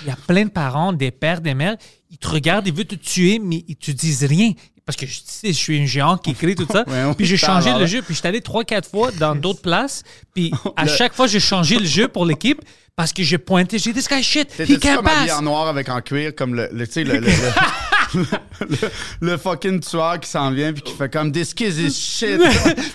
Il 0.03 0.09
y 0.09 0.11
a 0.11 0.17
plein 0.27 0.45
de 0.45 0.51
parents, 0.51 0.93
des 0.93 1.11
pères, 1.11 1.41
des 1.41 1.55
mères. 1.55 1.77
Ils 2.11 2.19
te 2.19 2.29
regardent, 2.29 2.67
ils 2.67 2.73
veulent 2.75 2.87
te 2.87 2.95
tuer, 2.95 3.39
mais 3.43 3.65
ils 3.69 3.77
te 3.77 3.91
disent 3.91 4.25
rien. 4.25 4.53
Parce 4.87 4.97
que 4.97 5.07
je, 5.07 5.19
tu 5.19 5.23
sais, 5.27 5.49
je 5.49 5.59
suis 5.59 5.81
un 5.81 5.87
géant 5.87 6.17
qui 6.17 6.35
crie 6.35 6.55
tout 6.55 6.67
ça. 6.71 6.85
Ouais, 6.89 7.15
puis 7.15 7.27
j'ai 7.27 7.37
changé 7.37 7.73
le 7.79 7.87
jeu. 7.87 8.03
Puis 8.03 8.15
je 8.15 8.21
suis 8.21 8.27
allé 8.29 8.41
3-4 8.41 8.89
fois 8.91 9.11
dans 9.13 9.35
d'autres 9.35 9.63
places. 9.63 10.03
Puis 10.35 10.53
à 10.77 10.85
Le- 10.85 10.91
chaque 10.91 11.15
fois, 11.15 11.27
j'ai 11.27 11.39
changé 11.41 11.79
le 11.79 11.85
jeu 11.87 12.09
pour 12.09 12.25
l'équipe 12.27 12.61
parce 12.97 13.13
que 13.13 13.23
j'ai 13.23 13.39
pointé. 13.39 13.79
J'ai 13.79 13.93
dit 13.93 14.01
This 14.01 14.09
guy 14.09 14.23
shit. 14.23 14.49
He 14.59 14.79
can't 14.79 14.97
comme 14.97 15.05
pass. 15.05 15.31
en 15.33 15.43
noir 15.43 15.69
avec 15.69 15.89
en 15.89 16.01
cuir, 16.01 16.35
comme 16.35 16.55
le, 16.55 16.69
le, 16.73 16.85
le, 16.85 18.77
le, 19.21 19.37
fucking 19.37 19.81
tueur 19.81 20.19
qui 20.19 20.29
s'en 20.29 20.51
vient 20.51 20.73
puis 20.73 20.83
qui 20.83 20.93
fait 20.95 21.09
comme 21.13 21.31
This 21.31 21.55
kid 21.55 21.77
is 21.77 21.93
shit. 21.95 22.41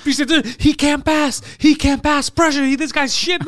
puis 0.04 0.14
c'est 0.14 0.26
tout, 0.26 0.41
he 0.60 0.76
can't 0.76 1.02
pass, 1.04 1.41
he 1.64 1.78
can't 1.78 2.00
pass, 2.02 2.30
pressure, 2.30 2.64
he- 2.66 2.76
this 2.78 2.91
guy's 2.91 3.16
shit. 3.16 3.39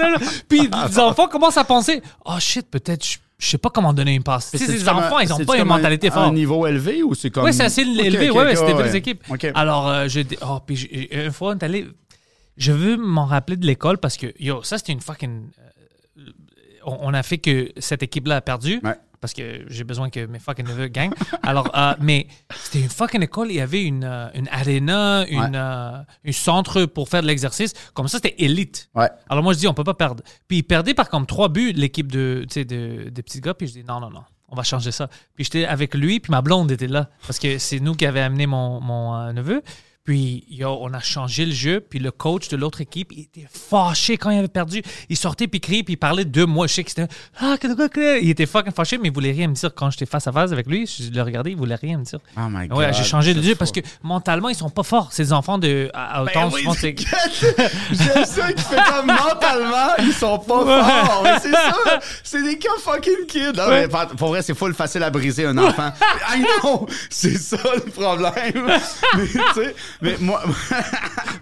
Puis 0.48 0.70
les 0.88 1.00
enfants 1.00 1.28
commencent 1.28 1.58
à 1.58 1.66
penser, 1.66 2.02
oh 2.26 2.40
shit, 2.40 2.70
peut-être 2.70 3.06
je 3.06 3.18
je 3.40 3.48
sais 3.50 3.58
pas 3.58 3.70
comment 3.70 3.94
donner 3.94 4.16
une 4.16 4.24
passe. 4.24 4.52
Tu 4.52 4.58
sais, 4.58 4.72
les 4.72 4.88
un- 4.90 4.96
enfants, 4.96 5.20
ils 5.20 5.32
ont 5.32 5.38
pas 5.46 5.56
une 5.56 5.62
un- 5.62 5.66
mentalité 5.66 6.08
Un 6.08 6.12
forte. 6.12 6.34
niveau 6.34 6.66
élevé 6.66 7.04
ou 7.04 7.14
c'est 7.14 7.30
comme. 7.30 7.46
Oui, 7.46 7.54
c'est 7.54 7.64
assez 7.66 7.82
élevé. 7.82 8.30
ok, 8.30 8.36
ouais, 8.36 8.42
ouais, 8.46 8.52
ok, 8.52 8.58
c'était 8.58 8.68
des 8.68 8.74
ouais. 8.74 8.84
belles 8.84 8.96
équipes. 8.96 9.24
Alors, 9.54 9.88
euh, 9.88 10.08
j'ai 10.08 10.26
oh, 10.42 10.60
puis 10.66 10.82
une 11.12 11.32
fois, 11.32 11.52
on 11.52 11.58
est 11.58 11.64
allé. 11.64 11.88
Je 12.58 12.72
veux 12.72 12.98
m'en 12.98 13.26
rappeler 13.26 13.56
de 13.56 13.66
l'école 13.68 14.00
parce 14.00 14.18
que, 14.18 14.34
yo, 14.40 14.64
ça, 14.64 14.80
c'était 14.80 14.94
une 14.94 15.02
fucking. 15.02 15.44
euh, 16.18 16.22
on, 16.86 16.98
on 17.02 17.14
a 17.14 17.22
fait 17.22 17.38
que 17.38 17.72
cette 17.78 18.02
équipe-là 18.02 18.38
a 18.38 18.42
perdu. 18.42 18.80
Ouais. 18.84 18.96
Parce 19.20 19.34
que 19.34 19.66
j'ai 19.68 19.84
besoin 19.84 20.10
que 20.12 20.26
mes 20.28 20.38
fucking 20.40 20.66
neveux 20.68 20.88
gagnent. 20.88 21.14
Alors, 21.44 21.72
euh, 21.76 21.96
mais 22.00 22.28
c'était 22.56 22.82
une 22.82 22.90
fucking 22.90 23.24
école. 23.24 23.50
Il 23.50 23.56
y 23.56 23.62
avait 23.62 23.84
une, 23.84 24.04
euh, 24.04 24.30
une 24.36 24.48
arena, 24.50 25.26
une, 25.28 25.40
Ouais. 25.40 25.50
euh, 25.56 25.98
un 26.26 26.32
centre 26.32 26.86
pour 26.86 27.10
faire 27.10 27.22
de 27.24 27.28
l'exercice. 27.28 27.74
Comme 27.96 28.08
ça, 28.08 28.20
c'était 28.20 28.36
élite. 28.44 28.90
Ouais. 28.94 29.10
Alors 29.30 29.44
moi, 29.44 29.54
je 29.54 29.60
dis, 29.60 29.68
on 29.68 29.74
peut 29.74 29.84
pas 29.84 29.96
perdre. 29.96 30.24
Puis 30.48 30.58
ils 30.60 30.64
perdaient 30.64 30.94
par 30.94 31.10
comme 31.10 31.26
trois 31.26 31.50
buts, 31.50 31.72
l'équipe 31.74 32.12
de, 32.12 32.46
de, 32.56 33.10
des 33.10 33.24
petits 33.24 33.42
gars. 33.42 33.54
Puis 33.56 33.68
je 33.68 33.74
dis, 33.74 33.84
non, 33.84 34.00
non, 34.00 34.10
non, 34.12 34.24
on 34.50 34.56
va 34.56 34.62
changer 34.64 34.92
ça. 34.92 35.08
Puis 35.36 35.46
j'étais 35.46 35.66
avec 35.66 35.96
lui, 35.96 36.20
puis 36.20 36.30
ma 36.32 36.42
blonde 36.44 36.70
était 36.72 36.88
là. 36.88 37.10
Parce 37.26 37.40
que 37.40 37.58
c'est 37.58 37.80
nous 37.80 37.96
qui 37.96 38.06
avions 38.06 38.24
amené 38.24 38.46
mon, 38.46 38.80
mon 38.82 39.34
neveu. 39.34 39.64
Puis 40.08 40.46
yo, 40.50 40.78
on 40.80 40.94
a 40.94 41.02
changé 41.02 41.46
le 41.46 41.52
jeu. 41.52 41.82
Puis 41.82 42.00
le 42.00 42.12
coach 42.12 42.48
de 42.48 42.56
l'autre 42.56 42.80
équipe, 42.80 43.10
il 43.12 43.24
était 43.24 43.46
fâché 43.52 44.16
quand 44.18 44.30
il 44.30 44.40
avait 44.40 44.48
perdu. 44.48 44.82
Il 45.10 45.18
sortait, 45.18 45.48
puis 45.48 45.60
criait, 45.60 45.84
puis 45.84 45.96
il 45.96 45.98
parlait 45.98 46.24
de 46.24 46.46
moi. 46.46 46.66
Je 46.68 46.76
sais 46.76 46.84
que 46.86 46.90
c'était... 46.92 47.08
Ah, 47.42 47.58
Il 48.22 48.30
était 48.30 48.46
fucking 48.46 48.72
fâché, 48.72 48.98
mais 48.98 49.10
il 49.10 49.14
voulait 49.14 49.34
rien 49.34 49.50
me 49.50 49.54
dire 49.54 49.70
quand 49.76 49.90
j'étais 49.92 50.06
face 50.06 50.26
à 50.26 50.32
face 50.32 50.54
avec 50.54 50.66
lui. 50.68 50.88
Je 50.88 51.10
le 51.12 51.22
regardais, 51.22 51.52
il 51.52 51.58
voulait 51.58 51.76
rien 51.76 51.98
me 51.98 52.06
dire. 52.06 52.20
Oh 52.38 52.42
my 52.50 52.70
God. 52.70 52.78
Ouais, 52.78 52.94
j'ai 52.94 53.04
changé 53.04 53.34
de 53.34 53.42
c'est 53.42 53.48
jeu 53.48 53.54
fou. 53.56 53.60
parce 53.60 53.74
que 53.74 53.82
mentalement, 54.02 54.48
ils 54.48 54.56
sont 54.56 54.70
pas 54.70 54.84
forts. 54.84 55.12
Ces 55.12 55.34
enfants 55.34 55.58
de 55.58 55.92
à, 55.94 56.20
à 56.22 56.24
Ben 56.24 56.30
autant, 56.46 56.50
oui, 56.54 56.62
je 56.62 56.66
pense 56.68 56.80
que 56.80 56.88
J'aime 57.92 58.26
ça 58.26 58.54
qui 58.54 58.64
fait 58.64 58.80
comme 58.90 59.08
mentalement, 59.08 59.94
ils 60.00 60.14
sont 60.14 60.40
pas 60.40 60.64
forts. 60.64 61.24
Mais 61.26 61.40
c'est 61.42 61.52
ça. 61.52 62.00
C'est 62.24 62.44
des 62.44 62.58
cas 62.58 62.70
fucking 62.80 63.26
kids. 63.28 63.52
Non, 63.58 63.70
mais 63.70 63.90
pour- 63.90 64.06
pour 64.16 64.28
vrai, 64.30 64.42
c'est 64.42 64.54
full 64.56 64.74
facile 64.74 65.04
à 65.04 65.10
briser 65.10 65.46
un 65.46 65.58
enfant. 65.58 65.92
I 66.34 66.44
know! 66.64 66.88
C'est 67.10 67.38
ça 67.38 67.58
le 67.76 67.92
problème. 67.92 68.68
mais 69.18 69.28
tu 69.28 69.40
sais, 69.54 69.76
mais 70.02 70.16
moi. 70.20 70.42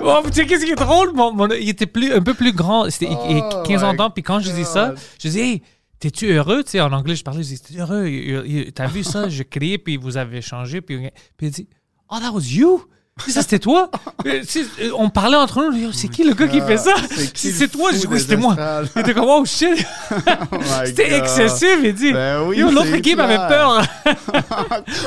Oh, 0.08 0.22
tu 0.28 0.34
sais, 0.34 0.46
qu'est-ce 0.46 0.66
qui 0.66 0.72
est 0.72 0.76
drôle? 0.76 1.14
Mon- 1.14 1.32
mon- 1.34 1.50
il 1.50 1.68
était 1.70 1.86
plus, 1.88 2.14
un 2.14 2.22
peu 2.22 2.34
plus 2.36 2.52
grand. 2.52 2.88
C'était 2.92 3.08
Oh 3.10 3.64
15 3.66 3.84
ans 3.84 3.94
d'ans. 3.96 4.10
Puis 4.12 4.22
quand 4.22 4.40
je 4.40 4.52
dis 4.52 4.66
ça, 4.66 4.94
je 5.24 5.30
dis, 5.30 5.40
hey, 5.40 5.62
t'es-tu 6.00 6.28
heureux? 6.32 6.64
Tu 6.64 6.72
sais, 6.72 6.82
en 6.82 6.92
anglais, 6.92 7.16
je 7.16 7.24
parlais, 7.24 7.42
je 7.42 7.48
dis, 7.48 7.60
t'es 7.60 7.80
heureux? 7.80 8.06
T'as 8.76 8.86
vu 8.88 9.04
ça? 9.04 9.30
Je 9.30 9.42
criais, 9.42 9.78
puis 9.80 9.98
vous 9.98 10.18
avez 10.18 10.42
changé. 10.42 10.82
Puis, 10.82 10.98
puis 11.38 11.48
il 11.48 11.52
dit, 11.52 11.68
oh, 12.12 12.18
that 12.20 12.32
was 12.32 12.42
you? 12.52 12.84
Ça, 13.28 13.42
c'était 13.42 13.60
toi? 13.60 13.90
Euh, 14.28 14.42
on 14.98 15.10
parlait 15.10 15.38
entre 15.38 15.64
nous. 15.64 15.78
Yo, 15.78 15.92
C'est 15.92 16.08
qui 16.08 16.24
le 16.24 16.34
gars 16.34 16.48
qui 16.48 16.60
fait 16.62 16.78
ça? 16.78 16.94
C'est 17.36 17.68
toi, 17.72 17.92
oui, 17.94 18.08
des 18.08 18.20
c'était 18.20 18.36
moi. 18.38 18.56
Il 18.96 19.02
était 19.02 19.14
comme, 19.14 19.26
oh 19.28 19.46
shit! 19.46 19.86
Oh 20.52 20.58
C'était 20.86 21.18
excessif, 21.18 21.78
il 21.84 21.94
dit. 21.94 22.12
Ben 22.12 22.40
l'autre 22.72 22.94
équipe 22.94 23.20
avait 23.20 23.38
peur. 23.38 23.82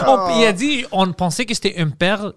On- 0.07 0.39
il 0.41 0.45
a 0.47 0.53
dit, 0.53 0.85
on 0.93 1.13
pensait 1.13 1.45
que 1.47 1.55
c'était 1.55 1.75
un 1.79 1.89
père 1.91 2.33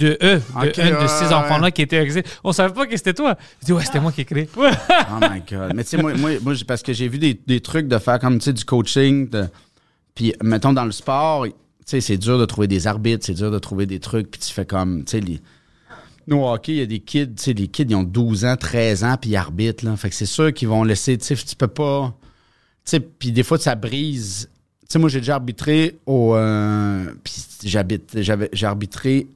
de 0.00 0.18
eux, 0.22 0.36
de 0.38 0.80
un 0.80 1.02
de 1.02 1.06
ces 1.06 1.26
ouais. 1.26 1.32
enfants-là 1.34 1.70
qui 1.70 1.82
était 1.82 2.02
excité. 2.02 2.28
On 2.42 2.52
savait 2.52 2.72
pas 2.72 2.86
que 2.86 2.96
c'était 2.96 3.14
toi. 3.14 3.36
Il 3.62 3.66
dit, 3.66 3.72
ouais, 3.72 3.84
c'était 3.84 4.00
moi 4.00 4.12
qui 4.12 4.22
ai 4.22 4.24
créé. 4.24 4.48
Oh 4.56 5.18
my 5.20 5.42
God. 5.48 5.72
Mais 5.74 5.84
tu 5.84 5.90
sais, 5.90 5.96
moi, 5.98 6.14
moi, 6.14 6.30
moi, 6.42 6.54
parce 6.66 6.82
que 6.82 6.92
j'ai 6.92 7.08
vu 7.08 7.18
des, 7.18 7.34
des 7.46 7.60
trucs 7.60 7.86
de 7.86 7.98
faire 7.98 8.18
comme, 8.18 8.38
tu 8.38 8.44
sais, 8.46 8.52
du 8.52 8.64
coaching. 8.64 9.28
de- 9.28 9.46
Puis, 10.14 10.34
mettons, 10.42 10.72
dans 10.72 10.84
le 10.84 10.92
sport, 10.92 11.44
tu 11.46 11.52
sais, 11.84 12.00
c'est 12.00 12.16
dur 12.16 12.38
de 12.38 12.44
trouver 12.46 12.66
des 12.66 12.86
arbitres, 12.86 13.24
c'est 13.26 13.34
dur 13.34 13.50
de 13.50 13.58
trouver 13.58 13.86
des 13.86 14.00
trucs. 14.00 14.30
Puis 14.30 14.40
tu 14.40 14.52
fais 14.52 14.64
comme, 14.64 15.04
tu 15.04 15.12
sais, 15.12 15.20
les... 15.20 15.40
Nous, 16.26 16.44
hockey, 16.44 16.72
il 16.72 16.78
y 16.78 16.82
a 16.82 16.86
des 16.86 17.00
kids, 17.00 17.34
tu 17.36 17.42
sais, 17.42 17.52
les 17.52 17.68
kids, 17.68 17.86
ils 17.88 17.94
ont 17.96 18.04
12 18.04 18.44
ans, 18.44 18.56
13 18.56 19.04
ans, 19.04 19.16
puis 19.20 19.30
ils 19.30 19.36
arbitrent, 19.36 19.84
là. 19.84 19.96
Fait 19.96 20.08
que 20.10 20.14
c'est 20.14 20.26
sûr 20.26 20.52
qu'ils 20.52 20.68
vont 20.68 20.84
laisser, 20.84 21.18
tu 21.18 21.24
sais, 21.24 21.34
tu 21.36 21.56
peux 21.56 21.66
pas... 21.68 22.14
Tu 22.84 22.90
sais, 22.92 23.00
puis 23.00 23.32
des 23.32 23.42
fois, 23.42 23.58
ça 23.58 23.74
brise. 23.74 24.48
Tu 24.82 24.86
sais, 24.90 24.98
moi, 24.98 25.08
j'ai 25.08 25.20
déjà 25.20 25.34
arbitré 25.34 25.98
au... 26.06 26.34
euh, 26.36 27.04
puis 27.24 27.34
j'habite, 27.64 28.20
j'avais, 28.22 28.48
j'ai 28.52 28.66
arbitré 28.66 29.26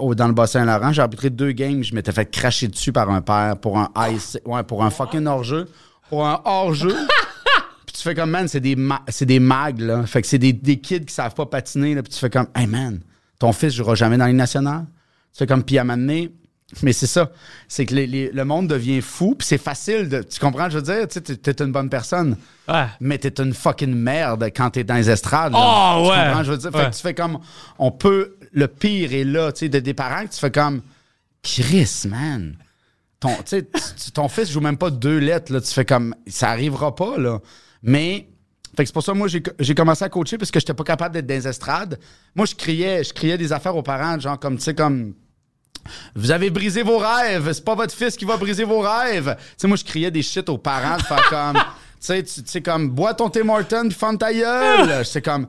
au- 0.00 0.14
dans 0.14 0.26
le 0.28 0.34
Bas-Saint-Laurent. 0.34 0.92
J'ai 0.92 1.02
arbitré 1.02 1.30
deux 1.30 1.52
games. 1.52 1.82
Je 1.82 1.94
m'étais 1.94 2.12
fait 2.12 2.26
cracher 2.30 2.68
dessus 2.68 2.92
par 2.92 3.10
un 3.10 3.20
père 3.20 3.56
pour 3.58 3.78
un 3.78 3.88
ice, 4.10 4.38
ouais, 4.44 4.62
pour 4.62 4.84
un 4.84 4.90
fucking 4.90 5.26
hors-jeu. 5.26 5.68
Pour 6.08 6.26
un 6.26 6.40
hors-jeu. 6.44 6.94
puis 7.86 7.94
tu 7.94 8.02
fais 8.02 8.14
comme, 8.14 8.30
man, 8.30 8.48
c'est 8.48 8.60
des, 8.60 8.76
ma- 8.76 9.02
c'est 9.08 9.26
des 9.26 9.40
mags, 9.40 9.80
là. 9.80 10.06
Fait 10.06 10.22
que 10.22 10.28
c'est 10.28 10.38
des, 10.38 10.52
des 10.52 10.78
kids 10.78 11.04
qui 11.04 11.14
savent 11.14 11.34
pas 11.34 11.46
patiner, 11.46 11.94
là. 11.94 12.02
Puis 12.02 12.12
tu 12.12 12.18
fais 12.18 12.30
comme, 12.30 12.46
hey, 12.54 12.66
man, 12.66 13.00
ton 13.38 13.52
fils 13.52 13.74
jouera 13.74 13.94
jamais 13.94 14.16
dans 14.16 14.26
les 14.26 14.32
nationale. 14.32 14.86
Tu 15.32 15.38
fais 15.38 15.46
comme, 15.46 15.62
puis 15.62 15.78
à 15.78 15.84
mais 16.82 16.92
c'est 16.92 17.06
ça. 17.06 17.30
C'est 17.68 17.86
que 17.86 17.94
les- 17.94 18.08
les- 18.08 18.30
le 18.32 18.44
monde 18.44 18.66
devient 18.66 19.00
fou, 19.00 19.36
puis 19.38 19.46
c'est 19.46 19.56
facile 19.58 20.08
de. 20.08 20.22
Tu 20.22 20.40
comprends, 20.40 20.68
je 20.68 20.78
veux 20.78 20.82
dire? 20.82 21.06
Tu 21.06 21.20
sais, 21.24 21.36
t'es- 21.36 21.62
une 21.64 21.70
bonne 21.70 21.88
personne. 21.88 22.36
Ouais. 22.68 22.86
Mais 23.00 23.18
t'es 23.18 23.40
une 23.40 23.54
fucking 23.54 23.94
merde 23.94 24.44
quand 24.54 24.70
t'es 24.70 24.82
dans 24.82 24.96
les 24.96 25.08
estrades. 25.08 25.52
là. 25.52 25.58
Oh, 25.60 26.02
Tu 26.02 26.10
ouais. 26.10 26.24
comprends, 26.26 26.42
je 26.42 26.50
veux 26.50 26.58
dire? 26.58 26.72
Fait 26.72 26.90
que 26.90 26.96
tu 26.96 27.02
fais 27.02 27.14
comme. 27.14 27.38
On 27.78 27.92
peut. 27.92 28.34
Le 28.52 28.68
pire 28.68 29.12
est 29.12 29.24
là, 29.24 29.52
tu 29.52 29.60
sais, 29.60 29.68
de 29.68 29.78
des 29.78 29.94
parents 29.94 30.24
que 30.26 30.32
tu 30.32 30.38
fais 30.38 30.50
comme. 30.50 30.82
Chris, 31.42 32.04
man. 32.08 32.56
Ton, 33.20 33.34
tu 33.44 33.64
ton 34.12 34.28
fils 34.28 34.50
joue 34.50 34.60
même 34.60 34.76
pas 34.76 34.90
deux 34.90 35.18
lettres, 35.18 35.52
là. 35.52 35.60
Tu 35.60 35.72
fais 35.72 35.84
comme. 35.84 36.14
Ça 36.26 36.50
arrivera 36.50 36.94
pas, 36.94 37.18
là. 37.18 37.40
Mais. 37.82 38.28
Fait 38.76 38.82
que 38.82 38.88
c'est 38.88 38.92
pour 38.92 39.02
ça, 39.02 39.14
moi, 39.14 39.26
j'ai 39.26 39.42
j'ai 39.58 39.74
commencé 39.74 40.04
à 40.04 40.10
coacher 40.10 40.36
parce 40.36 40.50
que 40.50 40.60
j'étais 40.60 40.74
pas 40.74 40.84
capable 40.84 41.14
d'être 41.14 41.26
dans 41.26 41.34
les 41.34 41.48
estrades. 41.48 41.98
Moi, 42.34 42.44
je 42.44 42.54
criais, 42.54 43.02
je 43.04 43.14
criais 43.14 43.38
des 43.38 43.50
affaires 43.50 43.74
aux 43.74 43.82
parents, 43.82 44.20
genre 44.20 44.38
comme, 44.38 44.56
tu 44.56 44.64
sais, 44.64 44.74
comme. 44.74 45.14
Vous 46.14 46.30
avez 46.30 46.50
brisé 46.50 46.82
vos 46.82 46.98
rêves. 46.98 47.50
C'est 47.52 47.64
pas 47.64 47.74
votre 47.74 47.94
fils 47.94 48.16
qui 48.16 48.24
va 48.24 48.36
briser 48.36 48.64
vos 48.64 48.80
rêves. 48.80 49.36
Tu 49.38 49.54
sais, 49.56 49.68
moi, 49.68 49.76
je 49.76 49.84
criais 49.84 50.10
des 50.10 50.22
shit 50.22 50.48
aux 50.48 50.58
parents 50.58 50.96
de 50.96 51.02
faire 51.02 51.28
comme. 51.30 51.62
Tu 51.98 52.06
sais, 52.08 52.24
sais, 52.26 52.60
comme, 52.60 52.90
bois 52.90 53.14
ton 53.14 53.30
Tim 53.30 53.48
Horton, 53.48 53.88
puis 53.88 53.98
ferme 53.98 54.18
ta 54.18 54.32
gueule. 54.32 55.04
C'est 55.04 55.22
comme. 55.22 55.46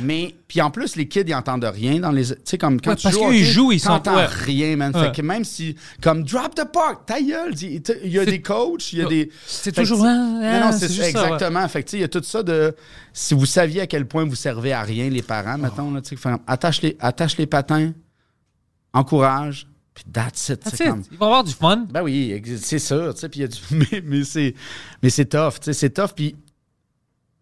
Mais, 0.00 0.34
puis 0.48 0.60
en 0.60 0.70
plus, 0.70 0.96
les 0.96 1.06
kids, 1.06 1.24
ils 1.26 1.34
entendent 1.34 1.64
rien 1.64 2.00
dans 2.00 2.10
les. 2.10 2.26
Tu 2.26 2.34
sais, 2.44 2.58
comme 2.58 2.80
quand 2.80 2.90
Ouais, 2.90 2.96
tu 2.96 3.02
parce 3.04 3.14
joues. 3.14 3.28
qu'ils 3.30 3.44
jouent, 3.44 3.72
ils 3.72 3.86
ouais. 3.86 4.26
rien, 4.26 4.76
man. 4.76 4.92
Ouais. 4.96 5.04
Fait 5.06 5.12
que 5.16 5.22
même 5.22 5.44
si, 5.44 5.76
comme, 6.02 6.24
drop 6.24 6.54
the 6.54 6.64
puck, 6.64 7.04
ta 7.06 7.20
gueule. 7.20 7.54
Il 7.60 7.82
y 8.10 8.18
a 8.18 8.24
C'est- 8.24 8.30
des 8.30 8.40
coachs, 8.42 8.92
il 8.92 8.98
y 9.00 9.02
a 9.02 9.06
des. 9.06 9.30
C'est 9.46 9.72
toujours. 9.72 10.04
hein, 10.04 10.16
non, 10.16 10.42
hein, 10.42 10.60
non, 10.70 10.72
c'est 10.72 10.88
c'est 10.88 11.02
ça, 11.02 11.08
exactement. 11.08 11.68
Fait 11.68 11.82
que, 11.82 11.88
tu 11.88 11.90
sais, 11.92 11.96
il 11.98 12.00
y 12.00 12.04
a 12.04 12.08
tout 12.08 12.22
ça 12.22 12.42
de. 12.42 12.74
Si 13.12 13.34
vous 13.34 13.46
saviez 13.46 13.82
à 13.82 13.86
quel 13.86 14.06
point 14.06 14.24
vous 14.24 14.34
servez 14.36 14.72
à 14.72 14.82
rien, 14.82 15.08
les 15.10 15.22
parents, 15.22 15.58
mettons, 15.58 15.92
là, 15.92 16.00
tu 16.00 16.16
sais, 16.16 16.30
attache 16.46 16.80
les, 16.82 16.96
attache 17.00 17.36
les 17.36 17.46
patins, 17.46 17.92
encourage, 18.92 19.66
puis 19.94 20.04
that's 20.12 20.48
it. 20.48 20.60
That's 20.60 20.80
it. 20.80 20.86
comme- 20.86 21.02
Ils 21.10 21.18
vont 21.18 21.26
avoir 21.26 21.44
du 21.44 21.52
fun. 21.52 21.86
ben 21.90 22.02
oui, 22.02 22.40
c'est 22.60 22.78
sûr, 22.78 23.12
tu 23.14 23.20
sais, 23.20 23.28
puis 23.28 23.40
il 23.40 23.42
y 23.42 23.44
a 23.44 23.48
du- 23.48 23.60
mais, 23.92 24.02
mais 24.04 24.24
c'est 24.24 24.54
mais 25.02 25.10
c'est 25.10 25.26
tough, 25.26 25.54
tu 25.60 25.64
sais, 25.64 25.72
c'est 25.72 25.90
tough 25.90 26.12
puis 26.14 26.36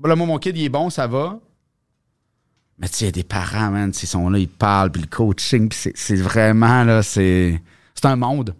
bon, 0.01 0.09
là 0.09 0.17
moi 0.17 0.27
mon 0.27 0.39
kid 0.39 0.57
il 0.57 0.65
est 0.65 0.69
bon, 0.69 0.91
ça 0.91 1.07
va. 1.07 1.39
Mais 2.79 2.89
tu 2.89 2.95
sais, 2.95 3.05
il 3.05 3.07
y 3.07 3.09
a 3.09 3.13
des 3.13 3.25
parents, 3.25 3.71
man, 3.73 3.91
ils 3.93 4.07
sont 4.07 4.29
là, 4.31 4.39
ils 4.39 4.49
parlent, 4.49 4.93
puis 4.93 5.03
le 5.03 5.09
coaching, 5.09 5.69
puis 5.69 5.79
c'est- 5.79 5.97
c'est 5.97 6.15
vraiment 6.17 6.85
là, 6.85 7.03
c'est 7.03 7.61
c'est 7.95 8.07
un 8.07 8.15
monde. 8.17 8.55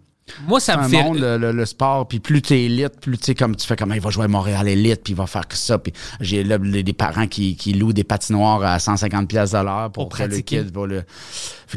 Moi, 0.47 0.59
ça 0.59 0.73
C'est 0.73 0.79
me 0.83 0.87
fait. 0.89 1.03
monde, 1.03 1.19
le, 1.19 1.37
le- 1.37 1.51
le 1.51 1.65
sport, 1.65 2.07
puis 2.07 2.19
plus 2.19 2.41
tu 2.41 2.53
es 2.53 2.63
élite, 2.65 2.99
plus 3.01 3.17
tu 3.17 3.25
sais, 3.25 3.35
comme 3.35 3.55
tu 3.55 3.65
fais 3.67 3.75
comme 3.75 3.91
il 3.93 4.01
va 4.01 4.09
jouer 4.09 4.25
à 4.25 4.27
Montréal 4.27 4.67
élite, 4.67 5.01
puis 5.03 5.13
il 5.13 5.15
va 5.15 5.27
faire 5.27 5.47
que 5.47 5.55
ça, 5.55 5.77
puis 5.77 5.93
j'ai 6.19 6.43
des 6.43 6.93
parents 6.93 7.27
qui, 7.27 7.55
qui 7.55 7.73
louent 7.73 7.93
des 7.93 8.03
patinoires 8.03 8.61
à 8.63 8.79
150 8.79 9.27
pièces 9.27 9.51
de 9.51 9.57
l'heure 9.57 9.91
pour, 9.91 10.09
Pour 10.09 10.17
le 10.27 10.39
kid, 10.39 10.71
pour 10.71 10.87
le, 10.87 11.03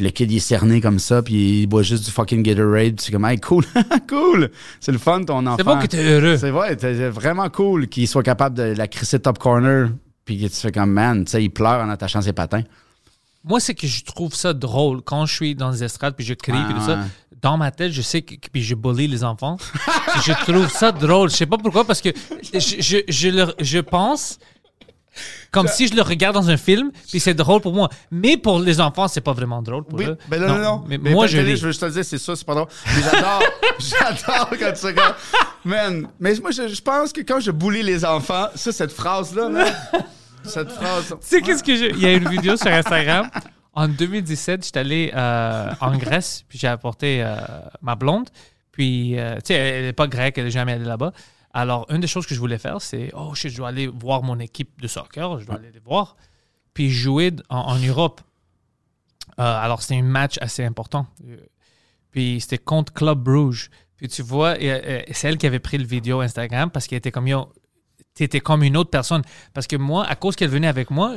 le 0.00 0.11
kid 0.11 0.30
il 0.30 0.36
est 0.36 0.40
cerné 0.40 0.80
comme 0.80 0.98
ça, 0.98 1.22
puis 1.22 1.62
il 1.62 1.66
boit 1.66 1.82
juste 1.82 2.05
du 2.05 2.11
fucking 2.11 2.42
Gatorade, 2.42 2.96
puis 2.96 3.05
c'est 3.07 3.12
comme 3.12 3.24
hey, 3.24 3.38
cool, 3.40 3.64
cool, 4.09 4.50
c'est 4.80 4.92
le 4.92 4.98
fun 4.98 5.22
ton 5.24 5.46
enfant. 5.46 5.57
C'est 5.59 5.64
bon 5.64 5.78
que 5.78 5.86
tu 5.86 5.96
es 5.96 6.05
heureux. 6.05 6.36
C'est 6.36 6.50
vrai, 6.50 6.76
c'est 6.80 7.09
vraiment 7.09 7.48
cool 7.50 7.88
qu'il 7.88 8.07
soit 8.09 8.22
capable 8.22 8.57
de 8.57 8.62
la 8.76 8.88
crisser 8.88 9.18
top 9.20 9.38
corner, 9.38 9.90
puis 10.24 10.38
que 10.40 10.46
tu 10.46 10.55
fais 10.57 10.72
comme 10.72 10.92
man, 10.92 11.24
tu 11.24 11.32
sais, 11.32 11.42
il 11.42 11.50
pleure 11.50 11.82
en 11.84 11.88
attachant 11.88 12.22
ses 12.22 12.32
patins. 12.32 12.62
Moi, 13.44 13.59
c'est 13.59 13.74
que 13.74 13.88
je 13.88 14.05
trouve 14.05 14.34
ça 14.36 14.53
drôle 14.55 15.03
quand 15.03 15.26
je 15.26 15.34
suis 15.34 15.55
dans 15.57 15.70
les 15.72 15.82
estrades 15.82 16.14
puis 16.14 16.24
je 16.24 16.34
crie 16.34 16.53
puis 16.64 16.74
tout 16.74 16.86
ça. 16.86 17.00
Dans 17.43 17.57
ma 17.57 17.70
tête, 17.72 17.90
je 17.93 18.03
sais 18.03 18.22
que 18.22 18.34
puis 18.53 18.62
je 18.62 18.74
bully 18.76 19.09
les 19.09 19.24
enfants. 19.24 19.57
Je 20.24 20.32
trouve 20.45 20.68
ça 20.70 20.93
drôle. 20.93 21.28
Je 21.30 21.36
sais 21.36 21.47
pas 21.47 21.59
pourquoi 21.59 21.84
parce 21.84 22.01
que 22.01 22.11
je, 22.55 22.59
je, 22.80 22.99
je, 23.09 23.28
le- 23.28 23.55
je 23.59 23.78
pense 23.80 24.38
comme 25.51 25.66
si 25.68 25.88
je 25.88 25.95
le 25.95 26.03
regarde 26.03 26.34
dans 26.36 26.49
un 26.49 26.57
film 26.57 26.90
puis 27.11 27.18
c'est 27.20 27.34
drôle 27.34 27.61
pour 27.61 27.74
moi. 27.74 27.88
Mais 28.12 28.36
pour 28.36 28.61
les 28.61 28.80
enfants, 28.80 29.09
c'est 29.09 29.20
pas 29.20 29.32
vraiment 29.32 29.61
drôle 29.61 29.84
pour 29.84 29.99
Oui, 29.99 30.07
eux. 30.07 30.16
ben 30.28 30.40
non, 30.40 30.49
non, 30.55 30.59
non. 30.62 30.84
Mais, 30.86 30.99
Mais 30.99 31.11
moi, 31.11 31.26
je. 31.26 31.36
Je 31.38 31.43
veux 31.43 31.57
juste 31.57 31.80
te 31.80 31.84
le 31.86 31.90
dire, 31.93 32.05
c'est 32.05 32.16
ça, 32.18 32.36
c'est 32.36 32.47
pas 32.47 32.55
drôle. 32.55 32.68
Mais 32.86 33.03
j'adore, 33.11 33.43
j'adore 33.80 34.49
quand 34.59 34.72
tu 34.72 34.95
quand- 34.95 35.14
Man, 35.64 36.09
mais 36.20 36.34
moi, 36.40 36.53
je, 36.53 36.68
je 36.68 36.80
pense 36.80 37.12
que 37.12 37.20
quand 37.22 37.40
je 37.40 37.51
boulis 37.51 37.82
les 37.82 38.05
enfants, 38.05 38.47
ça, 38.55 38.70
cette 38.72 38.93
phrase-là, 38.93 39.49
là, 39.49 39.64
cette 40.45 40.70
phrase. 40.70 41.09
Tu 41.09 41.16
sais, 41.20 41.40
qu'est-ce 41.43 41.62
que 41.64 41.74
j'ai. 41.76 41.90
Il 41.90 41.99
y 42.01 42.07
a 42.07 42.12
une 42.14 42.28
vidéo 42.28 42.57
sur 42.57 42.68
Instagram. 42.68 43.28
En 43.75 43.89
2017, 43.89 44.66
j'étais 44.66 44.81
allé 44.81 45.12
euh, 45.14 45.73
en 45.81 45.97
Grèce, 45.97 46.45
puis 46.49 46.59
j'ai 46.59 46.68
apporté 46.68 47.23
euh, 47.23 47.37
ma 47.81 47.95
blonde. 47.95 48.29
Puis, 48.70 49.18
euh, 49.18 49.37
tu 49.37 49.47
sais, 49.47 49.55
elle 49.55 49.85
n'est 49.85 49.93
pas 49.93 50.07
grecque, 50.07 50.37
elle 50.37 50.45
n'est 50.45 50.51
jamais 50.51 50.73
allée 50.73 50.85
là-bas. 50.85 51.12
Alors, 51.55 51.87
une 51.91 52.01
des 52.01 52.07
choses 52.07 52.27
que 52.27 52.35
je 52.35 52.41
voulais 52.41 52.59
faire, 52.59 52.81
c'est 52.81 53.11
Oh, 53.14 53.33
je 53.35 53.55
dois 53.55 53.68
aller 53.68 53.87
voir 53.87 54.23
mon 54.23 54.39
équipe 54.41 54.81
de 54.81 54.89
soccer, 54.89 55.41
je 55.41 55.47
dois 55.47 55.57
aller 55.57 55.70
les 55.70 55.81
voir. 55.81 56.16
Puis 56.75 56.91
jouer 56.91 57.33
en, 57.49 57.59
en 57.59 57.79
Europe. 57.79 58.20
Alors, 59.39 59.83
c'était 59.83 59.97
un 59.97 60.03
match 60.03 60.39
assez 60.41 60.64
important. 60.64 61.07
Puis, 62.11 62.41
c'était 62.41 62.59
contre 62.59 62.93
Club 62.93 63.23
Bruges. 63.23 63.70
Puis, 63.97 64.09
tu 64.09 64.23
vois, 64.23 64.55
c'est 64.57 65.25
elle 65.25 65.39
qui 65.39 65.47
avait 65.47 65.59
pris 65.59 65.79
le 65.79 65.85
vidéo 65.85 66.20
Instagram 66.20 66.70
parce 66.70 66.87
qu'elle 66.87 66.99
était 66.99 67.11
comme 67.11 67.29
Yo, 67.29 67.53
t'étais 68.14 68.41
comme 68.41 68.62
une 68.62 68.77
autre 68.77 68.91
personne. 68.91 69.23
Parce 69.55 69.66
que 69.66 69.77
moi, 69.77 70.07
à 70.07 70.16
cause 70.16 70.37
qu'elle 70.37 70.51
venait 70.51 70.68
avec 70.68 70.91
moi, 70.91 71.16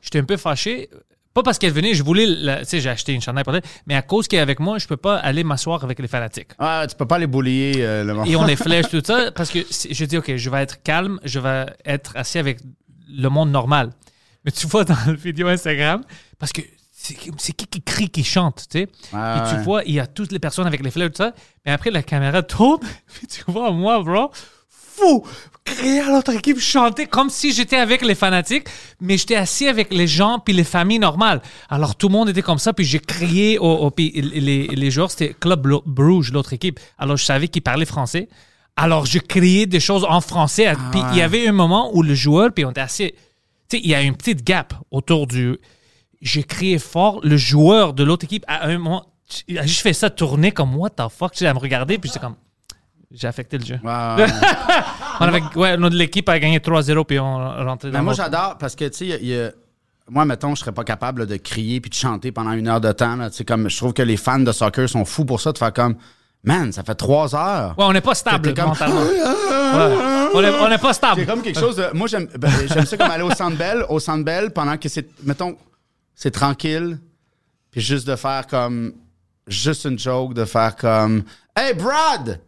j'étais 0.00 0.18
un 0.18 0.24
peu 0.24 0.36
fâché. 0.36 0.90
Pas 1.36 1.42
parce 1.42 1.58
qu'elle 1.58 1.74
venait, 1.74 1.92
je 1.92 2.02
voulais, 2.02 2.24
la- 2.24 2.60
tu 2.60 2.64
sais, 2.64 2.80
j'ai 2.80 2.88
acheté 2.88 3.12
une 3.12 3.20
chandail 3.20 3.44
pour 3.44 3.54
elle, 3.54 3.60
mais 3.86 3.94
à 3.94 4.00
cause 4.00 4.26
qu'elle 4.26 4.38
est 4.38 4.42
avec 4.42 4.58
moi, 4.58 4.78
je 4.78 4.86
peux 4.86 4.96
pas 4.96 5.16
aller 5.18 5.44
m'asseoir 5.44 5.84
avec 5.84 5.98
les 5.98 6.08
fanatiques. 6.08 6.52
Ah, 6.58 6.86
tu 6.88 6.96
peux 6.96 7.04
pas 7.04 7.18
les 7.18 7.26
boulier 7.26 7.74
euh, 7.80 8.04
le 8.04 8.26
Et 8.26 8.36
on 8.36 8.44
les 8.46 8.56
flèche, 8.66 8.88
tout 8.88 9.02
ça, 9.04 9.30
parce 9.32 9.50
que 9.50 9.58
je 9.58 10.04
dis, 10.06 10.16
OK, 10.16 10.34
je 10.34 10.48
vais 10.48 10.62
être 10.62 10.82
calme, 10.82 11.20
je 11.24 11.38
vais 11.38 11.66
être 11.84 12.16
assis 12.16 12.38
avec 12.38 12.60
le 13.06 13.28
monde 13.28 13.50
normal. 13.50 13.90
Mais 14.46 14.50
tu 14.50 14.66
vois 14.66 14.84
dans 14.84 14.96
la 15.06 15.12
vidéo 15.12 15.48
Instagram, 15.48 16.04
parce 16.38 16.52
que 16.54 16.62
c'est 16.92 17.52
qui 17.52 17.66
qui 17.66 17.82
crie, 17.82 18.08
qui 18.08 18.24
chante, 18.24 18.64
tu 18.70 18.78
sais? 18.80 18.88
Ah, 19.12 19.36
et 19.44 19.50
tu 19.50 19.56
ouais. 19.56 19.62
vois, 19.62 19.82
il 19.84 19.92
y 19.92 20.00
a 20.00 20.06
toutes 20.06 20.32
les 20.32 20.38
personnes 20.38 20.66
avec 20.66 20.82
les 20.82 20.90
fleurs, 20.90 21.10
tout 21.10 21.16
ça. 21.18 21.34
Mais 21.66 21.72
après, 21.72 21.90
la 21.90 22.02
caméra 22.02 22.42
tourne, 22.42 22.80
puis 23.14 23.26
tu 23.26 23.42
vois 23.46 23.70
moi, 23.72 24.02
bro, 24.02 24.30
fou, 24.96 25.24
crier 25.64 26.00
à 26.00 26.10
l'autre 26.10 26.32
équipe, 26.34 26.58
chanter 26.58 27.06
comme 27.06 27.28
si 27.30 27.52
j'étais 27.52 27.76
avec 27.76 28.02
les 28.02 28.14
fanatiques, 28.14 28.66
mais 29.00 29.18
j'étais 29.18 29.36
assis 29.36 29.68
avec 29.68 29.92
les 29.92 30.06
gens 30.06 30.38
puis 30.38 30.54
les 30.54 30.64
familles 30.64 30.98
normales. 30.98 31.42
Alors 31.68 31.96
tout 31.96 32.08
le 32.08 32.12
monde 32.12 32.28
était 32.28 32.42
comme 32.42 32.58
ça, 32.58 32.72
puis 32.72 32.84
j'ai 32.84 32.98
crié 33.00 33.58
au, 33.58 33.64
au- 33.70 33.90
puis 33.90 34.10
les, 34.14 34.68
les 34.68 34.90
joueurs, 34.90 35.10
c'était 35.10 35.34
Club 35.34 35.66
Bruges, 35.86 36.32
l'autre 36.32 36.52
équipe. 36.52 36.78
Alors 36.98 37.16
je 37.16 37.24
savais 37.24 37.48
qu'ils 37.48 37.62
parlaient 37.62 37.84
français. 37.86 38.28
Alors 38.76 39.06
je 39.06 39.18
criais 39.18 39.66
des 39.66 39.80
choses 39.80 40.04
en 40.08 40.20
français. 40.20 40.72
puis 40.92 41.00
il 41.12 41.18
y 41.18 41.22
avait 41.22 41.46
un 41.48 41.52
moment 41.52 41.90
où 41.94 42.02
le 42.02 42.14
joueur, 42.14 42.52
puis 42.52 42.64
on 42.64 42.70
était 42.70 42.80
assis, 42.82 43.12
tu 43.68 43.78
sais, 43.78 43.80
il 43.82 43.90
y 43.90 43.94
a 43.94 44.02
une 44.02 44.14
petite 44.16 44.44
gap 44.44 44.74
autour 44.90 45.26
du. 45.26 45.56
J'ai 46.22 46.44
crié 46.44 46.78
fort, 46.78 47.20
le 47.22 47.36
joueur 47.36 47.92
de 47.92 48.02
l'autre 48.04 48.24
équipe, 48.24 48.44
à 48.48 48.66
un 48.66 48.78
moment, 48.78 49.04
il 49.48 49.58
a 49.58 49.66
juste 49.66 49.80
fait 49.80 49.92
ça 49.92 50.08
tourner 50.08 50.52
comme 50.52 50.76
what 50.76 50.90
the 50.90 51.02
fuck, 51.10 51.32
tu 51.32 51.38
sais, 51.38 51.46
à 51.46 51.52
me 51.54 51.58
regarder, 51.58 51.98
puis 51.98 52.08
j'étais 52.08 52.20
comme. 52.20 52.36
J'ai 53.12 53.28
affecté 53.28 53.56
le 53.58 53.64
jeu. 53.64 53.78
Ouais, 53.84 53.90
ouais. 54.24 54.26
On 55.20 55.24
avait, 55.26 55.42
ouais, 55.54 55.76
notre- 55.76 55.96
l'équipe 55.96 56.28
a 56.28 56.38
gagné 56.38 56.58
3-0 56.58 57.04
puis 57.04 57.18
on 57.18 57.36
rentrait 57.38 57.90
dans 57.90 57.98
Mais 57.98 58.04
moi, 58.04 58.12
j'adore 58.14 58.58
parce 58.58 58.74
que, 58.74 58.84
tu 58.88 59.10
sais, 59.10 59.54
moi, 60.10 60.24
mettons, 60.24 60.54
je 60.54 60.60
serais 60.60 60.72
pas 60.72 60.84
capable 60.84 61.26
de 61.26 61.36
crier 61.36 61.80
puis 61.80 61.88
de 61.90 61.94
chanter 61.94 62.32
pendant 62.32 62.52
une 62.52 62.68
heure 62.68 62.80
de 62.80 62.92
temps. 62.92 63.16
là. 63.16 63.30
Tu 63.30 63.36
sais, 63.38 63.44
comme, 63.44 63.68
je 63.70 63.76
trouve 63.76 63.92
que 63.94 64.02
les 64.02 64.16
fans 64.16 64.38
de 64.40 64.52
soccer 64.52 64.88
sont 64.88 65.04
fous 65.04 65.24
pour 65.24 65.40
ça, 65.40 65.52
de 65.52 65.58
faire 65.58 65.72
comme, 65.72 65.96
man, 66.44 66.70
ça 66.72 66.82
fait 66.84 66.94
trois 66.94 67.34
heures. 67.34 67.74
Ouais, 67.78 67.84
on 67.86 67.92
n'est 67.92 68.00
pas 68.00 68.14
stable 68.14 68.52
comme- 68.54 68.66
mentalement. 68.68 69.00
Ouais. 69.66 70.30
On 70.34 70.42
est- 70.42 70.58
On 70.60 70.68
n'est 70.68 70.78
pas 70.78 70.88
C'est 70.92 70.98
stable. 70.98 71.26
comme 71.26 71.42
quelque 71.42 71.58
chose 71.58 71.76
de. 71.76 71.88
Moi, 71.92 72.06
j'aime 72.08 72.28
ben, 72.38 72.50
ça 72.68 72.96
comme 72.96 73.10
aller 73.10 73.22
au 73.24 73.30
Centre 73.32 73.56
Bell, 73.56 73.84
au 73.88 73.98
Centre 73.98 74.24
Bell, 74.24 74.50
pendant 74.52 74.76
que 74.76 74.88
c'est. 74.88 75.08
Mettons, 75.24 75.56
c'est 76.14 76.30
tranquille, 76.30 76.98
puis 77.70 77.80
juste 77.80 78.06
de 78.06 78.14
faire 78.16 78.46
comme. 78.46 78.92
Juste 79.48 79.84
une 79.84 79.98
joke, 79.98 80.34
de 80.34 80.44
faire 80.44 80.76
comme. 80.76 81.24
Hey, 81.54 81.74
Brad! 81.74 82.40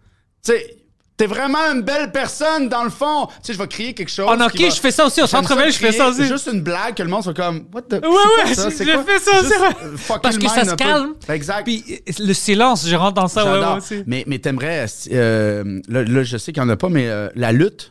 Tu 0.44 0.52
sais. 0.52 0.74
T'es 1.16 1.26
vraiment 1.26 1.58
une 1.74 1.82
belle 1.82 2.12
personne, 2.12 2.68
dans 2.68 2.84
le 2.84 2.90
fond. 2.90 3.26
Tu 3.26 3.32
sais, 3.42 3.52
je 3.54 3.58
vais 3.58 3.66
crier 3.66 3.92
quelque 3.92 4.08
chose. 4.08 4.28
En 4.28 4.40
hockey, 4.40 4.56
qui 4.58 4.62
va- 4.68 4.70
je 4.70 4.80
fais 4.80 4.92
ça 4.92 5.04
aussi. 5.04 5.20
Au 5.20 5.26
centre-ville, 5.26 5.72
je 5.72 5.78
fais 5.78 5.90
ça 5.90 6.08
aussi. 6.08 6.24
Juste 6.26 6.48
une 6.52 6.60
blague 6.60 6.94
que 6.94 7.02
le 7.02 7.08
monde 7.08 7.24
soit 7.24 7.34
comme. 7.34 7.66
What 7.74 7.82
the. 7.82 7.94
Ouais, 7.94 7.98
c'est 8.44 8.48
ouais, 8.50 8.54
ça? 8.54 8.70
C'est 8.70 8.84
quoi? 8.84 9.02
fait 9.02 9.18
ça 9.18 9.40
aussi. 9.40 9.52
Euh, 9.52 10.18
Parce 10.22 10.38
que 10.38 10.46
ça 10.48 10.64
se 10.64 10.70
un 10.70 10.76
peu. 10.76 10.84
calme. 10.84 11.14
Exact. 11.28 11.64
Puis 11.64 11.82
euh, 11.90 12.12
le 12.24 12.32
silence, 12.34 12.86
je 12.86 12.94
rentre 12.94 13.14
dans 13.14 13.26
ça. 13.26 13.44
Ouais, 13.44 13.76
aussi. 13.78 14.04
mais, 14.06 14.22
mais 14.28 14.38
t'aimerais. 14.38 14.86
euh, 15.10 15.80
là, 15.88 16.04
là, 16.04 16.22
je 16.22 16.36
sais 16.36 16.52
qu'il 16.52 16.62
n'y 16.62 16.68
en 16.68 16.72
a 16.72 16.76
pas, 16.76 16.88
mais 16.88 17.08
euh, 17.08 17.28
la 17.34 17.50
lutte 17.50 17.90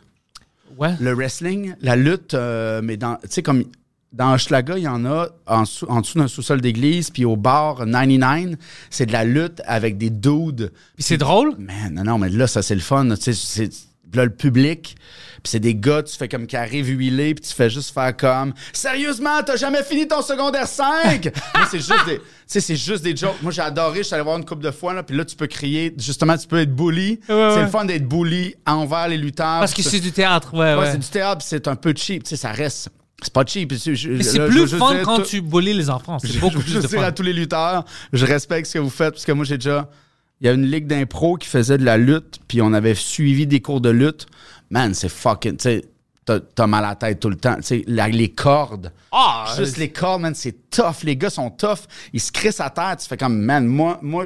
Ouais. 0.78 0.94
le 1.02 1.12
wrestling, 1.14 1.74
la 1.82 1.98
lutte, 1.98 2.34
euh, 2.34 2.80
mais 2.82 2.96
dans, 2.96 3.16
tu 3.16 3.22
sais, 3.30 3.42
comme 3.44 3.66
dans 4.14 4.34
Hochelaga, 4.34 4.78
il 4.78 4.84
y 4.84 4.88
en 4.88 5.06
a 5.06 5.28
en, 5.46 5.66
sous- 5.66 5.86
en 5.88 6.02
dessous 6.02 6.18
d'un 6.18 6.28
sous-sol 6.28 6.62
d'église, 6.62 7.10
puis 7.10 7.26
au 7.26 7.36
bar 7.36 7.76
99, 7.78 8.56
c'est 8.90 9.06
de 9.06 9.12
la 9.14 9.24
lutte 9.26 9.62
avec 9.66 9.98
des 9.98 10.10
dudes. 10.10 10.72
Puis 10.96 11.04
c'est 11.04 11.18
drôle? 11.18 11.56
Man, 11.58 11.94
non, 11.94 12.04
non, 12.04 12.18
mais 12.18 12.30
là, 12.30 12.48
ça, 12.48 12.62
c'est 12.62 12.76
le 12.76 12.82
fun. 12.82 13.08
Tu 13.16 13.22
sais, 13.22 13.34
c'est 13.34 13.70
là, 14.14 14.24
le 14.24 14.32
public, 14.32 14.96
puis 15.44 15.52
c'est 15.52 15.60
des 15.60 15.76
gars, 15.76 16.02
tu 16.02 16.16
fais 16.16 16.30
comme 16.30 16.48
qui 16.48 16.56
arrivent 16.56 16.88
huilés, 16.88 17.36
puis 17.36 17.46
tu 17.48 17.54
fais 17.54 17.70
juste 17.70 17.94
faire 17.94 18.16
comme 18.16 18.54
Sérieusement, 18.72 19.44
t'as 19.46 19.58
jamais 19.58 19.84
fini 19.84 20.08
ton 20.08 20.22
secondaire 20.22 20.66
5? 20.68 21.26
Moi, 21.56 21.68
c'est 21.70 21.78
juste 21.80 22.06
des. 22.08 22.18
Tu 22.18 22.24
sais, 22.48 22.62
c'est 22.62 22.78
juste 22.78 23.04
des 23.04 23.16
jokes. 23.16 23.42
Moi, 23.42 23.52
j'ai 23.52 23.62
adoré, 23.62 23.98
je 24.00 24.04
suis 24.04 24.16
allé 24.16 24.24
voir 24.24 24.38
une 24.38 24.46
couple 24.46 24.64
de 24.64 24.72
fois, 24.72 24.94
là, 24.94 25.04
puis 25.04 25.16
là, 25.18 25.26
tu 25.26 25.36
peux 25.36 25.48
crier. 25.48 25.94
Justement, 25.98 26.38
tu 26.38 26.48
peux 26.48 26.60
être 26.60 26.74
bully. 26.74 27.20
c'est 27.28 27.34
ouais. 27.34 27.62
le 27.62 27.68
fun 27.68 27.84
d'être 27.84 28.08
bully 28.08 28.56
envers 28.66 29.10
les 29.10 29.18
lutteurs. 29.18 29.60
Parce 29.60 29.74
que 29.74 29.84
c'est 29.84 30.00
du 30.00 30.14
théâtre. 30.14 30.54
Ouais, 30.54 30.74
Ouais, 30.74 30.80
ouais. 30.80 30.92
c'est 30.94 30.98
du 31.00 31.08
théâtre, 31.10 31.44
c'est 31.46 31.68
un 31.68 31.76
peu 31.76 31.94
cheap. 31.96 32.24
Tu 32.24 32.30
sais, 32.30 32.38
ça 32.38 32.52
reste. 32.54 32.90
C'est 33.22 33.34
pas 33.34 33.44
cheap. 33.46 33.74
Je- 33.74 33.94
je- 33.96 34.10
Mais 34.12 34.24
c'est 34.24 34.38
je 34.38 34.44
plus 34.48 34.68
fun 34.68 34.94
dire, 34.94 35.04
quand 35.04 35.22
tu 35.24 35.42
bullies 35.42 35.74
les 35.74 35.90
enfants. 35.90 36.20
C'est 36.20 36.28
Je 36.28 36.40
beaucoup 36.40 36.60
plus 36.60 36.76
de 36.76 36.82
dire 36.82 36.90
fun. 37.00 37.02
à 37.04 37.12
tous 37.12 37.24
les 37.24 37.34
lutteurs, 37.34 37.84
je 38.14 38.26
respecte 38.26 38.68
ce 38.68 38.74
que 38.76 38.80
vous 38.80 38.90
faites, 38.92 39.14
parce 39.14 39.26
que 39.26 39.32
moi, 39.32 39.44
j'ai 39.46 39.58
déjà. 39.58 39.90
Il 40.40 40.46
y 40.46 40.50
a 40.50 40.54
une 40.54 40.66
ligue 40.68 40.86
d'impro 40.86 41.36
qui 41.36 41.48
faisait 41.48 41.80
de 41.80 41.84
la 41.84 41.98
lutte, 41.98 42.38
puis 42.48 42.62
on 42.62 42.72
avait 42.74 42.94
suivi 42.94 43.48
des 43.48 43.60
cours 43.60 43.82
de 43.82 43.90
lutte. 43.90 44.28
Man, 44.70 44.94
c'est 44.94 45.10
fucking. 45.10 45.58
Tu 45.58 45.64
sais, 45.64 45.86
t'as- 46.54 46.68
mal 46.68 46.86
à 46.86 46.90
la 46.90 46.96
tête 46.96 47.20
tout 47.20 47.30
le 47.30 47.38
temps. 47.38 47.56
Tu 47.56 47.64
sais, 47.64 47.84
les 47.88 48.30
cordes. 48.30 48.92
Ah, 49.12 49.46
Juste 49.58 49.78
les 49.78 49.90
cordes, 49.90 50.22
man, 50.22 50.36
c'est 50.36 50.70
tough. 50.70 51.02
Les 51.04 51.16
gars 51.18 51.32
sont 51.32 51.50
tough. 51.50 51.88
Ils 52.14 52.22
se 52.22 52.32
crissent 52.32 52.60
à 52.60 52.70
terre. 52.70 52.98
Tu 53.02 53.08
fais 53.08 53.18
comme, 53.18 53.40
man, 53.40 53.66
moi, 53.66 53.98
moi, 54.04 54.26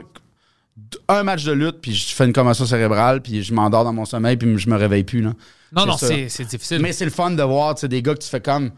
un 1.07 1.23
match 1.23 1.43
de 1.43 1.51
lutte, 1.51 1.79
puis 1.81 1.93
je 1.93 2.13
fais 2.13 2.25
une 2.25 2.33
commotion 2.33 2.65
cérébrale, 2.65 3.21
puis 3.21 3.43
je 3.43 3.53
m'endors 3.53 3.83
dans 3.83 3.93
mon 3.93 4.05
sommeil, 4.05 4.37
puis 4.37 4.57
je 4.57 4.69
me 4.69 4.75
réveille 4.75 5.03
plus. 5.03 5.21
Là. 5.21 5.33
Non, 5.73 5.85
non, 5.85 5.97
c'est 5.97 6.45
difficile. 6.45 6.79
Mais 6.81 6.91
c'est 6.93 7.05
le 7.05 7.11
fun 7.11 7.31
de 7.31 7.43
voir, 7.43 7.75
des 7.75 8.01
gars 8.01 8.13
que 8.13 8.19
tu 8.19 8.29
fais 8.29 8.41
comme. 8.41 8.71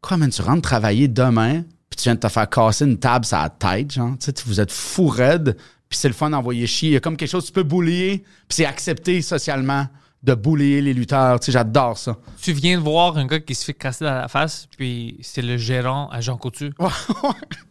Quoi, 0.00 0.16
man, 0.16 0.30
tu 0.30 0.42
rentres 0.42 0.62
travailler 0.62 1.08
demain, 1.08 1.62
puis 1.90 1.96
tu 1.96 2.04
viens 2.04 2.14
de 2.14 2.20
te 2.20 2.28
faire 2.28 2.48
casser 2.48 2.84
une 2.84 2.98
table 2.98 3.24
sur 3.24 3.38
la 3.38 3.48
tête, 3.48 3.92
genre. 3.92 4.10
Tu 4.18 4.26
sais, 4.26 4.32
tu- 4.32 4.44
vous 4.46 4.60
êtes 4.60 4.70
fou 4.72 5.08
raide, 5.08 5.56
puis 5.88 5.98
c'est 5.98 6.08
le 6.08 6.14
fun 6.14 6.30
d'envoyer 6.30 6.66
chier. 6.66 6.90
Il 6.90 6.92
y 6.92 6.96
a 6.96 7.00
comme 7.00 7.16
quelque 7.16 7.30
chose, 7.30 7.44
tu 7.46 7.52
peux 7.52 7.62
boulier, 7.64 8.22
puis 8.48 8.56
c'est 8.56 8.66
accepté 8.66 9.20
socialement 9.22 9.86
de 10.22 10.34
boulier 10.34 10.80
les 10.82 10.92
lutteurs. 10.94 11.38
Tu 11.40 11.46
sais, 11.46 11.52
j'adore 11.52 11.96
ça. 11.98 12.16
Tu 12.40 12.52
viens 12.52 12.78
de 12.78 12.82
voir 12.82 13.16
un 13.16 13.26
gars 13.26 13.38
qui 13.40 13.54
se 13.54 13.64
fait 13.64 13.74
casser 13.74 14.04
dans 14.04 14.14
la 14.14 14.28
face, 14.28 14.66
puis 14.76 15.18
c'est 15.22 15.42
le 15.42 15.56
gérant 15.56 16.08
à 16.10 16.20
Jean 16.20 16.36
Coutu. 16.36 16.72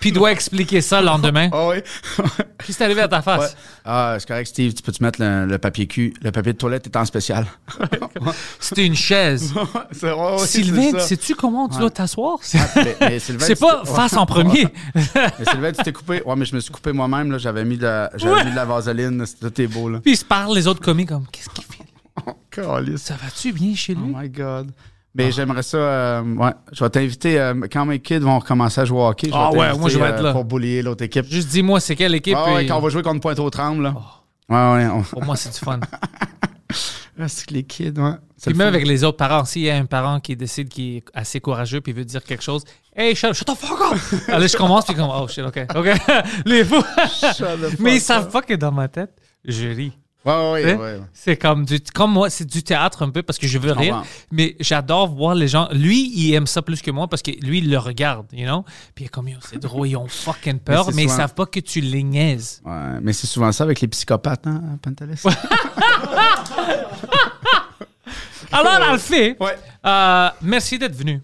puis 0.00 0.10
il 0.10 0.12
doit 0.12 0.32
expliquer 0.32 0.80
ça 0.80 1.00
le 1.00 1.06
lendemain. 1.06 1.48
Ah 1.58 1.68
oui. 1.68 1.76
Qu'est-ce 2.64 2.76
qui 2.76 2.82
est 2.82 2.86
arrivé 2.86 3.00
à 3.00 3.08
ta 3.08 3.22
face? 3.22 3.40
Ouais. 3.52 3.56
Ah, 3.84 4.16
c'est 4.18 4.28
correct, 4.28 4.46
Steve, 4.46 4.74
tu 4.74 4.82
peux-tu 4.82 5.02
mettre 5.02 5.20
le, 5.22 5.46
le 5.46 5.58
papier 5.58 5.86
cul? 5.86 6.12
Le 6.22 6.30
papier 6.30 6.52
de 6.52 6.58
toilette 6.58 6.86
est 6.86 6.96
en 6.96 7.04
spécial. 7.04 7.46
C'était 8.60 8.84
une 8.86 8.94
chaise. 8.96 9.52
c'est 9.92 10.12
ouais, 10.12 10.38
Sylvain, 10.38 10.90
c'est 10.98 11.00
sais-tu 11.00 11.34
comment 11.34 11.68
tu 11.68 11.74
Ouais. 11.74 11.80
dois 11.80 11.90
t'asseoir? 11.90 12.38
C'est 12.42 12.58
Sylvain, 13.20 13.44
c'est 13.46 13.58
pas 13.58 13.84
face 13.84 14.14
en 14.16 14.26
premier. 14.26 14.68
Mais 14.94 15.44
Sylvain, 15.50 15.72
tu 15.72 15.82
t'es 15.82 15.92
coupé. 15.92 16.22
Ouais, 16.24 16.36
mais 16.36 16.44
je 16.44 16.54
me 16.54 16.60
suis 16.60 16.72
coupé 16.72 16.92
moi-même, 16.92 17.30
là. 17.32 17.38
J'avais 17.38 17.64
mis, 17.64 17.76
de 17.76 17.84
la- 17.84 18.10
mis 18.44 18.50
de 18.50 18.56
la 18.56 18.64
vaseline. 18.64 19.24
C'était 19.26 19.50
tout 19.50 19.62
est 19.62 19.66
beau, 19.66 19.88
là. 19.88 20.00
Puis 20.00 20.12
il 20.12 20.16
se 20.16 20.24
parle, 20.24 20.54
les 20.54 20.66
autres 20.66 20.80
commis 20.80 21.06
comme 21.06 21.26
Qu'est-ce 21.30 21.48
qu'il 21.50 21.64
fait? 21.64 21.84
Calice. 22.50 23.02
Ça 23.02 23.14
va-tu 23.14 23.52
bien 23.52 23.74
chez 23.74 23.96
Oh 23.96 24.04
lui? 24.06 24.14
my 24.16 24.28
God. 24.28 24.70
Mais 25.14 25.32
j'aimerais 25.32 25.62
ça. 25.62 25.76
euh, 25.78 26.34
ouais, 26.36 26.52
je 26.72 26.84
vais 26.84 26.90
t'inviter 26.90 27.40
euh, 27.40 27.54
quand 27.72 27.84
mes 27.86 27.98
kids 27.98 28.18
vont 28.18 28.38
recommencer 28.38 28.80
à 28.82 28.84
jouer 28.84 28.98
au 29.00 29.06
hockey. 29.08 29.28
Je 29.28 29.32
vais 29.32 29.38
Ah 29.38 29.50
ouais, 29.52 29.76
moi, 29.76 29.88
je 29.88 29.98
vais 29.98 30.04
être 30.06 30.20
euh, 30.20 30.22
là. 30.22 30.32
Pour 30.32 30.44
boulier 30.44 30.82
l'autre 30.82 31.02
équipe. 31.04 31.24
Juste 31.26 31.48
dis-moi 31.48 31.80
c'est 31.80 31.96
quelle 31.96 32.14
équipe. 32.14 32.36
Ah 32.36 32.54
ouais, 32.54 32.64
et- 32.64 32.68
quand 32.68 32.76
on 32.76 32.80
va 32.80 32.88
jouer 32.88 33.02
contre 33.02 33.20
Pointe-aux-Trembles, 33.20 33.82
là. 33.82 33.94
Ouais, 34.48 34.84
ouais. 34.84 34.86
on- 34.88 35.02
Pour 35.02 35.24
moi, 35.24 35.34
c'est 35.36 35.50
du 35.52 35.58
fun. 35.58 35.80
Ah, 37.20 37.26
c'est 37.26 37.46
que 37.46 37.54
les 37.54 37.64
kids, 37.64 37.94
ouais. 37.98 38.12
Puis 38.40 38.54
même 38.54 38.68
fun. 38.68 38.74
avec 38.74 38.86
les 38.86 39.02
autres 39.02 39.16
parents, 39.16 39.44
s'il 39.44 39.62
y 39.62 39.70
a 39.70 39.76
un 39.76 39.86
parent 39.86 40.20
qui 40.20 40.36
décide 40.36 40.68
qu'il 40.68 40.98
est 40.98 41.04
assez 41.14 41.40
courageux 41.40 41.80
puis 41.80 41.92
veut 41.92 42.04
dire 42.04 42.22
quelque 42.22 42.44
chose, 42.44 42.62
hey, 42.94 43.16
shut, 43.16 43.32
shut 43.32 43.48
the 43.48 43.56
fuck 43.56 43.80
up! 43.92 43.98
Allez, 44.28 44.46
je 44.46 44.56
commence 44.56 44.84
puis 44.84 44.94
comme, 44.94 45.10
oh 45.12 45.26
shit, 45.26 45.42
ok, 45.44 45.66
ok. 45.74 45.88
Les 46.46 46.64
fous. 46.64 46.76
Mais 47.80 47.96
ils 47.96 48.00
savent 48.00 48.30
pas 48.30 48.42
que 48.42 48.54
dans 48.54 48.70
ma 48.70 48.86
tête, 48.86 49.10
je 49.44 49.66
ris. 49.66 49.98
Ouais, 50.28 50.64
ouais, 50.64 50.74
ouais. 50.74 51.00
C'est 51.12 51.36
comme 51.36 51.64
du, 51.64 51.80
comme 51.94 52.12
moi, 52.12 52.28
c'est 52.30 52.44
du 52.44 52.62
théâtre 52.62 53.02
un 53.02 53.10
peu 53.10 53.22
parce 53.22 53.38
que 53.38 53.46
je 53.46 53.58
veux 53.58 53.72
rire, 53.72 54.02
mais 54.30 54.56
j'adore 54.60 55.08
voir 55.08 55.34
les 55.34 55.48
gens. 55.48 55.68
Lui, 55.72 56.10
il 56.14 56.34
aime 56.34 56.46
ça 56.46 56.60
plus 56.62 56.82
que 56.82 56.90
moi 56.90 57.08
parce 57.08 57.22
que 57.22 57.30
lui, 57.44 57.58
il 57.58 57.70
le 57.70 57.78
regarde, 57.78 58.26
you 58.32 58.44
know? 58.46 58.64
Puis 58.94 59.04
il 59.04 59.06
est 59.06 59.10
comme, 59.10 59.28
c'est 59.40 59.58
drôle, 59.58 59.88
ils 59.88 59.96
ont 59.96 60.06
fucking 60.08 60.58
peur, 60.58 60.86
Mais 60.88 60.92
mais, 60.94 61.02
ils 61.02 61.08
souvent- 61.08 61.16
savent 61.16 61.34
pas 61.34 61.46
que 61.46 61.60
tu 61.60 61.80
les 61.80 62.02
niaises. 62.02 62.60
Ouais, 62.64 63.00
mais 63.02 63.12
c'est 63.12 63.26
souvent 63.26 63.50
ça 63.52 63.64
avec 63.64 63.80
les 63.80 63.88
psychopathes, 63.88 64.46
hein, 64.46 64.62
Pantelis? 64.82 65.22
Alors, 68.52 68.90
Alfie, 68.90 69.34
Ouais. 69.40 69.56
euh, 69.84 70.28
merci 70.42 70.78
d'être 70.78 70.94
venu 70.96 71.20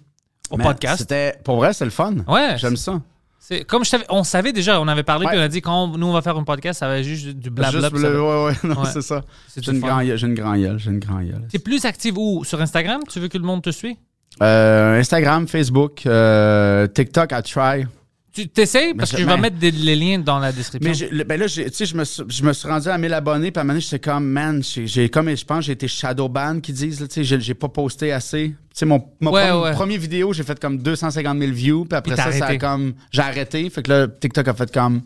au 0.51 0.57
Mais 0.57 0.65
podcast. 0.65 0.99
C'était, 0.99 1.35
pour 1.43 1.57
vrai, 1.57 1.73
c'est 1.73 1.85
le 1.85 1.91
fun. 1.91 2.15
Ouais. 2.29 2.57
J'aime 2.59 2.77
ça. 2.77 3.01
C'est 3.47 3.65
comme 3.65 3.85
je 3.85 3.91
t'avais, 3.91 4.07
on 4.09 4.25
savait 4.25 4.55
déjà, 4.55 4.81
on 4.81 4.89
avait 4.89 5.03
parlé, 5.03 5.27
puis 5.27 5.37
on 5.37 5.43
a 5.43 5.49
dit 5.49 5.61
quand 5.61 5.99
nous 5.99 6.07
on 6.07 6.13
va 6.15 6.23
faire 6.23 6.39
un 6.39 6.45
podcast, 6.45 6.81
ça 6.81 6.89
va 6.89 6.99
être 7.01 7.05
juste 7.05 7.27
du 7.29 7.51
blabla. 7.51 7.91
Juste 7.91 7.93
le- 8.03 8.23
ouais, 8.23 8.45
ouais, 8.47 8.53
non, 8.65 8.81
Ouais. 8.81 8.89
c'est 8.91 9.03
ça. 9.03 9.23
J'ai 9.55 9.71
une, 9.71 9.81
grand 9.81 10.03
gueule, 10.03 10.17
j'ai 10.17 10.27
une 10.27 10.35
grand 10.35 10.57
gueule, 10.57 10.79
j'ai 10.79 10.91
une 10.91 10.99
grand 10.99 11.21
gueule. 11.21 11.47
T'es 11.51 11.59
plus 11.59 11.85
actif 11.85 12.15
où? 12.17 12.43
Sur 12.45 12.63
Instagram? 12.63 13.03
Tu 13.07 13.21
veux 13.21 13.29
que 13.29 13.37
le 13.37 13.45
monde 13.45 13.61
te 13.61 13.69
suive? 13.69 13.97
Euh, 14.43 14.99
Instagram, 14.99 15.47
Facebook, 15.47 16.07
euh, 16.07 16.87
TikTok, 16.87 17.33
I 17.33 17.43
try. 17.43 17.87
Tu 18.35 18.49
t'essayes 18.49 18.95
Parce 18.95 19.13
que 19.13 19.19
je- 19.19 19.25
vais 19.27 19.37
mettre 19.37 19.57
des- 19.59 19.71
les 19.71 19.95
liens 19.95 20.19
dans 20.19 20.41
la 20.41 20.51
description. 20.51 20.91
Mais 20.91 21.17
le- 21.17 21.23
ben 21.25 21.39
là, 21.39 21.49
tu 21.49 21.63
sais, 21.73 21.87
je 21.87 21.95
me, 21.97 22.03
suis- 22.05 22.25
je 22.29 22.43
me 22.43 22.53
suis 22.53 22.67
rendu 22.69 22.89
à 22.89 22.99
1000 22.99 23.15
abonnés, 23.15 23.53
puis 23.53 23.59
à 23.59 23.61
un 23.61 23.65
moment 23.65 23.75
donné, 23.75 23.81
j'étais 23.81 24.01
comme, 24.01 24.27
man, 24.27 24.61
j'ai 24.63 25.09
comme, 25.09 25.35
je 25.37 25.45
pense, 25.45 25.65
j'ai 25.67 25.73
été 25.73 25.87
shadowban, 25.87 26.59
qui 26.61 26.73
disent, 26.73 27.07
tu 27.09 27.25
sais, 27.25 27.41
j'ai 27.41 27.55
pas 27.55 27.69
posté 27.69 28.11
assez. 28.13 28.49
Tu 28.49 28.57
sais, 28.75 28.87
mon, 28.87 29.05
mon 29.21 29.31
Ouais, 29.31 29.49
premier, 29.49 29.63
ouais. 29.63 29.73
premier 29.73 29.99
vidéo, 29.99 30.33
j'ai 30.33 30.43
fait 30.43 30.59
comme 30.59 30.79
250 30.79 31.39
000 31.39 31.53
views, 31.53 31.85
puis 31.85 31.97
après 31.97 32.17
ça, 32.17 32.33
ça 32.33 32.47
a 32.47 32.57
comme, 32.57 32.95
j'ai 33.13 33.23
arrêté. 33.23 33.71
Fait 33.71 33.83
que 33.85 33.91
là, 33.93 34.09
TikTok 34.09 34.49
a 34.49 34.55
fait 34.55 34.73
comme, 34.73 35.03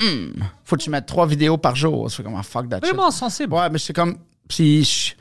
Hmm, 0.00 0.40
faut 0.64 0.76
que 0.76 0.82
tu 0.82 0.90
mettes 0.90 1.06
trois 1.06 1.26
vidéos 1.26 1.56
par 1.58 1.74
jour. 1.74 2.08
Fais 2.12 2.22
comme, 2.22 2.36
ah, 2.38 2.44
fuck 2.44 2.68
that 2.68 2.76
shit. 2.76 2.84
Vraiment 2.94 3.10
sensible. 3.10 3.52
Ouais, 3.54 3.68
mais 3.68 3.78
c'est 3.80 3.92
comme. 3.92 4.16
Puis 4.48 5.16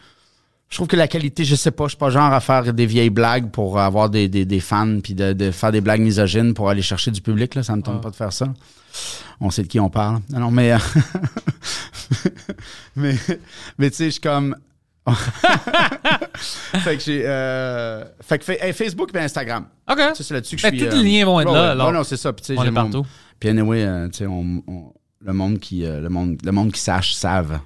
je- 0.70 0.76
trouve 0.76 0.88
que 0.88 0.96
la 0.96 1.08
qualité, 1.08 1.46
je 1.46 1.56
sais 1.56 1.72
pas, 1.72 1.86
je 1.86 1.90
suis 1.90 1.98
pas 1.98 2.10
genre 2.10 2.32
à 2.34 2.40
faire 2.40 2.74
des 2.74 2.86
vieilles 2.86 3.10
blagues 3.10 3.50
pour 3.52 3.80
avoir 3.80 4.10
des, 4.10 4.28
des, 4.28 4.46
des 4.46 4.60
fans 4.60 5.00
puis 5.02 5.14
de, 5.14 5.34
de 5.34 5.52
faire 5.52 5.72
des 5.72 5.82
blagues 5.82 6.02
misogynes 6.02 6.54
pour 6.54 6.70
aller 6.70 6.82
chercher 6.82 7.12
du 7.12 7.22
public, 7.22 7.56
là. 7.56 7.64
Ça 7.64 7.76
me 7.76 7.82
tente 7.82 8.02
pas 8.02 8.10
de 8.12 8.16
faire 8.16 8.34
ça. 8.34 8.48
On 9.40 9.50
sait 9.52 9.64
de 9.64 9.68
qui 9.68 9.80
on 9.80 9.90
parle. 9.90 10.20
Ah 10.34 10.40
Non, 10.40 10.52
mais, 10.52 10.74
euh, 10.74 10.78
mais, 12.96 13.16
mais 13.78 13.90
tu 13.92 13.98
sais, 13.98 14.06
je 14.06 14.10
suis 14.12 14.22
comme, 14.22 14.56
fait 16.36 16.98
que 16.98 17.04
j'ai, 17.04 17.22
euh, 17.26 18.04
fait 18.22 18.40
que 18.40 18.52
hey, 18.52 18.74
Facebook 18.74 19.12
et 19.14 19.20
Instagram. 19.20 19.66
OK. 19.90 19.98
Ça, 20.00 20.14
c'est 20.16 20.34
là-dessus 20.34 20.56
que 20.56 20.62
je 20.62 20.68
Ben, 20.68 20.78
suis. 20.78 20.90
tous 20.90 20.98
les 20.98 21.04
liens 21.12 21.26
vont 21.26 21.40
être 21.40 21.52
là, 21.54 21.72
alors. 21.72 21.92
Non, 21.94 22.04
c'est 22.04 22.18
ça. 22.18 22.34
Puis, 22.34 22.44
tu 22.46 22.54
sais, 22.54 22.60
On 22.60 22.64
j'ai 22.66 22.72
partout. 22.72 23.06
Puis 23.40 23.50
anyway, 23.50 23.84
euh, 23.84 24.08
tu 24.10 24.20
sais, 24.20 24.26
on, 24.28 24.64
on- 24.68 24.94
le 25.26 25.34
monde 25.34 25.60
qui, 25.60 25.86
euh, 25.86 26.00
le 26.02 26.10
monde, 26.10 26.38
le 26.44 26.52
monde 26.52 26.72
qui 26.72 26.80
sache 26.82 27.14
savent. 27.14 27.60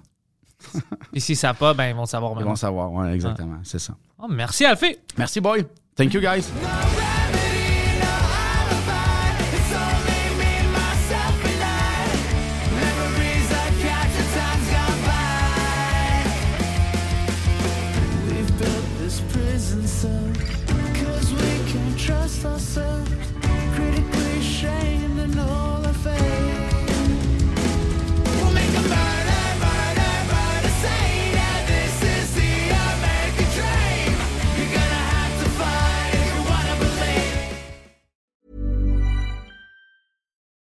Et 1.14 1.20
s'ils 1.20 1.38
savent 1.38 1.58
pas, 1.58 1.74
ben, 1.74 1.88
ils 1.90 1.96
vont 1.96 2.06
savoir 2.06 2.32
Ils 2.32 2.36
maintenant. 2.36 2.50
vont 2.52 2.56
savoir. 2.56 2.92
Ouais, 2.92 3.14
exactement. 3.14 3.58
C'est 3.64 3.80
ça. 3.80 3.94
Oh, 4.20 4.28
merci, 4.30 4.66
Alfie. 4.66 4.98
Merci, 5.18 5.42
boy. 5.42 5.66
Thank 5.96 6.14
you, 6.14 6.22
guys. 6.22 6.50